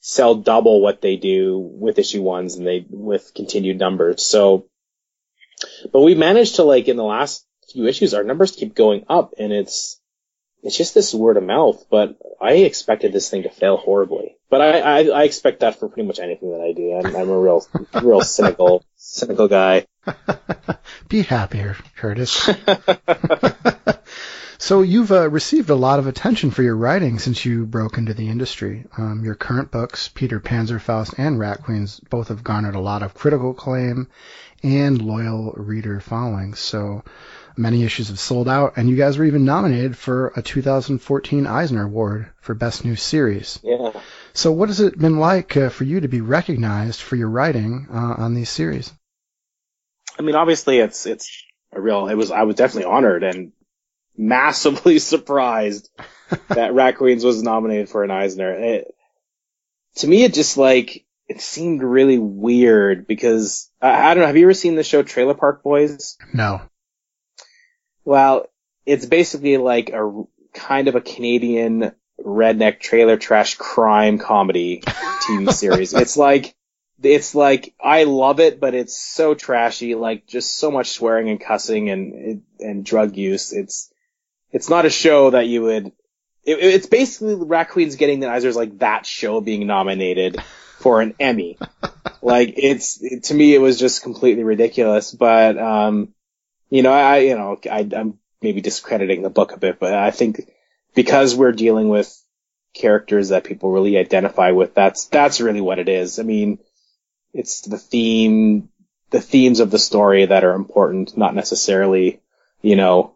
sell 0.00 0.34
double 0.34 0.80
what 0.80 1.00
they 1.00 1.16
do 1.16 1.58
with 1.58 2.00
issue 2.00 2.22
ones 2.22 2.56
and 2.56 2.66
they, 2.66 2.84
with 2.90 3.32
continued 3.32 3.78
numbers. 3.78 4.24
So, 4.24 4.66
but 5.92 6.00
we 6.00 6.16
managed 6.16 6.56
to 6.56 6.64
like 6.64 6.88
in 6.88 6.96
the 6.96 7.04
last 7.04 7.46
few 7.72 7.86
issues, 7.86 8.12
our 8.12 8.24
numbers 8.24 8.52
keep 8.52 8.74
going 8.74 9.04
up 9.08 9.34
and 9.38 9.52
it's, 9.52 10.00
it's 10.64 10.76
just 10.78 10.94
this 10.94 11.12
word 11.12 11.36
of 11.36 11.42
mouth, 11.42 11.84
but 11.90 12.16
I 12.40 12.54
expected 12.54 13.12
this 13.12 13.28
thing 13.28 13.42
to 13.42 13.50
fail 13.50 13.76
horribly. 13.76 14.36
But 14.48 14.62
I, 14.62 14.80
I, 14.80 15.04
I 15.08 15.22
expect 15.24 15.60
that 15.60 15.78
for 15.78 15.88
pretty 15.88 16.06
much 16.06 16.18
anything 16.18 16.52
that 16.52 16.62
I 16.62 16.72
do. 16.72 16.92
I'm, 16.94 17.14
I'm 17.14 17.28
a 17.28 17.38
real, 17.38 17.66
real 18.02 18.20
cynical, 18.22 18.82
cynical 18.96 19.46
guy. 19.46 19.86
Be 21.08 21.20
happier, 21.20 21.76
Curtis. 21.96 22.48
so 24.58 24.80
you've 24.80 25.12
uh, 25.12 25.28
received 25.28 25.68
a 25.68 25.74
lot 25.74 25.98
of 25.98 26.06
attention 26.06 26.50
for 26.50 26.62
your 26.62 26.76
writing 26.76 27.18
since 27.18 27.44
you 27.44 27.66
broke 27.66 27.98
into 27.98 28.14
the 28.14 28.30
industry. 28.30 28.86
Um, 28.96 29.22
your 29.22 29.34
current 29.34 29.70
books, 29.70 30.08
Peter 30.08 30.40
Panzerfaust 30.40 31.18
and 31.18 31.38
Rat 31.38 31.62
Queens, 31.62 32.00
both 32.08 32.28
have 32.28 32.42
garnered 32.42 32.74
a 32.74 32.80
lot 32.80 33.02
of 33.02 33.12
critical 33.12 33.50
acclaim 33.50 34.08
and 34.62 35.02
loyal 35.02 35.52
reader 35.58 36.00
followings. 36.00 36.58
So 36.58 37.04
Many 37.56 37.84
issues 37.84 38.08
have 38.08 38.18
sold 38.18 38.48
out, 38.48 38.74
and 38.76 38.88
you 38.88 38.96
guys 38.96 39.16
were 39.16 39.24
even 39.24 39.44
nominated 39.44 39.96
for 39.96 40.32
a 40.36 40.42
2014 40.42 41.46
Eisner 41.46 41.84
Award 41.84 42.30
for 42.40 42.54
Best 42.54 42.84
New 42.84 42.96
Series. 42.96 43.60
Yeah. 43.62 43.92
So, 44.32 44.50
what 44.52 44.68
has 44.68 44.80
it 44.80 44.98
been 44.98 45.18
like 45.18 45.56
uh, 45.56 45.68
for 45.68 45.84
you 45.84 46.00
to 46.00 46.08
be 46.08 46.20
recognized 46.20 47.00
for 47.00 47.16
your 47.16 47.28
writing 47.28 47.86
uh, 47.92 48.14
on 48.18 48.34
these 48.34 48.50
series? 48.50 48.92
I 50.18 50.22
mean, 50.22 50.34
obviously, 50.34 50.78
it's 50.78 51.06
it's 51.06 51.44
a 51.72 51.80
real. 51.80 52.08
It 52.08 52.14
was. 52.14 52.30
I 52.30 52.42
was 52.42 52.56
definitely 52.56 52.90
honored 52.90 53.22
and 53.22 53.52
massively 54.16 54.98
surprised 55.00 55.90
that 56.48 56.74
Rat 56.74 56.96
Queens 56.96 57.24
was 57.24 57.42
nominated 57.42 57.88
for 57.88 58.04
an 58.04 58.10
Eisner. 58.10 58.52
It, 58.52 58.94
to 59.96 60.06
me, 60.08 60.24
it 60.24 60.34
just 60.34 60.56
like 60.56 61.04
it 61.28 61.40
seemed 61.40 61.82
really 61.82 62.18
weird 62.18 63.06
because 63.06 63.70
I, 63.80 64.10
I 64.10 64.14
don't 64.14 64.22
know. 64.22 64.26
Have 64.26 64.36
you 64.36 64.46
ever 64.46 64.54
seen 64.54 64.74
the 64.74 64.82
show 64.82 65.02
Trailer 65.02 65.34
Park 65.34 65.62
Boys? 65.62 66.16
No. 66.32 66.60
Well, 68.04 68.46
it's 68.86 69.06
basically 69.06 69.56
like 69.56 69.90
a 69.90 70.24
kind 70.52 70.88
of 70.88 70.94
a 70.94 71.00
Canadian 71.00 71.92
redneck 72.22 72.80
trailer 72.80 73.16
trash 73.16 73.56
crime 73.56 74.18
comedy 74.18 74.80
TV 74.80 75.52
series. 75.52 75.92
it's 75.94 76.16
like, 76.16 76.54
it's 77.02 77.34
like, 77.34 77.74
I 77.82 78.04
love 78.04 78.40
it, 78.40 78.60
but 78.60 78.74
it's 78.74 78.96
so 78.96 79.34
trashy, 79.34 79.94
like 79.94 80.26
just 80.26 80.56
so 80.56 80.70
much 80.70 80.90
swearing 80.90 81.28
and 81.28 81.40
cussing 81.40 81.90
and, 81.90 82.42
and 82.60 82.84
drug 82.84 83.16
use. 83.16 83.52
It's, 83.52 83.92
it's 84.52 84.70
not 84.70 84.86
a 84.86 84.90
show 84.90 85.30
that 85.30 85.48
you 85.48 85.62
would, 85.62 85.86
it, 86.44 86.58
it's 86.58 86.86
basically 86.86 87.34
Rat 87.34 87.70
Queens 87.70 87.96
getting 87.96 88.20
the 88.20 88.28
Eisners 88.28 88.54
like 88.54 88.78
that 88.78 89.06
show 89.06 89.40
being 89.40 89.66
nominated 89.66 90.40
for 90.78 91.00
an 91.00 91.14
Emmy. 91.18 91.58
like 92.22 92.54
it's, 92.56 93.02
it, 93.02 93.24
to 93.24 93.34
me, 93.34 93.54
it 93.54 93.60
was 93.60 93.78
just 93.78 94.02
completely 94.02 94.44
ridiculous, 94.44 95.10
but, 95.10 95.58
um, 95.58 96.14
you 96.74 96.82
know, 96.82 96.92
I, 96.92 97.18
you 97.18 97.36
know, 97.36 97.60
I, 97.70 97.88
I'm 97.96 98.18
maybe 98.42 98.60
discrediting 98.60 99.22
the 99.22 99.30
book 99.30 99.52
a 99.52 99.56
bit, 99.56 99.78
but 99.78 99.94
I 99.94 100.10
think 100.10 100.50
because 100.92 101.36
we're 101.36 101.52
dealing 101.52 101.88
with 101.88 102.12
characters 102.74 103.28
that 103.28 103.44
people 103.44 103.70
really 103.70 103.96
identify 103.96 104.50
with, 104.50 104.74
that's, 104.74 105.06
that's 105.06 105.40
really 105.40 105.60
what 105.60 105.78
it 105.78 105.88
is. 105.88 106.18
I 106.18 106.24
mean, 106.24 106.58
it's 107.32 107.60
the 107.60 107.78
theme, 107.78 108.70
the 109.10 109.20
themes 109.20 109.60
of 109.60 109.70
the 109.70 109.78
story 109.78 110.26
that 110.26 110.42
are 110.42 110.54
important, 110.54 111.16
not 111.16 111.36
necessarily, 111.36 112.20
you 112.60 112.74
know, 112.74 113.14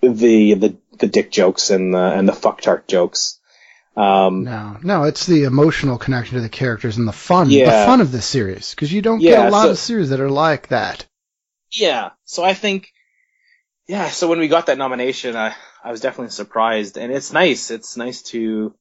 the, 0.00 0.54
the, 0.54 0.76
the 0.98 1.06
dick 1.06 1.30
jokes 1.30 1.70
and 1.70 1.94
the, 1.94 1.98
and 2.02 2.28
the 2.28 2.32
fucktard 2.32 2.88
jokes. 2.88 3.38
Um, 3.96 4.42
no, 4.42 4.78
no, 4.82 5.04
it's 5.04 5.26
the 5.26 5.44
emotional 5.44 5.98
connection 5.98 6.34
to 6.34 6.40
the 6.40 6.48
characters 6.48 6.96
and 6.96 7.06
the 7.06 7.12
fun, 7.12 7.48
yeah. 7.48 7.66
the 7.66 7.86
fun 7.86 8.00
of 8.00 8.10
the 8.10 8.22
series, 8.22 8.74
because 8.74 8.92
you 8.92 9.02
don't 9.02 9.20
yeah, 9.20 9.30
get 9.30 9.46
a 9.46 9.50
lot 9.52 9.64
so, 9.66 9.70
of 9.70 9.78
series 9.78 10.10
that 10.10 10.18
are 10.18 10.30
like 10.30 10.66
that. 10.68 11.06
Yeah. 11.72 12.10
So 12.24 12.44
I 12.44 12.54
think, 12.54 12.92
yeah. 13.86 14.08
So 14.08 14.28
when 14.28 14.38
we 14.38 14.48
got 14.48 14.66
that 14.66 14.78
nomination, 14.78 15.36
I, 15.36 15.54
I 15.82 15.90
was 15.90 16.00
definitely 16.00 16.30
surprised, 16.30 16.96
and 16.98 17.12
it's 17.12 17.32
nice. 17.32 17.70
It's 17.70 17.96
nice 17.96 18.22
to 18.24 18.74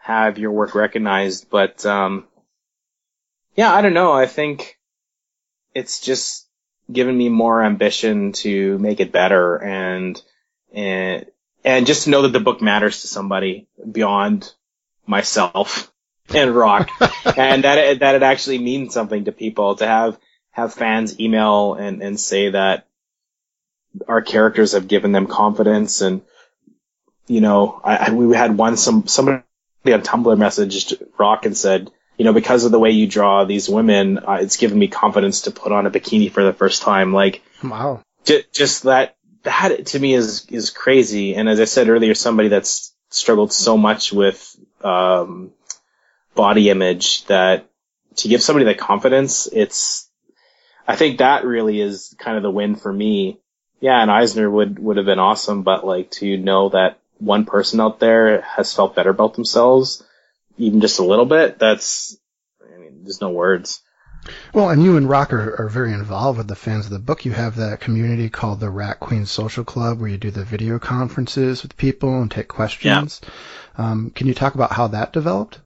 have 0.00 0.38
your 0.38 0.52
work 0.52 0.74
recognized, 0.74 1.50
but 1.50 1.84
um, 1.84 2.26
yeah, 3.56 3.74
I 3.74 3.82
don't 3.82 3.94
know. 3.94 4.12
I 4.12 4.26
think 4.26 4.78
it's 5.74 6.00
just 6.00 6.46
given 6.90 7.16
me 7.16 7.28
more 7.28 7.64
ambition 7.64 8.32
to 8.32 8.78
make 8.78 9.00
it 9.00 9.10
better, 9.10 9.56
and 9.56 10.20
and 10.72 11.26
and 11.64 11.86
just 11.86 12.04
to 12.04 12.10
know 12.10 12.22
that 12.22 12.32
the 12.32 12.40
book 12.40 12.62
matters 12.62 13.00
to 13.00 13.08
somebody 13.08 13.66
beyond 13.90 14.52
myself 15.06 15.92
and 16.34 16.54
Roc, 16.54 16.88
and 17.36 17.64
that 17.64 17.78
it, 17.78 17.98
that 18.00 18.14
it 18.14 18.22
actually 18.22 18.58
means 18.58 18.94
something 18.94 19.24
to 19.24 19.32
people 19.32 19.74
to 19.76 19.86
have 19.86 20.16
have 20.56 20.72
fans 20.72 21.20
email 21.20 21.74
and, 21.74 22.02
and 22.02 22.18
say 22.18 22.48
that 22.48 22.86
our 24.08 24.22
characters 24.22 24.72
have 24.72 24.88
given 24.88 25.12
them 25.12 25.26
confidence 25.26 26.00
and 26.00 26.22
you 27.26 27.42
know 27.42 27.78
I, 27.84 27.96
I 27.96 28.10
we 28.12 28.34
had 28.34 28.56
one 28.56 28.78
some 28.78 29.06
somebody 29.06 29.42
on 29.84 30.00
Tumblr 30.00 30.34
messaged 30.38 31.02
Roc 31.18 31.44
and 31.44 31.54
said 31.54 31.90
you 32.16 32.24
know 32.24 32.32
because 32.32 32.64
of 32.64 32.72
the 32.72 32.78
way 32.78 32.92
you 32.92 33.06
draw 33.06 33.44
these 33.44 33.68
women 33.68 34.18
uh, 34.18 34.38
it's 34.40 34.56
given 34.56 34.78
me 34.78 34.88
confidence 34.88 35.42
to 35.42 35.50
put 35.50 35.72
on 35.72 35.84
a 35.84 35.90
bikini 35.90 36.32
for 36.32 36.42
the 36.42 36.54
first 36.54 36.80
time. 36.80 37.12
Like 37.12 37.42
wow. 37.62 38.02
j- 38.24 38.44
just 38.50 38.84
that 38.84 39.14
that 39.42 39.86
to 39.88 39.98
me 39.98 40.14
is 40.14 40.46
is 40.46 40.70
crazy. 40.70 41.34
And 41.34 41.50
as 41.50 41.60
I 41.60 41.66
said 41.66 41.90
earlier 41.90 42.14
somebody 42.14 42.48
that's 42.48 42.94
struggled 43.10 43.52
so 43.52 43.76
much 43.76 44.10
with 44.10 44.56
um, 44.82 45.52
body 46.34 46.70
image 46.70 47.26
that 47.26 47.68
to 48.16 48.28
give 48.28 48.42
somebody 48.42 48.64
that 48.64 48.78
confidence 48.78 49.46
it's 49.52 50.05
I 50.86 50.96
think 50.96 51.18
that 51.18 51.44
really 51.44 51.80
is 51.80 52.14
kind 52.18 52.36
of 52.36 52.42
the 52.42 52.50
win 52.50 52.76
for 52.76 52.92
me. 52.92 53.40
Yeah, 53.80 54.00
and 54.00 54.10
Eisner 54.10 54.48
would, 54.50 54.78
would 54.78 54.96
have 54.96 55.06
been 55.06 55.18
awesome, 55.18 55.62
but 55.62 55.86
like 55.86 56.10
to 56.12 56.36
know 56.38 56.70
that 56.70 56.98
one 57.18 57.44
person 57.44 57.80
out 57.80 57.98
there 57.98 58.40
has 58.42 58.72
felt 58.72 58.94
better 58.94 59.10
about 59.10 59.34
themselves, 59.34 60.02
even 60.56 60.80
just 60.80 60.98
a 60.98 61.04
little 61.04 61.26
bit, 61.26 61.58
that's, 61.58 62.16
I 62.62 62.78
mean, 62.78 63.02
there's 63.02 63.20
no 63.20 63.30
words. 63.30 63.82
Well, 64.52 64.70
and 64.70 64.82
you 64.82 64.96
and 64.96 65.08
Roc 65.08 65.32
are, 65.32 65.62
are 65.62 65.68
very 65.68 65.92
involved 65.92 66.38
with 66.38 66.48
the 66.48 66.56
fans 66.56 66.86
of 66.86 66.92
the 66.92 66.98
book. 66.98 67.24
You 67.24 67.32
have 67.32 67.56
that 67.56 67.80
community 67.80 68.28
called 68.28 68.60
the 68.60 68.70
Rat 68.70 68.98
Queen 68.98 69.26
Social 69.26 69.64
Club 69.64 70.00
where 70.00 70.08
you 70.08 70.18
do 70.18 70.30
the 70.30 70.44
video 70.44 70.78
conferences 70.78 71.62
with 71.62 71.76
people 71.76 72.20
and 72.20 72.30
take 72.30 72.48
questions. 72.48 73.20
Yeah. 73.22 73.28
Um, 73.90 74.10
can 74.10 74.26
you 74.26 74.34
talk 74.34 74.54
about 74.54 74.72
how 74.72 74.88
that 74.88 75.12
developed? 75.12 75.60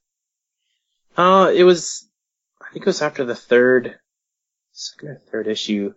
Uh, 1.16 1.50
it 1.54 1.64
was, 1.64 2.06
I 2.60 2.72
think 2.72 2.82
it 2.82 2.86
was 2.86 3.02
after 3.02 3.24
the 3.24 3.34
third, 3.34 3.98
second 4.80 5.08
or 5.08 5.20
third 5.30 5.46
issue. 5.46 5.94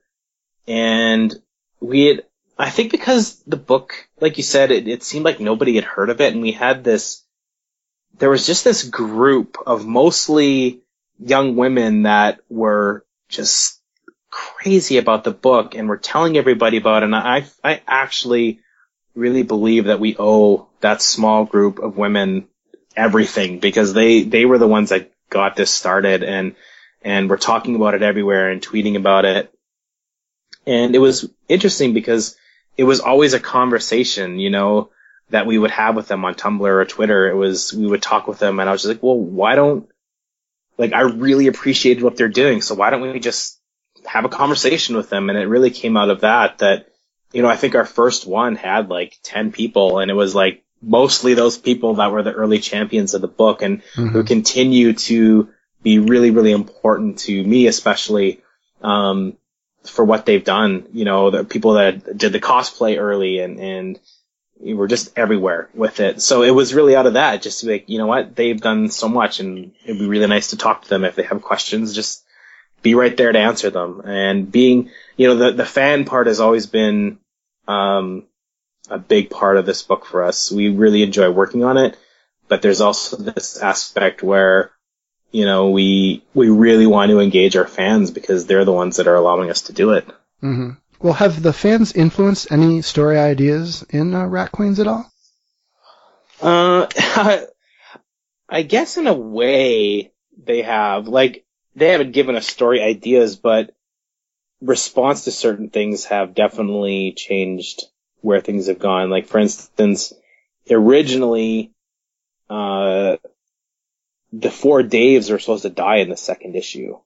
And 0.68 1.34
we 1.80 2.06
had, 2.06 2.24
I 2.58 2.70
think 2.70 2.92
because 2.92 3.42
the 3.44 3.58
book, 3.58 4.08
like 4.20 4.38
you 4.38 4.44
said, 4.44 4.72
it, 4.72 4.88
it 4.88 5.04
seemed 5.04 5.26
like 5.26 5.40
nobody 5.40 5.76
had 5.76 5.86
heard 5.86 6.10
of 6.10 6.22
it 6.22 6.34
and 6.34 6.42
we 6.42 6.52
had 6.52 6.84
this, 6.84 7.24
there 8.20 8.30
was 8.30 8.46
just 8.46 8.64
this 8.64 8.84
group 8.84 9.58
of 9.66 9.86
mostly 9.86 10.82
young 11.20 11.56
women 11.56 12.04
that 12.04 12.40
were 12.50 13.06
just 13.30 13.80
crazy 14.30 14.98
about 14.98 15.24
the 15.24 15.32
book 15.32 15.76
and 15.76 15.88
were 15.88 15.98
telling 15.98 16.38
everybody 16.38 16.78
about 16.78 17.04
it. 17.04 17.06
And 17.06 17.16
I, 17.16 17.46
I 17.64 17.82
actually 17.88 18.60
really 19.16 19.44
believe 19.44 19.86
that 19.86 20.00
we 20.00 20.16
owe 20.20 20.68
that 20.82 21.02
small 21.02 21.46
group 21.46 21.80
of 21.80 21.98
women 21.98 22.48
everything 22.96 23.60
because 23.60 23.94
they, 23.94 24.24
they 24.24 24.46
were 24.46 24.58
the 24.58 24.68
ones 24.68 24.90
that 24.90 25.12
got 25.30 25.56
this 25.56 25.72
started 25.72 26.24
and, 26.24 26.56
and 27.04 27.30
were 27.30 27.38
talking 27.38 27.76
about 27.76 27.94
it 27.94 28.02
everywhere 28.02 28.50
and 28.50 28.62
tweeting 28.62 28.96
about 28.96 29.26
it. 29.26 29.54
And 30.66 30.96
it 30.96 31.00
was 31.00 31.30
interesting 31.50 31.94
because 31.94 32.38
it 32.78 32.86
was 32.86 33.02
always 33.02 33.34
a 33.34 33.40
conversation, 33.40 34.40
you 34.40 34.50
know, 34.50 34.90
that 35.30 35.46
we 35.46 35.58
would 35.58 35.72
have 35.72 35.96
with 35.96 36.08
them 36.08 36.24
on 36.26 36.36
Tumblr 36.36 36.62
or 36.62 36.86
Twitter. 36.86 37.28
It 37.28 37.36
was, 37.36 37.74
we 37.74 37.88
would 37.88 38.02
talk 38.02 38.28
with 38.28 38.40
them 38.40 38.60
and 38.60 38.70
I 38.70 38.72
was 38.72 38.82
just 38.82 38.94
like, 38.94 39.04
well, 39.04 39.18
why 39.18 39.56
don't, 39.56 39.90
like, 40.78 40.94
I 40.94 41.02
really 41.02 41.48
appreciated 41.48 42.04
what 42.04 42.16
they're 42.16 42.30
doing. 42.30 42.62
So 42.62 42.76
why 42.76 42.90
don't 42.90 43.02
we 43.02 43.20
just 43.20 43.60
have 44.06 44.26
a 44.26 44.30
conversation 44.30 44.96
with 44.96 45.10
them? 45.10 45.30
And 45.30 45.38
it 45.38 45.48
really 45.48 45.72
came 45.72 45.98
out 45.98 46.10
of 46.10 46.22
that, 46.22 46.60
that, 46.60 46.88
you 47.32 47.42
know, 47.42 47.50
I 47.50 47.58
think 47.58 47.76
our 47.76 47.86
first 47.86 48.26
one 48.26 48.56
had 48.56 48.90
like 48.90 49.18
10 49.24 49.52
people 49.52 50.00
and 50.00 50.10
it 50.10 50.16
was 50.16 50.34
like 50.34 50.64
mostly 50.82 51.34
those 51.34 51.58
people 51.58 51.96
that 51.96 52.12
were 52.12 52.24
the 52.24 52.34
early 52.34 52.60
champions 52.60 53.14
of 53.14 53.22
the 53.22 53.28
book 53.28 53.62
and 53.62 53.82
mm-hmm. 53.82 54.08
who 54.08 54.24
continue 54.24 54.94
to 54.94 55.50
be 55.84 56.00
really, 56.00 56.32
really 56.32 56.52
important 56.52 57.20
to 57.20 57.44
me, 57.44 57.68
especially, 57.68 58.42
um, 58.82 59.38
for 59.84 60.06
what 60.06 60.26
they've 60.26 60.44
done. 60.44 60.88
You 60.94 61.06
know, 61.06 61.30
the 61.30 61.44
people 61.44 61.74
that 61.74 62.18
did 62.18 62.32
the 62.32 62.40
cosplay 62.40 62.98
early 62.98 63.40
and, 63.40 63.60
and 63.60 64.00
were 64.60 64.88
just 64.88 65.18
everywhere 65.18 65.70
with 65.74 66.00
it. 66.00 66.22
So 66.22 66.44
it 66.44 66.52
was 66.52 66.74
really 66.74 66.96
out 66.96 67.06
of 67.06 67.14
that, 67.14 67.42
just 67.42 67.64
like, 67.64 67.90
you 67.90 67.98
know 67.98 68.08
what, 68.08 68.36
they've 68.36 68.60
done 68.60 68.90
so 68.90 69.10
much 69.10 69.40
and 69.40 69.74
it'd 69.84 70.00
be 70.00 70.08
really 70.08 70.28
nice 70.28 70.52
to 70.52 70.58
talk 70.58 70.84
to 70.84 70.90
them 70.90 71.04
if 71.04 71.16
they 71.16 71.24
have 71.24 71.42
questions, 71.42 71.94
just 71.94 72.24
be 72.82 72.96
right 72.96 73.16
there 73.16 73.32
to 73.32 73.40
answer 73.40 73.70
them. 73.70 74.02
And 74.06 74.52
being, 74.52 74.90
you 75.18 75.28
know, 75.28 75.36
the, 75.36 75.52
the 75.52 75.66
fan 75.66 76.06
part 76.06 76.28
has 76.28 76.40
always 76.40 76.66
been, 76.66 77.20
um, 77.68 78.26
a 78.90 78.98
big 79.00 79.30
part 79.30 79.58
of 79.58 79.66
this 79.66 79.82
book 79.82 80.06
for 80.06 80.24
us. 80.24 80.52
We 80.52 80.70
really 80.70 81.04
enjoy 81.04 81.32
working 81.32 81.64
on 81.64 81.78
it, 81.78 81.98
but 82.50 82.62
there's 82.62 82.82
also 82.82 83.16
this 83.16 83.58
aspect 83.58 84.22
where, 84.22 84.73
you 85.34 85.46
know, 85.46 85.72
we, 85.72 86.24
we 86.34 86.50
really 86.50 86.86
want 86.86 87.10
to 87.10 87.20
engage 87.20 87.56
our 87.56 87.68
fans 87.68 88.12
because 88.12 88.46
they're 88.46 88.66
the 88.66 88.72
ones 88.72 88.98
that 88.98 89.08
are 89.08 89.16
allowing 89.16 89.50
us 89.50 89.64
to 89.64 89.74
do 89.74 89.92
it. 89.92 90.06
Mm-hmm. 90.42 90.72
Well, 91.00 91.14
have 91.14 91.42
the 91.42 91.52
fans 91.52 91.92
influenced 91.94 92.52
any 92.52 92.84
story 92.84 93.18
ideas 93.18 93.84
in 93.90 94.14
uh, 94.14 94.28
Rat 94.28 94.52
Queens 94.52 94.80
at 94.80 94.88
all? 94.88 95.12
Uh, 96.40 96.88
I 98.48 98.62
guess 98.62 98.98
in 98.98 99.08
a 99.08 99.14
way 99.14 100.14
they 100.38 100.62
have. 100.62 101.08
Like, 101.08 101.46
they 101.76 101.90
haven't 101.90 102.12
given 102.12 102.36
us 102.36 102.46
story 102.46 102.84
ideas, 102.84 103.36
but 103.36 103.76
response 104.62 105.24
to 105.24 105.32
certain 105.32 105.72
things 105.72 106.06
have 106.06 106.36
definitely 106.36 107.14
changed 107.14 107.86
where 108.22 108.40
things 108.40 108.68
have 108.68 108.78
gone. 108.78 109.10
Like, 109.10 109.26
for 109.26 109.40
instance, 109.40 110.14
originally, 110.70 111.74
uh, 112.52 113.18
the 114.34 114.52
four 114.52 114.84
Daves 114.84 115.32
were 115.32 115.40
supposed 115.40 115.64
to 115.64 115.70
die 115.70 115.98
in 115.98 116.10
the 116.10 116.18
second 116.18 116.56
issue. 116.56 116.98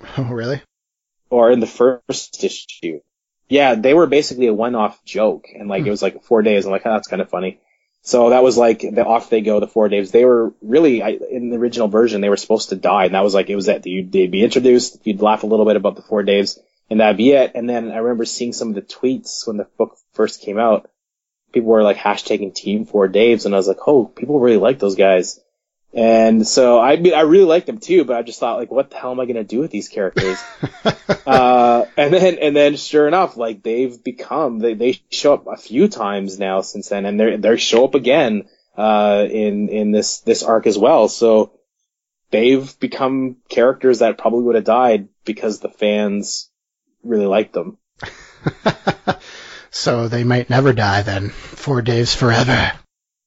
Oh, 0.18 0.24
really? 0.24 0.60
Or 1.30 1.50
in 1.50 1.60
the 1.60 1.66
first 1.66 2.44
issue 2.44 3.00
yeah, 3.48 3.74
they 3.74 3.94
were 3.94 4.06
basically 4.06 4.46
a 4.46 4.54
one-off 4.54 5.04
joke, 5.04 5.48
and 5.54 5.68
like 5.68 5.80
it 5.80 5.84
hmm. 5.84 5.90
was 5.90 6.02
like 6.02 6.22
four 6.24 6.42
days. 6.42 6.64
I'm 6.64 6.72
like, 6.72 6.82
oh, 6.84 6.92
that's 6.92 7.08
kind 7.08 7.22
of 7.22 7.28
funny. 7.28 7.60
So 8.02 8.30
that 8.30 8.42
was 8.42 8.58
like 8.58 8.80
the 8.80 9.04
off 9.04 9.30
they 9.30 9.40
go, 9.40 9.60
the 9.60 9.66
four 9.66 9.88
Daves. 9.88 10.10
They 10.10 10.24
were 10.24 10.52
really 10.60 11.02
I, 11.02 11.18
in 11.30 11.50
the 11.50 11.56
original 11.56 11.88
version, 11.88 12.20
they 12.20 12.28
were 12.28 12.36
supposed 12.36 12.70
to 12.70 12.76
die, 12.76 13.06
and 13.06 13.14
that 13.14 13.24
was 13.24 13.34
like 13.34 13.48
it 13.48 13.56
was 13.56 13.66
that 13.66 13.86
you'd 13.86 14.12
they'd 14.12 14.30
be 14.30 14.44
introduced, 14.44 15.06
you'd 15.06 15.22
laugh 15.22 15.42
a 15.42 15.46
little 15.46 15.64
bit 15.64 15.76
about 15.76 15.96
the 15.96 16.02
four 16.02 16.22
Daves, 16.22 16.58
and 16.90 17.00
that'd 17.00 17.16
be 17.16 17.32
it. 17.32 17.52
And 17.54 17.68
then 17.68 17.90
I 17.90 17.98
remember 17.98 18.24
seeing 18.24 18.52
some 18.52 18.70
of 18.70 18.74
the 18.74 18.82
tweets 18.82 19.46
when 19.46 19.56
the 19.56 19.68
book 19.78 19.96
first 20.12 20.42
came 20.42 20.58
out. 20.58 20.90
People 21.52 21.70
were 21.70 21.82
like 21.82 21.96
hashtagging 21.96 22.54
Team 22.54 22.84
Four 22.84 23.08
Daves, 23.08 23.46
and 23.46 23.54
I 23.54 23.58
was 23.58 23.68
like, 23.68 23.86
oh, 23.86 24.04
people 24.04 24.40
really 24.40 24.58
like 24.58 24.78
those 24.78 24.96
guys. 24.96 25.40
And 25.94 26.46
so 26.46 26.80
I 26.80 26.96
mean, 26.96 27.14
I 27.14 27.20
really 27.20 27.44
liked 27.44 27.66
them 27.66 27.78
too, 27.78 28.04
but 28.04 28.16
I 28.16 28.22
just 28.22 28.40
thought 28.40 28.58
like, 28.58 28.70
what 28.70 28.90
the 28.90 28.96
hell 28.96 29.12
am 29.12 29.20
I 29.20 29.26
going 29.26 29.36
to 29.36 29.44
do 29.44 29.60
with 29.60 29.70
these 29.70 29.88
characters? 29.88 30.38
uh, 31.26 31.84
and 31.96 32.12
then, 32.12 32.38
and 32.38 32.56
then 32.56 32.76
sure 32.76 33.06
enough, 33.06 33.36
like 33.36 33.62
they've 33.62 34.02
become, 34.02 34.58
they, 34.58 34.74
they 34.74 35.00
show 35.10 35.34
up 35.34 35.46
a 35.46 35.56
few 35.56 35.86
times 35.86 36.38
now 36.38 36.62
since 36.62 36.88
then 36.88 37.06
and 37.06 37.18
they're, 37.18 37.36
they 37.36 37.56
show 37.58 37.84
up 37.84 37.94
again, 37.94 38.48
uh, 38.76 39.24
in, 39.30 39.68
in 39.68 39.92
this, 39.92 40.18
this 40.20 40.42
arc 40.42 40.66
as 40.66 40.76
well. 40.76 41.06
So 41.08 41.52
they've 42.30 42.76
become 42.80 43.36
characters 43.48 44.00
that 44.00 44.18
probably 44.18 44.42
would 44.42 44.56
have 44.56 44.64
died 44.64 45.08
because 45.24 45.60
the 45.60 45.68
fans 45.68 46.50
really 47.04 47.26
liked 47.26 47.52
them. 47.52 47.78
so 49.70 50.08
they 50.08 50.24
might 50.24 50.50
never 50.50 50.72
die 50.72 51.02
then. 51.02 51.28
Four 51.28 51.82
days 51.82 52.16
forever. 52.16 52.72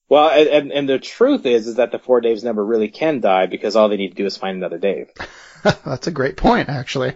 Well, 0.09 0.29
and, 0.29 0.47
and, 0.47 0.71
and 0.71 0.89
the 0.89 0.99
truth 0.99 1.45
is, 1.45 1.67
is 1.67 1.75
that 1.75 1.91
the 1.91 1.99
four 1.99 2.21
Daves 2.21 2.43
never 2.43 2.63
really 2.63 2.87
can 2.87 3.19
die 3.19 3.45
because 3.45 3.75
all 3.75 3.89
they 3.89 3.97
need 3.97 4.09
to 4.09 4.15
do 4.15 4.25
is 4.25 4.37
find 4.37 4.57
another 4.57 4.77
Dave. 4.77 5.09
That's 5.63 6.07
a 6.07 6.11
great 6.11 6.37
point, 6.37 6.69
actually. 6.69 7.15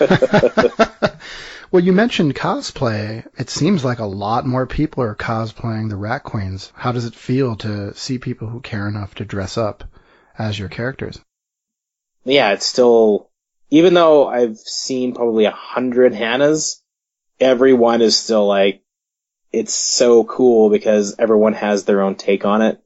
well, 1.70 1.82
you 1.82 1.92
mentioned 1.92 2.34
cosplay. 2.34 3.24
It 3.38 3.48
seems 3.48 3.84
like 3.84 4.00
a 4.00 4.06
lot 4.06 4.44
more 4.44 4.66
people 4.66 5.04
are 5.04 5.14
cosplaying 5.14 5.88
the 5.88 5.96
Rat 5.96 6.24
Queens. 6.24 6.72
How 6.74 6.90
does 6.92 7.04
it 7.04 7.14
feel 7.14 7.54
to 7.56 7.94
see 7.94 8.18
people 8.18 8.48
who 8.48 8.60
care 8.60 8.88
enough 8.88 9.14
to 9.16 9.24
dress 9.24 9.56
up 9.56 9.84
as 10.36 10.58
your 10.58 10.68
characters? 10.68 11.20
Yeah, 12.24 12.52
it's 12.52 12.66
still, 12.66 13.30
even 13.70 13.94
though 13.94 14.26
I've 14.26 14.58
seen 14.58 15.14
probably 15.14 15.44
a 15.44 15.52
hundred 15.52 16.12
Hannahs, 16.12 16.80
everyone 17.38 18.02
is 18.02 18.16
still 18.16 18.46
like, 18.46 18.82
it's 19.56 19.74
so 19.74 20.22
cool 20.24 20.68
because 20.68 21.16
everyone 21.18 21.54
has 21.54 21.84
their 21.84 22.02
own 22.02 22.14
take 22.14 22.44
on 22.44 22.60
it 22.60 22.78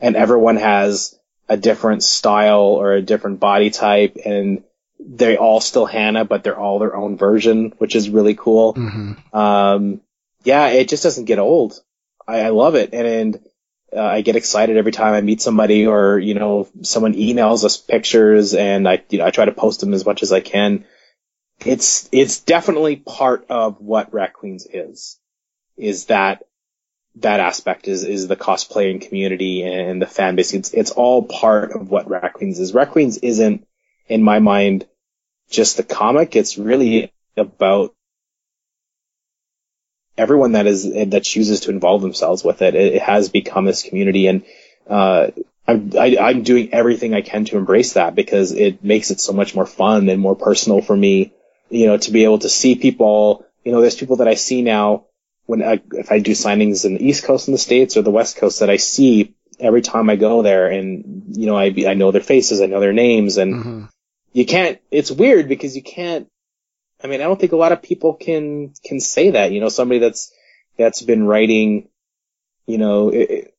and 0.00 0.16
everyone 0.16 0.56
has 0.56 1.18
a 1.50 1.56
different 1.56 2.02
style 2.02 2.80
or 2.80 2.94
a 2.94 3.02
different 3.02 3.40
body 3.40 3.68
type 3.68 4.16
and 4.24 4.64
they 4.98 5.36
all 5.36 5.60
still 5.60 5.84
Hannah, 5.84 6.24
but 6.24 6.42
they're 6.42 6.58
all 6.58 6.78
their 6.78 6.96
own 6.96 7.18
version, 7.18 7.74
which 7.76 7.94
is 7.94 8.08
really 8.08 8.34
cool. 8.34 8.72
Mm-hmm. 8.72 9.36
Um, 9.36 10.00
yeah, 10.44 10.68
it 10.68 10.88
just 10.88 11.02
doesn't 11.02 11.26
get 11.26 11.38
old. 11.38 11.78
I, 12.26 12.40
I 12.40 12.48
love 12.48 12.74
it. 12.74 12.94
And, 12.94 13.06
and 13.06 13.40
uh, 13.94 14.00
I 14.00 14.22
get 14.22 14.36
excited 14.36 14.78
every 14.78 14.92
time 14.92 15.12
I 15.12 15.20
meet 15.20 15.42
somebody 15.42 15.86
or, 15.86 16.18
you 16.18 16.32
know, 16.32 16.68
someone 16.80 17.12
emails 17.12 17.64
us 17.64 17.76
pictures 17.76 18.54
and 18.54 18.88
I, 18.88 19.02
you 19.10 19.18
know, 19.18 19.26
I 19.26 19.30
try 19.30 19.44
to 19.44 19.52
post 19.52 19.80
them 19.80 19.92
as 19.92 20.06
much 20.06 20.22
as 20.22 20.32
I 20.32 20.40
can. 20.40 20.86
It's, 21.66 22.08
it's 22.12 22.40
definitely 22.40 22.96
part 22.96 23.44
of 23.50 23.78
what 23.78 24.14
Rat 24.14 24.32
Queens 24.32 24.66
is 24.72 25.18
is 25.76 26.06
that 26.06 26.44
that 27.16 27.40
aspect 27.40 27.86
is 27.86 28.04
is 28.04 28.26
the 28.26 28.36
cosplaying 28.36 29.00
community 29.00 29.62
and 29.62 30.02
the 30.02 30.06
fan 30.06 30.36
base. 30.36 30.52
It's 30.52 30.72
it's 30.72 30.90
all 30.90 31.22
part 31.22 31.72
of 31.72 31.90
what 31.90 32.08
Rat 32.08 32.32
Queens 32.32 32.58
is. 32.58 32.74
Rat 32.74 32.90
Queens 32.90 33.18
isn't, 33.18 33.66
in 34.08 34.22
my 34.22 34.40
mind, 34.40 34.86
just 35.50 35.76
the 35.76 35.84
comic. 35.84 36.34
It's 36.34 36.58
really 36.58 37.12
about 37.36 37.94
everyone 40.16 40.52
that 40.52 40.66
is 40.66 40.92
that 40.92 41.22
chooses 41.22 41.60
to 41.60 41.70
involve 41.70 42.02
themselves 42.02 42.42
with 42.42 42.62
it. 42.62 42.74
It, 42.74 42.94
it 42.94 43.02
has 43.02 43.28
become 43.28 43.64
this 43.64 43.82
community, 43.82 44.26
and 44.26 44.44
uh, 44.88 45.28
I'm 45.68 45.92
I, 45.96 46.06
am 46.06 46.18
i 46.18 46.30
am 46.30 46.42
doing 46.42 46.74
everything 46.74 47.14
I 47.14 47.22
can 47.22 47.44
to 47.46 47.56
embrace 47.56 47.92
that 47.92 48.16
because 48.16 48.50
it 48.50 48.82
makes 48.82 49.12
it 49.12 49.20
so 49.20 49.32
much 49.32 49.54
more 49.54 49.66
fun 49.66 50.08
and 50.08 50.20
more 50.20 50.36
personal 50.36 50.82
for 50.82 50.96
me. 50.96 51.32
You 51.70 51.86
know, 51.86 51.96
to 51.96 52.10
be 52.10 52.24
able 52.24 52.40
to 52.40 52.48
see 52.48 52.74
people. 52.74 53.46
You 53.62 53.72
know, 53.72 53.80
there's 53.80 53.96
people 53.96 54.16
that 54.16 54.28
I 54.28 54.34
see 54.34 54.60
now 54.60 55.06
when 55.46 55.62
I, 55.62 55.80
if 55.92 56.10
I 56.10 56.20
do 56.20 56.32
signings 56.32 56.84
in 56.84 56.94
the 56.94 57.06
East 57.06 57.24
Coast 57.24 57.48
in 57.48 57.52
the 57.52 57.58
States 57.58 57.96
or 57.96 58.02
the 58.02 58.10
West 58.10 58.36
Coast 58.36 58.60
that 58.60 58.70
I 58.70 58.76
see 58.76 59.34
every 59.60 59.82
time 59.82 60.10
I 60.10 60.16
go 60.16 60.42
there 60.42 60.68
and, 60.70 61.24
you 61.36 61.46
know, 61.46 61.56
I, 61.56 61.74
I 61.86 61.94
know 61.94 62.10
their 62.10 62.22
faces, 62.22 62.60
I 62.60 62.66
know 62.66 62.80
their 62.80 62.92
names 62.92 63.36
and 63.36 63.54
mm-hmm. 63.54 63.84
you 64.32 64.46
can't, 64.46 64.80
it's 64.90 65.10
weird 65.10 65.48
because 65.48 65.76
you 65.76 65.82
can't, 65.82 66.28
I 67.02 67.06
mean, 67.06 67.20
I 67.20 67.24
don't 67.24 67.38
think 67.38 67.52
a 67.52 67.56
lot 67.56 67.72
of 67.72 67.82
people 67.82 68.14
can, 68.14 68.72
can 68.84 69.00
say 69.00 69.32
that, 69.32 69.52
you 69.52 69.60
know, 69.60 69.68
somebody 69.68 70.00
that's, 70.00 70.32
that's 70.78 71.02
been 71.02 71.24
writing, 71.24 71.88
you 72.66 72.78
know, 72.78 73.10
it, 73.10 73.54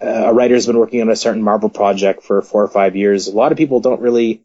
a 0.00 0.32
writer's 0.32 0.66
been 0.66 0.78
working 0.78 1.00
on 1.02 1.10
a 1.10 1.16
certain 1.16 1.42
Marvel 1.42 1.68
project 1.68 2.22
for 2.22 2.42
four 2.42 2.62
or 2.62 2.68
five 2.68 2.96
years. 2.96 3.28
A 3.28 3.32
lot 3.32 3.52
of 3.52 3.58
people 3.58 3.80
don't 3.80 4.00
really 4.00 4.42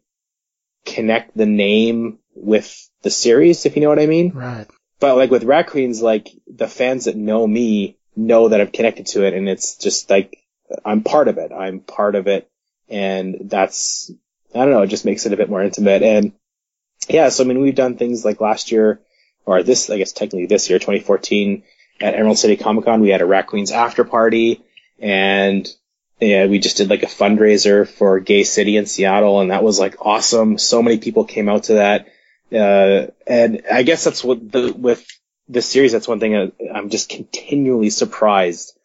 connect 0.84 1.36
the 1.36 1.46
name 1.46 2.18
with 2.34 2.88
the 3.02 3.10
series, 3.10 3.66
if 3.66 3.76
you 3.76 3.82
know 3.82 3.88
what 3.88 3.98
I 3.98 4.06
mean. 4.06 4.32
Right. 4.32 4.66
But 5.00 5.16
like 5.16 5.30
with 5.30 5.44
Rat 5.44 5.68
Queens, 5.68 6.02
like 6.02 6.28
the 6.46 6.68
fans 6.68 7.06
that 7.06 7.16
know 7.16 7.46
me 7.46 7.96
know 8.14 8.48
that 8.48 8.60
I'm 8.60 8.68
connected 8.68 9.06
to 9.06 9.24
it 9.24 9.34
and 9.34 9.48
it's 9.48 9.76
just 9.76 10.10
like, 10.10 10.36
I'm 10.84 11.02
part 11.02 11.28
of 11.28 11.38
it. 11.38 11.52
I'm 11.52 11.80
part 11.80 12.14
of 12.14 12.28
it. 12.28 12.48
And 12.88 13.36
that's, 13.44 14.12
I 14.54 14.58
don't 14.58 14.72
know, 14.72 14.82
it 14.82 14.88
just 14.88 15.04
makes 15.04 15.26
it 15.26 15.32
a 15.32 15.36
bit 15.36 15.48
more 15.48 15.62
intimate. 15.62 16.02
And 16.02 16.32
yeah, 17.08 17.30
so 17.30 17.42
I 17.42 17.46
mean, 17.46 17.60
we've 17.60 17.74
done 17.74 17.96
things 17.96 18.24
like 18.24 18.40
last 18.40 18.70
year, 18.72 19.00
or 19.46 19.62
this, 19.62 19.88
I 19.88 19.96
guess 19.96 20.12
technically 20.12 20.46
this 20.46 20.68
year, 20.68 20.78
2014, 20.78 21.62
at 22.00 22.14
Emerald 22.14 22.38
City 22.38 22.56
Comic 22.56 22.84
Con, 22.84 23.00
we 23.00 23.10
had 23.10 23.22
a 23.22 23.26
Rat 23.26 23.46
Queens 23.46 23.70
after 23.70 24.04
party 24.04 24.62
and 24.98 25.66
yeah, 26.20 26.46
we 26.46 26.58
just 26.58 26.76
did 26.76 26.90
like 26.90 27.02
a 27.02 27.06
fundraiser 27.06 27.88
for 27.88 28.20
Gay 28.20 28.44
City 28.44 28.76
in 28.76 28.84
Seattle 28.84 29.40
and 29.40 29.50
that 29.50 29.64
was 29.64 29.78
like 29.78 29.96
awesome. 30.04 30.58
So 30.58 30.82
many 30.82 30.98
people 30.98 31.24
came 31.24 31.48
out 31.48 31.64
to 31.64 31.74
that. 31.74 32.08
Uh, 32.52 33.08
and 33.26 33.62
I 33.70 33.82
guess 33.82 34.04
that's 34.04 34.24
what 34.24 34.50
the, 34.50 34.72
with 34.72 35.06
this 35.48 35.68
series, 35.68 35.92
that's 35.92 36.08
one 36.08 36.20
thing 36.20 36.36
I, 36.36 36.52
I'm 36.74 36.90
just 36.90 37.08
continually 37.08 37.90
surprised. 37.90 38.76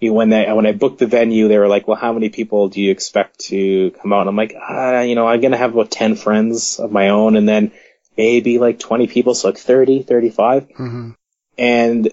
You 0.00 0.10
know, 0.10 0.14
when 0.14 0.30
they, 0.30 0.50
when 0.50 0.66
I 0.66 0.72
booked 0.72 0.98
the 0.98 1.06
venue, 1.06 1.48
they 1.48 1.58
were 1.58 1.68
like, 1.68 1.86
well, 1.86 1.98
how 1.98 2.12
many 2.12 2.30
people 2.30 2.68
do 2.68 2.80
you 2.80 2.90
expect 2.90 3.40
to 3.46 3.90
come 3.90 4.12
out? 4.12 4.20
And 4.20 4.30
I'm 4.30 4.36
like, 4.36 4.54
ah, 4.58 5.00
you 5.02 5.14
know, 5.14 5.26
I'm 5.26 5.40
going 5.40 5.52
to 5.52 5.58
have 5.58 5.74
about 5.74 5.90
10 5.90 6.16
friends 6.16 6.78
of 6.78 6.90
my 6.90 7.10
own 7.10 7.36
and 7.36 7.48
then 7.48 7.72
maybe 8.16 8.58
like 8.58 8.78
20 8.78 9.06
people, 9.08 9.34
so 9.34 9.48
like 9.48 9.58
30, 9.58 10.02
35. 10.02 10.70
hmm 10.70 11.10
And 11.58 12.10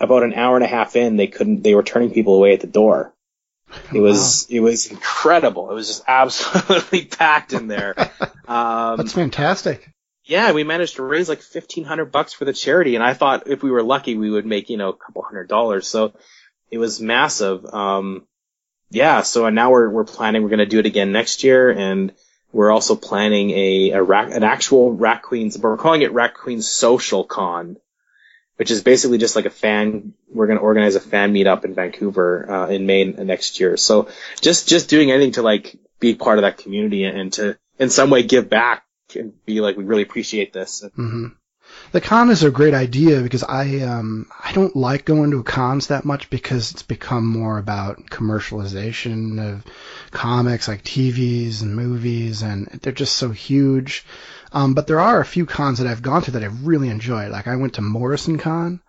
about 0.00 0.22
an 0.22 0.34
hour 0.34 0.56
and 0.56 0.64
a 0.64 0.68
half 0.68 0.96
in, 0.96 1.16
they 1.16 1.26
couldn't, 1.26 1.62
they 1.62 1.74
were 1.74 1.82
turning 1.82 2.10
people 2.10 2.34
away 2.34 2.54
at 2.54 2.60
the 2.60 2.66
door. 2.66 3.12
It 3.92 4.00
was, 4.00 4.46
it 4.48 4.60
was 4.60 4.86
incredible. 4.86 5.70
It 5.70 5.74
was 5.74 5.88
just 5.88 6.04
absolutely 6.08 7.04
packed 7.04 7.52
in 7.52 7.68
there. 7.68 7.94
Um, 8.48 8.98
That's 8.98 9.12
fantastic. 9.12 9.92
Yeah, 10.26 10.50
we 10.52 10.64
managed 10.64 10.96
to 10.96 11.04
raise 11.04 11.28
like 11.28 11.40
fifteen 11.40 11.84
hundred 11.84 12.06
bucks 12.06 12.32
for 12.32 12.44
the 12.44 12.52
charity, 12.52 12.96
and 12.96 13.04
I 13.04 13.14
thought 13.14 13.46
if 13.46 13.62
we 13.62 13.70
were 13.70 13.82
lucky, 13.82 14.16
we 14.16 14.28
would 14.28 14.44
make 14.44 14.68
you 14.68 14.76
know 14.76 14.88
a 14.88 14.96
couple 14.96 15.22
hundred 15.22 15.48
dollars. 15.48 15.86
So 15.86 16.14
it 16.70 16.78
was 16.78 17.00
massive. 17.00 17.64
Um, 17.64 18.26
yeah, 18.90 19.22
so 19.22 19.48
now 19.50 19.70
we're 19.70 19.88
we're 19.88 20.04
planning 20.04 20.42
we're 20.42 20.48
going 20.48 20.58
to 20.58 20.66
do 20.66 20.80
it 20.80 20.86
again 20.86 21.12
next 21.12 21.44
year, 21.44 21.70
and 21.70 22.12
we're 22.52 22.72
also 22.72 22.96
planning 22.96 23.50
a, 23.50 23.90
a 23.90 24.02
rac- 24.02 24.32
an 24.32 24.42
actual 24.42 24.92
Rat 24.92 25.22
Queens, 25.22 25.56
but 25.56 25.68
we're 25.68 25.76
calling 25.76 26.02
it 26.02 26.12
Rat 26.12 26.34
Queens 26.34 26.68
Social 26.68 27.22
Con, 27.22 27.76
which 28.56 28.72
is 28.72 28.82
basically 28.82 29.18
just 29.18 29.36
like 29.36 29.46
a 29.46 29.50
fan. 29.50 30.12
We're 30.28 30.46
going 30.48 30.58
to 30.58 30.64
organize 30.64 30.96
a 30.96 31.00
fan 31.00 31.34
meetup 31.34 31.64
in 31.64 31.74
Vancouver 31.74 32.50
uh, 32.50 32.68
in 32.68 32.86
May 32.86 33.04
next 33.04 33.60
year. 33.60 33.76
So 33.76 34.08
just 34.40 34.68
just 34.68 34.88
doing 34.88 35.12
anything 35.12 35.32
to 35.32 35.42
like 35.42 35.76
be 36.00 36.16
part 36.16 36.38
of 36.38 36.42
that 36.42 36.58
community 36.58 37.04
and 37.04 37.32
to 37.34 37.56
in 37.78 37.90
some 37.90 38.10
way 38.10 38.24
give 38.24 38.50
back 38.50 38.85
and 39.16 39.44
be 39.44 39.60
like 39.60 39.76
we 39.76 39.84
really 39.84 40.02
appreciate 40.02 40.52
this. 40.52 40.84
hmm 40.94 41.28
The 41.92 42.00
con 42.00 42.30
is 42.30 42.42
a 42.44 42.50
great 42.50 42.74
idea 42.74 43.20
because 43.20 43.42
I 43.42 43.80
um 43.80 44.26
I 44.42 44.52
don't 44.52 44.76
like 44.76 45.04
going 45.04 45.30
to 45.32 45.42
cons 45.42 45.88
that 45.88 46.04
much 46.04 46.30
because 46.30 46.70
it's 46.72 46.82
become 46.82 47.26
more 47.26 47.58
about 47.58 48.06
commercialization 48.06 49.38
of 49.40 49.64
comics 50.10 50.68
like 50.68 50.84
TVs 50.84 51.62
and 51.62 51.74
movies 51.74 52.42
and 52.42 52.66
they're 52.82 52.92
just 52.92 53.16
so 53.16 53.30
huge. 53.30 54.04
Um, 54.52 54.74
but 54.74 54.86
there 54.86 55.00
are 55.00 55.20
a 55.20 55.24
few 55.34 55.44
cons 55.44 55.78
that 55.78 55.88
I've 55.88 56.02
gone 56.02 56.22
to 56.22 56.30
that 56.32 56.44
I've 56.44 56.66
really 56.66 56.88
enjoyed. 56.88 57.30
Like 57.30 57.46
I 57.48 57.56
went 57.56 57.74
to 57.74 57.82
Morrison 57.82 58.38
Con 58.38 58.80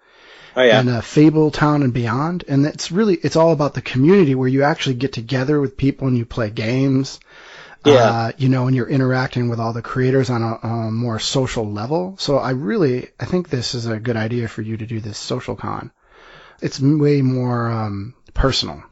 Oh 0.55 0.63
yeah. 0.63 0.79
and 0.79 0.89
uh, 0.89 1.01
Fabletown 1.01 1.83
and 1.83 1.93
Beyond, 1.93 2.43
and 2.47 2.65
it's 2.65 2.91
really 2.91 3.15
it's 3.15 3.35
all 3.35 3.51
about 3.51 3.73
the 3.75 3.81
community 3.81 4.33
where 4.35 4.47
you 4.47 4.63
actually 4.63 4.95
get 4.95 5.13
together 5.13 5.59
with 5.61 5.77
people 5.77 6.07
and 6.07 6.17
you 6.17 6.25
play 6.25 6.49
games. 6.49 7.19
Yeah. 7.85 7.93
Uh, 7.93 8.31
you 8.37 8.49
know, 8.49 8.67
and 8.67 8.75
you're 8.75 8.89
interacting 8.89 9.49
with 9.49 9.59
all 9.59 9.73
the 9.73 9.81
creators 9.81 10.29
on 10.29 10.41
a, 10.43 10.55
a 10.67 10.91
more 10.91 11.19
social 11.19 11.65
level. 11.71 12.15
So 12.19 12.37
I 12.37 12.51
really 12.51 13.09
I 13.19 13.25
think 13.25 13.49
this 13.49 13.75
is 13.75 13.85
a 13.85 13.99
good 13.99 14.17
idea 14.17 14.47
for 14.47 14.61
you 14.61 14.77
to 14.77 14.85
do 14.85 14.99
this 14.99 15.17
social 15.17 15.55
con. 15.55 15.91
It's 16.61 16.79
way 16.79 17.21
more 17.21 17.69
um, 17.69 18.15
personal. 18.33 18.83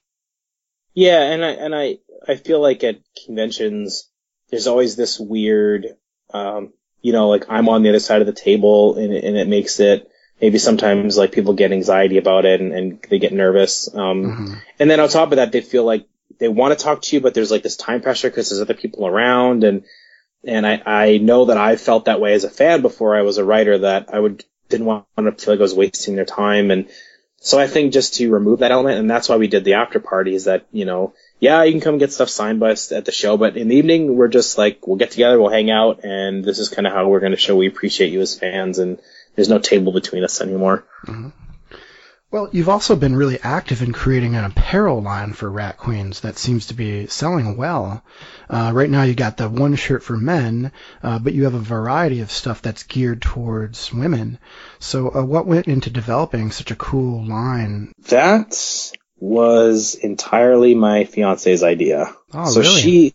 Yeah, 0.94 1.22
and 1.22 1.44
I 1.44 1.50
and 1.52 1.76
I 1.76 1.98
I 2.28 2.36
feel 2.36 2.62
like 2.62 2.84
at 2.84 3.00
conventions 3.26 4.10
there's 4.50 4.68
always 4.68 4.96
this 4.96 5.20
weird 5.20 5.88
um 6.34 6.74
you 7.02 7.12
know 7.12 7.30
like 7.30 7.46
I'm 7.50 7.68
on 7.70 7.84
the 7.84 7.90
other 7.90 8.00
side 8.00 8.22
of 8.22 8.28
the 8.28 8.34
table 8.34 8.98
and 8.98 9.12
it, 9.14 9.24
and 9.24 9.36
it 9.38 9.48
makes 9.48 9.80
it 9.80 10.08
maybe 10.42 10.58
sometimes 10.58 11.18
like 11.18 11.32
people 11.32 11.54
get 11.54 11.72
anxiety 11.72 12.18
about 12.18 12.46
it 12.46 12.62
and, 12.62 12.72
and 12.74 13.06
they 13.10 13.20
get 13.20 13.34
nervous 13.34 13.94
um 13.94 14.24
Mhm. 14.24 14.62
and 14.80 14.90
then 14.90 15.00
on 15.00 15.10
top 15.10 15.32
of 15.32 15.38
that 15.38 15.52
they 15.52 15.62
feel 15.62 15.84
like 15.84 16.08
they 16.40 16.48
want 16.48 16.78
to 16.78 16.84
talk 16.84 17.02
to 17.02 17.16
you 17.16 17.22
but 17.22 17.34
there's 17.34 17.52
like 17.52 17.64
this 17.64 17.78
time 17.78 18.02
pressure 18.02 18.30
because 18.30 18.50
there's 18.50 18.62
other 18.62 18.74
people 18.74 19.08
around 19.08 19.64
and 19.64 19.84
and 20.44 20.66
I 20.66 20.82
I 20.86 21.18
know 21.18 21.46
that 21.46 21.58
I 21.58 21.76
felt 21.76 22.06
that 22.06 22.22
way 22.22 22.34
as 22.34 22.44
a 22.44 22.50
fan 22.50 22.82
before 22.82 23.16
I 23.16 23.22
was 23.22 23.38
a 23.38 23.46
writer 23.46 23.80
that 23.80 24.14
I 24.14 24.20
would 24.20 24.44
didn't 24.70 24.88
want 24.88 25.06
to 25.18 25.32
feel 25.32 25.54
like 25.54 25.60
I 25.60 25.64
was 25.64 25.76
wasting 25.76 26.16
their 26.16 26.26
time 26.26 26.72
and 26.72 26.90
so 27.46 27.60
I 27.60 27.68
think 27.68 27.94
just 27.94 28.16
to 28.16 28.32
remove 28.32 28.60
that 28.60 28.72
element, 28.72 28.98
and 28.98 29.08
that's 29.08 29.30
why 29.30 29.36
we 29.36 29.48
did 29.48 29.66
the 29.66 29.76
after 29.76 30.00
party, 30.00 30.34
is 30.34 30.46
that, 30.46 30.66
you 30.72 30.84
know, 30.84 31.14
yeah, 31.40 31.62
you 31.62 31.74
can 31.74 31.80
come 31.80 32.00
get 32.00 32.12
stuff 32.12 32.28
signed 32.28 32.60
by 32.60 32.72
us 32.72 32.92
at 32.92 33.06
the 33.06 33.12
show, 33.12 33.38
but 33.38 33.56
in 33.56 33.68
the 33.68 33.76
evening, 33.76 34.16
we're 34.16 34.30
just 34.30 34.58
like, 34.58 34.88
we'll 34.88 34.98
get 34.98 35.12
together, 35.12 35.40
we'll 35.40 35.52
hang 35.52 35.70
out, 35.70 36.04
and 36.04 36.44
this 36.44 36.58
is 36.58 36.70
kind 36.70 36.88
of 36.88 36.94
how 36.94 37.08
we're 37.08 37.20
going 37.20 37.34
to 37.34 37.38
show 37.38 37.56
we 37.56 37.68
appreciate 37.68 38.12
you 38.12 38.22
as 38.22 38.40
fans, 38.40 38.80
and 38.80 39.00
there's 39.36 39.48
no 39.48 39.60
table 39.60 39.94
between 39.94 40.24
us 40.24 40.42
anymore. 40.42 40.88
Mm-hmm. 41.06 41.30
Well, 42.32 42.50
you've 42.52 42.70
also 42.70 42.96
been 42.96 43.16
really 43.16 43.40
active 43.42 43.82
in 43.82 43.94
creating 43.94 44.36
an 44.36 44.44
apparel 44.44 45.02
line 45.02 45.34
for 45.34 45.50
Rat 45.50 45.78
Queens 45.78 46.22
that 46.22 46.38
seems 46.38 46.68
to 46.68 46.74
be 46.74 47.08
selling 47.08 47.56
well. 47.56 48.04
Uh, 48.50 48.72
right 48.74 48.90
now, 48.90 49.04
you 49.04 49.14
got 49.14 49.38
the 49.38 49.48
one 49.48 49.76
shirt 49.76 50.04
for 50.04 50.18
men, 50.18 50.72
uh, 51.02 51.20
but 51.20 51.34
you 51.34 51.46
have 51.46 51.54
a 51.54 51.60
variety 51.60 52.22
of 52.22 52.32
stuff 52.32 52.62
that's 52.62 52.84
geared 52.84 53.22
towards 53.22 53.94
women. 53.94 54.40
So, 54.80 55.14
uh, 55.16 55.24
what 55.24 55.46
went 55.46 55.68
into 55.68 55.90
developing 55.90 56.52
such 56.52 56.72
a 56.72 56.76
cool 56.76 57.26
line? 57.26 57.94
That 58.10 58.60
was 59.18 59.96
entirely 59.96 60.76
my 60.76 61.06
fiance's 61.06 61.64
idea. 61.64 62.14
Oh, 62.34 62.50
so 62.50 62.62
really? 62.62 62.82
she, 62.82 63.14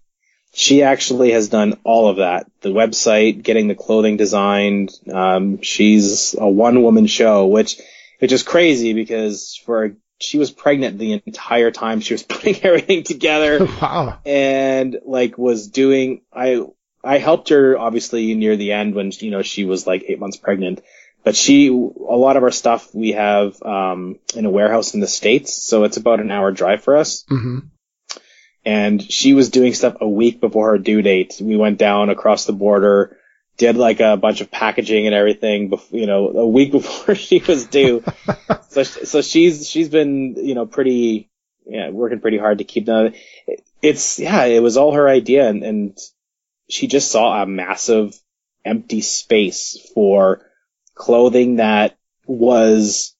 she 0.54 0.82
actually 0.82 1.32
has 1.32 1.48
done 1.48 1.78
all 1.84 2.08
of 2.08 2.18
that. 2.18 2.46
The 2.62 2.70
website, 2.70 3.42
getting 3.42 3.68
the 3.68 3.74
clothing 3.74 4.16
designed. 4.16 4.92
Um, 5.12 5.60
she's 5.62 6.34
a 6.38 6.48
one 6.48 6.82
woman 6.82 7.06
show, 7.06 7.46
which, 7.46 7.78
which 8.20 8.32
is 8.32 8.42
crazy 8.42 8.92
because 8.92 9.60
for, 9.66 9.96
she 10.18 10.38
was 10.38 10.50
pregnant 10.50 10.98
the 10.98 11.12
entire 11.26 11.70
time 11.70 12.00
she 12.00 12.14
was 12.14 12.22
putting 12.28 12.62
everything 12.62 13.02
together 13.02 13.64
wow. 13.80 14.18
and 14.24 14.98
like 15.04 15.36
was 15.36 15.68
doing, 15.68 16.22
I, 16.32 16.64
I 17.02 17.18
helped 17.18 17.48
her 17.48 17.78
obviously 17.78 18.34
near 18.34 18.56
the 18.56 18.72
end 18.72 18.94
when, 18.94 19.10
you 19.18 19.30
know, 19.30 19.42
she 19.42 19.64
was 19.64 19.86
like 19.86 20.04
eight 20.06 20.20
months 20.20 20.36
pregnant. 20.36 20.82
But 21.22 21.36
she, 21.36 21.68
a 21.68 21.72
lot 21.72 22.38
of 22.38 22.44
our 22.44 22.50
stuff 22.50 22.94
we 22.94 23.12
have, 23.12 23.62
um, 23.62 24.18
in 24.34 24.46
a 24.46 24.50
warehouse 24.50 24.94
in 24.94 25.00
the 25.00 25.06
States. 25.06 25.54
So 25.62 25.84
it's 25.84 25.98
about 25.98 26.20
an 26.20 26.30
hour 26.30 26.50
drive 26.50 26.82
for 26.82 26.96
us 26.96 27.24
hmm 27.28 27.58
and 28.64 29.00
she 29.00 29.34
was 29.34 29.50
doing 29.50 29.74
stuff 29.74 29.96
a 30.00 30.08
week 30.08 30.40
before 30.40 30.70
her 30.70 30.78
due 30.78 31.02
date. 31.02 31.40
We 31.40 31.56
went 31.56 31.78
down 31.78 32.10
across 32.10 32.44
the 32.44 32.52
border, 32.52 33.16
did 33.60 33.76
like 33.76 34.00
a 34.00 34.16
bunch 34.16 34.40
of 34.40 34.50
packaging 34.50 35.04
and 35.04 35.14
everything, 35.14 35.68
bef- 35.68 35.92
you 35.92 36.06
know, 36.06 36.28
a 36.30 36.48
week 36.48 36.72
before 36.80 37.14
she 37.14 37.40
was 37.46 37.66
due. 37.66 38.02
so, 38.70 38.82
so 38.82 39.20
she's, 39.20 39.68
she's 39.68 39.90
been, 39.90 40.34
you 40.36 40.54
know, 40.54 40.64
pretty, 40.64 41.30
yeah, 41.66 41.90
working 41.90 42.20
pretty 42.20 42.38
hard 42.38 42.58
to 42.58 42.64
keep 42.64 42.86
them. 42.86 43.12
It's, 43.82 44.18
yeah, 44.18 44.44
it 44.46 44.62
was 44.62 44.78
all 44.78 44.94
her 44.94 45.06
idea 45.06 45.46
and, 45.46 45.62
and 45.62 45.98
she 46.70 46.86
just 46.86 47.10
saw 47.10 47.42
a 47.42 47.46
massive 47.46 48.18
empty 48.64 49.02
space 49.02 49.78
for 49.94 50.40
clothing 50.94 51.56
that 51.56 51.98
was, 52.26 53.14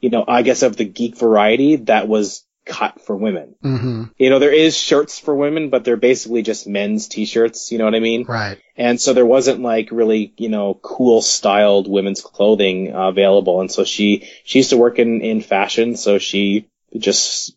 you 0.00 0.10
know, 0.10 0.24
I 0.26 0.42
guess 0.42 0.62
of 0.62 0.76
the 0.76 0.84
geek 0.84 1.16
variety 1.16 1.76
that 1.76 2.08
was 2.08 2.44
cut 2.70 3.00
for 3.00 3.16
women 3.16 3.54
hmm 3.62 4.04
you 4.20 4.28
know, 4.28 4.38
there 4.38 4.52
is 4.52 4.76
shirts 4.76 5.18
for 5.18 5.34
women, 5.34 5.70
but 5.70 5.82
they're 5.82 5.96
basically 5.96 6.42
just 6.42 6.66
men's 6.66 7.08
t-shirts, 7.08 7.72
you 7.72 7.78
know 7.78 7.86
what 7.86 7.94
I 7.94 8.00
mean? 8.00 8.24
Right. 8.24 8.60
And 8.76 9.00
so 9.00 9.14
there 9.14 9.24
wasn't 9.24 9.60
like 9.60 9.88
really, 9.90 10.34
you 10.36 10.50
know, 10.50 10.74
cool 10.74 11.22
styled 11.22 11.88
women's 11.88 12.20
clothing 12.20 12.94
uh, 12.94 13.08
available. 13.08 13.62
And 13.62 13.72
so 13.72 13.84
she, 13.84 14.28
she 14.44 14.58
used 14.58 14.70
to 14.70 14.76
work 14.76 14.98
in, 14.98 15.22
in 15.22 15.40
fashion. 15.40 15.96
So 15.96 16.18
she 16.18 16.68
just 16.98 17.56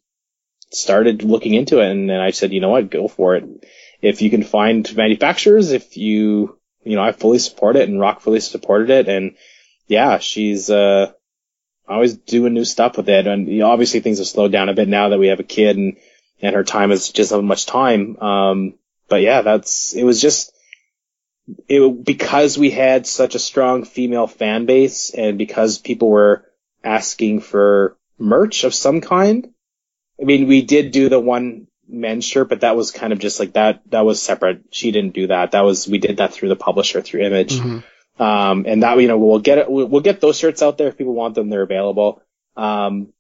started 0.71 1.23
looking 1.23 1.53
into 1.53 1.81
it. 1.81 1.91
And 1.91 2.09
then 2.09 2.21
I 2.21 2.31
said, 2.31 2.53
you 2.53 2.61
know 2.61 2.69
what, 2.69 2.89
go 2.89 3.09
for 3.09 3.35
it. 3.35 3.43
If 4.01 4.21
you 4.21 4.29
can 4.29 4.43
find 4.43 4.95
manufacturers, 4.95 5.73
if 5.73 5.97
you, 5.97 6.57
you 6.85 6.95
know, 6.95 7.03
I 7.03 7.11
fully 7.11 7.39
support 7.39 7.75
it 7.75 7.89
and 7.89 7.99
Roc 7.99 8.21
fully 8.21 8.39
supported 8.39 8.89
it. 8.89 9.09
And 9.09 9.35
yeah, 9.87 10.19
she's, 10.19 10.69
uh, 10.69 11.11
always 11.87 12.15
doing 12.15 12.53
new 12.53 12.65
stuff 12.65 12.97
with 12.97 13.09
it. 13.09 13.27
And 13.27 13.47
you 13.47 13.59
know, 13.59 13.69
obviously 13.69 13.99
things 13.99 14.19
have 14.19 14.27
slowed 14.27 14.51
down 14.51 14.69
a 14.69 14.73
bit 14.73 14.87
now 14.87 15.09
that 15.09 15.19
we 15.19 15.27
have 15.27 15.39
a 15.39 15.43
kid 15.43 15.77
and, 15.77 15.97
and 16.41 16.55
her 16.55 16.63
time 16.63 16.91
is 16.91 17.09
just 17.09 17.31
not 17.31 17.43
much 17.43 17.65
time. 17.65 18.17
Um, 18.19 18.73
but 19.09 19.21
yeah, 19.21 19.41
that's, 19.41 19.93
it 19.93 20.03
was 20.03 20.21
just, 20.21 20.53
it, 21.67 22.05
because 22.05 22.57
we 22.57 22.71
had 22.71 23.05
such 23.05 23.35
a 23.35 23.39
strong 23.39 23.83
female 23.83 24.27
fan 24.27 24.65
base 24.65 25.11
and 25.11 25.37
because 25.37 25.77
people 25.77 26.09
were 26.09 26.45
asking 26.83 27.41
for 27.41 27.97
merch 28.17 28.63
of 28.63 28.73
some 28.73 29.01
kind. 29.01 29.53
I 30.19 30.25
mean, 30.25 30.47
we 30.47 30.61
did 30.61 30.91
do 30.91 31.09
the 31.09 31.19
one 31.19 31.67
men's 31.87 32.25
shirt, 32.25 32.49
but 32.49 32.61
that 32.61 32.75
was 32.75 32.91
kind 32.91 33.13
of 33.13 33.19
just 33.19 33.39
like 33.39 33.53
that. 33.53 33.81
That 33.91 34.05
was 34.05 34.21
separate. 34.21 34.63
She 34.71 34.91
didn't 34.91 35.13
do 35.13 35.27
that. 35.27 35.51
That 35.51 35.61
was 35.61 35.87
we 35.87 35.97
did 35.97 36.17
that 36.17 36.33
through 36.33 36.49
the 36.49 36.55
publisher 36.55 37.01
through 37.01 37.23
Image, 37.23 37.53
Mm-hmm. 37.53 37.79
Um, 38.19 38.65
and 38.67 38.83
that 38.83 38.99
you 38.99 39.07
know 39.07 39.17
we'll 39.17 39.39
get 39.39 39.57
it. 39.57 39.69
We'll, 39.69 40.01
get 40.01 40.21
those 40.21 40.37
shirts 40.37 40.61
out 40.61 40.77
there 40.77 40.87
if 40.87 40.97
people 40.97 41.13
want 41.13 41.35
them. 41.35 41.49
They're 41.49 41.63
available. 41.63 42.21
Um, 42.55 43.13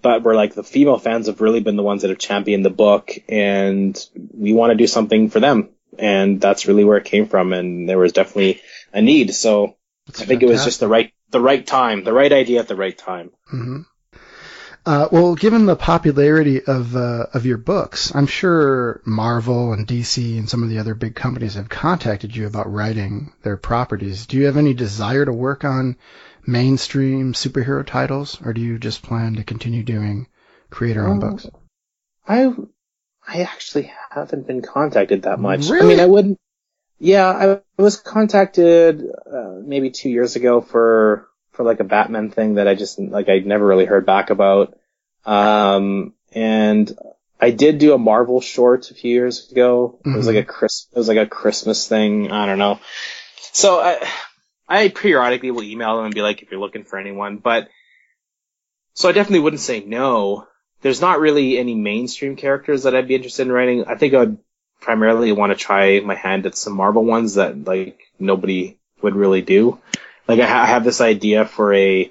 but 0.00 0.22
we're 0.22 0.36
like 0.36 0.54
the 0.54 0.62
female 0.62 0.98
fans 0.98 1.26
have 1.26 1.40
really 1.40 1.60
been 1.60 1.76
the 1.76 1.82
ones 1.82 2.02
that 2.02 2.08
have 2.08 2.18
championed 2.18 2.64
the 2.64 2.70
book, 2.70 3.12
and 3.28 3.98
we 4.14 4.52
want 4.52 4.70
to 4.70 4.76
do 4.76 4.86
something 4.86 5.30
for 5.30 5.40
them, 5.40 5.70
and 5.98 6.40
that's 6.40 6.66
really 6.66 6.84
where 6.84 6.98
it 6.98 7.04
came 7.04 7.26
from. 7.26 7.52
And 7.52 7.88
there 7.88 7.98
was 7.98 8.12
definitely 8.12 8.60
a 8.92 9.02
need, 9.02 9.34
so 9.34 9.76
I 10.08 10.24
think 10.24 10.42
it 10.42 10.48
was 10.48 10.64
just 10.64 10.80
the 10.80 10.88
right 10.88 11.12
the 11.30 11.40
right 11.40 11.66
time, 11.66 12.04
the 12.04 12.12
right 12.12 12.32
idea 12.32 12.60
at 12.60 12.68
the 12.68 12.76
right 12.76 12.96
time. 12.96 13.30
hmm 13.46 13.82
Uh, 14.84 15.08
well, 15.12 15.36
given 15.36 15.66
the 15.66 15.76
popularity 15.76 16.64
of 16.64 16.96
uh, 16.96 17.26
of 17.32 17.46
your 17.46 17.58
books, 17.58 18.12
I'm 18.14 18.26
sure 18.26 19.00
Marvel 19.04 19.72
and 19.72 19.86
DC 19.86 20.36
and 20.38 20.48
some 20.48 20.64
of 20.64 20.70
the 20.70 20.78
other 20.78 20.94
big 20.96 21.14
companies 21.14 21.54
have 21.54 21.68
contacted 21.68 22.34
you 22.34 22.48
about 22.48 22.72
writing 22.72 23.32
their 23.42 23.56
properties. 23.56 24.26
Do 24.26 24.36
you 24.38 24.46
have 24.46 24.56
any 24.56 24.74
desire 24.74 25.24
to 25.24 25.32
work 25.32 25.64
on 25.64 25.96
mainstream 26.44 27.32
superhero 27.32 27.86
titles, 27.86 28.40
or 28.44 28.52
do 28.52 28.60
you 28.60 28.76
just 28.78 29.02
plan 29.02 29.36
to 29.36 29.44
continue 29.44 29.84
doing 29.84 30.26
creator-owned 30.70 31.22
Oh, 31.22 31.30
books? 31.30 31.46
I 32.26 32.52
I 33.26 33.42
actually 33.42 33.92
haven't 34.10 34.48
been 34.48 34.62
contacted 34.62 35.22
that 35.22 35.38
much. 35.38 35.68
Really? 35.68 35.84
I 35.84 35.88
mean, 35.88 36.00
I 36.00 36.06
wouldn't. 36.06 36.40
Yeah, 36.98 37.28
I 37.28 37.60
was 37.80 37.96
contacted 37.96 39.00
uh, 39.00 39.60
maybe 39.64 39.90
two 39.90 40.10
years 40.10 40.34
ago 40.34 40.60
for 40.60 41.28
for 41.52 41.64
like 41.64 41.80
a 41.80 41.84
Batman 41.84 42.30
thing 42.30 42.54
that 42.54 42.68
I 42.68 42.74
just 42.74 42.98
like 42.98 43.28
I'd 43.28 43.46
never 43.46 43.66
really 43.66 43.84
heard 43.84 44.06
back 44.06 44.30
about. 44.30 44.78
Um, 45.24 46.14
and 46.32 46.92
I 47.40 47.50
did 47.50 47.78
do 47.78 47.94
a 47.94 47.98
Marvel 47.98 48.40
short 48.40 48.90
a 48.90 48.94
few 48.94 49.12
years 49.12 49.50
ago. 49.50 49.98
It 50.04 50.16
was 50.16 50.26
like 50.26 50.36
a 50.36 50.44
Chris. 50.44 50.86
It 50.92 50.98
was 50.98 51.08
like 51.08 51.18
a 51.18 51.26
Christmas 51.26 51.88
thing. 51.88 52.30
I 52.30 52.46
don't 52.46 52.58
know. 52.58 52.80
So 53.52 53.80
I 53.80 54.08
I 54.68 54.88
periodically 54.88 55.50
will 55.50 55.62
email 55.62 55.96
them 55.96 56.06
and 56.06 56.14
be 56.14 56.22
like, 56.22 56.42
if 56.42 56.50
you're 56.50 56.60
looking 56.60 56.84
for 56.84 56.98
anyone, 56.98 57.38
but 57.38 57.68
so 58.94 59.08
I 59.08 59.12
definitely 59.12 59.40
wouldn't 59.40 59.60
say 59.60 59.80
no 59.80 60.46
there's 60.82 61.00
not 61.00 61.20
really 61.20 61.58
any 61.58 61.74
mainstream 61.74 62.36
characters 62.36 62.82
that 62.82 62.94
I'd 62.94 63.08
be 63.08 63.14
interested 63.14 63.46
in 63.46 63.52
writing. 63.52 63.84
I 63.86 63.94
think 63.94 64.14
I'd 64.14 64.36
primarily 64.80 65.32
want 65.32 65.52
to 65.52 65.58
try 65.58 66.00
my 66.00 66.16
hand 66.16 66.44
at 66.44 66.56
some 66.56 66.74
Marvel 66.74 67.04
ones 67.04 67.34
that 67.34 67.64
like 67.64 68.00
nobody 68.18 68.78
would 69.00 69.14
really 69.14 69.42
do. 69.42 69.80
Like 70.28 70.40
I, 70.40 70.46
ha- 70.46 70.62
I 70.62 70.66
have 70.66 70.84
this 70.84 71.00
idea 71.00 71.44
for 71.44 71.72
a 71.74 72.10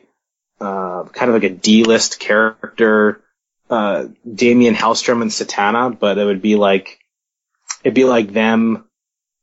uh, 0.60 1.04
kind 1.06 1.30
of 1.32 1.42
like 1.42 1.50
a 1.52 1.54
D-list 1.56 2.20
character, 2.20 3.22
uh, 3.70 4.06
Damian 4.32 4.76
Hellstrom 4.76 5.22
and 5.22 5.32
Satana, 5.32 5.98
but 5.98 6.18
it 6.18 6.26
would 6.26 6.42
be 6.42 6.56
like 6.56 7.00
it'd 7.84 7.96
be 7.96 8.04
like 8.06 8.32
them 8.34 8.86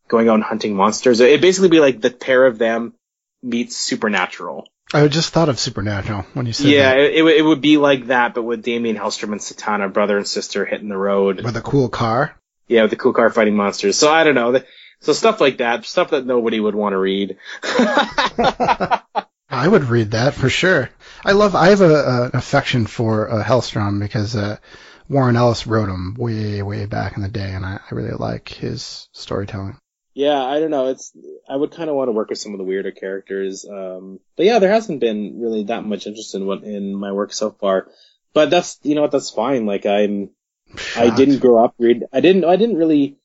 going 0.09 0.29
out 0.29 0.35
and 0.35 0.45
hunting 0.45 0.75
monsters. 0.75 1.21
It'd 1.21 1.41
basically 1.41 1.69
be 1.71 1.81
like 1.81 2.01
the 2.01 2.11
pair 2.11 2.47
of 2.47 2.59
them 2.59 2.95
meets 3.43 3.77
Supernatural. 3.77 4.69
I 4.95 5.07
just 5.09 5.35
thought 5.35 5.49
of 5.51 5.59
Supernatural 5.59 6.23
when 6.35 6.47
you 6.47 6.53
said 6.55 6.67
Yeah, 6.69 6.91
that. 6.95 6.99
it, 7.01 7.15
it, 7.17 7.23
would- 7.23 7.37
it 7.37 7.43
would 7.43 7.61
be 7.61 7.77
like 7.77 8.07
that, 8.07 8.35
but 8.35 8.43
with 8.43 8.63
Damien 8.63 8.97
Hellstrom 8.97 9.33
and 9.33 9.41
Satana, 9.41 9.93
brother 9.93 10.17
and 10.17 10.27
sister, 10.27 10.65
hitting 10.65 10.89
the 10.89 10.97
road. 10.97 11.43
with 11.43 11.57
a 11.57 11.61
cool 11.63 11.89
car. 11.89 12.35
Yeah, 12.69 12.83
with 12.83 12.91
the 12.91 12.97
cool 12.97 13.13
car 13.13 13.29
fighting 13.31 13.57
monsters. 13.57 13.99
So 13.99 14.11
I 14.11 14.25
don't 14.25 14.35
know. 14.35 14.61
So 15.01 15.13
stuff 15.13 15.41
like 15.41 15.59
that, 15.59 15.85
stuff 15.85 16.11
that 16.11 16.27
nobody 16.27 16.59
would 16.59 16.75
want 16.75 16.93
to 16.93 16.99
read. 16.99 17.37
I 19.51 19.67
would 19.67 19.85
read 19.85 20.11
that 20.11 20.35
for 20.35 20.49
sure. 20.51 20.91
I 21.25 21.33
love. 21.33 21.55
I 21.55 21.69
have 21.69 21.81
a, 21.81 21.95
a 21.95 22.25
an 22.27 22.31
affection 22.35 22.87
for 22.87 23.31
uh, 23.31 23.45
Hellstrom 23.45 24.01
because 24.01 24.37
uh, 24.37 24.59
Warren 25.09 25.37
Ellis 25.37 25.67
wrote 25.67 25.89
him 25.89 26.15
way 26.19 26.63
way 26.63 26.87
back 26.87 27.17
in 27.17 27.23
the 27.23 27.29
day, 27.29 27.53
and 27.53 27.65
I, 27.65 27.81
I 27.91 27.95
really 27.95 28.11
like 28.11 28.49
his 28.49 29.09
storytelling. 29.13 29.79
yeah, 30.15 30.43
I 30.43 30.59
don't 30.61 30.71
know. 30.71 30.89
It's 30.89 31.17
I 31.49 31.57
would 31.57 31.71
kind 31.71 31.89
of 31.89 31.97
want 31.97 32.09
to 32.09 32.13
work 32.13 32.29
with 32.29 32.39
some 32.39 32.53
of 32.53 32.59
the 32.59 32.65
weirder 32.65 32.91
characters. 32.91 33.65
Um, 33.65 34.21
but 34.37 34.47
yeah, 34.47 34.59
there 34.59 34.73
hasn't 34.73 35.01
been 35.01 35.41
really 35.41 35.65
that 35.65 35.85
much 35.85 36.07
interest 36.07 36.35
in 36.35 36.45
what 36.45 36.65
in 36.65 36.95
my 36.95 37.13
work 37.13 37.33
so 37.33 37.51
far. 37.51 37.89
But 38.35 38.51
that's 38.51 38.79
you 38.83 38.95
know 38.95 39.03
what 39.03 39.13
that's 39.13 39.31
fine. 39.31 39.65
Like 39.65 39.87
I'm 39.87 40.31
I 40.97 41.11
didn't 41.11 41.39
grow 41.39 41.65
up 41.65 41.75
read. 41.79 42.05
I 42.13 42.21
didn't. 42.21 42.45
I 42.45 42.57
didn't 42.57 42.77
really 42.77 43.17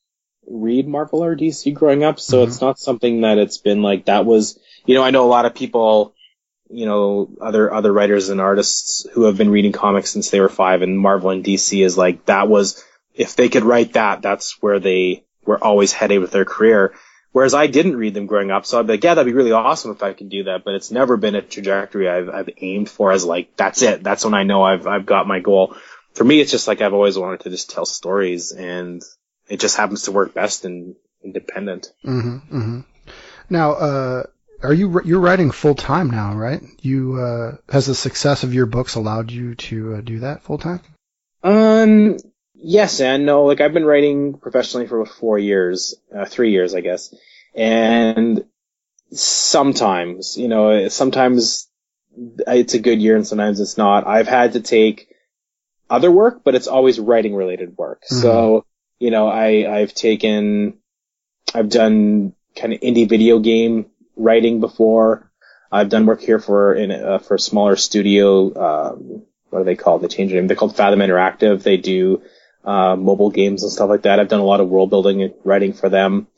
read 0.48 0.86
Marvel 0.86 1.24
or 1.24 1.34
DC 1.34 1.72
growing 1.72 2.04
up, 2.04 2.20
so 2.20 2.38
Mhm. 2.38 2.48
it's 2.48 2.60
not 2.60 2.78
something 2.78 3.22
that 3.22 3.38
it's 3.38 3.58
been 3.58 3.82
like 3.82 4.06
that 4.06 4.26
was. 4.26 4.58
You 4.86 4.94
know, 4.94 5.02
I 5.02 5.10
know 5.10 5.24
a 5.24 5.28
lot 5.28 5.46
of 5.46 5.54
people. 5.54 6.14
You 6.70 6.86
know, 6.86 7.28
other 7.40 7.72
other 7.72 7.92
writers 7.92 8.30
and 8.30 8.40
artists 8.40 9.06
who 9.12 9.24
have 9.24 9.36
been 9.36 9.50
reading 9.50 9.72
comics 9.72 10.10
since 10.10 10.30
they 10.30 10.40
were 10.40 10.48
five, 10.48 10.82
and 10.82 10.98
Marvel 10.98 11.30
and 11.30 11.44
DC 11.44 11.84
is 11.84 11.96
like 11.96 12.24
that 12.26 12.48
was 12.48 12.82
if 13.14 13.36
they 13.36 13.48
could 13.48 13.64
write 13.64 13.92
that, 13.92 14.22
that's 14.22 14.60
where 14.62 14.80
they 14.80 15.24
were 15.44 15.62
always 15.62 15.92
headed 15.92 16.20
with 16.20 16.30
their 16.32 16.46
career. 16.46 16.94
Whereas 17.32 17.52
I 17.52 17.66
didn't 17.66 17.96
read 17.96 18.14
them 18.14 18.26
growing 18.26 18.50
up, 18.50 18.64
so 18.64 18.78
I'd 18.78 18.86
be 18.86 18.94
like, 18.94 19.04
yeah, 19.04 19.14
that'd 19.14 19.30
be 19.30 19.36
really 19.36 19.52
awesome 19.52 19.90
if 19.90 20.02
I 20.02 20.14
could 20.14 20.30
do 20.30 20.44
that. 20.44 20.64
But 20.64 20.74
it's 20.74 20.90
never 20.90 21.16
been 21.16 21.34
a 21.34 21.42
trajectory 21.42 22.08
I've 22.08 22.28
I've 22.28 22.50
aimed 22.58 22.88
for 22.88 23.12
as 23.12 23.24
like 23.24 23.56
that's 23.56 23.82
it. 23.82 24.02
That's 24.02 24.24
when 24.24 24.34
I 24.34 24.44
know 24.44 24.62
I've 24.62 24.86
I've 24.86 25.06
got 25.06 25.28
my 25.28 25.40
goal 25.40 25.76
for 26.14 26.24
me, 26.24 26.40
it's 26.40 26.50
just 26.50 26.68
like 26.68 26.80
I've 26.80 26.94
always 26.94 27.18
wanted 27.18 27.40
to 27.40 27.50
just 27.50 27.70
tell 27.70 27.84
stories, 27.84 28.52
and 28.52 29.02
it 29.48 29.60
just 29.60 29.76
happens 29.76 30.02
to 30.04 30.12
work 30.12 30.34
best 30.34 30.64
in 30.64 30.96
independent. 31.22 31.92
hmm 32.02 32.38
hmm 32.38 32.80
Now, 33.50 33.72
uh, 33.72 34.22
are 34.62 34.72
you 34.72 35.00
you're 35.04 35.20
writing 35.20 35.50
full 35.50 35.74
time 35.74 36.10
now, 36.10 36.34
right? 36.34 36.62
You 36.80 37.20
uh, 37.20 37.56
has 37.68 37.86
the 37.86 37.94
success 37.94 38.42
of 38.44 38.54
your 38.54 38.66
books 38.66 38.94
allowed 38.94 39.30
you 39.30 39.54
to 39.56 39.96
uh, 39.96 40.00
do 40.00 40.20
that 40.20 40.42
full 40.42 40.58
time? 40.58 40.80
Um, 41.42 42.16
yes 42.54 43.00
and 43.00 43.26
no. 43.26 43.44
Like 43.44 43.60
I've 43.60 43.74
been 43.74 43.84
writing 43.84 44.34
professionally 44.38 44.86
for 44.86 45.04
four 45.04 45.38
years, 45.38 45.94
uh, 46.14 46.24
three 46.24 46.52
years, 46.52 46.74
I 46.74 46.80
guess, 46.80 47.14
and 47.54 48.44
sometimes, 49.12 50.36
you 50.36 50.48
know, 50.48 50.88
sometimes 50.88 51.68
it's 52.46 52.74
a 52.74 52.78
good 52.78 53.00
year 53.00 53.16
and 53.16 53.26
sometimes 53.26 53.60
it's 53.60 53.76
not. 53.76 54.06
I've 54.06 54.28
had 54.28 54.52
to 54.54 54.60
take 54.60 55.08
other 55.90 56.10
work, 56.10 56.42
but 56.44 56.54
it's 56.54 56.66
always 56.66 56.98
writing 56.98 57.34
related 57.34 57.76
work. 57.76 58.02
Mhm. 58.10 58.22
So, 58.22 58.63
you 58.98 59.10
know, 59.10 59.28
I, 59.28 59.78
I've 59.80 59.94
taken, 59.94 60.78
I've 61.54 61.68
done 61.68 62.34
kind 62.56 62.72
of 62.72 62.80
indie 62.80 63.08
video 63.08 63.38
game 63.38 63.86
writing 64.16 64.60
before. 64.60 65.30
I've 65.72 65.88
done 65.88 66.06
work 66.06 66.20
here 66.20 66.38
for, 66.38 66.74
in, 66.74 66.90
uh, 66.90 67.18
for 67.18 67.34
a 67.34 67.38
smaller 67.40 67.76
studio, 67.76 68.54
um, 68.54 69.22
what 69.50 69.60
are 69.60 69.64
they 69.64 69.76
called? 69.76 70.02
They 70.02 70.08
changed 70.08 70.32
their 70.32 70.40
name. 70.40 70.48
They're 70.48 70.56
called 70.56 70.76
Fathom 70.76 71.00
Interactive. 71.00 71.62
They 71.62 71.76
do, 71.76 72.22
uh, 72.64 72.96
mobile 72.96 73.30
games 73.30 73.62
and 73.62 73.70
stuff 73.70 73.88
like 73.88 74.02
that. 74.02 74.18
I've 74.20 74.28
done 74.28 74.40
a 74.40 74.44
lot 74.44 74.60
of 74.60 74.68
world 74.68 74.90
building 74.90 75.22
and 75.22 75.34
writing 75.44 75.72
for 75.72 75.88
them. 75.88 76.28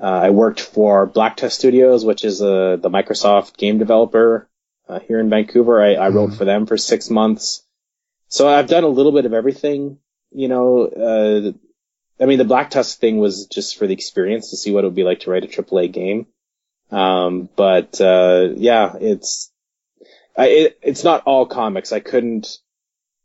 Uh, 0.00 0.04
I 0.06 0.30
worked 0.30 0.60
for 0.60 1.06
Black 1.06 1.36
Tusk 1.36 1.58
Studios, 1.58 2.04
which 2.04 2.24
is, 2.24 2.42
uh, 2.42 2.76
the 2.80 2.90
Microsoft 2.90 3.56
game 3.56 3.78
developer, 3.78 4.48
uh, 4.88 5.00
here 5.00 5.20
in 5.20 5.30
Vancouver. 5.30 5.82
I, 5.82 5.94
I 5.94 6.08
wrote 6.08 6.30
Mhm. 6.30 6.36
for 6.38 6.44
them 6.44 6.66
for 6.66 6.76
six 6.76 7.08
months. 7.08 7.64
So 8.28 8.48
I've 8.48 8.68
done 8.68 8.84
a 8.84 8.88
little 8.88 9.12
bit 9.12 9.26
of 9.26 9.32
everything, 9.34 9.98
you 10.32 10.48
know, 10.48 10.84
uh, 10.86 11.52
I 12.22 12.26
mean, 12.26 12.38
the 12.38 12.44
Black 12.44 12.70
Tusk 12.70 12.98
thing 13.00 13.18
was 13.18 13.46
just 13.46 13.76
for 13.78 13.86
the 13.86 13.94
experience 13.94 14.50
to 14.50 14.56
see 14.56 14.70
what 14.70 14.84
it 14.84 14.86
would 14.86 14.94
be 14.94 15.02
like 15.04 15.20
to 15.20 15.30
write 15.30 15.44
a 15.44 15.48
AAA 15.48 15.92
game. 15.92 16.26
Um, 16.90 17.48
but, 17.56 18.00
uh, 18.00 18.50
yeah, 18.54 18.94
it's, 19.00 19.50
I, 20.36 20.46
it, 20.48 20.78
it's 20.82 21.04
not 21.04 21.24
all 21.26 21.46
comics. 21.46 21.90
I 21.92 22.00
couldn't, 22.00 22.58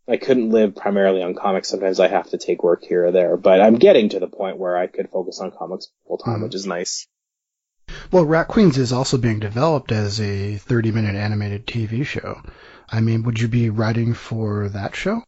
I 0.08 0.18
couldn't 0.18 0.50
live 0.50 0.76
primarily 0.76 1.22
on 1.22 1.36
comics. 1.36 1.70
Sometimes 1.70 2.00
I 2.00 2.08
have 2.08 2.30
to 2.32 2.38
take 2.38 2.64
work 2.64 2.84
here 2.84 3.08
or 3.08 3.12
there, 3.12 3.38
but 3.38 3.62
I'm 3.62 3.76
getting 3.76 4.10
to 4.10 4.20
the 4.20 4.28
point 4.28 4.58
where 4.58 4.78
I 4.78 4.88
could 4.88 5.10
focus 5.10 5.40
on 5.42 5.52
comics 5.52 5.90
full 6.08 6.18
time, 6.18 6.40
Mhm. 6.40 6.44
which 6.44 6.56
is 6.56 6.66
nice. 6.66 7.08
Well, 8.12 8.26
Rat 8.26 8.48
Queens 8.48 8.78
is 8.78 8.92
also 8.94 9.18
being 9.18 9.40
developed 9.40 9.92
as 9.92 10.20
a 10.20 10.56
30 10.58 10.92
minute 10.92 11.16
animated 11.16 11.68
TV 11.68 12.06
show. 12.06 12.42
I 12.90 13.02
mean, 13.02 13.24
would 13.24 13.40
you 13.40 13.48
be 13.48 13.70
writing 13.70 14.14
for 14.14 14.70
that 14.70 14.96
show? 14.96 15.24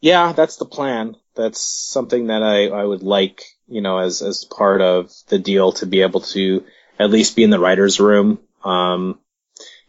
Yeah, 0.00 0.32
that's 0.32 0.56
the 0.56 0.64
plan. 0.64 1.16
That's 1.34 1.60
something 1.60 2.28
that 2.28 2.42
I, 2.42 2.68
I 2.68 2.84
would 2.84 3.02
like, 3.02 3.42
you 3.68 3.80
know, 3.80 3.98
as, 3.98 4.22
as 4.22 4.44
part 4.44 4.80
of 4.80 5.12
the 5.28 5.38
deal 5.38 5.72
to 5.72 5.86
be 5.86 6.02
able 6.02 6.20
to 6.20 6.64
at 6.98 7.10
least 7.10 7.36
be 7.36 7.44
in 7.44 7.50
the 7.50 7.60
writer's 7.60 8.00
room. 8.00 8.38
Um, 8.64 9.18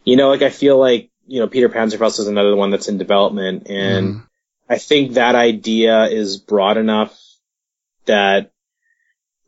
you 0.04 0.16
know, 0.16 0.28
like 0.28 0.42
I 0.42 0.50
feel 0.50 0.78
like, 0.78 1.10
you 1.26 1.40
know, 1.40 1.46
Peter 1.48 1.68
Panzerfaust 1.68 2.18
is 2.18 2.26
another 2.26 2.56
one 2.56 2.70
that's 2.70 2.88
in 2.88 2.98
development 2.98 3.68
and 3.68 4.14
Mhm. 4.14 4.26
I 4.68 4.78
think 4.78 5.14
that 5.14 5.34
idea 5.34 6.04
is 6.06 6.38
broad 6.38 6.76
enough 6.76 7.18
that 8.06 8.52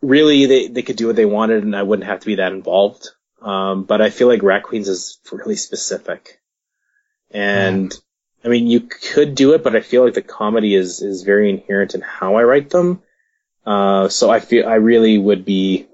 really 0.01 0.47
they, 0.47 0.67
they 0.69 0.83
could 0.83 0.97
do 0.97 1.07
what 1.07 1.17
they 1.17 1.25
wanted 1.25 1.63
and 1.63 1.77
I 1.77 1.83
wouldn't 1.83 2.09
have 2.09 2.21
to 2.21 2.27
be 2.27 2.37
that 2.37 2.53
involved. 2.53 3.09
Um, 3.41 3.85
but 3.85 4.01
I 4.01 4.11
feel 4.11 4.29
like 4.29 4.43
Rat 4.43 4.65
Queens 4.65 4.89
is 4.89 5.19
really 5.31 5.57
specific. 5.57 6.41
And 7.31 7.93
I 8.45 8.49
mean, 8.49 8.67
you 8.67 8.81
could 8.81 9.35
do 9.35 9.53
it, 9.53 9.63
but 9.63 9.77
I 9.77 9.81
feel 9.81 10.05
like 10.05 10.15
the 10.15 10.23
comedy 10.23 10.75
is, 10.75 11.01
is 11.01 11.23
very 11.23 11.49
inherent 11.51 11.95
in 11.95 12.01
how 12.01 12.37
I 12.37 12.45
write 12.45 12.71
them. 12.71 13.03
Uh, 13.65 14.09
so 14.09 14.31
I 14.31 14.41
feel, 14.41 14.69
I 14.69 14.75
really 14.77 15.17
would 15.19 15.45
be, 15.45 15.87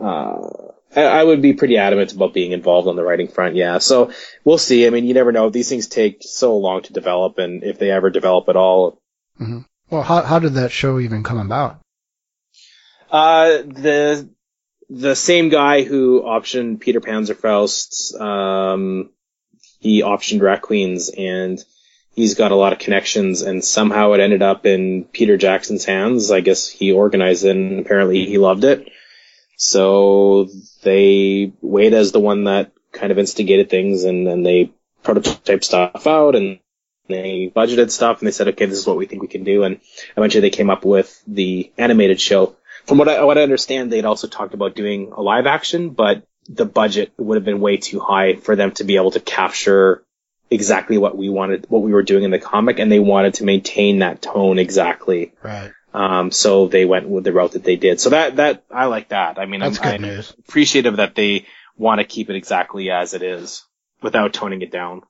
uh, 0.00 0.48
I, 0.94 1.02
I 1.02 1.24
would 1.24 1.42
be 1.42 1.52
pretty 1.54 1.76
adamant 1.76 2.12
about 2.12 2.34
being 2.34 2.52
involved 2.52 2.86
on 2.86 2.96
the 2.96 3.02
writing 3.02 3.28
front. 3.28 3.56
Yeah. 3.56 3.78
So 3.78 4.12
we'll 4.44 4.58
see. 4.58 4.86
I 4.86 4.90
mean, 4.90 5.04
you 5.06 5.14
never 5.14 5.32
know. 5.32 5.50
These 5.50 5.68
things 5.68 5.88
take 5.88 6.18
so 6.22 6.56
long 6.56 6.82
to 6.82 6.92
develop 6.92 7.38
and 7.38 7.64
if 7.64 7.78
they 7.78 7.90
ever 7.90 8.10
develop 8.10 8.48
at 8.48 8.56
all, 8.56 9.00
Mhm. 9.40 9.64
Well, 9.90 10.02
how 10.02 10.22
how 10.22 10.38
did 10.38 10.54
that 10.54 10.70
show 10.70 11.00
even 11.00 11.24
come 11.24 11.38
about? 11.38 11.80
Uh, 13.10 13.62
the 13.62 14.28
the 14.88 15.16
same 15.16 15.48
guy 15.48 15.82
who 15.82 16.22
optioned 16.22 16.80
Peter 16.80 17.00
Panzerfaust, 17.00 18.20
um, 18.20 19.10
he 19.80 20.02
optioned 20.02 20.42
Rat 20.42 20.62
Queens, 20.62 21.10
and 21.10 21.62
he's 22.14 22.34
got 22.34 22.52
a 22.52 22.56
lot 22.56 22.72
of 22.72 22.78
connections, 22.78 23.42
and 23.42 23.64
somehow 23.64 24.12
it 24.12 24.20
ended 24.20 24.42
up 24.42 24.66
in 24.66 25.04
Peter 25.04 25.36
Jackson's 25.36 25.84
hands. 25.84 26.30
I 26.30 26.40
guess 26.40 26.68
he 26.68 26.92
organized 26.92 27.44
it, 27.44 27.56
and 27.56 27.80
apparently 27.80 28.26
he 28.26 28.38
loved 28.38 28.64
it. 28.64 28.88
So 29.56 30.48
they 30.82 31.52
Wade 31.60 31.94
as 31.94 32.12
the 32.12 32.20
one 32.20 32.44
that 32.44 32.72
kind 32.92 33.12
of 33.12 33.18
instigated 33.18 33.70
things, 33.70 34.04
and 34.04 34.26
then 34.26 34.42
they 34.42 34.72
prototype 35.02 35.64
stuff 35.64 36.06
out, 36.06 36.36
and 36.36 36.60
they 37.08 37.52
budgeted 37.54 37.90
stuff, 37.90 38.20
and 38.20 38.28
they 38.28 38.32
said, 38.32 38.48
okay, 38.48 38.66
this 38.66 38.78
is 38.78 38.86
what 38.86 38.96
we 38.96 39.06
think 39.06 39.22
we 39.22 39.28
can 39.28 39.44
do, 39.44 39.64
and 39.64 39.80
eventually 40.16 40.42
they 40.42 40.50
came 40.50 40.70
up 40.70 40.84
with 40.84 41.22
the 41.26 41.72
animated 41.76 42.20
show 42.20 42.56
from 42.86 42.98
what 42.98 43.08
I, 43.08 43.22
what 43.24 43.38
I 43.38 43.42
understand, 43.42 43.92
they'd 43.92 44.04
also 44.04 44.26
talked 44.26 44.54
about 44.54 44.74
doing 44.74 45.12
a 45.12 45.22
live 45.22 45.46
action, 45.46 45.90
but 45.90 46.26
the 46.52 46.66
budget 46.66 47.12
would 47.16 47.36
have 47.36 47.44
been 47.44 47.60
way 47.60 47.76
too 47.76 48.00
high 48.00 48.34
for 48.34 48.56
them 48.56 48.72
to 48.72 48.84
be 48.84 48.96
able 48.96 49.12
to 49.12 49.20
capture 49.20 50.02
exactly 50.50 50.98
what 50.98 51.16
we 51.16 51.28
wanted, 51.28 51.66
what 51.68 51.82
we 51.82 51.92
were 51.92 52.02
doing 52.02 52.24
in 52.24 52.30
the 52.32 52.40
comic, 52.40 52.80
and 52.80 52.90
they 52.90 52.98
wanted 52.98 53.34
to 53.34 53.44
maintain 53.44 54.00
that 54.00 54.20
tone 54.20 54.58
exactly. 54.58 55.32
Right. 55.42 55.70
Um, 55.94 56.32
so 56.32 56.66
they 56.66 56.84
went 56.84 57.08
with 57.08 57.24
the 57.24 57.32
route 57.32 57.52
that 57.52 57.64
they 57.64 57.76
did. 57.76 58.00
So 58.00 58.10
that, 58.10 58.36
that, 58.36 58.64
I 58.70 58.86
like 58.86 59.08
that. 59.08 59.38
I 59.38 59.46
mean, 59.46 59.60
That's 59.60 59.78
I'm, 59.78 59.84
good 59.84 59.94
I'm 59.94 60.02
news. 60.02 60.34
appreciative 60.38 60.96
that 60.96 61.14
they 61.14 61.46
want 61.76 62.00
to 62.00 62.04
keep 62.04 62.30
it 62.30 62.36
exactly 62.36 62.90
as 62.90 63.14
it 63.14 63.22
is 63.22 63.64
without 64.02 64.32
toning 64.32 64.62
it 64.62 64.72
down. 64.72 65.02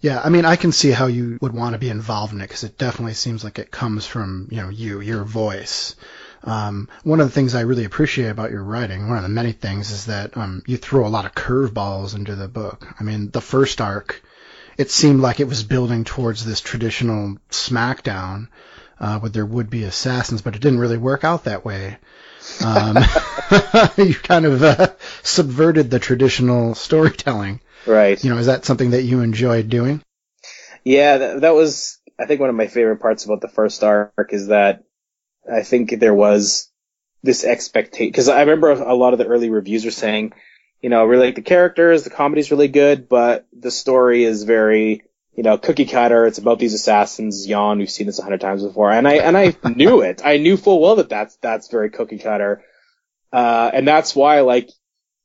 Yeah, 0.00 0.20
I 0.22 0.28
mean, 0.28 0.44
I 0.44 0.56
can 0.56 0.72
see 0.72 0.92
how 0.92 1.06
you 1.06 1.38
would 1.40 1.52
want 1.52 1.72
to 1.72 1.78
be 1.78 1.90
involved 1.90 2.32
in 2.32 2.40
it 2.40 2.44
because 2.44 2.64
it 2.64 2.78
definitely 2.78 3.14
seems 3.14 3.42
like 3.42 3.58
it 3.58 3.70
comes 3.70 4.06
from 4.06 4.46
you 4.50 4.58
know 4.58 4.68
you, 4.68 5.00
your 5.00 5.24
voice. 5.24 5.96
Um, 6.44 6.88
one 7.02 7.20
of 7.20 7.26
the 7.26 7.32
things 7.32 7.54
I 7.54 7.62
really 7.62 7.84
appreciate 7.84 8.28
about 8.28 8.50
your 8.50 8.62
writing, 8.62 9.08
one 9.08 9.16
of 9.16 9.22
the 9.22 9.28
many 9.28 9.52
things, 9.52 9.90
is 9.90 10.06
that 10.06 10.36
um, 10.36 10.62
you 10.66 10.76
throw 10.76 11.06
a 11.06 11.08
lot 11.08 11.26
of 11.26 11.34
curveballs 11.34 12.14
into 12.14 12.34
the 12.36 12.48
book. 12.48 12.86
I 12.98 13.04
mean, 13.04 13.30
the 13.30 13.40
first 13.40 13.80
arc, 13.80 14.22
it 14.76 14.90
seemed 14.90 15.20
like 15.20 15.40
it 15.40 15.48
was 15.48 15.64
building 15.64 16.04
towards 16.04 16.44
this 16.44 16.60
traditional 16.60 17.38
SmackDown 17.50 18.48
uh, 19.00 19.18
with 19.22 19.32
their 19.32 19.46
would-be 19.46 19.84
assassins, 19.84 20.42
but 20.42 20.54
it 20.54 20.62
didn't 20.62 20.78
really 20.78 20.96
work 20.96 21.24
out 21.24 21.44
that 21.44 21.64
way. 21.64 21.98
Um, 22.64 22.96
you 23.96 24.14
kind 24.14 24.46
of 24.46 24.62
uh, 24.62 24.88
subverted 25.22 25.90
the 25.90 25.98
traditional 25.98 26.74
storytelling. 26.74 27.60
Right. 27.86 28.22
You 28.22 28.30
know, 28.30 28.38
is 28.38 28.46
that 28.46 28.64
something 28.64 28.90
that 28.90 29.02
you 29.02 29.20
enjoyed 29.20 29.68
doing? 29.68 30.02
Yeah, 30.84 31.18
that, 31.18 31.40
that 31.42 31.54
was, 31.54 31.98
I 32.18 32.26
think 32.26 32.40
one 32.40 32.50
of 32.50 32.56
my 32.56 32.66
favorite 32.66 33.00
parts 33.00 33.24
about 33.24 33.40
the 33.40 33.48
first 33.48 33.82
arc 33.82 34.30
is 34.30 34.48
that 34.48 34.84
I 35.52 35.62
think 35.62 35.98
there 35.98 36.14
was 36.14 36.70
this 37.22 37.44
expectation, 37.44 38.12
cause 38.12 38.28
I 38.28 38.40
remember 38.40 38.70
a 38.70 38.94
lot 38.94 39.12
of 39.12 39.18
the 39.18 39.26
early 39.26 39.50
reviews 39.50 39.84
were 39.84 39.90
saying, 39.90 40.32
you 40.80 40.90
know, 40.90 41.04
really 41.04 41.26
like 41.26 41.34
the 41.34 41.42
characters, 41.42 42.04
the 42.04 42.10
comedy's 42.10 42.50
really 42.50 42.68
good, 42.68 43.08
but 43.08 43.46
the 43.58 43.70
story 43.70 44.24
is 44.24 44.44
very, 44.44 45.02
you 45.34 45.42
know, 45.42 45.58
cookie 45.58 45.84
cutter. 45.86 46.26
It's 46.26 46.38
about 46.38 46.58
these 46.58 46.74
assassins. 46.74 47.46
Yawn. 47.46 47.78
We've 47.78 47.90
seen 47.90 48.06
this 48.06 48.18
a 48.18 48.22
hundred 48.22 48.40
times 48.40 48.62
before. 48.62 48.90
And 48.90 49.06
I, 49.06 49.14
and 49.14 49.36
I 49.36 49.56
knew 49.74 50.00
it. 50.02 50.22
I 50.24 50.36
knew 50.36 50.56
full 50.56 50.80
well 50.80 50.96
that 50.96 51.08
that's, 51.08 51.36
that's 51.36 51.68
very 51.68 51.90
cookie 51.90 52.18
cutter. 52.18 52.62
Uh, 53.32 53.70
and 53.72 53.86
that's 53.86 54.14
why, 54.14 54.40
like, 54.40 54.70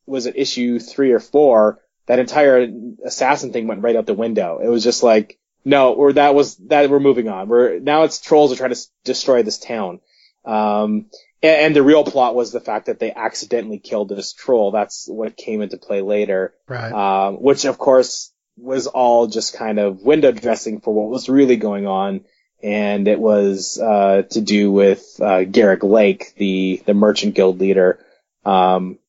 was 0.06 0.26
it 0.26 0.36
issue 0.36 0.80
three 0.80 1.12
or 1.12 1.20
four? 1.20 1.80
That 2.08 2.20
entire 2.20 2.68
assassin 3.06 3.54
thing 3.54 3.68
went 3.68 3.82
right 3.82 3.96
out 3.96 4.06
the 4.06 4.14
window. 4.14 4.60
It 4.62 4.68
was 4.68 4.84
just 4.84 5.04
like, 5.04 5.40
no, 5.64 5.94
or 5.94 6.14
that 6.14 6.36
was, 6.36 6.58
that 6.68 6.90
we're 6.90 7.00
moving 7.00 7.30
on. 7.30 7.48
We're, 7.48 7.80
now 7.80 8.04
it's 8.04 8.20
trolls 8.20 8.52
are 8.52 8.56
trying 8.58 8.72
to 8.72 8.76
s- 8.76 8.92
destroy 9.06 9.44
this 9.44 9.58
town. 9.58 10.02
Um, 10.46 11.08
and, 11.42 11.58
and 11.62 11.76
the 11.76 11.84
real 11.84 12.04
plot 12.04 12.36
was 12.36 12.52
the 12.52 12.60
fact 12.60 12.88
that 12.88 13.00
they 13.00 13.12
accidentally 13.12 13.80
killed 13.80 14.10
this 14.10 14.34
troll. 14.34 14.72
That's 14.72 15.08
what 15.08 15.38
came 15.38 15.62
into 15.62 15.78
play 15.78 16.02
later. 16.02 16.54
Right. 16.68 16.92
Um, 16.92 17.36
which 17.36 17.66
of 17.66 17.78
course 17.78 18.32
was 18.58 18.88
all 18.88 19.28
just 19.28 19.56
kind 19.56 19.80
of 19.80 20.04
window 20.04 20.32
dressing 20.32 20.80
for 20.80 20.94
what 20.94 21.10
was 21.10 21.30
really 21.30 21.58
going 21.58 21.88
on. 21.88 22.26
And 22.62 23.08
it 23.08 23.20
was, 23.20 23.78
uh, 23.78 24.24
to 24.30 24.42
do 24.42 24.72
with, 24.72 25.20
uh, 25.22 25.44
Garrick 25.44 25.84
Lake, 25.84 26.34
the, 26.38 26.82
the 26.86 26.94
merchant 26.94 27.36
guild 27.36 27.60
leader. 27.60 28.00
Um, 28.46 29.00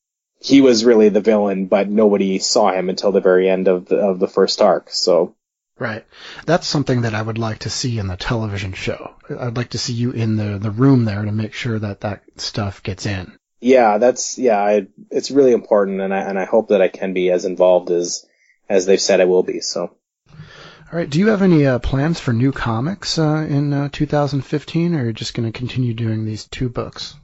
he 0.41 0.61
was 0.61 0.85
really 0.85 1.09
the 1.09 1.21
villain, 1.21 1.67
but 1.67 1.89
nobody 1.89 2.39
saw 2.39 2.73
him 2.73 2.89
until 2.89 3.13
the 3.13 3.21
very 3.21 3.49
end 3.49 3.69
of 3.69 3.87
the, 3.87 3.97
of 3.97 4.19
the 4.19 4.29
first 4.29 4.61
arc. 4.61 4.91
So, 4.91 5.37
Right. 5.79 6.05
That's 6.47 6.69
something 6.69 7.03
that 7.03 7.15
I 7.15 7.23
would 7.23 7.39
like 7.39 7.61
to 7.61 7.71
see 7.71 7.99
in 7.99 8.07
the 8.07 8.17
television 8.17 8.75
show. 8.75 9.15
I'd 9.29 9.57
like 9.57 9.71
to 9.71 9.79
see 9.79 9.93
you 9.93 10.13
in 10.13 10.37
the, 10.37 10.59
the 10.59 10.71
room 10.71 11.05
there 11.05 11.25
to 11.25 11.33
make 11.33 11.53
sure 11.53 11.79
that 11.79 12.03
that 12.03 12.23
stuff 12.37 12.83
gets 12.83 13.07
in. 13.07 13.37
yeah, 13.61 13.99
that's, 13.99 14.39
yeah, 14.39 14.61
I, 14.61 14.87
it's 15.11 15.31
really 15.33 15.53
important 15.53 16.01
and 16.01 16.15
I, 16.15 16.21
and 16.21 16.39
I 16.39 16.45
hope 16.45 16.69
that 16.69 16.81
I 16.83 16.89
can 16.89 17.13
be 17.13 17.31
as 17.31 17.45
involved 17.45 17.91
as, 17.91 18.25
as 18.69 18.87
they've 18.87 19.01
said 19.01 19.21
I 19.21 19.25
will 19.25 19.43
be. 19.43 19.61
So, 19.61 19.97
All 20.31 20.99
right. 20.99 21.11
Do 21.11 21.19
you 21.19 21.29
have 21.29 21.43
any 21.43 21.67
uh, 21.67 21.81
plans 21.81 22.21
for 22.21 22.33
new 22.33 22.53
comics 22.53 23.19
uh, 23.19 23.47
in 23.49 23.73
uh, 23.73 23.89
2015, 23.91 24.95
or 24.95 25.03
are 25.03 25.07
you 25.07 25.13
just 25.13 25.35
going 25.35 25.51
to 25.51 25.59
continue 25.59 25.93
doing 25.93 26.25
these 26.25 26.47
two 26.47 26.69
books? 26.69 27.17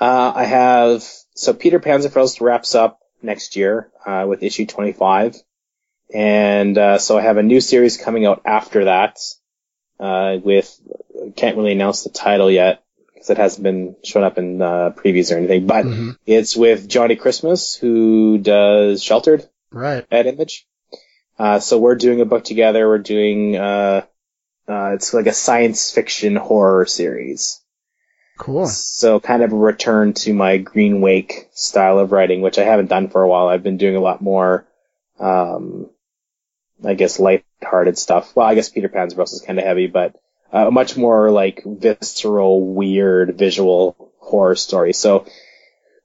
Uh, 0.00 0.32
I 0.34 0.44
have, 0.44 1.04
so 1.34 1.52
Peter 1.52 1.80
Panzerfaust 1.80 2.40
wraps 2.40 2.74
up 2.74 3.00
next 3.20 3.56
year, 3.56 3.90
uh, 4.06 4.24
with 4.26 4.42
issue 4.42 4.64
25. 4.64 5.36
And, 6.12 6.76
uh, 6.78 6.98
so 6.98 7.18
I 7.18 7.22
have 7.22 7.36
a 7.36 7.42
new 7.42 7.60
series 7.60 7.96
coming 7.96 8.24
out 8.24 8.42
after 8.44 8.86
that, 8.86 9.18
uh, 10.00 10.38
with, 10.42 10.74
can't 11.36 11.56
really 11.56 11.72
announce 11.72 12.04
the 12.04 12.10
title 12.10 12.50
yet, 12.50 12.82
because 13.12 13.30
it 13.30 13.36
hasn't 13.36 13.62
been 13.62 13.96
shown 14.04 14.24
up 14.24 14.38
in, 14.38 14.62
uh, 14.62 14.90
previews 14.96 15.32
or 15.32 15.36
anything, 15.38 15.66
but 15.66 15.84
Mhm. 15.84 16.16
it's 16.24 16.56
with 16.56 16.88
Johnny 16.88 17.16
Christmas, 17.16 17.74
who 17.74 18.38
does 18.38 19.02
Sheltered 19.02 19.48
Right. 19.70 20.06
at 20.10 20.26
Image. 20.26 20.66
Uh, 21.38 21.60
so 21.60 21.78
we're 21.78 21.94
doing 21.94 22.20
a 22.20 22.24
book 22.24 22.44
together, 22.44 22.88
we're 22.88 22.98
doing, 22.98 23.56
uh, 23.56 24.02
uh, 24.68 24.90
it's 24.94 25.12
like 25.12 25.26
a 25.26 25.32
science 25.32 25.90
fiction 25.90 26.36
horror 26.36 26.86
series. 26.86 27.60
Cool. 28.38 28.66
So 28.66 29.20
kind 29.20 29.42
of 29.42 29.52
a 29.52 29.56
return 29.56 30.14
to 30.14 30.32
my 30.32 30.58
Green 30.58 31.00
Wake 31.00 31.48
style 31.52 31.98
of 31.98 32.12
writing, 32.12 32.40
which 32.40 32.58
I 32.58 32.64
haven't 32.64 32.88
done 32.88 33.08
for 33.08 33.22
a 33.22 33.28
while. 33.28 33.48
I've 33.48 33.62
been 33.62 33.78
doing 33.78 33.96
a 33.96 34.00
lot 34.00 34.22
more, 34.22 34.66
um, 35.18 35.90
I 36.84 36.94
guess 36.94 37.18
light-hearted 37.18 37.98
stuff. 37.98 38.34
Well, 38.36 38.46
I 38.46 38.54
guess 38.54 38.68
Peter 38.68 38.88
Panzerfaust 38.88 39.32
is 39.34 39.44
kind 39.46 39.58
of 39.58 39.64
heavy, 39.64 39.86
but 39.86 40.16
uh, 40.52 40.70
much 40.70 40.96
more 40.96 41.30
like 41.30 41.62
visceral, 41.64 42.74
weird, 42.74 43.36
visual 43.36 44.12
horror 44.18 44.56
story. 44.56 44.92
So 44.92 45.26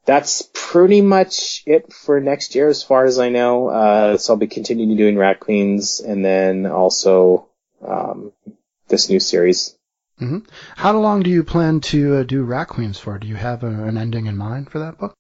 that's 0.06 0.50
pretty 0.54 1.02
much 1.02 1.64
it 1.66 1.94
for 1.94 2.20
next 2.20 2.56
year, 2.56 2.68
as 2.68 2.84
far 2.84 3.06
as 3.06 3.20
I 3.20 3.30
know. 3.30 3.68
Uh, 3.70 4.18
so 4.18 4.34
I'll 4.34 4.38
be 4.38 4.48
continuing 4.48 4.98
doing 4.98 5.18
Rat 5.18 5.40
Queens, 5.40 6.00
and 6.02 6.26
then 6.26 6.66
also 6.66 7.48
um, 7.86 8.34
this 8.88 9.10
new 9.10 9.20
series. 9.20 9.78
hmm 10.20 10.40
How 10.76 10.98
long 10.98 11.24
do 11.24 11.30
you 11.30 11.44
plan 11.44 11.80
to 11.82 12.18
uh, 12.18 12.24
do 12.24 12.44
Rat 12.44 12.68
Queens 12.68 12.98
for? 13.00 13.18
Do 13.18 13.28
you 13.28 13.36
have 13.36 13.64
a, 13.64 13.68
an 13.68 13.98
ending 13.98 14.26
in 14.26 14.38
mind 14.38 14.70
for 14.72 14.80
that 14.80 14.98
book? 14.98 15.14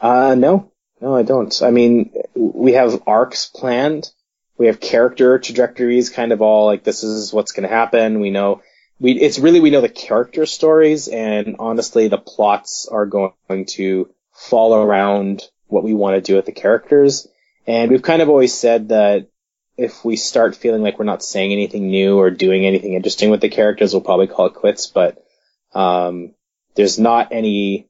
Uh, 0.00 0.34
no, 0.34 0.72
no, 1.00 1.14
I 1.14 1.22
don't. 1.22 1.60
I 1.62 1.70
mean, 1.70 2.12
we 2.34 2.72
have 2.72 3.02
arcs 3.06 3.50
planned. 3.54 4.10
We 4.60 4.66
have 4.66 4.78
character 4.78 5.38
trajectories, 5.38 6.10
kind 6.10 6.32
of 6.32 6.42
all 6.42 6.66
like 6.66 6.84
this 6.84 7.02
is 7.02 7.32
what's 7.32 7.52
going 7.52 7.66
to 7.66 7.74
happen. 7.74 8.20
We 8.20 8.28
know 8.28 8.60
we. 9.00 9.12
It's 9.12 9.38
really 9.38 9.58
we 9.58 9.70
know 9.70 9.80
the 9.80 9.88
character 9.88 10.44
stories, 10.44 11.08
and 11.08 11.56
honestly, 11.58 12.08
the 12.08 12.18
plots 12.18 12.86
are 12.86 13.06
going 13.06 13.64
to 13.70 14.10
fall 14.34 14.74
around 14.74 15.42
what 15.68 15.82
we 15.82 15.94
want 15.94 16.16
to 16.16 16.20
do 16.20 16.36
with 16.36 16.44
the 16.44 16.52
characters. 16.52 17.26
And 17.66 17.90
we've 17.90 18.02
kind 18.02 18.20
of 18.20 18.28
always 18.28 18.52
said 18.52 18.90
that 18.90 19.30
if 19.78 20.04
we 20.04 20.16
start 20.16 20.54
feeling 20.54 20.82
like 20.82 20.98
we're 20.98 21.06
not 21.06 21.22
saying 21.22 21.52
anything 21.52 21.88
new 21.88 22.18
or 22.18 22.30
doing 22.30 22.66
anything 22.66 22.92
interesting 22.92 23.30
with 23.30 23.40
the 23.40 23.48
characters, 23.48 23.94
we'll 23.94 24.02
probably 24.02 24.26
call 24.26 24.44
it 24.44 24.54
quits. 24.54 24.88
But 24.88 25.24
um, 25.72 26.34
there's 26.74 26.98
not 26.98 27.28
any 27.32 27.88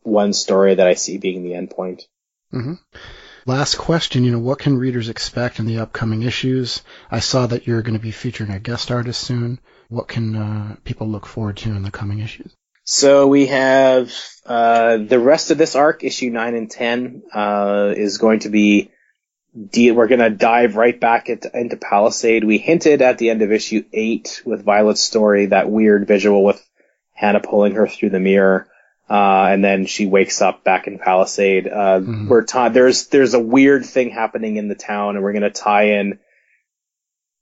one 0.00 0.32
story 0.32 0.76
that 0.76 0.86
I 0.86 0.94
see 0.94 1.18
being 1.18 1.42
the 1.42 1.56
end 1.56 1.68
point. 1.68 2.04
hmm 2.50 2.76
Last 3.50 3.78
question, 3.78 4.22
you 4.22 4.30
know, 4.30 4.38
what 4.38 4.60
can 4.60 4.78
readers 4.78 5.08
expect 5.08 5.58
in 5.58 5.66
the 5.66 5.80
upcoming 5.80 6.22
issues? 6.22 6.84
I 7.10 7.18
saw 7.18 7.48
that 7.48 7.66
you're 7.66 7.82
going 7.82 7.98
to 7.98 8.00
be 8.00 8.12
featuring 8.12 8.52
a 8.52 8.60
guest 8.60 8.92
artist 8.92 9.20
soon. 9.20 9.58
What 9.88 10.06
can 10.06 10.36
uh, 10.36 10.76
people 10.84 11.08
look 11.08 11.26
forward 11.26 11.56
to 11.56 11.70
in 11.70 11.82
the 11.82 11.90
coming 11.90 12.20
issues? 12.20 12.54
So 12.84 13.26
we 13.26 13.46
have 13.46 14.14
uh, 14.46 14.98
the 14.98 15.18
rest 15.18 15.50
of 15.50 15.58
this 15.58 15.74
arc, 15.74 16.04
issue 16.04 16.30
nine 16.30 16.54
and 16.54 16.70
ten, 16.70 17.24
uh, 17.34 17.92
is 17.96 18.18
going 18.18 18.38
to 18.40 18.50
be. 18.50 18.92
De- 19.72 19.90
we're 19.90 20.06
going 20.06 20.20
to 20.20 20.30
dive 20.30 20.76
right 20.76 21.00
back 21.00 21.28
into, 21.28 21.50
into 21.52 21.76
Palisade. 21.76 22.44
We 22.44 22.58
hinted 22.58 23.02
at 23.02 23.18
the 23.18 23.30
end 23.30 23.42
of 23.42 23.50
issue 23.50 23.82
eight 23.92 24.42
with 24.46 24.62
Violet's 24.62 25.02
story, 25.02 25.46
that 25.46 25.68
weird 25.68 26.06
visual 26.06 26.44
with 26.44 26.64
Hannah 27.14 27.40
pulling 27.40 27.74
her 27.74 27.88
through 27.88 28.10
the 28.10 28.20
mirror, 28.20 28.68
uh, 29.10 29.48
and 29.50 29.64
then 29.64 29.86
she 29.86 30.06
wakes 30.06 30.40
up 30.40 30.62
back 30.62 30.86
in 30.86 30.98
Palisade. 30.98 31.66
Uh, 31.66 32.00
Mhm. 32.00 32.28
We're 32.28 32.44
ta- 32.44 32.68
there's 32.68 33.08
there's 33.08 33.34
a 33.34 33.40
weird 33.40 33.84
thing 33.84 34.10
happening 34.10 34.56
in 34.56 34.68
the 34.68 34.74
town, 34.76 35.16
and 35.16 35.24
we're 35.24 35.32
going 35.32 35.42
to 35.42 35.50
tie 35.50 35.98
in 35.98 36.18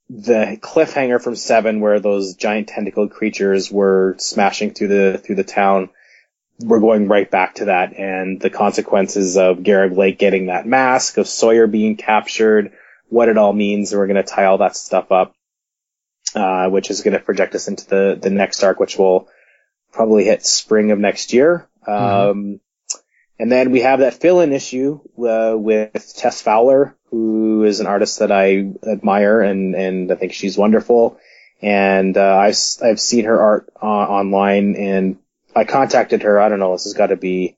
the 0.09 0.57
cliffhanger 0.59 1.21
from 1.21 1.35
Seven, 1.35 1.81
where 1.81 1.99
those 1.99 2.33
giant 2.35 2.67
tentacled 2.69 3.11
creatures 3.11 3.71
were 3.71 4.15
smashing 4.17 4.73
through 4.73 4.87
the 4.87 5.17
through 5.19 5.35
the 5.35 5.43
town, 5.43 5.89
we're 6.59 6.79
going 6.79 7.07
right 7.07 7.29
back 7.29 7.55
to 7.55 7.65
that, 7.65 7.93
and 7.93 8.41
the 8.41 8.49
consequences 8.49 9.37
of 9.37 9.59
Garreg 9.59 9.95
Lake 9.95 10.17
getting 10.17 10.47
that 10.47 10.65
mask, 10.65 11.17
of 11.17 11.27
Sawyer 11.27 11.67
being 11.67 11.95
captured, 11.95 12.71
what 13.09 13.29
it 13.29 13.37
all 13.37 13.53
means. 13.53 13.93
We're 13.93 14.07
going 14.07 14.15
to 14.17 14.23
tie 14.23 14.45
all 14.45 14.57
that 14.57 14.75
stuff 14.75 15.11
up, 15.11 15.35
uh, 16.33 16.69
which 16.69 16.89
is 16.89 17.01
going 17.01 17.13
to 17.13 17.19
project 17.23 17.53
us 17.53 17.67
into 17.67 17.85
the 17.87 18.17
the 18.19 18.31
next 18.31 18.63
arc, 18.63 18.79
which 18.79 18.97
will 18.97 19.27
probably 19.91 20.25
hit 20.25 20.45
spring 20.45 20.91
of 20.91 20.99
next 20.99 21.33
year. 21.33 21.67
Mm-hmm. 21.87 22.29
Um, 22.31 22.59
and 23.39 23.51
then 23.51 23.71
we 23.71 23.81
have 23.81 23.99
that 23.99 24.15
fill-in 24.15 24.51
issue 24.51 24.99
uh, 25.17 25.55
with 25.57 26.13
Tess 26.17 26.41
Fowler, 26.41 26.95
who 27.09 27.63
is 27.63 27.79
an 27.79 27.87
artist 27.87 28.19
that 28.19 28.31
I 28.31 28.73
admire 28.85 29.41
and 29.41 29.75
and 29.75 30.11
I 30.11 30.15
think 30.15 30.33
she's 30.33 30.57
wonderful. 30.57 31.17
And 31.61 32.17
uh, 32.17 32.37
I've 32.37 32.57
I've 32.83 32.99
seen 32.99 33.25
her 33.25 33.41
art 33.41 33.69
uh, 33.81 33.85
online, 33.85 34.75
and 34.75 35.17
I 35.55 35.63
contacted 35.63 36.23
her. 36.23 36.39
I 36.39 36.49
don't 36.49 36.59
know. 36.59 36.73
This 36.73 36.83
has 36.83 36.93
got 36.93 37.07
to 37.07 37.15
be 37.15 37.57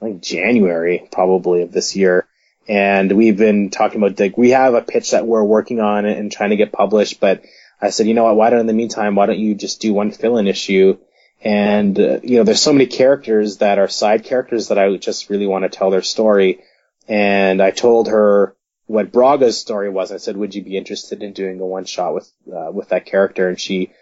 like 0.00 0.20
January 0.20 1.08
probably 1.10 1.62
of 1.62 1.72
this 1.72 1.96
year. 1.96 2.26
And 2.68 3.12
we've 3.12 3.36
been 3.36 3.70
talking 3.70 4.02
about 4.02 4.18
like 4.18 4.36
we 4.36 4.50
have 4.50 4.74
a 4.74 4.82
pitch 4.82 5.12
that 5.12 5.26
we're 5.26 5.44
working 5.44 5.80
on 5.80 6.04
and 6.04 6.32
trying 6.32 6.50
to 6.50 6.56
get 6.56 6.72
published. 6.72 7.20
But 7.20 7.44
I 7.80 7.90
said, 7.90 8.06
you 8.06 8.14
know 8.14 8.24
what? 8.24 8.36
Why 8.36 8.50
don't 8.50 8.60
in 8.60 8.66
the 8.66 8.72
meantime, 8.72 9.14
why 9.14 9.26
don't 9.26 9.38
you 9.38 9.54
just 9.54 9.80
do 9.80 9.94
one 9.94 10.10
fill-in 10.10 10.48
issue 10.48 10.98
and, 11.46 11.96
uh, 11.96 12.18
you 12.24 12.38
know, 12.38 12.42
there's 12.42 12.60
so 12.60 12.72
many 12.72 12.86
characters 12.86 13.58
that 13.58 13.78
are 13.78 13.86
side 13.86 14.24
characters 14.24 14.66
that 14.66 14.80
I 14.80 14.96
just 14.96 15.30
really 15.30 15.46
want 15.46 15.62
to 15.62 15.68
tell 15.68 15.90
their 15.90 16.02
story. 16.02 16.64
And 17.06 17.62
I 17.62 17.70
told 17.70 18.08
her 18.08 18.56
what 18.86 19.12
Braga's 19.12 19.56
story 19.56 19.88
was. 19.88 20.10
I 20.10 20.16
said, 20.16 20.36
would 20.36 20.56
you 20.56 20.64
be 20.64 20.76
interested 20.76 21.22
in 21.22 21.34
doing 21.34 21.60
a 21.60 21.64
one 21.64 21.84
shot 21.84 22.14
with, 22.14 22.28
uh, 22.52 22.72
with 22.72 22.88
that 22.88 23.06
character? 23.06 23.48
And 23.48 23.60
she 23.60 23.92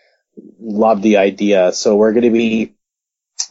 loved 0.58 1.02
the 1.02 1.18
idea. 1.18 1.72
So 1.72 1.96
we're 1.96 2.14
going 2.14 2.22
to 2.22 2.30
be 2.30 2.76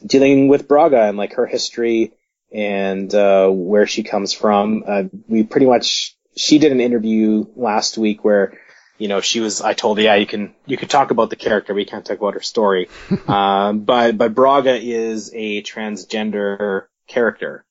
dealing 0.03 0.47
with 0.47 0.67
Braga 0.67 1.03
and 1.03 1.15
like 1.15 1.33
her 1.33 1.45
history 1.45 2.13
and, 2.51 3.13
uh, 3.13 3.47
where 3.49 3.85
she 3.85 4.01
comes 4.01 4.33
from. 4.33 4.85
Uh, 4.87 5.03
we 5.27 5.43
pretty 5.43 5.67
much, 5.67 6.17
she 6.35 6.57
did 6.57 6.71
an 6.71 6.81
interview 6.81 7.45
last 7.55 7.99
week 7.99 8.25
where 8.25 8.57
you 8.97 9.07
know, 9.07 9.21
she 9.21 9.39
was, 9.39 9.61
I 9.61 9.73
told 9.73 9.97
her, 9.97 10.03
yeah, 10.03 10.15
you 10.15 10.25
can, 10.25 10.53
you 10.65 10.77
can 10.77 10.87
talk 10.87 11.11
about 11.11 11.29
the 11.29 11.35
character, 11.35 11.73
but 11.73 11.79
you 11.79 11.85
can't 11.85 12.05
talk 12.05 12.17
about 12.17 12.35
her 12.35 12.41
story. 12.41 12.89
um, 13.27 13.81
but, 13.81 14.17
but 14.17 14.35
Braga 14.35 14.75
is 14.75 15.31
a 15.33 15.61
transgender 15.63 16.85
character. 17.07 17.65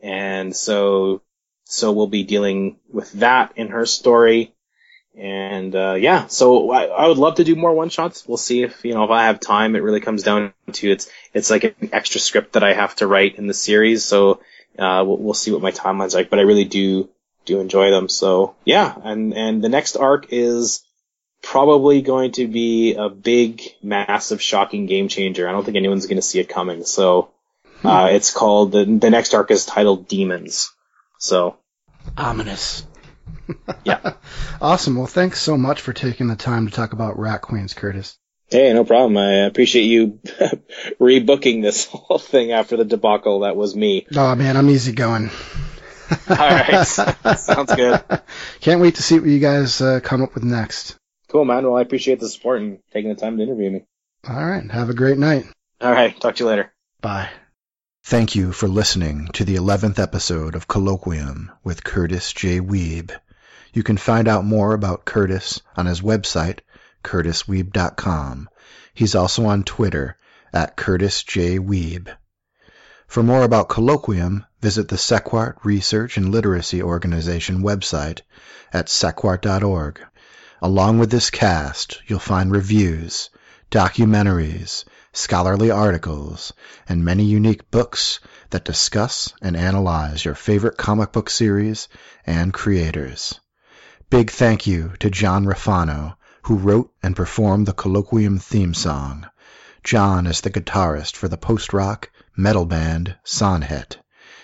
And 0.00 0.54
so, 0.54 1.22
so 1.64 1.92
we'll 1.92 2.06
be 2.06 2.24
dealing 2.24 2.78
with 2.92 3.12
that 3.12 3.52
in 3.56 3.68
her 3.68 3.86
story. 3.86 4.54
And, 5.16 5.74
uh, 5.76 5.94
yeah, 5.94 6.26
so 6.26 6.70
I, 6.72 6.86
I 6.86 7.06
would 7.06 7.18
love 7.18 7.36
to 7.36 7.44
do 7.44 7.54
more 7.54 7.72
one 7.72 7.88
shots. 7.88 8.26
We'll 8.26 8.36
see 8.36 8.62
if, 8.62 8.84
you 8.84 8.94
know, 8.94 9.04
if 9.04 9.10
I 9.10 9.26
have 9.26 9.38
time. 9.38 9.76
It 9.76 9.82
really 9.82 10.00
comes 10.00 10.24
down 10.24 10.52
to 10.72 10.90
it's, 10.90 11.08
it's 11.32 11.50
like 11.50 11.64
an 11.64 11.90
extra 11.92 12.20
script 12.20 12.54
that 12.54 12.64
I 12.64 12.72
have 12.72 12.96
to 12.96 13.06
write 13.06 13.36
in 13.36 13.46
the 13.46 13.54
series. 13.54 14.04
So, 14.04 14.40
uh, 14.78 15.04
we'll, 15.06 15.18
we'll 15.18 15.34
see 15.34 15.52
what 15.52 15.62
my 15.62 15.70
timeline's 15.70 16.14
like, 16.14 16.30
but 16.30 16.40
I 16.40 16.42
really 16.42 16.64
do, 16.64 17.08
do 17.44 17.60
enjoy 17.60 17.90
them. 17.90 18.08
So 18.08 18.54
yeah, 18.64 18.94
and 19.02 19.34
and 19.34 19.62
the 19.62 19.68
next 19.68 19.96
arc 19.96 20.26
is 20.30 20.82
probably 21.42 22.02
going 22.02 22.32
to 22.32 22.48
be 22.48 22.94
a 22.94 23.08
big, 23.08 23.62
massive, 23.82 24.40
shocking 24.40 24.86
game 24.86 25.08
changer. 25.08 25.48
I 25.48 25.52
don't 25.52 25.64
think 25.64 25.76
anyone's 25.76 26.06
going 26.06 26.16
to 26.16 26.22
see 26.22 26.40
it 26.40 26.48
coming. 26.48 26.84
So 26.84 27.30
hmm. 27.80 27.86
uh, 27.86 28.06
it's 28.08 28.30
called 28.30 28.72
the 28.72 28.84
the 28.84 29.10
next 29.10 29.34
arc 29.34 29.50
is 29.50 29.66
titled 29.66 30.08
Demons. 30.08 30.72
So 31.18 31.56
ominous. 32.16 32.84
yeah. 33.84 34.14
awesome. 34.60 34.96
Well, 34.96 35.06
thanks 35.06 35.40
so 35.40 35.56
much 35.56 35.80
for 35.80 35.92
taking 35.92 36.28
the 36.28 36.36
time 36.36 36.66
to 36.66 36.72
talk 36.72 36.92
about 36.92 37.18
Rat 37.18 37.42
Queens, 37.42 37.74
Curtis. 37.74 38.16
Hey, 38.48 38.72
no 38.72 38.84
problem. 38.84 39.16
I 39.16 39.46
appreciate 39.46 39.84
you 39.84 40.20
rebooking 41.00 41.62
this 41.62 41.86
whole 41.86 42.18
thing 42.18 42.52
after 42.52 42.76
the 42.76 42.84
debacle 42.84 43.40
that 43.40 43.56
was 43.56 43.74
me. 43.74 44.06
Oh 44.14 44.34
man, 44.34 44.56
I'm 44.56 44.68
easy 44.70 44.92
going. 44.92 45.30
All 46.28 46.36
right. 46.36 46.84
Sounds 47.38 47.74
good. 47.74 48.02
Can't 48.60 48.80
wait 48.80 48.96
to 48.96 49.02
see 49.02 49.18
what 49.18 49.28
you 49.28 49.38
guys 49.38 49.80
uh, 49.80 50.00
come 50.02 50.22
up 50.22 50.34
with 50.34 50.44
next. 50.44 50.96
Cool, 51.28 51.44
man. 51.44 51.64
Well, 51.64 51.76
I 51.76 51.82
appreciate 51.82 52.20
the 52.20 52.28
support 52.28 52.60
and 52.60 52.78
taking 52.92 53.10
the 53.10 53.16
time 53.20 53.36
to 53.36 53.42
interview 53.42 53.70
me. 53.70 53.84
All 54.28 54.44
right. 54.44 54.70
Have 54.70 54.90
a 54.90 54.94
great 54.94 55.18
night. 55.18 55.46
All 55.80 55.92
right. 55.92 56.18
Talk 56.20 56.36
to 56.36 56.44
you 56.44 56.50
later. 56.50 56.72
Bye. 57.00 57.28
Thank 58.04 58.34
you 58.34 58.52
for 58.52 58.68
listening 58.68 59.28
to 59.32 59.44
the 59.44 59.56
11th 59.56 59.98
episode 59.98 60.54
of 60.54 60.68
Colloquium 60.68 61.48
with 61.62 61.84
Curtis 61.84 62.32
J. 62.32 62.60
Wiebe. 62.60 63.16
You 63.72 63.82
can 63.82 63.96
find 63.96 64.28
out 64.28 64.44
more 64.44 64.74
about 64.74 65.04
Curtis 65.04 65.62
on 65.76 65.86
his 65.86 66.02
website, 66.02 66.60
curtiswiebe.com. 67.02 68.48
He's 68.92 69.14
also 69.14 69.46
on 69.46 69.64
Twitter 69.64 70.16
at 70.52 70.76
Curtis 70.76 71.24
J. 71.24 71.58
Wiebe. 71.58 72.14
For 73.06 73.22
more 73.22 73.42
about 73.42 73.68
Colloquium, 73.68 74.44
visit 74.60 74.88
the 74.88 74.96
Sequart 74.96 75.56
Research 75.62 76.16
and 76.16 76.30
Literacy 76.30 76.82
Organization 76.82 77.62
website 77.62 78.22
at 78.72 78.86
sequart.org. 78.86 80.00
Along 80.62 80.98
with 80.98 81.10
this 81.10 81.30
cast, 81.30 82.00
you'll 82.06 82.18
find 82.18 82.50
reviews, 82.50 83.30
documentaries, 83.70 84.84
scholarly 85.12 85.70
articles, 85.70 86.52
and 86.88 87.04
many 87.04 87.24
unique 87.24 87.70
books 87.70 88.20
that 88.50 88.64
discuss 88.64 89.32
and 89.42 89.56
analyze 89.56 90.24
your 90.24 90.34
favorite 90.34 90.76
comic 90.76 91.12
book 91.12 91.28
series 91.28 91.88
and 92.26 92.52
creators. 92.52 93.38
Big 94.10 94.30
thank 94.30 94.66
you 94.66 94.92
to 95.00 95.10
John 95.10 95.44
Rafano, 95.44 96.16
who 96.44 96.56
wrote 96.56 96.92
and 97.02 97.14
performed 97.14 97.66
the 97.66 97.72
Colloquium 97.74 98.40
theme 98.40 98.74
song. 98.74 99.26
John 99.82 100.26
is 100.26 100.40
the 100.40 100.50
guitarist 100.50 101.16
for 101.16 101.28
the 101.28 101.36
post-rock 101.36 102.10
metal 102.36 102.66
band 102.66 103.16
Sonhet. 103.24 103.96